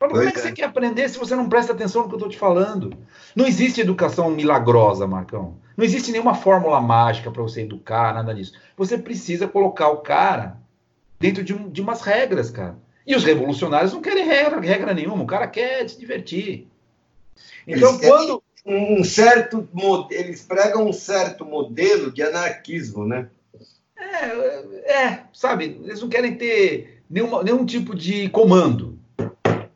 Mas 0.00 0.10
como 0.10 0.22
é 0.22 0.32
que 0.32 0.40
você 0.40 0.52
quer 0.52 0.64
aprender 0.64 1.08
se 1.08 1.18
você 1.18 1.36
não 1.36 1.48
presta 1.48 1.72
atenção 1.72 2.02
no 2.02 2.08
que 2.08 2.14
eu 2.14 2.18
estou 2.18 2.30
te 2.30 2.38
falando? 2.38 2.94
Não 3.34 3.46
existe 3.46 3.80
educação 3.80 4.30
milagrosa, 4.30 5.06
Marcão. 5.06 5.56
Não 5.76 5.84
existe 5.84 6.12
nenhuma 6.12 6.34
fórmula 6.34 6.80
mágica 6.80 7.30
para 7.30 7.42
você 7.42 7.62
educar, 7.62 8.14
nada 8.14 8.34
disso. 8.34 8.52
Você 8.76 8.96
precisa 8.96 9.46
colocar 9.46 9.88
o 9.88 9.98
cara 9.98 10.58
dentro 11.18 11.42
de, 11.42 11.54
um, 11.54 11.68
de 11.68 11.80
umas 11.80 12.00
regras, 12.00 12.50
cara. 12.50 12.76
E 13.06 13.14
os 13.14 13.24
revolucionários 13.24 13.92
não 13.92 14.00
querem 14.00 14.24
regra, 14.24 14.60
regra 14.60 14.94
nenhuma, 14.94 15.22
o 15.22 15.26
cara 15.26 15.46
quer 15.46 15.88
se 15.88 15.98
divertir. 15.98 16.66
Então, 17.66 17.90
eles 17.94 18.08
quando. 18.08 18.42
Um 18.66 19.04
certo, 19.04 19.68
eles 20.10 20.40
pregam 20.40 20.88
um 20.88 20.92
certo 20.92 21.44
modelo 21.44 22.10
de 22.10 22.22
anarquismo, 22.22 23.06
né? 23.06 23.28
É, 23.94 25.08
é 25.10 25.24
sabe, 25.34 25.78
eles 25.84 26.00
não 26.00 26.08
querem 26.08 26.34
ter 26.34 27.02
nenhuma, 27.10 27.42
nenhum 27.42 27.66
tipo 27.66 27.94
de 27.94 28.30
comando. 28.30 28.98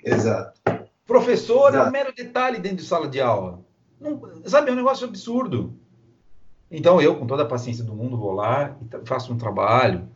Exato. 0.03 0.59
Professor 1.07 1.68
Exato. 1.68 1.85
é 1.85 1.89
um 1.89 1.93
mero 1.93 2.14
detalhe 2.14 2.59
dentro 2.59 2.79
de 2.79 2.85
sala 2.85 3.09
de 3.09 3.20
aula. 3.20 3.61
Não, 4.01 4.22
sabe, 4.47 4.70
é 4.70 4.72
um 4.72 4.76
negócio 4.76 5.07
absurdo. 5.07 5.74
Então 6.70 6.99
eu, 6.99 7.16
com 7.16 7.26
toda 7.26 7.43
a 7.43 7.47
paciência 7.47 7.85
do 7.85 7.95
mundo, 7.95 8.16
vou 8.16 8.33
lá 8.33 8.74
e 8.81 9.07
faço 9.07 9.33
um 9.35 9.39
trabalho 9.39 10.09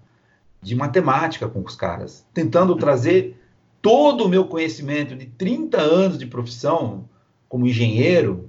de 0.63 0.77
matemática 0.77 1.49
com 1.49 1.61
os 1.61 1.75
caras, 1.75 2.25
tentando 2.33 2.77
trazer 2.77 3.37
todo 3.83 4.25
o 4.25 4.29
meu 4.29 4.47
conhecimento 4.47 5.17
de 5.17 5.27
30 5.27 5.81
anos 5.81 6.19
de 6.19 6.27
profissão 6.27 7.09
como 7.49 7.67
engenheiro 7.67 8.49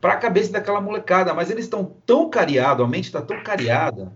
para 0.00 0.14
a 0.14 0.18
cabeça 0.18 0.52
daquela 0.52 0.80
molecada, 0.80 1.32
mas 1.32 1.50
eles 1.50 1.64
estão 1.64 1.84
tão 2.04 2.28
cariados, 2.28 2.84
a 2.84 2.88
mente 2.88 3.04
está 3.04 3.22
tão 3.22 3.42
cariada, 3.42 4.12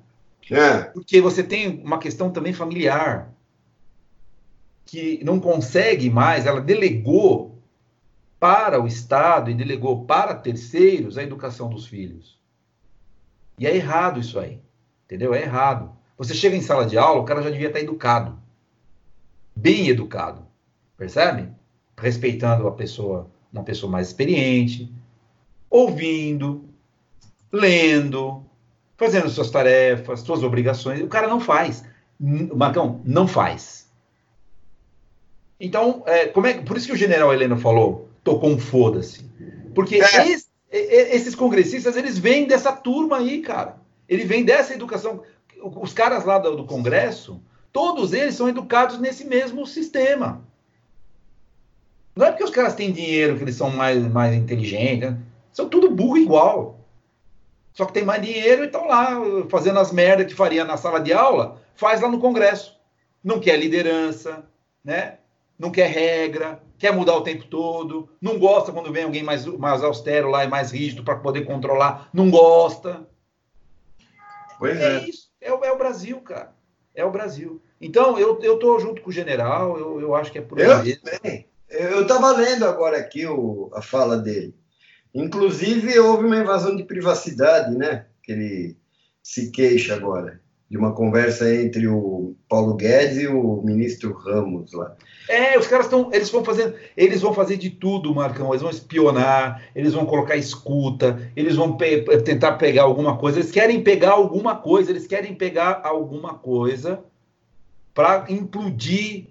é. 0.50 0.82
porque 0.82 1.20
você 1.20 1.42
tem 1.42 1.80
uma 1.84 1.98
questão 1.98 2.30
também 2.30 2.52
familiar, 2.52 3.32
que 4.84 5.22
não 5.24 5.38
consegue 5.38 6.10
mais, 6.10 6.46
ela 6.46 6.60
delegou 6.60 7.62
para 8.40 8.82
o 8.82 8.86
Estado 8.86 9.50
e 9.50 9.54
delegou 9.54 10.04
para 10.04 10.34
terceiros 10.34 11.16
a 11.16 11.22
educação 11.22 11.70
dos 11.70 11.86
filhos. 11.86 12.40
E 13.56 13.66
é 13.66 13.76
errado 13.76 14.18
isso 14.18 14.38
aí, 14.38 14.60
entendeu? 15.04 15.32
É 15.32 15.42
errado. 15.42 15.92
Você 16.20 16.34
chega 16.34 16.54
em 16.54 16.60
sala 16.60 16.84
de 16.84 16.98
aula, 16.98 17.22
o 17.22 17.24
cara 17.24 17.40
já 17.40 17.48
devia 17.48 17.68
estar 17.68 17.80
educado. 17.80 18.38
Bem 19.56 19.88
educado. 19.88 20.46
Percebe? 20.94 21.48
Respeitando 21.98 22.68
a 22.68 22.72
pessoa, 22.72 23.30
uma 23.50 23.64
pessoa 23.64 23.90
mais 23.90 24.08
experiente, 24.08 24.92
ouvindo, 25.70 26.68
lendo, 27.50 28.44
fazendo 28.98 29.30
suas 29.30 29.50
tarefas, 29.50 30.20
suas 30.20 30.42
obrigações. 30.42 31.00
O 31.00 31.08
cara 31.08 31.26
não 31.26 31.40
faz. 31.40 31.86
Marcão, 32.20 33.00
não 33.02 33.26
faz. 33.26 33.90
Então, 35.58 36.02
é, 36.04 36.26
como 36.26 36.46
é, 36.46 36.52
por 36.52 36.76
isso 36.76 36.86
que 36.86 36.92
o 36.92 36.98
general 36.98 37.32
Heleno 37.32 37.56
falou, 37.56 38.10
tocou 38.22 38.50
um 38.50 38.58
foda-se. 38.58 39.24
Porque 39.74 39.94
é. 39.94 40.28
esse, 40.28 40.48
esses 40.70 41.34
congressistas, 41.34 41.96
eles 41.96 42.18
vêm 42.18 42.46
dessa 42.46 42.72
turma 42.72 43.16
aí, 43.16 43.40
cara. 43.40 43.78
Ele 44.06 44.26
vem 44.26 44.44
dessa 44.44 44.74
educação 44.74 45.22
os 45.62 45.92
caras 45.92 46.24
lá 46.24 46.38
do, 46.38 46.56
do 46.56 46.64
Congresso, 46.64 47.42
todos 47.72 48.12
eles 48.12 48.34
são 48.34 48.48
educados 48.48 48.98
nesse 48.98 49.24
mesmo 49.24 49.66
sistema. 49.66 50.44
Não 52.14 52.26
é 52.26 52.30
porque 52.30 52.44
os 52.44 52.50
caras 52.50 52.74
têm 52.74 52.92
dinheiro 52.92 53.36
que 53.36 53.44
eles 53.44 53.54
são 53.54 53.70
mais, 53.70 54.02
mais 54.06 54.34
inteligentes, 54.34 55.10
né? 55.10 55.18
são 55.52 55.68
tudo 55.68 55.90
burro 55.90 56.18
igual. 56.18 56.80
Só 57.72 57.84
que 57.86 57.92
tem 57.92 58.04
mais 58.04 58.20
dinheiro 58.20 58.62
e 58.62 58.66
estão 58.66 58.86
lá 58.86 59.16
fazendo 59.48 59.78
as 59.78 59.92
merdas 59.92 60.26
que 60.26 60.34
faria 60.34 60.64
na 60.64 60.76
sala 60.76 61.00
de 61.00 61.12
aula, 61.12 61.62
faz 61.74 62.00
lá 62.00 62.08
no 62.08 62.20
Congresso. 62.20 62.76
Não 63.22 63.38
quer 63.38 63.56
liderança, 63.56 64.44
né? 64.84 65.18
Não 65.58 65.70
quer 65.70 65.88
regra, 65.88 66.60
quer 66.78 66.92
mudar 66.92 67.14
o 67.16 67.22
tempo 67.22 67.44
todo, 67.44 68.08
não 68.20 68.38
gosta 68.38 68.72
quando 68.72 68.92
vem 68.92 69.04
alguém 69.04 69.22
mais, 69.22 69.44
mais 69.44 69.84
austero 69.84 70.30
lá 70.30 70.44
e 70.44 70.48
mais 70.48 70.72
rígido 70.72 71.04
para 71.04 71.16
poder 71.16 71.44
controlar, 71.44 72.08
não 72.12 72.30
gosta. 72.30 73.06
Pois 74.58 74.78
é, 74.78 74.96
é. 74.96 75.08
isso. 75.08 75.29
É, 75.40 75.48
é 75.48 75.72
o 75.72 75.78
Brasil, 75.78 76.20
cara. 76.20 76.54
É 76.94 77.04
o 77.04 77.10
Brasil. 77.10 77.62
Então, 77.80 78.18
eu, 78.18 78.38
eu 78.42 78.58
tô 78.58 78.78
junto 78.78 79.00
com 79.00 79.10
o 79.10 79.12
general, 79.12 79.78
eu, 79.78 80.00
eu 80.00 80.14
acho 80.14 80.30
que 80.30 80.38
é 80.38 80.42
por 80.42 80.58
aí. 80.58 80.66
Eu 80.66 80.72
Eu 81.68 82.02
estava 82.02 82.32
lendo 82.32 82.64
agora 82.64 82.98
aqui 82.98 83.26
o, 83.26 83.70
a 83.72 83.80
fala 83.80 84.16
dele. 84.16 84.54
Inclusive, 85.14 85.98
houve 85.98 86.26
uma 86.26 86.38
invasão 86.38 86.76
de 86.76 86.84
privacidade, 86.84 87.76
né? 87.76 88.06
Que 88.22 88.32
ele 88.32 88.76
se 89.22 89.50
queixa 89.50 89.94
agora 89.94 90.40
de 90.70 90.78
uma 90.78 90.92
conversa 90.92 91.52
entre 91.52 91.88
o 91.88 92.36
Paulo 92.48 92.74
Guedes 92.74 93.18
e 93.18 93.26
o 93.26 93.60
ministro 93.62 94.12
Ramos 94.12 94.72
lá. 94.72 94.94
É, 95.28 95.58
os 95.58 95.66
caras 95.66 95.86
estão, 95.86 96.10
eles 96.12 96.30
vão 96.30 96.44
fazendo, 96.44 96.74
eles 96.96 97.20
vão 97.20 97.34
fazer 97.34 97.56
de 97.56 97.70
tudo, 97.70 98.14
Marcão. 98.14 98.50
Eles 98.50 98.62
vão 98.62 98.70
espionar, 98.70 99.64
eles 99.74 99.94
vão 99.94 100.06
colocar 100.06 100.36
escuta, 100.36 101.28
eles 101.34 101.56
vão 101.56 101.76
pe 101.76 102.02
tentar 102.22 102.52
pegar 102.52 102.84
alguma 102.84 103.16
coisa. 103.18 103.40
Eles 103.40 103.50
querem 103.50 103.82
pegar 103.82 104.12
alguma 104.12 104.56
coisa, 104.56 104.92
eles 104.92 105.08
querem 105.08 105.34
pegar 105.34 105.80
alguma 105.82 106.34
coisa 106.34 107.02
para 107.92 108.26
implodir 108.28 109.26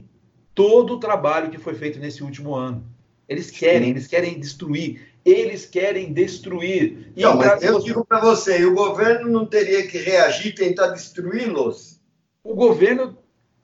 todo 0.54 0.96
o 0.96 1.00
trabalho 1.00 1.50
que 1.50 1.58
foi 1.58 1.74
feito 1.74 2.00
nesse 2.00 2.22
último 2.22 2.54
ano. 2.54 2.84
Eles 3.30 3.50
querem, 3.50 3.92
eles 3.92 4.08
querem 4.08 4.38
destruir, 4.38 5.09
eles 5.30 5.66
querem 5.66 6.14
destruir. 6.14 7.12
E 7.16 7.22
não, 7.22 7.36
mas 7.36 7.62
eu 7.62 7.80
digo 7.80 8.06
para 8.06 8.20
você, 8.20 8.66
o 8.66 8.74
governo 8.74 9.30
não 9.30 9.46
teria 9.46 9.88
que 9.88 9.98
reagir, 9.98 10.56
tentar 10.56 10.88
destruí-los? 10.88 12.00
O 12.44 12.56
governo, 12.56 13.18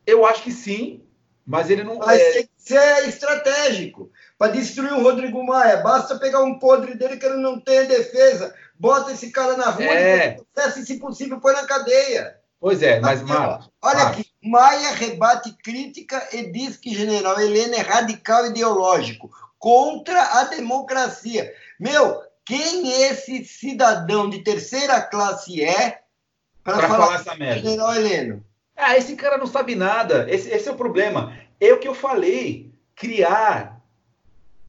eu 0.05 0.25
acho 0.25 0.43
que 0.43 0.51
sim, 0.51 1.03
mas 1.45 1.69
ele 1.69 1.83
não. 1.83 1.97
Mas 1.97 2.19
é... 2.19 2.31
tem 2.31 2.43
que 2.43 2.51
ser 2.57 3.07
estratégico. 3.07 4.11
Para 4.37 4.51
destruir 4.51 4.93
o 4.93 5.03
Rodrigo 5.03 5.45
Maia, 5.45 5.77
basta 5.77 6.19
pegar 6.19 6.43
um 6.43 6.59
podre 6.59 6.95
dele 6.95 7.17
que 7.17 7.25
ele 7.25 7.37
não 7.37 7.59
tem 7.59 7.85
defesa, 7.85 8.53
bota 8.77 9.11
esse 9.11 9.31
cara 9.31 9.55
na 9.55 9.69
rua, 9.69 9.85
é... 9.85 10.37
e 10.57 10.71
se 10.71 10.99
possível, 10.99 11.39
põe 11.39 11.53
na 11.53 11.65
cadeia. 11.65 12.35
Pois 12.59 12.81
é, 12.81 12.99
mas, 12.99 13.21
Marcos. 13.21 13.69
Olha 13.81 13.95
Marcos. 14.05 14.21
aqui, 14.21 14.29
Maia 14.43 14.91
rebate 14.91 15.55
crítica 15.63 16.27
e 16.33 16.51
diz 16.51 16.77
que 16.77 16.93
general 16.93 17.39
Helena 17.39 17.75
é 17.75 17.81
radical 17.81 18.47
ideológico 18.47 19.29
contra 19.65 20.21
a 20.21 20.43
democracia. 20.43 21.51
Meu, 21.79 22.21
quem 22.45 22.87
esse 23.01 23.43
cidadão 23.43 24.29
de 24.29 24.43
terceira 24.43 25.01
classe 25.01 25.63
é 25.63 26.01
para 26.63 26.87
falar, 26.87 27.05
falar 27.05 27.15
essa 27.15 27.35
merda? 27.35 27.67
General 27.67 27.95
Heleno. 27.95 28.45
Ah, 28.77 28.95
esse 28.95 29.15
cara 29.15 29.39
não 29.39 29.47
sabe 29.47 29.73
nada. 29.73 30.27
Esse, 30.29 30.51
esse 30.51 30.69
é 30.69 30.71
o 30.71 30.75
problema. 30.75 31.35
É 31.59 31.73
o 31.73 31.79
que 31.79 31.87
eu 31.87 31.95
falei. 31.95 32.71
Criar, 32.95 33.81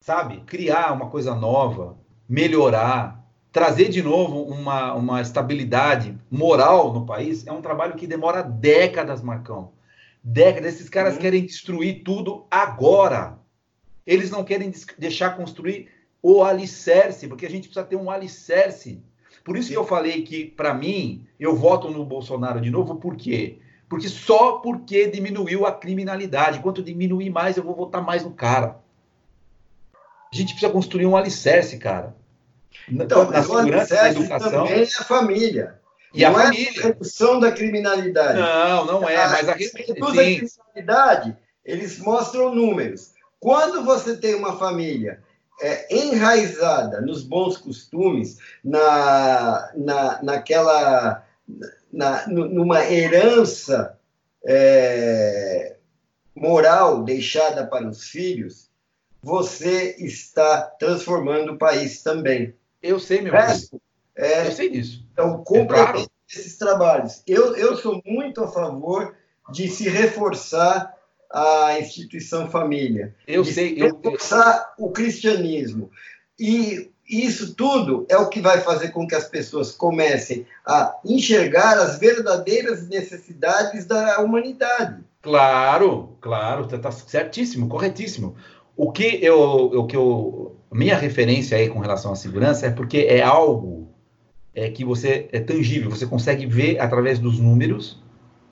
sabe? 0.00 0.40
Criar 0.46 0.94
uma 0.94 1.10
coisa 1.10 1.34
nova, 1.34 1.98
melhorar, 2.26 3.22
trazer 3.52 3.90
de 3.90 4.02
novo 4.02 4.44
uma, 4.44 4.94
uma 4.94 5.20
estabilidade 5.20 6.18
moral 6.30 6.94
no 6.94 7.04
país 7.04 7.46
é 7.46 7.52
um 7.52 7.60
trabalho 7.60 7.96
que 7.96 8.06
demora 8.06 8.42
décadas, 8.42 9.20
Marcão. 9.20 9.72
Décadas. 10.24 10.76
Esses 10.76 10.88
caras 10.88 11.16
uhum. 11.16 11.20
querem 11.20 11.44
destruir 11.44 12.02
tudo 12.02 12.46
agora. 12.50 13.44
Eles 14.06 14.30
não 14.30 14.44
querem 14.44 14.72
deixar 14.98 15.36
construir 15.36 15.88
o 16.22 16.42
alicerce, 16.42 17.26
porque 17.26 17.46
a 17.46 17.50
gente 17.50 17.68
precisa 17.68 17.84
ter 17.84 17.96
um 17.96 18.10
alicerce. 18.10 19.02
Por 19.44 19.56
isso 19.56 19.68
que 19.68 19.76
eu 19.76 19.86
falei 19.86 20.22
que, 20.22 20.44
para 20.44 20.74
mim, 20.74 21.26
eu 21.38 21.54
voto 21.54 21.90
no 21.90 22.04
Bolsonaro 22.04 22.60
de 22.60 22.70
novo, 22.70 22.96
por 22.96 23.16
quê? 23.16 23.58
Porque 23.88 24.08
só 24.08 24.54
porque 24.58 25.08
diminuiu 25.08 25.64
a 25.66 25.72
criminalidade. 25.72 26.60
Quanto 26.60 26.82
diminuir 26.82 27.30
mais, 27.30 27.56
eu 27.56 27.62
vou 27.62 27.74
votar 27.74 28.02
mais 28.02 28.24
no 28.24 28.32
cara. 28.32 28.80
A 30.32 30.36
gente 30.36 30.52
precisa 30.52 30.72
construir 30.72 31.06
um 31.06 31.16
alicerce, 31.16 31.78
cara. 31.78 32.16
Então, 32.88 33.30
na 33.30 33.42
segurança, 33.42 33.94
na 33.94 34.10
educação. 34.10 34.66
Também 34.66 34.80
é 34.80 34.84
a 34.84 35.04
família. 35.04 35.80
E 36.12 36.22
não 36.22 36.36
a 36.36 36.40
é 36.40 36.44
família. 36.46 36.80
a 36.80 36.82
redução 36.82 37.40
da 37.40 37.52
criminalidade. 37.52 38.38
Não, 38.38 38.84
não 38.84 39.08
é. 39.08 39.16
Mas 39.16 39.48
a, 39.48 39.52
a 39.52 39.54
reduz 39.54 39.78
a 39.78 39.84
criminalidade, 40.74 41.36
eles 41.64 41.98
mostram 41.98 42.54
números. 42.54 43.12
Quando 43.40 43.84
você 43.84 44.16
tem 44.16 44.34
uma 44.34 44.58
família 44.58 45.22
é, 45.60 45.94
enraizada 45.94 47.00
nos 47.00 47.22
bons 47.22 47.56
costumes, 47.56 48.38
na, 48.64 49.72
na, 49.74 50.22
naquela, 50.22 51.24
na, 51.92 52.26
numa 52.28 52.84
herança 52.84 53.98
é, 54.44 55.76
moral 56.34 57.02
deixada 57.02 57.66
para 57.66 57.88
os 57.88 58.08
filhos, 58.08 58.70
você 59.22 59.96
está 59.98 60.62
transformando 60.62 61.52
o 61.52 61.58
país 61.58 62.02
também. 62.02 62.54
Eu 62.82 63.00
sei, 63.00 63.20
meu 63.20 63.32
resto, 63.32 63.80
é, 64.16 64.46
Eu 64.46 64.52
sei 64.52 64.70
disso. 64.70 65.04
Então, 65.12 65.44
complemento 65.44 65.80
é 65.80 65.92
claro. 65.92 66.10
esses 66.28 66.56
trabalhos. 66.56 67.22
Eu, 67.26 67.54
eu 67.54 67.76
sou 67.76 68.00
muito 68.06 68.42
a 68.42 68.48
favor 68.48 69.14
de 69.52 69.68
se 69.68 69.88
reforçar 69.88 70.95
a 71.36 71.78
instituição 71.78 72.48
família. 72.48 73.14
Eu 73.26 73.44
sei. 73.44 73.74
Reforçar 73.74 74.74
eu... 74.78 74.86
o 74.86 74.90
cristianismo. 74.90 75.90
E 76.38 76.90
isso 77.06 77.54
tudo 77.54 78.06
é 78.08 78.16
o 78.16 78.28
que 78.28 78.40
vai 78.40 78.62
fazer 78.62 78.88
com 78.88 79.06
que 79.06 79.14
as 79.14 79.28
pessoas 79.28 79.70
comecem 79.72 80.46
a 80.64 80.96
enxergar 81.04 81.78
as 81.78 81.98
verdadeiras 81.98 82.88
necessidades 82.88 83.84
da 83.84 84.18
humanidade. 84.20 85.04
Claro, 85.20 86.16
claro, 86.22 86.64
está 86.74 86.90
certíssimo, 86.90 87.68
corretíssimo. 87.68 88.34
O 88.74 88.90
que 88.90 89.18
eu, 89.22 89.38
o 89.38 89.86
que 89.86 89.96
eu, 89.96 90.56
minha 90.72 90.96
referência 90.96 91.58
aí 91.58 91.68
com 91.68 91.80
relação 91.80 92.12
à 92.12 92.16
segurança 92.16 92.66
é 92.66 92.70
porque 92.70 92.98
é 92.98 93.22
algo 93.22 93.88
é 94.54 94.70
que 94.70 94.86
você 94.86 95.28
é 95.32 95.40
tangível, 95.40 95.90
você 95.90 96.06
consegue 96.06 96.46
ver 96.46 96.78
através 96.78 97.18
dos 97.18 97.38
números 97.38 98.02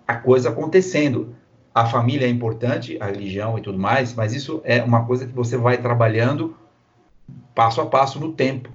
a 0.06 0.16
coisa 0.16 0.50
acontecendo 0.50 1.34
a 1.74 1.86
família 1.86 2.26
é 2.26 2.30
importante, 2.30 2.96
a 3.00 3.06
religião 3.06 3.58
e 3.58 3.60
tudo 3.60 3.78
mais, 3.78 4.14
mas 4.14 4.32
isso 4.32 4.60
é 4.64 4.80
uma 4.82 5.04
coisa 5.04 5.26
que 5.26 5.32
você 5.32 5.56
vai 5.56 5.76
trabalhando 5.76 6.56
passo 7.52 7.80
a 7.80 7.86
passo 7.86 8.20
no 8.20 8.32
tempo, 8.32 8.70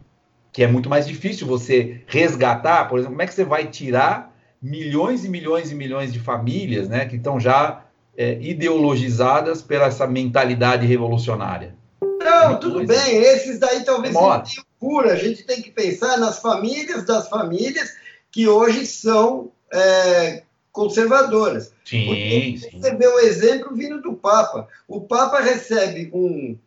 que 0.51 0.61
é 0.61 0.67
muito 0.67 0.89
mais 0.89 1.07
difícil 1.07 1.47
você 1.47 2.01
resgatar, 2.07 2.89
por 2.89 2.99
exemplo, 2.99 3.13
como 3.13 3.21
é 3.21 3.27
que 3.27 3.33
você 3.33 3.45
vai 3.45 3.67
tirar 3.67 4.35
milhões 4.61 5.23
e 5.23 5.29
milhões 5.29 5.71
e 5.71 5.75
milhões 5.75 6.11
de 6.11 6.19
famílias, 6.19 6.89
né, 6.89 7.05
que 7.05 7.15
estão 7.15 7.39
já 7.39 7.85
é, 8.17 8.37
ideologizadas 8.41 9.61
pela 9.61 9.85
essa 9.85 10.05
mentalidade 10.05 10.85
revolucionária. 10.85 11.73
Não, 12.01 12.59
tudo 12.59 12.85
bem, 12.85 13.15
esses 13.15 13.59
daí 13.59 13.85
talvez 13.85 14.13
não 14.13 14.41
tenham 14.41 14.65
cura. 14.77 15.13
A 15.13 15.15
gente 15.15 15.43
tem 15.43 15.61
que 15.61 15.71
pensar 15.71 16.17
nas 16.17 16.39
famílias 16.39 17.05
das 17.05 17.29
famílias 17.29 17.89
que 18.29 18.47
hoje 18.47 18.85
são 18.85 19.51
é, 19.71 20.43
conservadoras. 20.79 21.73
Sim, 21.83 22.55
sim. 22.57 22.79
Você 22.79 22.95
vê 22.95 23.05
o 23.05 23.19
exemplo 23.19 23.75
vindo 23.75 24.01
do 24.01 24.13
Papa. 24.13 24.65
O 24.87 25.01
Papa 25.01 25.41
recebe 25.41 26.09
um 26.13 26.57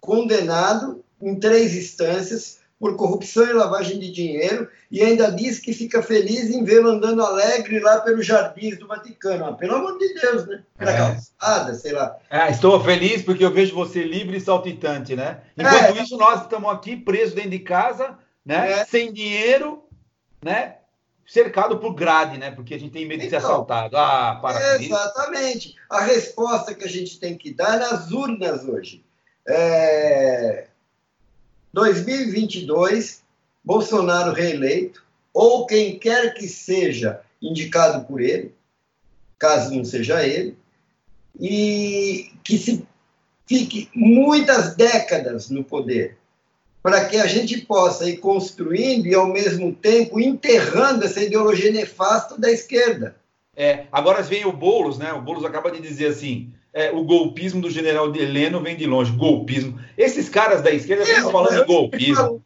condenado 0.00 1.04
em 1.20 1.38
três 1.38 1.76
instâncias 1.76 2.60
por 2.80 2.96
corrupção 2.96 3.44
e 3.44 3.52
lavagem 3.52 3.98
de 3.98 4.10
dinheiro 4.10 4.70
e 4.90 5.02
ainda 5.02 5.30
diz 5.30 5.58
que 5.58 5.74
fica 5.74 6.00
feliz 6.00 6.48
em 6.48 6.64
vê-lo 6.64 6.88
andando 6.88 7.22
alegre 7.22 7.78
lá 7.80 8.00
pelos 8.00 8.24
jardins 8.24 8.78
do 8.78 8.86
Vaticano. 8.86 9.44
Ah, 9.44 9.52
pelo 9.52 9.74
amor 9.74 9.98
de 9.98 10.14
Deus, 10.14 10.46
né? 10.46 10.62
Pela 10.78 10.92
é. 10.92 10.96
calçada, 10.96 11.74
sei 11.74 11.92
lá. 11.92 12.16
Ah, 12.30 12.48
estou 12.48 12.82
feliz 12.82 13.20
porque 13.20 13.44
eu 13.44 13.52
vejo 13.52 13.74
você 13.74 14.02
livre 14.02 14.38
e 14.38 14.40
saltitante, 14.40 15.14
né? 15.14 15.42
Enquanto 15.58 15.98
é. 15.98 16.02
isso, 16.02 16.16
nós 16.16 16.42
estamos 16.42 16.72
aqui 16.72 16.96
presos 16.96 17.34
dentro 17.34 17.50
de 17.50 17.58
casa, 17.58 18.16
né? 18.46 18.80
É. 18.80 18.84
Sem 18.86 19.12
dinheiro, 19.12 19.82
né? 20.42 20.76
Cercado 21.28 21.78
por 21.78 21.94
grade, 21.94 22.38
né? 22.38 22.50
Porque 22.50 22.74
a 22.74 22.80
gente 22.80 22.92
tem 22.92 23.06
medo 23.06 23.22
de 23.22 23.28
ser 23.28 23.36
então, 23.36 23.50
assaltado. 23.50 23.96
Ah, 23.96 24.38
para 24.40 24.82
Exatamente. 24.82 25.76
A 25.90 26.00
resposta 26.00 26.74
que 26.74 26.84
a 26.84 26.88
gente 26.88 27.20
tem 27.20 27.36
que 27.36 27.52
dar 27.52 27.76
é 27.76 27.78
nas 27.78 28.10
urnas 28.10 28.64
hoje. 28.64 29.04
É... 29.46 30.68
2022, 31.72 33.22
Bolsonaro 33.62 34.32
reeleito, 34.32 35.04
ou 35.32 35.66
quem 35.66 35.98
quer 35.98 36.32
que 36.32 36.48
seja 36.48 37.20
indicado 37.40 38.04
por 38.06 38.20
ele, 38.20 38.54
caso 39.38 39.74
não 39.74 39.84
seja 39.84 40.26
ele, 40.26 40.56
e 41.38 42.32
que 42.42 42.58
se 42.58 42.86
fique 43.46 43.88
muitas 43.94 44.74
décadas 44.74 45.50
no 45.50 45.62
poder 45.62 46.17
para 46.82 47.04
que 47.06 47.16
a 47.16 47.26
gente 47.26 47.58
possa 47.58 48.08
ir 48.08 48.18
construindo 48.18 49.06
e, 49.06 49.14
ao 49.14 49.26
mesmo 49.26 49.74
tempo, 49.74 50.20
enterrando 50.20 51.04
essa 51.04 51.22
ideologia 51.22 51.72
nefasta 51.72 52.38
da 52.38 52.50
esquerda. 52.50 53.16
É, 53.56 53.86
agora 53.90 54.22
vem 54.22 54.46
o 54.46 54.52
Boulos, 54.52 54.98
né? 54.98 55.12
O 55.12 55.20
Boulos 55.20 55.44
acaba 55.44 55.70
de 55.70 55.80
dizer 55.80 56.06
assim: 56.06 56.52
é, 56.72 56.92
o 56.92 57.02
golpismo 57.02 57.60
do 57.60 57.70
general 57.70 58.14
Heleno 58.14 58.62
vem 58.62 58.76
de 58.76 58.86
longe. 58.86 59.10
Golpismo. 59.12 59.80
Esses 59.96 60.28
caras 60.28 60.62
da 60.62 60.70
esquerda 60.70 61.02
é, 61.02 61.10
estão 61.10 61.32
falando 61.32 61.60
de 61.60 61.64
golpismo. 61.66 62.42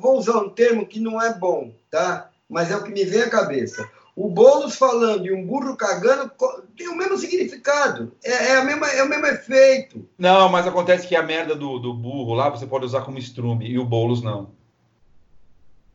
vou 0.00 0.18
usar 0.18 0.38
um 0.38 0.48
termo 0.48 0.86
que 0.86 0.98
não 0.98 1.20
é 1.20 1.34
bom, 1.34 1.72
tá? 1.90 2.30
Mas 2.48 2.70
é 2.70 2.76
o 2.76 2.82
que 2.82 2.90
me 2.90 3.04
vem 3.04 3.20
à 3.20 3.28
cabeça. 3.28 3.86
O 4.16 4.28
Boulos 4.30 4.76
falando 4.76 5.26
e 5.26 5.32
um 5.32 5.46
burro 5.46 5.76
cagando 5.76 6.32
tem 6.74 6.88
o 6.88 6.96
mesmo 6.96 7.18
significado. 7.18 8.16
É, 8.24 8.30
é, 8.30 8.56
a 8.56 8.64
mesma, 8.64 8.88
é 8.88 9.02
o 9.02 9.08
mesmo 9.08 9.26
efeito. 9.26 10.08
Não, 10.16 10.48
mas 10.48 10.66
acontece 10.66 11.06
que 11.06 11.14
a 11.14 11.22
merda 11.22 11.54
do, 11.54 11.78
do 11.78 11.92
burro 11.92 12.32
lá 12.32 12.48
você 12.48 12.66
pode 12.66 12.86
usar 12.86 13.02
como 13.02 13.18
estrume 13.18 13.68
e 13.68 13.78
o 13.78 13.84
Boulos 13.84 14.22
não. 14.22 14.52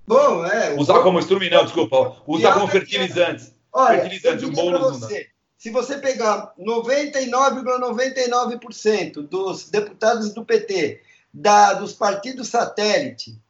Bom, 0.06 0.46
é. 0.46 0.80
Usar 0.80 1.02
como 1.02 1.18
estrume 1.18 1.50
não, 1.50 1.64
desculpa. 1.64 2.16
Usar 2.28 2.54
como 2.54 2.68
fertilizantes. 2.68 3.56
Olha, 3.74 4.02
fertilizantes, 4.02 4.44
o 4.44 4.52
Boulos 4.52 5.00
você, 5.00 5.20
não. 5.20 5.26
Se 5.58 5.72
você 5.72 5.98
pegar 5.98 6.54
99,99% 6.60 8.60
,99 8.60 9.28
dos 9.28 9.68
deputados 9.72 10.32
do 10.32 10.46
PT, 10.46 11.02
da, 11.34 11.74
dos 11.74 11.94
partidos 11.94 12.50
satélite 12.50 13.42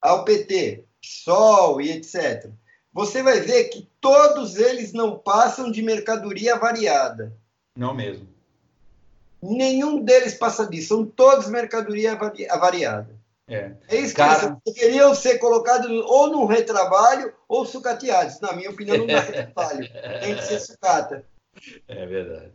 ao 0.00 0.24
PT, 0.24 0.84
PSOL 1.00 1.80
e 1.80 1.90
etc., 1.90 2.48
você 2.92 3.22
vai 3.22 3.40
ver 3.40 3.64
que 3.64 3.88
todos 4.00 4.56
eles 4.56 4.92
não 4.92 5.18
passam 5.18 5.70
de 5.70 5.82
mercadoria 5.82 6.56
variada. 6.56 7.32
Não 7.76 7.94
mesmo. 7.94 8.28
Nenhum 9.42 10.02
deles 10.04 10.34
passa 10.34 10.66
disso. 10.66 10.88
São 10.88 11.04
todos 11.04 11.48
mercadoria 11.48 12.16
variada. 12.16 13.10
É, 13.48 13.72
é 13.88 13.96
isso 13.96 14.14
que 14.14 14.20
Cara... 14.20 14.56
deveriam 14.64 15.14
ser 15.14 15.38
colocados 15.38 15.90
ou 15.90 16.28
no 16.30 16.46
retrabalho 16.46 17.32
ou 17.48 17.64
sucateados. 17.66 18.40
Na 18.40 18.52
minha 18.52 18.70
opinião, 18.70 18.98
não 18.98 19.06
dá 19.06 19.20
retrabalho. 19.20 19.88
Tem 20.20 20.36
que 20.36 20.44
ser 20.44 20.60
sucata. 20.60 21.24
É 21.88 22.06
verdade. 22.06 22.52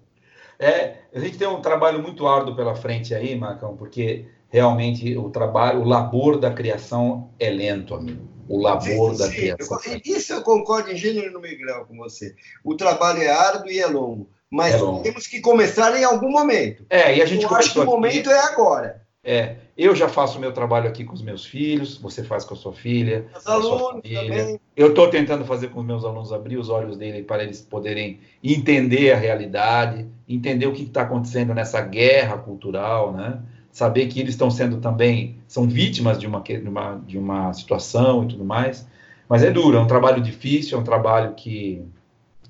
É, 0.59 0.97
a 1.13 1.19
gente 1.19 1.37
tem 1.37 1.47
um 1.47 1.61
trabalho 1.61 2.01
muito 2.01 2.25
árduo 2.27 2.55
pela 2.55 2.75
frente 2.75 3.13
aí, 3.13 3.35
Marcão, 3.35 3.75
porque 3.75 4.27
realmente 4.49 5.15
o 5.17 5.29
trabalho, 5.29 5.81
o 5.81 5.83
labor 5.83 6.39
da 6.39 6.51
criação 6.51 7.29
é 7.39 7.49
lento, 7.49 7.93
amigo. 7.93 8.36
O 8.47 8.61
labor 8.61 9.13
sim, 9.13 9.17
da 9.17 9.25
sim. 9.27 9.35
criação. 9.35 9.79
Isso 10.03 10.33
eu 10.33 10.41
concordo 10.41 10.91
em 10.91 10.95
gênero 10.95 11.31
no 11.31 11.41
grau 11.41 11.85
com 11.85 11.97
você. 11.97 12.35
O 12.63 12.75
trabalho 12.75 13.21
é 13.21 13.29
árduo 13.29 13.71
e 13.71 13.79
é 13.79 13.87
longo, 13.87 14.29
mas 14.49 14.75
é 14.75 14.77
longo. 14.77 15.03
temos 15.03 15.27
que 15.27 15.39
começar 15.41 15.97
em 15.99 16.03
algum 16.03 16.29
momento. 16.29 16.85
É, 16.89 17.15
e 17.15 17.21
a 17.21 17.25
gente 17.25 17.43
eu 17.43 17.55
acho 17.55 17.73
que 17.73 17.79
o 17.79 17.85
momento 17.85 18.29
é 18.29 18.39
agora. 18.39 19.07
É, 19.29 19.57
eu 19.77 19.93
já 19.93 20.07
faço 20.07 20.37
o 20.37 20.41
meu 20.41 20.53
trabalho 20.53 20.87
aqui 20.87 21.03
com 21.03 21.13
os 21.13 21.21
meus 21.21 21.45
filhos, 21.45 21.97
você 21.97 22.23
faz 22.23 22.45
com 22.45 22.53
a 22.53 22.57
sua 22.57 22.71
filha, 22.71 23.25
os 23.35 23.45
alunos 23.45 24.01
também. 24.01 24.57
Eu 24.73 24.89
estou 24.89 25.09
tentando 25.09 25.43
fazer 25.43 25.67
com 25.67 25.81
os 25.81 25.85
meus 25.85 26.05
alunos 26.05 26.31
abrir 26.31 26.57
os 26.57 26.69
olhos 26.69 26.95
dele 26.95 27.23
para 27.23 27.43
eles 27.43 27.61
poderem 27.61 28.21
entender 28.41 29.11
a 29.11 29.17
realidade, 29.17 30.07
entender 30.29 30.65
o 30.65 30.71
que 30.71 30.83
está 30.83 31.01
acontecendo 31.01 31.53
nessa 31.53 31.81
guerra 31.81 32.37
cultural, 32.37 33.11
né? 33.11 33.41
Saber 33.77 34.07
que 34.07 34.19
eles 34.19 34.33
estão 34.33 34.49
sendo 34.49 34.77
também 34.77 35.35
são 35.47 35.67
vítimas 35.67 36.17
de 36.17 36.25
uma, 36.25 36.41
de 36.41 36.67
uma 36.67 36.95
de 37.05 37.15
uma 37.15 37.53
situação 37.53 38.23
e 38.23 38.29
tudo 38.29 38.43
mais. 38.43 38.87
Mas 39.29 39.43
é 39.43 39.51
duro, 39.51 39.77
é 39.77 39.79
um 39.79 39.85
trabalho 39.85 40.19
difícil, 40.19 40.75
é 40.75 40.81
um 40.81 40.83
trabalho 40.83 41.35
que 41.35 41.85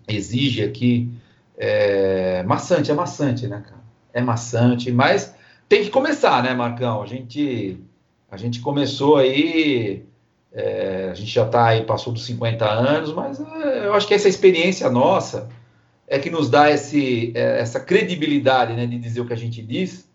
exige 0.07 0.63
aqui 0.63 1.11
é, 1.57 2.43
maçante, 2.43 2.91
é 2.91 2.93
maçante, 2.93 3.45
né, 3.45 3.61
cara? 3.61 3.81
É 4.13 4.21
maçante, 4.21 4.89
mas 4.89 5.35
tem 5.67 5.83
que 5.83 5.89
começar, 5.89 6.41
né, 6.41 6.53
Marcão? 6.53 7.01
A 7.01 7.05
gente, 7.05 7.77
a 8.31 8.37
gente 8.37 8.61
começou 8.61 9.17
aí, 9.17 10.05
é, 10.53 11.09
a 11.11 11.13
gente 11.13 11.29
já 11.29 11.45
está 11.45 11.65
aí, 11.65 11.83
passou 11.83 12.13
dos 12.13 12.25
50 12.25 12.63
anos, 12.65 13.11
mas 13.11 13.37
é, 13.41 13.87
eu 13.87 13.93
acho 13.93 14.07
que 14.07 14.13
essa 14.13 14.29
experiência 14.29 14.89
nossa 14.89 15.49
é 16.07 16.17
que 16.19 16.29
nos 16.29 16.49
dá 16.49 16.71
esse, 16.71 17.33
é, 17.35 17.59
essa 17.59 17.81
credibilidade, 17.81 18.73
né, 18.75 18.87
de 18.87 18.97
dizer 18.97 19.19
o 19.19 19.25
que 19.25 19.33
a 19.33 19.37
gente 19.37 19.61
diz, 19.61 20.06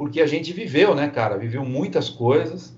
porque 0.00 0.22
a 0.22 0.26
gente 0.26 0.50
viveu, 0.54 0.94
né, 0.94 1.10
cara? 1.10 1.36
Viveu 1.36 1.62
muitas 1.62 2.08
coisas. 2.08 2.74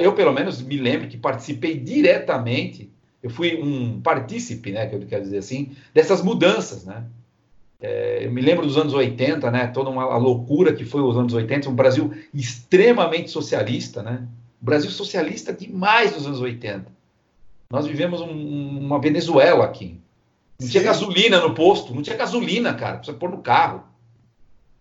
Eu, 0.00 0.12
pelo 0.12 0.32
menos, 0.32 0.62
me 0.62 0.76
lembro 0.76 1.08
que 1.08 1.16
participei 1.16 1.76
diretamente, 1.76 2.92
eu 3.20 3.28
fui 3.28 3.60
um 3.60 4.00
partícipe, 4.00 4.70
né, 4.70 4.86
que 4.86 4.94
eu 4.94 5.00
quero 5.00 5.24
dizer 5.24 5.38
assim, 5.38 5.72
dessas 5.92 6.22
mudanças, 6.22 6.84
né? 6.84 7.06
É, 7.80 8.24
eu 8.24 8.30
me 8.30 8.40
lembro 8.40 8.64
dos 8.64 8.76
anos 8.76 8.94
80, 8.94 9.50
né? 9.50 9.66
Toda 9.66 9.90
uma 9.90 10.16
loucura 10.16 10.72
que 10.72 10.84
foi 10.84 11.00
os 11.02 11.16
anos 11.16 11.34
80, 11.34 11.68
um 11.68 11.74
Brasil 11.74 12.12
extremamente 12.32 13.28
socialista, 13.28 14.00
né? 14.00 14.24
Brasil 14.60 14.92
socialista 14.92 15.52
demais 15.52 16.14
nos 16.14 16.24
anos 16.24 16.40
80. 16.40 16.86
Nós 17.68 17.84
vivemos 17.84 18.20
um, 18.20 18.78
uma 18.78 19.00
Venezuela 19.00 19.64
aqui. 19.64 20.00
Não 20.60 20.68
tinha 20.68 20.84
gasolina 20.84 21.40
no 21.40 21.52
posto, 21.52 21.92
não 21.92 22.00
tinha 22.00 22.16
gasolina, 22.16 22.72
cara, 22.74 23.02
você 23.02 23.12
pôr 23.12 23.28
no 23.28 23.38
carro. 23.38 23.82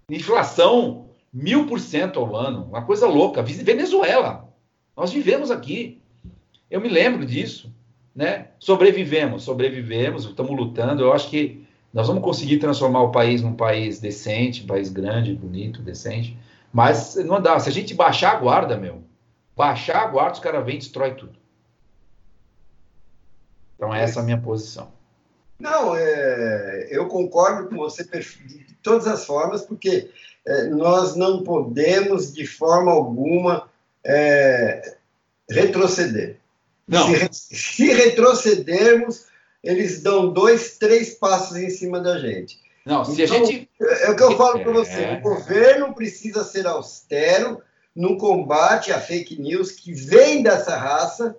Inflação 0.08 1.10
mil 1.32 1.66
por 1.66 1.80
cento 1.80 2.20
ao 2.20 2.36
ano, 2.36 2.66
uma 2.66 2.84
coisa 2.84 3.08
louca. 3.08 3.42
Venezuela, 3.42 4.50
nós 4.96 5.12
vivemos 5.12 5.50
aqui. 5.50 6.02
Eu 6.70 6.82
me 6.82 6.90
lembro 6.90 7.26
disso, 7.26 7.74
né? 8.16 8.50
Sobrevivemos, 8.60 9.44
sobrevivemos, 9.44 10.26
estamos 10.26 10.56
lutando. 10.56 11.04
Eu 11.04 11.14
acho 11.14 11.30
que 11.30 11.66
nós 11.94 12.08
vamos 12.08 12.24
conseguir 12.24 12.58
transformar 12.58 13.02
o 13.04 13.12
país 13.12 13.42
num 13.42 13.54
país 13.54 14.00
decente, 14.00 14.64
país 14.64 14.90
grande, 14.90 15.34
bonito, 15.34 15.82
decente. 15.82 16.38
Mas 16.72 17.16
não 17.16 17.42
dá. 17.42 17.60
Se 17.60 17.70
a 17.70 17.72
gente 17.72 17.94
baixar 17.94 18.34
a 18.34 18.40
guarda, 18.40 18.78
meu, 18.78 19.04
baixar 19.56 20.04
a 20.04 20.08
guarda, 20.08 20.34
os 20.34 20.40
caras 20.40 20.66
vêm 20.66 20.76
e 20.76 20.80
destrói 20.80 21.14
tudo. 21.16 21.38
Então, 23.76 23.94
essa 23.94 24.20
é 24.20 24.22
a 24.22 24.26
minha 24.26 24.38
posição. 24.38 24.92
Não, 25.60 25.96
é, 25.96 26.88
eu 26.90 27.08
concordo 27.08 27.68
com 27.70 27.76
você 27.76 28.04
de 28.04 28.76
todas 28.82 29.06
as 29.08 29.26
formas, 29.26 29.64
porque 29.64 30.10
nós 30.72 31.16
não 31.16 31.44
podemos, 31.44 32.34
de 32.34 32.46
forma 32.46 32.92
alguma, 32.92 33.70
é, 34.04 34.96
retroceder. 35.50 36.38
Não. 36.88 37.08
Se, 37.32 37.56
se 37.56 37.94
retrocedermos, 37.94 39.28
eles 39.64 40.02
dão 40.02 40.34
dois, 40.34 40.78
três 40.78 41.14
passos 41.14 41.58
em 41.58 41.70
cima 41.70 42.00
da 42.00 42.18
gente. 42.18 42.60
Não, 42.86 43.06
se 43.06 43.22
então, 43.22 43.36
a 43.36 43.46
gente. 43.46 43.70
É 43.80 44.10
o 44.10 44.16
que 44.16 44.24
eu 44.24 44.36
falo 44.36 44.60
para 44.62 44.72
você: 44.72 45.04
é... 45.04 45.14
o 45.14 45.22
governo 45.22 45.94
precisa 45.94 46.44
ser 46.44 46.66
austero 46.66 47.62
no 47.96 48.18
combate 48.18 48.92
à 48.92 49.00
fake 49.00 49.40
news 49.40 49.72
que 49.72 49.94
vem 49.94 50.42
dessa 50.42 50.76
raça, 50.76 51.36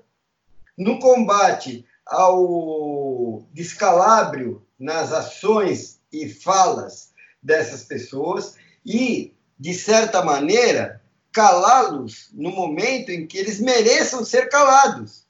no 0.79 0.99
combate 1.01 1.85
ao 2.07 3.43
descalabro 3.53 4.65
nas 4.79 5.12
ações 5.12 6.01
e 6.12 6.29
falas 6.29 7.11
dessas 7.43 7.85
pessoas 7.85 8.57
e, 8.84 9.32
de 9.59 9.74
certa 9.74 10.22
maneira, 10.22 11.00
calá-los 11.32 12.28
no 12.32 12.50
momento 12.50 13.10
em 13.10 13.26
que 13.26 13.38
eles 13.38 13.60
mereçam 13.60 14.24
ser 14.24 14.48
calados. 14.48 15.22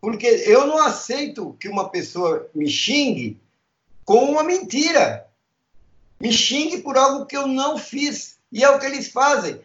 Porque 0.00 0.26
eu 0.26 0.66
não 0.66 0.78
aceito 0.78 1.56
que 1.58 1.68
uma 1.68 1.88
pessoa 1.88 2.48
me 2.54 2.68
xingue 2.68 3.40
com 4.04 4.30
uma 4.30 4.44
mentira. 4.44 5.26
Me 6.20 6.32
xingue 6.32 6.78
por 6.78 6.96
algo 6.96 7.26
que 7.26 7.36
eu 7.36 7.46
não 7.46 7.76
fiz. 7.76 8.38
E 8.52 8.62
é 8.62 8.70
o 8.70 8.78
que 8.78 8.86
eles 8.86 9.08
fazem. 9.08 9.60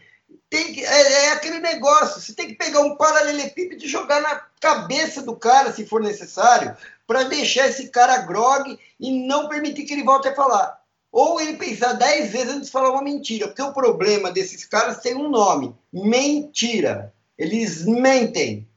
Tem 0.50 0.74
que, 0.74 0.84
é, 0.84 1.26
é 1.26 1.32
aquele 1.34 1.60
negócio. 1.60 2.20
Você 2.20 2.34
tem 2.34 2.48
que 2.48 2.56
pegar 2.56 2.82
um 2.82 2.96
paralelepípedo 2.96 3.86
e 3.86 3.88
jogar 3.88 4.22
na 4.22 4.36
cabeça 4.60 5.22
do 5.22 5.36
cara, 5.36 5.72
se 5.72 5.86
for 5.86 6.02
necessário, 6.02 6.76
para 7.06 7.24
deixar 7.24 7.68
esse 7.68 7.90
cara 7.90 8.18
grogue 8.18 8.80
e 9.00 9.26
não 9.28 9.48
permitir 9.48 9.84
que 9.84 9.94
ele 9.94 10.04
volte 10.04 10.28
a 10.28 10.36
falar. 10.36 10.83
Ou 11.14 11.40
ele 11.40 11.58
pensar 11.58 11.94
dez 11.94 12.32
vezes 12.32 12.50
antes 12.50 12.66
de 12.66 12.72
falar 12.72 12.90
uma 12.90 13.04
mentira. 13.04 13.48
Porque 13.48 13.62
o 13.62 13.72
problema 13.72 14.32
desses 14.32 14.66
caras 14.66 15.00
tem 15.00 15.16
um 15.16 15.30
nome: 15.30 15.76
mentira. 15.94 17.14
Eles 17.38 17.86
mentem 17.86 18.68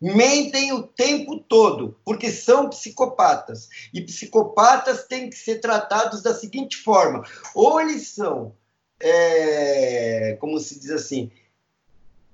mentem 0.00 0.72
o 0.72 0.82
tempo 0.82 1.38
todo, 1.38 2.00
porque 2.04 2.30
são 2.30 2.70
psicopatas. 2.70 3.68
E 3.92 4.00
psicopatas 4.00 5.04
têm 5.04 5.28
que 5.28 5.36
ser 5.36 5.60
tratados 5.60 6.22
da 6.22 6.32
seguinte 6.32 6.76
forma: 6.76 7.24
ou 7.54 7.80
eles 7.80 8.08
são, 8.08 8.54
é, 9.00 10.38
como 10.40 10.58
se 10.58 10.78
diz 10.78 10.90
assim, 10.90 11.30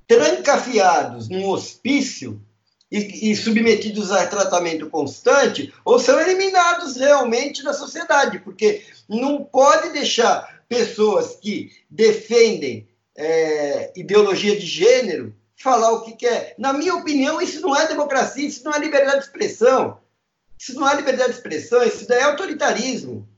trancafiados 0.06 1.28
num 1.28 1.48
hospício 1.48 2.40
e, 2.90 3.30
e, 3.30 3.36
submetidos 3.36 4.12
a 4.12 4.26
tratamento 4.26 4.88
constante, 4.88 5.72
ou 5.84 5.98
são 5.98 6.20
eliminados 6.20 6.96
realmente 6.96 7.62
da 7.64 7.72
sociedade, 7.72 8.38
porque 8.40 8.84
não 9.08 9.42
pode 9.42 9.90
deixar 9.90 10.62
pessoas 10.68 11.36
que 11.36 11.72
defendem 11.90 12.88
é, 13.16 13.92
ideologia 13.96 14.56
de 14.56 14.66
gênero 14.66 15.34
falar 15.56 15.90
o 15.92 16.02
que 16.02 16.12
quer. 16.12 16.54
Na 16.58 16.72
minha 16.72 16.94
opinião, 16.94 17.40
isso 17.40 17.60
não 17.60 17.74
é 17.74 17.88
democracia, 17.88 18.46
isso 18.46 18.64
não 18.64 18.72
é 18.72 18.78
liberdade 18.78 19.18
de 19.18 19.24
expressão. 19.24 19.98
Isso 20.58 20.74
não 20.78 20.88
é 20.88 20.94
liberdade 20.94 21.30
de 21.30 21.36
expressão, 21.36 21.82
isso 21.82 22.06
daí 22.06 22.20
é 22.20 22.24
autoritarismo. 22.24 23.28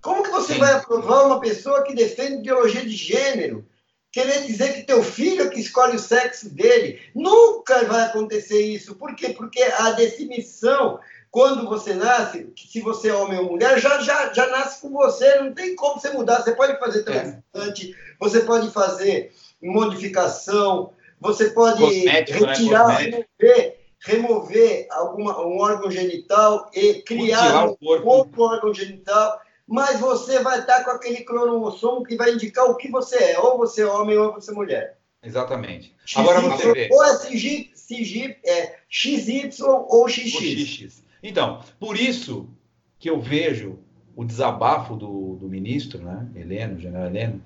Como 0.00 0.22
que 0.22 0.30
você 0.30 0.54
Sim. 0.54 0.58
vai 0.58 0.72
aprovar 0.72 1.26
uma 1.26 1.40
pessoa 1.40 1.84
que 1.84 1.94
defende 1.94 2.38
ideologia 2.38 2.82
de 2.82 2.96
gênero? 2.96 3.64
Querer 4.12 4.42
dizer 4.44 4.74
que 4.74 4.82
teu 4.82 5.02
filho 5.02 5.44
é 5.44 5.48
que 5.48 5.58
escolhe 5.58 5.96
o 5.96 5.98
sexo 5.98 6.54
dele? 6.54 7.00
Nunca 7.14 7.82
vai 7.86 8.02
acontecer 8.02 8.60
isso. 8.60 8.94
Por 8.94 9.16
quê? 9.16 9.30
Porque 9.30 9.62
a 9.62 9.92
definição, 9.92 11.00
quando 11.30 11.66
você 11.66 11.94
nasce, 11.94 12.52
se 12.54 12.82
você 12.82 13.08
é 13.08 13.14
homem 13.14 13.38
ou 13.38 13.52
mulher, 13.52 13.80
já, 13.80 14.00
já, 14.00 14.30
já 14.30 14.46
nasce 14.48 14.82
com 14.82 14.90
você. 14.90 15.40
Não 15.40 15.54
tem 15.54 15.74
como 15.74 15.98
você 15.98 16.10
mudar. 16.10 16.42
Você 16.42 16.54
pode 16.54 16.78
fazer 16.78 17.00
é. 17.00 17.02
transplante, 17.02 17.96
você 18.20 18.40
pode 18.40 18.70
fazer 18.70 19.32
modificação, 19.62 20.92
você 21.18 21.48
pode 21.50 21.80
Cosmético, 21.80 22.44
né? 22.44 22.52
retirar, 22.52 22.88
né? 22.88 23.24
remover, 23.40 23.78
remover 24.00 24.86
alguma, 24.90 25.40
um 25.40 25.58
órgão 25.58 25.90
genital 25.90 26.70
e 26.74 26.94
criar 27.00 27.66
um 27.66 27.76
outro 27.80 28.42
órgão 28.42 28.74
genital, 28.74 29.40
mas 29.66 30.00
você 30.00 30.40
vai 30.40 30.60
estar 30.60 30.84
com 30.84 30.90
aquele 30.90 31.22
cromossomo 31.24 32.04
que 32.04 32.16
vai 32.16 32.32
indicar 32.32 32.66
o 32.66 32.76
que 32.76 32.90
você 32.90 33.16
é, 33.16 33.38
ou 33.38 33.58
você 33.58 33.82
é 33.82 33.86
homem 33.86 34.16
ou 34.16 34.32
você 34.32 34.50
é 34.50 34.54
mulher. 34.54 34.98
Exatamente. 35.22 35.94
XY, 36.04 36.20
Agora 36.20 36.40
você 36.40 36.72
vê. 36.72 36.88
Ou 36.90 37.04
é 37.04 37.16
CG, 37.18 37.70
CG, 37.74 38.36
é 38.44 38.76
XY 38.88 39.50
ou 39.62 40.08
XX. 40.08 40.30
XX. 40.30 41.02
Então, 41.22 41.60
por 41.78 41.96
isso 41.96 42.48
que 42.98 43.08
eu 43.08 43.20
vejo 43.20 43.78
o 44.16 44.24
desabafo 44.24 44.96
do, 44.96 45.36
do 45.36 45.48
ministro, 45.48 46.02
né, 46.02 46.26
Heleno, 46.34 46.78
general 46.78 47.06
Heleno, 47.06 47.42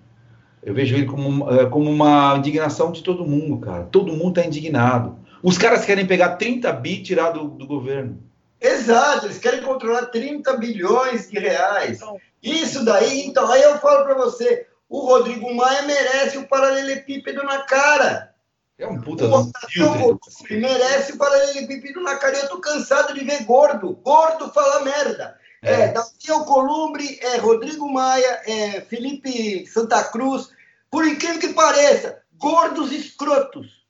eu 0.63 0.75
vejo 0.75 0.97
ele 0.97 1.07
como, 1.07 1.49
é, 1.51 1.67
como 1.67 1.91
uma 1.91 2.37
indignação 2.37 2.91
de 2.91 3.03
todo 3.03 3.27
mundo, 3.27 3.59
cara. 3.59 3.85
Todo 3.85 4.13
mundo 4.13 4.31
está 4.31 4.47
indignado. 4.47 5.17
Os 5.43 5.57
caras 5.57 5.85
querem 5.85 6.07
pegar 6.07 6.37
30 6.37 6.73
bi 6.73 6.95
e 6.95 7.03
tirar 7.03 7.31
do, 7.31 7.45
do 7.47 7.67
governo. 7.67 8.19
Exato, 8.61 9.27
eles 9.27 9.39
querem 9.39 9.63
controlar 9.63 10.07
30 10.07 10.57
bilhões 10.57 11.31
de 11.31 11.39
reais. 11.39 11.97
Então, 11.97 12.21
Isso 12.43 12.85
daí, 12.85 13.27
então, 13.27 13.51
aí 13.51 13.63
eu 13.63 13.79
falo 13.79 14.05
para 14.05 14.15
você, 14.15 14.67
o 14.89 15.01
Rodrigo 15.01 15.53
Maia 15.55 15.83
merece 15.83 16.39
o 16.39 16.49
paralelepípedo 16.49 17.43
na 17.43 17.63
cara. 17.63 18.35
É 18.79 18.87
um 18.87 19.01
puta 19.01 19.27
o 19.27 19.51
filtro. 19.69 20.21
merece 20.51 21.13
o 21.13 21.17
paralelepípedo 21.17 22.01
na 22.03 22.17
cara. 22.17 22.37
Eu 22.37 22.49
tô 22.49 22.61
cansado 22.61 23.15
de 23.15 23.25
ver 23.25 23.45
gordo, 23.45 23.95
gordo 24.03 24.53
falar 24.53 24.85
merda. 24.85 25.39
É, 25.63 25.73
é 25.73 25.89
Davi 25.89 26.31
Alcolumbre, 26.31 27.19
é 27.23 27.39
Rodrigo 27.39 27.91
Maia, 27.91 28.43
é 28.47 28.81
Felipe 28.83 29.67
Santa 29.67 30.05
Cruz. 30.05 30.51
Por 30.91 31.07
incrível 31.07 31.41
que 31.41 31.55
pareça, 31.55 32.23
gordos 32.35 32.93
escrotos. 32.93 33.87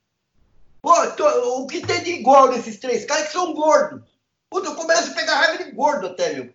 Pô, 0.80 0.94
tô, 1.08 1.26
o 1.62 1.66
que 1.66 1.80
tem 1.80 2.02
de 2.04 2.12
igual 2.12 2.48
nesses 2.48 2.78
três 2.78 3.04
caras 3.04 3.26
que 3.26 3.32
são 3.32 3.52
gordos? 3.52 4.15
Puta, 4.48 4.68
eu 4.68 4.74
começo 4.76 5.10
a 5.10 5.14
pegar 5.14 5.34
raiva 5.34 5.64
de 5.64 5.70
gordo 5.72 6.06
até, 6.06 6.32
meu. 6.34 6.52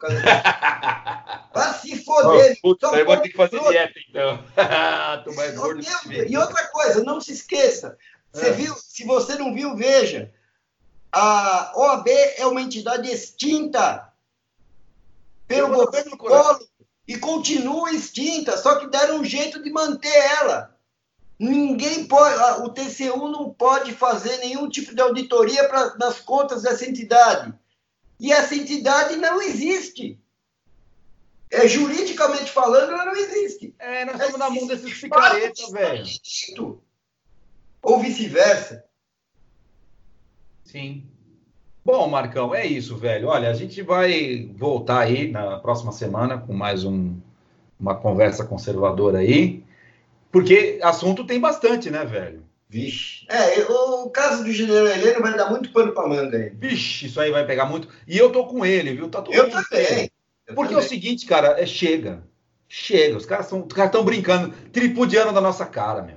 Vai 1.53 1.73
se 1.79 2.03
foder. 2.03 2.57
Oh, 2.57 2.69
puta, 2.69 2.87
eu 2.87 3.05
vou 3.05 3.17
ter 3.17 3.29
que 3.29 3.35
fazer 3.35 3.59
dieta, 3.59 3.99
então. 4.09 4.43
Tô 5.25 5.33
mais 5.33 5.55
gordo. 5.55 5.81
E 6.27 6.37
outra 6.37 6.67
coisa, 6.67 7.03
não 7.03 7.19
se 7.19 7.33
esqueça. 7.33 7.97
Você 8.31 8.47
é. 8.47 8.51
viu? 8.51 8.73
Se 8.75 9.05
você 9.05 9.35
não 9.35 9.53
viu, 9.53 9.75
veja. 9.75 10.33
A 11.11 11.73
OAB 11.75 12.07
é 12.37 12.45
uma 12.45 12.61
entidade 12.61 13.11
extinta 13.11 14.07
pelo 15.45 15.75
governo 15.75 16.17
Collor 16.17 16.59
e 17.05 17.17
continua 17.17 17.91
extinta, 17.91 18.55
só 18.55 18.75
que 18.75 18.87
deram 18.87 19.19
um 19.19 19.25
jeito 19.25 19.61
de 19.61 19.69
manter 19.69 20.15
ela. 20.39 20.73
Ninguém 21.37 22.07
pode, 22.07 22.61
o 22.61 22.69
TCU 22.69 23.27
não 23.27 23.49
pode 23.51 23.93
fazer 23.93 24.37
nenhum 24.37 24.69
tipo 24.69 24.95
de 24.95 25.01
auditoria 25.01 25.67
pra, 25.67 25.95
nas 25.97 26.21
contas 26.21 26.61
dessa 26.61 26.85
entidade. 26.87 27.53
E 28.21 28.31
essa 28.31 28.55
entidade 28.55 29.15
não 29.15 29.41
existe. 29.41 30.21
É, 31.49 31.67
juridicamente 31.67 32.51
falando, 32.51 32.91
ela 32.91 33.03
não 33.03 33.15
existe. 33.15 33.73
É, 33.79 34.05
nós 34.05 34.13
estamos 34.13 34.37
na 34.37 34.49
mão 34.51 34.67
desses 34.67 35.01
picaretas, 35.01 35.71
velho. 35.71 36.05
Ou 37.81 37.99
vice-versa. 37.99 38.85
Sim. 40.63 41.09
Bom, 41.83 42.07
Marcão, 42.07 42.53
é 42.53 42.63
isso, 42.63 42.95
velho. 42.95 43.27
Olha, 43.27 43.49
a 43.49 43.55
gente 43.55 43.81
vai 43.81 44.47
voltar 44.55 44.99
aí 44.99 45.31
na 45.31 45.57
próxima 45.57 45.91
semana 45.91 46.37
com 46.37 46.53
mais 46.53 46.83
um, 46.83 47.19
uma 47.79 47.95
conversa 47.95 48.45
conservadora 48.45 49.17
aí, 49.17 49.63
porque 50.31 50.79
assunto 50.83 51.25
tem 51.25 51.39
bastante, 51.39 51.89
né, 51.89 52.05
velho? 52.05 52.45
Vixe. 52.71 53.25
É, 53.27 53.63
o 53.69 54.09
caso 54.09 54.45
do 54.45 54.51
general 54.53 54.87
Heleno 54.87 55.19
vai 55.19 55.35
dar 55.35 55.49
muito 55.49 55.73
pano 55.73 55.91
pra 55.91 56.07
manga 56.07 56.37
aí. 56.37 56.51
Vixe, 56.51 57.07
isso 57.07 57.19
aí 57.19 57.29
vai 57.29 57.45
pegar 57.45 57.65
muito. 57.65 57.89
E 58.07 58.17
eu 58.17 58.31
tô 58.31 58.45
com 58.45 58.65
ele, 58.65 58.93
viu? 58.93 59.09
Tá 59.09 59.21
todo 59.21 59.35
eu 59.35 59.49
também. 59.51 60.09
Eu 60.47 60.55
porque 60.55 60.73
também. 60.73 60.83
é 60.83 60.85
o 60.85 60.89
seguinte, 60.89 61.25
cara, 61.25 61.61
é 61.61 61.65
chega. 61.65 62.23
Chega. 62.69 63.17
Os 63.17 63.25
caras 63.25 63.51
estão 63.51 64.05
brincando, 64.05 64.53
tripudiando 64.71 65.33
da 65.33 65.41
nossa 65.41 65.65
cara, 65.65 66.01
meu. 66.01 66.15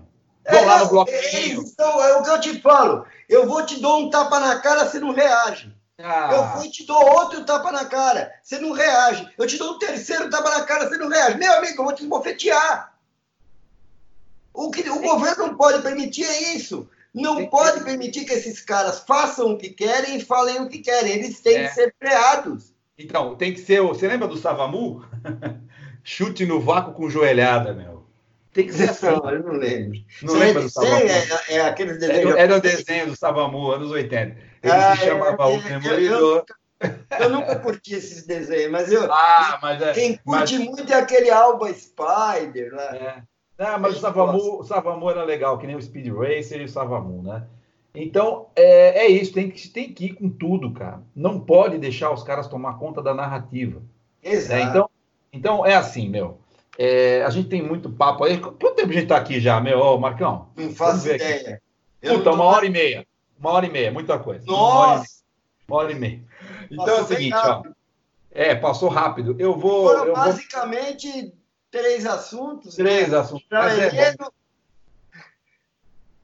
Vão 0.48 0.60
é, 0.60 0.64
lá 0.64 0.78
no 0.78 0.90
bloquinho. 0.90 1.60
Então, 1.60 2.04
é 2.04 2.18
o 2.18 2.22
que 2.22 2.30
eu 2.30 2.40
te 2.40 2.60
falo. 2.60 3.04
Eu 3.28 3.48
vou 3.48 3.66
te 3.66 3.80
dar 3.80 3.96
um 3.96 4.08
tapa 4.08 4.38
na 4.38 4.60
cara, 4.60 4.86
você 4.86 5.00
não 5.00 5.12
reage. 5.12 5.74
Ah. 5.98 6.30
Eu 6.32 6.60
vou 6.60 6.70
te 6.70 6.86
dou 6.86 7.18
outro 7.18 7.44
tapa 7.44 7.72
na 7.72 7.84
cara, 7.86 8.30
você 8.40 8.60
não 8.60 8.70
reage. 8.70 9.28
Eu 9.36 9.46
te 9.48 9.58
dou 9.58 9.72
um 9.72 9.78
terceiro 9.80 10.30
tapa 10.30 10.50
na 10.50 10.62
cara, 10.62 10.88
você 10.88 10.96
não 10.98 11.08
reage. 11.08 11.36
Meu 11.36 11.52
amigo, 11.52 11.80
eu 11.80 11.84
vou 11.84 11.92
te 11.92 12.04
esbofetear. 12.04 12.93
O 14.54 14.70
que 14.70 14.88
o 14.88 15.00
governo 15.00 15.48
não 15.48 15.56
pode 15.56 15.82
permitir 15.82 16.24
é 16.24 16.54
isso. 16.54 16.88
Não 17.12 17.46
pode 17.46 17.84
permitir 17.84 18.24
que 18.24 18.32
esses 18.32 18.60
caras 18.60 19.00
façam 19.00 19.52
o 19.52 19.58
que 19.58 19.70
querem 19.70 20.16
e 20.16 20.24
falem 20.24 20.60
o 20.60 20.68
que 20.68 20.78
querem. 20.78 21.12
Eles 21.12 21.40
têm 21.40 21.56
é. 21.56 21.68
que 21.68 21.74
ser 21.74 21.94
freados. 21.98 22.72
Então, 22.96 23.34
tem 23.34 23.52
que 23.52 23.60
ser. 23.60 23.82
Você 23.82 24.06
lembra 24.06 24.28
do 24.28 24.36
Savamu? 24.36 25.04
Chute 26.02 26.46
no 26.46 26.60
vácuo 26.60 26.94
com 26.94 27.10
joelhada, 27.10 27.72
meu. 27.72 28.04
Tem 28.52 28.66
que 28.66 28.72
ser 28.72 28.90
assim. 28.90 29.06
Não, 29.06 29.30
eu 29.30 29.42
não 29.42 29.52
lembro. 29.54 29.98
Não 30.22 30.34
lembra 30.34 30.62
do 30.62 30.70
Savamu? 30.70 30.96
É, 30.96 31.54
é 31.54 31.60
aqueles 31.62 31.98
desenhos. 31.98 32.30
Era, 32.30 32.40
era 32.40 32.56
o 32.56 32.60
desenho 32.60 33.06
do 33.08 33.16
Savamu, 33.16 33.72
anos 33.72 33.90
80. 33.90 34.36
Ele 34.62 34.72
ah, 34.72 34.96
se 34.96 35.04
chamava 35.04 35.42
é, 35.42 35.56
o 35.56 35.62
Demolidor. 35.62 36.44
Eu, 36.80 36.90
eu, 37.18 37.30
nunca 37.30 37.58
curti 37.58 37.94
esses 37.94 38.24
desenhos, 38.24 38.70
mas 38.70 38.92
eu. 38.92 39.04
Ah, 39.12 39.58
mas 39.60 39.82
é, 39.82 39.92
quem 39.92 40.16
curte 40.16 40.58
mas... 40.58 40.66
muito 40.66 40.92
é 40.92 40.96
aquele 40.96 41.30
Alba 41.30 41.72
Spider 41.72 42.72
lá. 42.74 42.96
É. 42.96 43.22
Ah, 43.58 43.78
mas 43.78 43.96
o 43.96 44.00
Savamu, 44.00 44.60
o 44.60 44.64
Savamu 44.64 45.10
era 45.10 45.24
legal, 45.24 45.58
que 45.58 45.66
nem 45.66 45.76
o 45.76 45.82
Speed 45.82 46.08
Racer 46.08 46.60
e 46.60 46.64
o 46.64 46.68
Savamu, 46.68 47.22
né? 47.22 47.44
Então, 47.94 48.48
é, 48.56 49.04
é 49.04 49.06
isso, 49.06 49.32
tem 49.32 49.48
que, 49.48 49.68
tem 49.68 49.92
que 49.92 50.06
ir 50.06 50.14
com 50.14 50.28
tudo, 50.28 50.72
cara. 50.72 51.00
Não 51.14 51.38
pode 51.38 51.78
deixar 51.78 52.10
os 52.10 52.24
caras 52.24 52.48
tomar 52.48 52.78
conta 52.78 53.00
da 53.00 53.14
narrativa. 53.14 53.80
Exato. 54.22 54.54
Né? 54.54 54.68
Então, 54.68 54.90
então, 55.32 55.66
é 55.66 55.74
assim, 55.74 56.08
meu. 56.08 56.38
É, 56.76 57.22
a 57.22 57.30
gente 57.30 57.48
tem 57.48 57.62
muito 57.62 57.88
papo 57.88 58.24
aí. 58.24 58.38
Quanto 58.38 58.74
tempo 58.74 58.90
a 58.90 58.94
gente 58.94 59.06
tá 59.06 59.16
aqui 59.16 59.38
já, 59.38 59.60
meu? 59.60 59.78
Ô, 59.78 59.98
Marcão? 59.98 60.48
Não 60.56 60.70
faço 60.70 61.08
ideia. 61.08 61.62
Puta, 62.02 62.32
uma 62.32 62.44
hora 62.44 62.66
e 62.66 62.70
meia. 62.70 63.06
Uma 63.38 63.50
hora 63.52 63.66
e 63.66 63.70
meia, 63.70 63.92
muita 63.92 64.18
coisa. 64.18 64.44
Nossa! 64.46 65.22
Uma 65.68 65.78
hora 65.78 65.92
e 65.92 65.94
meia. 65.94 66.22
Então 66.70 66.84
passou 66.84 66.98
é 66.98 67.02
o 67.02 67.06
seguinte, 67.06 67.36
ó. 67.36 67.62
É, 68.32 68.54
passou 68.54 68.88
rápido. 68.88 69.36
Eu 69.38 69.56
vou. 69.56 69.88
Foram 69.88 70.06
eu 70.06 70.14
basicamente 70.14 71.10
vou... 71.22 71.32
três 71.74 72.06
assuntos. 72.06 72.76
Três 72.76 73.08
né? 73.08 73.18
assuntos. 73.18 73.46
É 73.50 74.14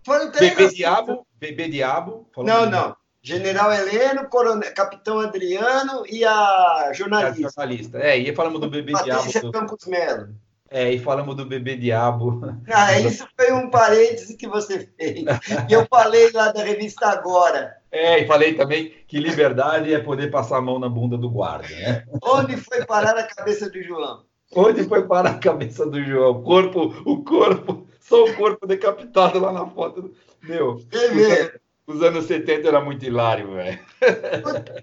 Foram 0.05 0.31
três 0.31 0.51
Bebê 0.51 0.63
assuntos. 0.63 0.77
Diabo, 0.77 1.27
Bebê 1.41 1.69
Diabo. 1.69 2.29
Não, 2.39 2.71
não. 2.71 2.97
General 3.21 3.73
Heleno, 3.73 4.29
Coronel, 4.29 4.73
Capitão 4.73 5.19
Adriano 5.19 6.07
e 6.07 6.25
a 6.25 6.93
jornalista. 6.95 7.43
É, 7.43 7.47
a 7.47 7.51
jornalista. 7.51 7.99
É, 7.99 8.17
e 8.17 8.35
falamos 8.35 8.61
do 8.61 8.71
Bebê 8.71 8.93
Patrícia 8.93 9.41
Diabo. 9.41 9.53
Campos 9.53 9.87
Melo. 9.87 10.29
É, 10.71 10.93
e 10.93 11.01
falamos 11.01 11.35
do 11.35 11.45
Bebê 11.45 11.77
Diabo. 11.77 12.41
Ah, 12.73 12.99
isso 13.01 13.27
foi 13.37 13.53
um 13.53 13.69
parêntese 13.69 14.37
que 14.37 14.47
você 14.47 14.89
fez. 14.97 15.25
E 15.69 15.73
eu 15.73 15.85
falei 15.91 16.31
lá 16.31 16.53
da 16.53 16.63
revista 16.63 17.09
Agora. 17.09 17.77
É, 17.91 18.21
e 18.21 18.27
falei 18.27 18.55
também 18.55 18.95
que 19.09 19.19
liberdade 19.19 19.93
é 19.93 19.99
poder 19.99 20.31
passar 20.31 20.59
a 20.59 20.63
mão 20.63 20.79
na 20.79 20.89
bunda 20.89 21.19
do 21.19 21.29
guarda, 21.29 21.67
né? 21.69 22.05
Onde 22.23 22.57
foi 22.57 22.87
parar 22.87 23.19
a 23.19 23.25
cabeça 23.25 23.69
do 23.69 23.83
João? 23.83 24.30
Onde 24.55 24.85
foi 24.85 25.07
parar 25.07 25.31
a 25.31 25.39
cabeça 25.39 25.87
do 25.87 26.03
João? 26.03 26.33
O 26.33 26.43
corpo, 26.43 26.95
o 27.05 27.23
corpo, 27.23 27.87
só 28.01 28.25
o 28.25 28.35
corpo 28.35 28.67
decapitado 28.67 29.39
lá 29.39 29.53
na 29.53 29.67
foto. 29.67 30.13
Meu, 30.43 30.75
os, 30.75 31.97
os 31.97 32.03
anos 32.03 32.27
70 32.27 32.67
era 32.67 32.81
muito 32.81 33.05
hilário, 33.05 33.53
velho. 33.55 33.79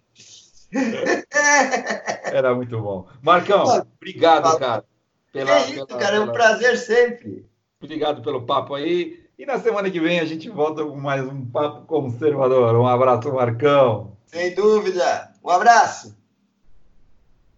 Era 2.26 2.54
muito 2.54 2.80
bom. 2.82 3.08
Marcão, 3.22 3.64
obrigado, 3.96 4.60
cara. 4.60 4.84
Pela, 5.32 5.60
é 5.60 5.70
isso, 5.70 5.88
pela, 5.88 6.00
cara, 6.00 6.18
é 6.18 6.20
um 6.20 6.32
prazer 6.32 6.78
sempre. 6.78 7.46
Obrigado 7.82 8.22
pelo 8.22 8.46
papo 8.46 8.76
aí. 8.76 9.26
E 9.38 9.46
na 9.46 9.60
semana 9.60 9.90
que 9.90 10.00
vem 10.00 10.20
a 10.20 10.26
gente 10.26 10.50
volta 10.50 10.84
com 10.84 10.98
mais 10.98 11.26
um 11.26 11.46
papo 11.46 11.86
conservador. 11.86 12.76
Um 12.76 12.88
abraço, 12.88 13.32
Marcão. 13.32 14.18
Sem 14.26 14.54
dúvida. 14.56 15.32
Um 15.44 15.50
abraço. 15.50 16.17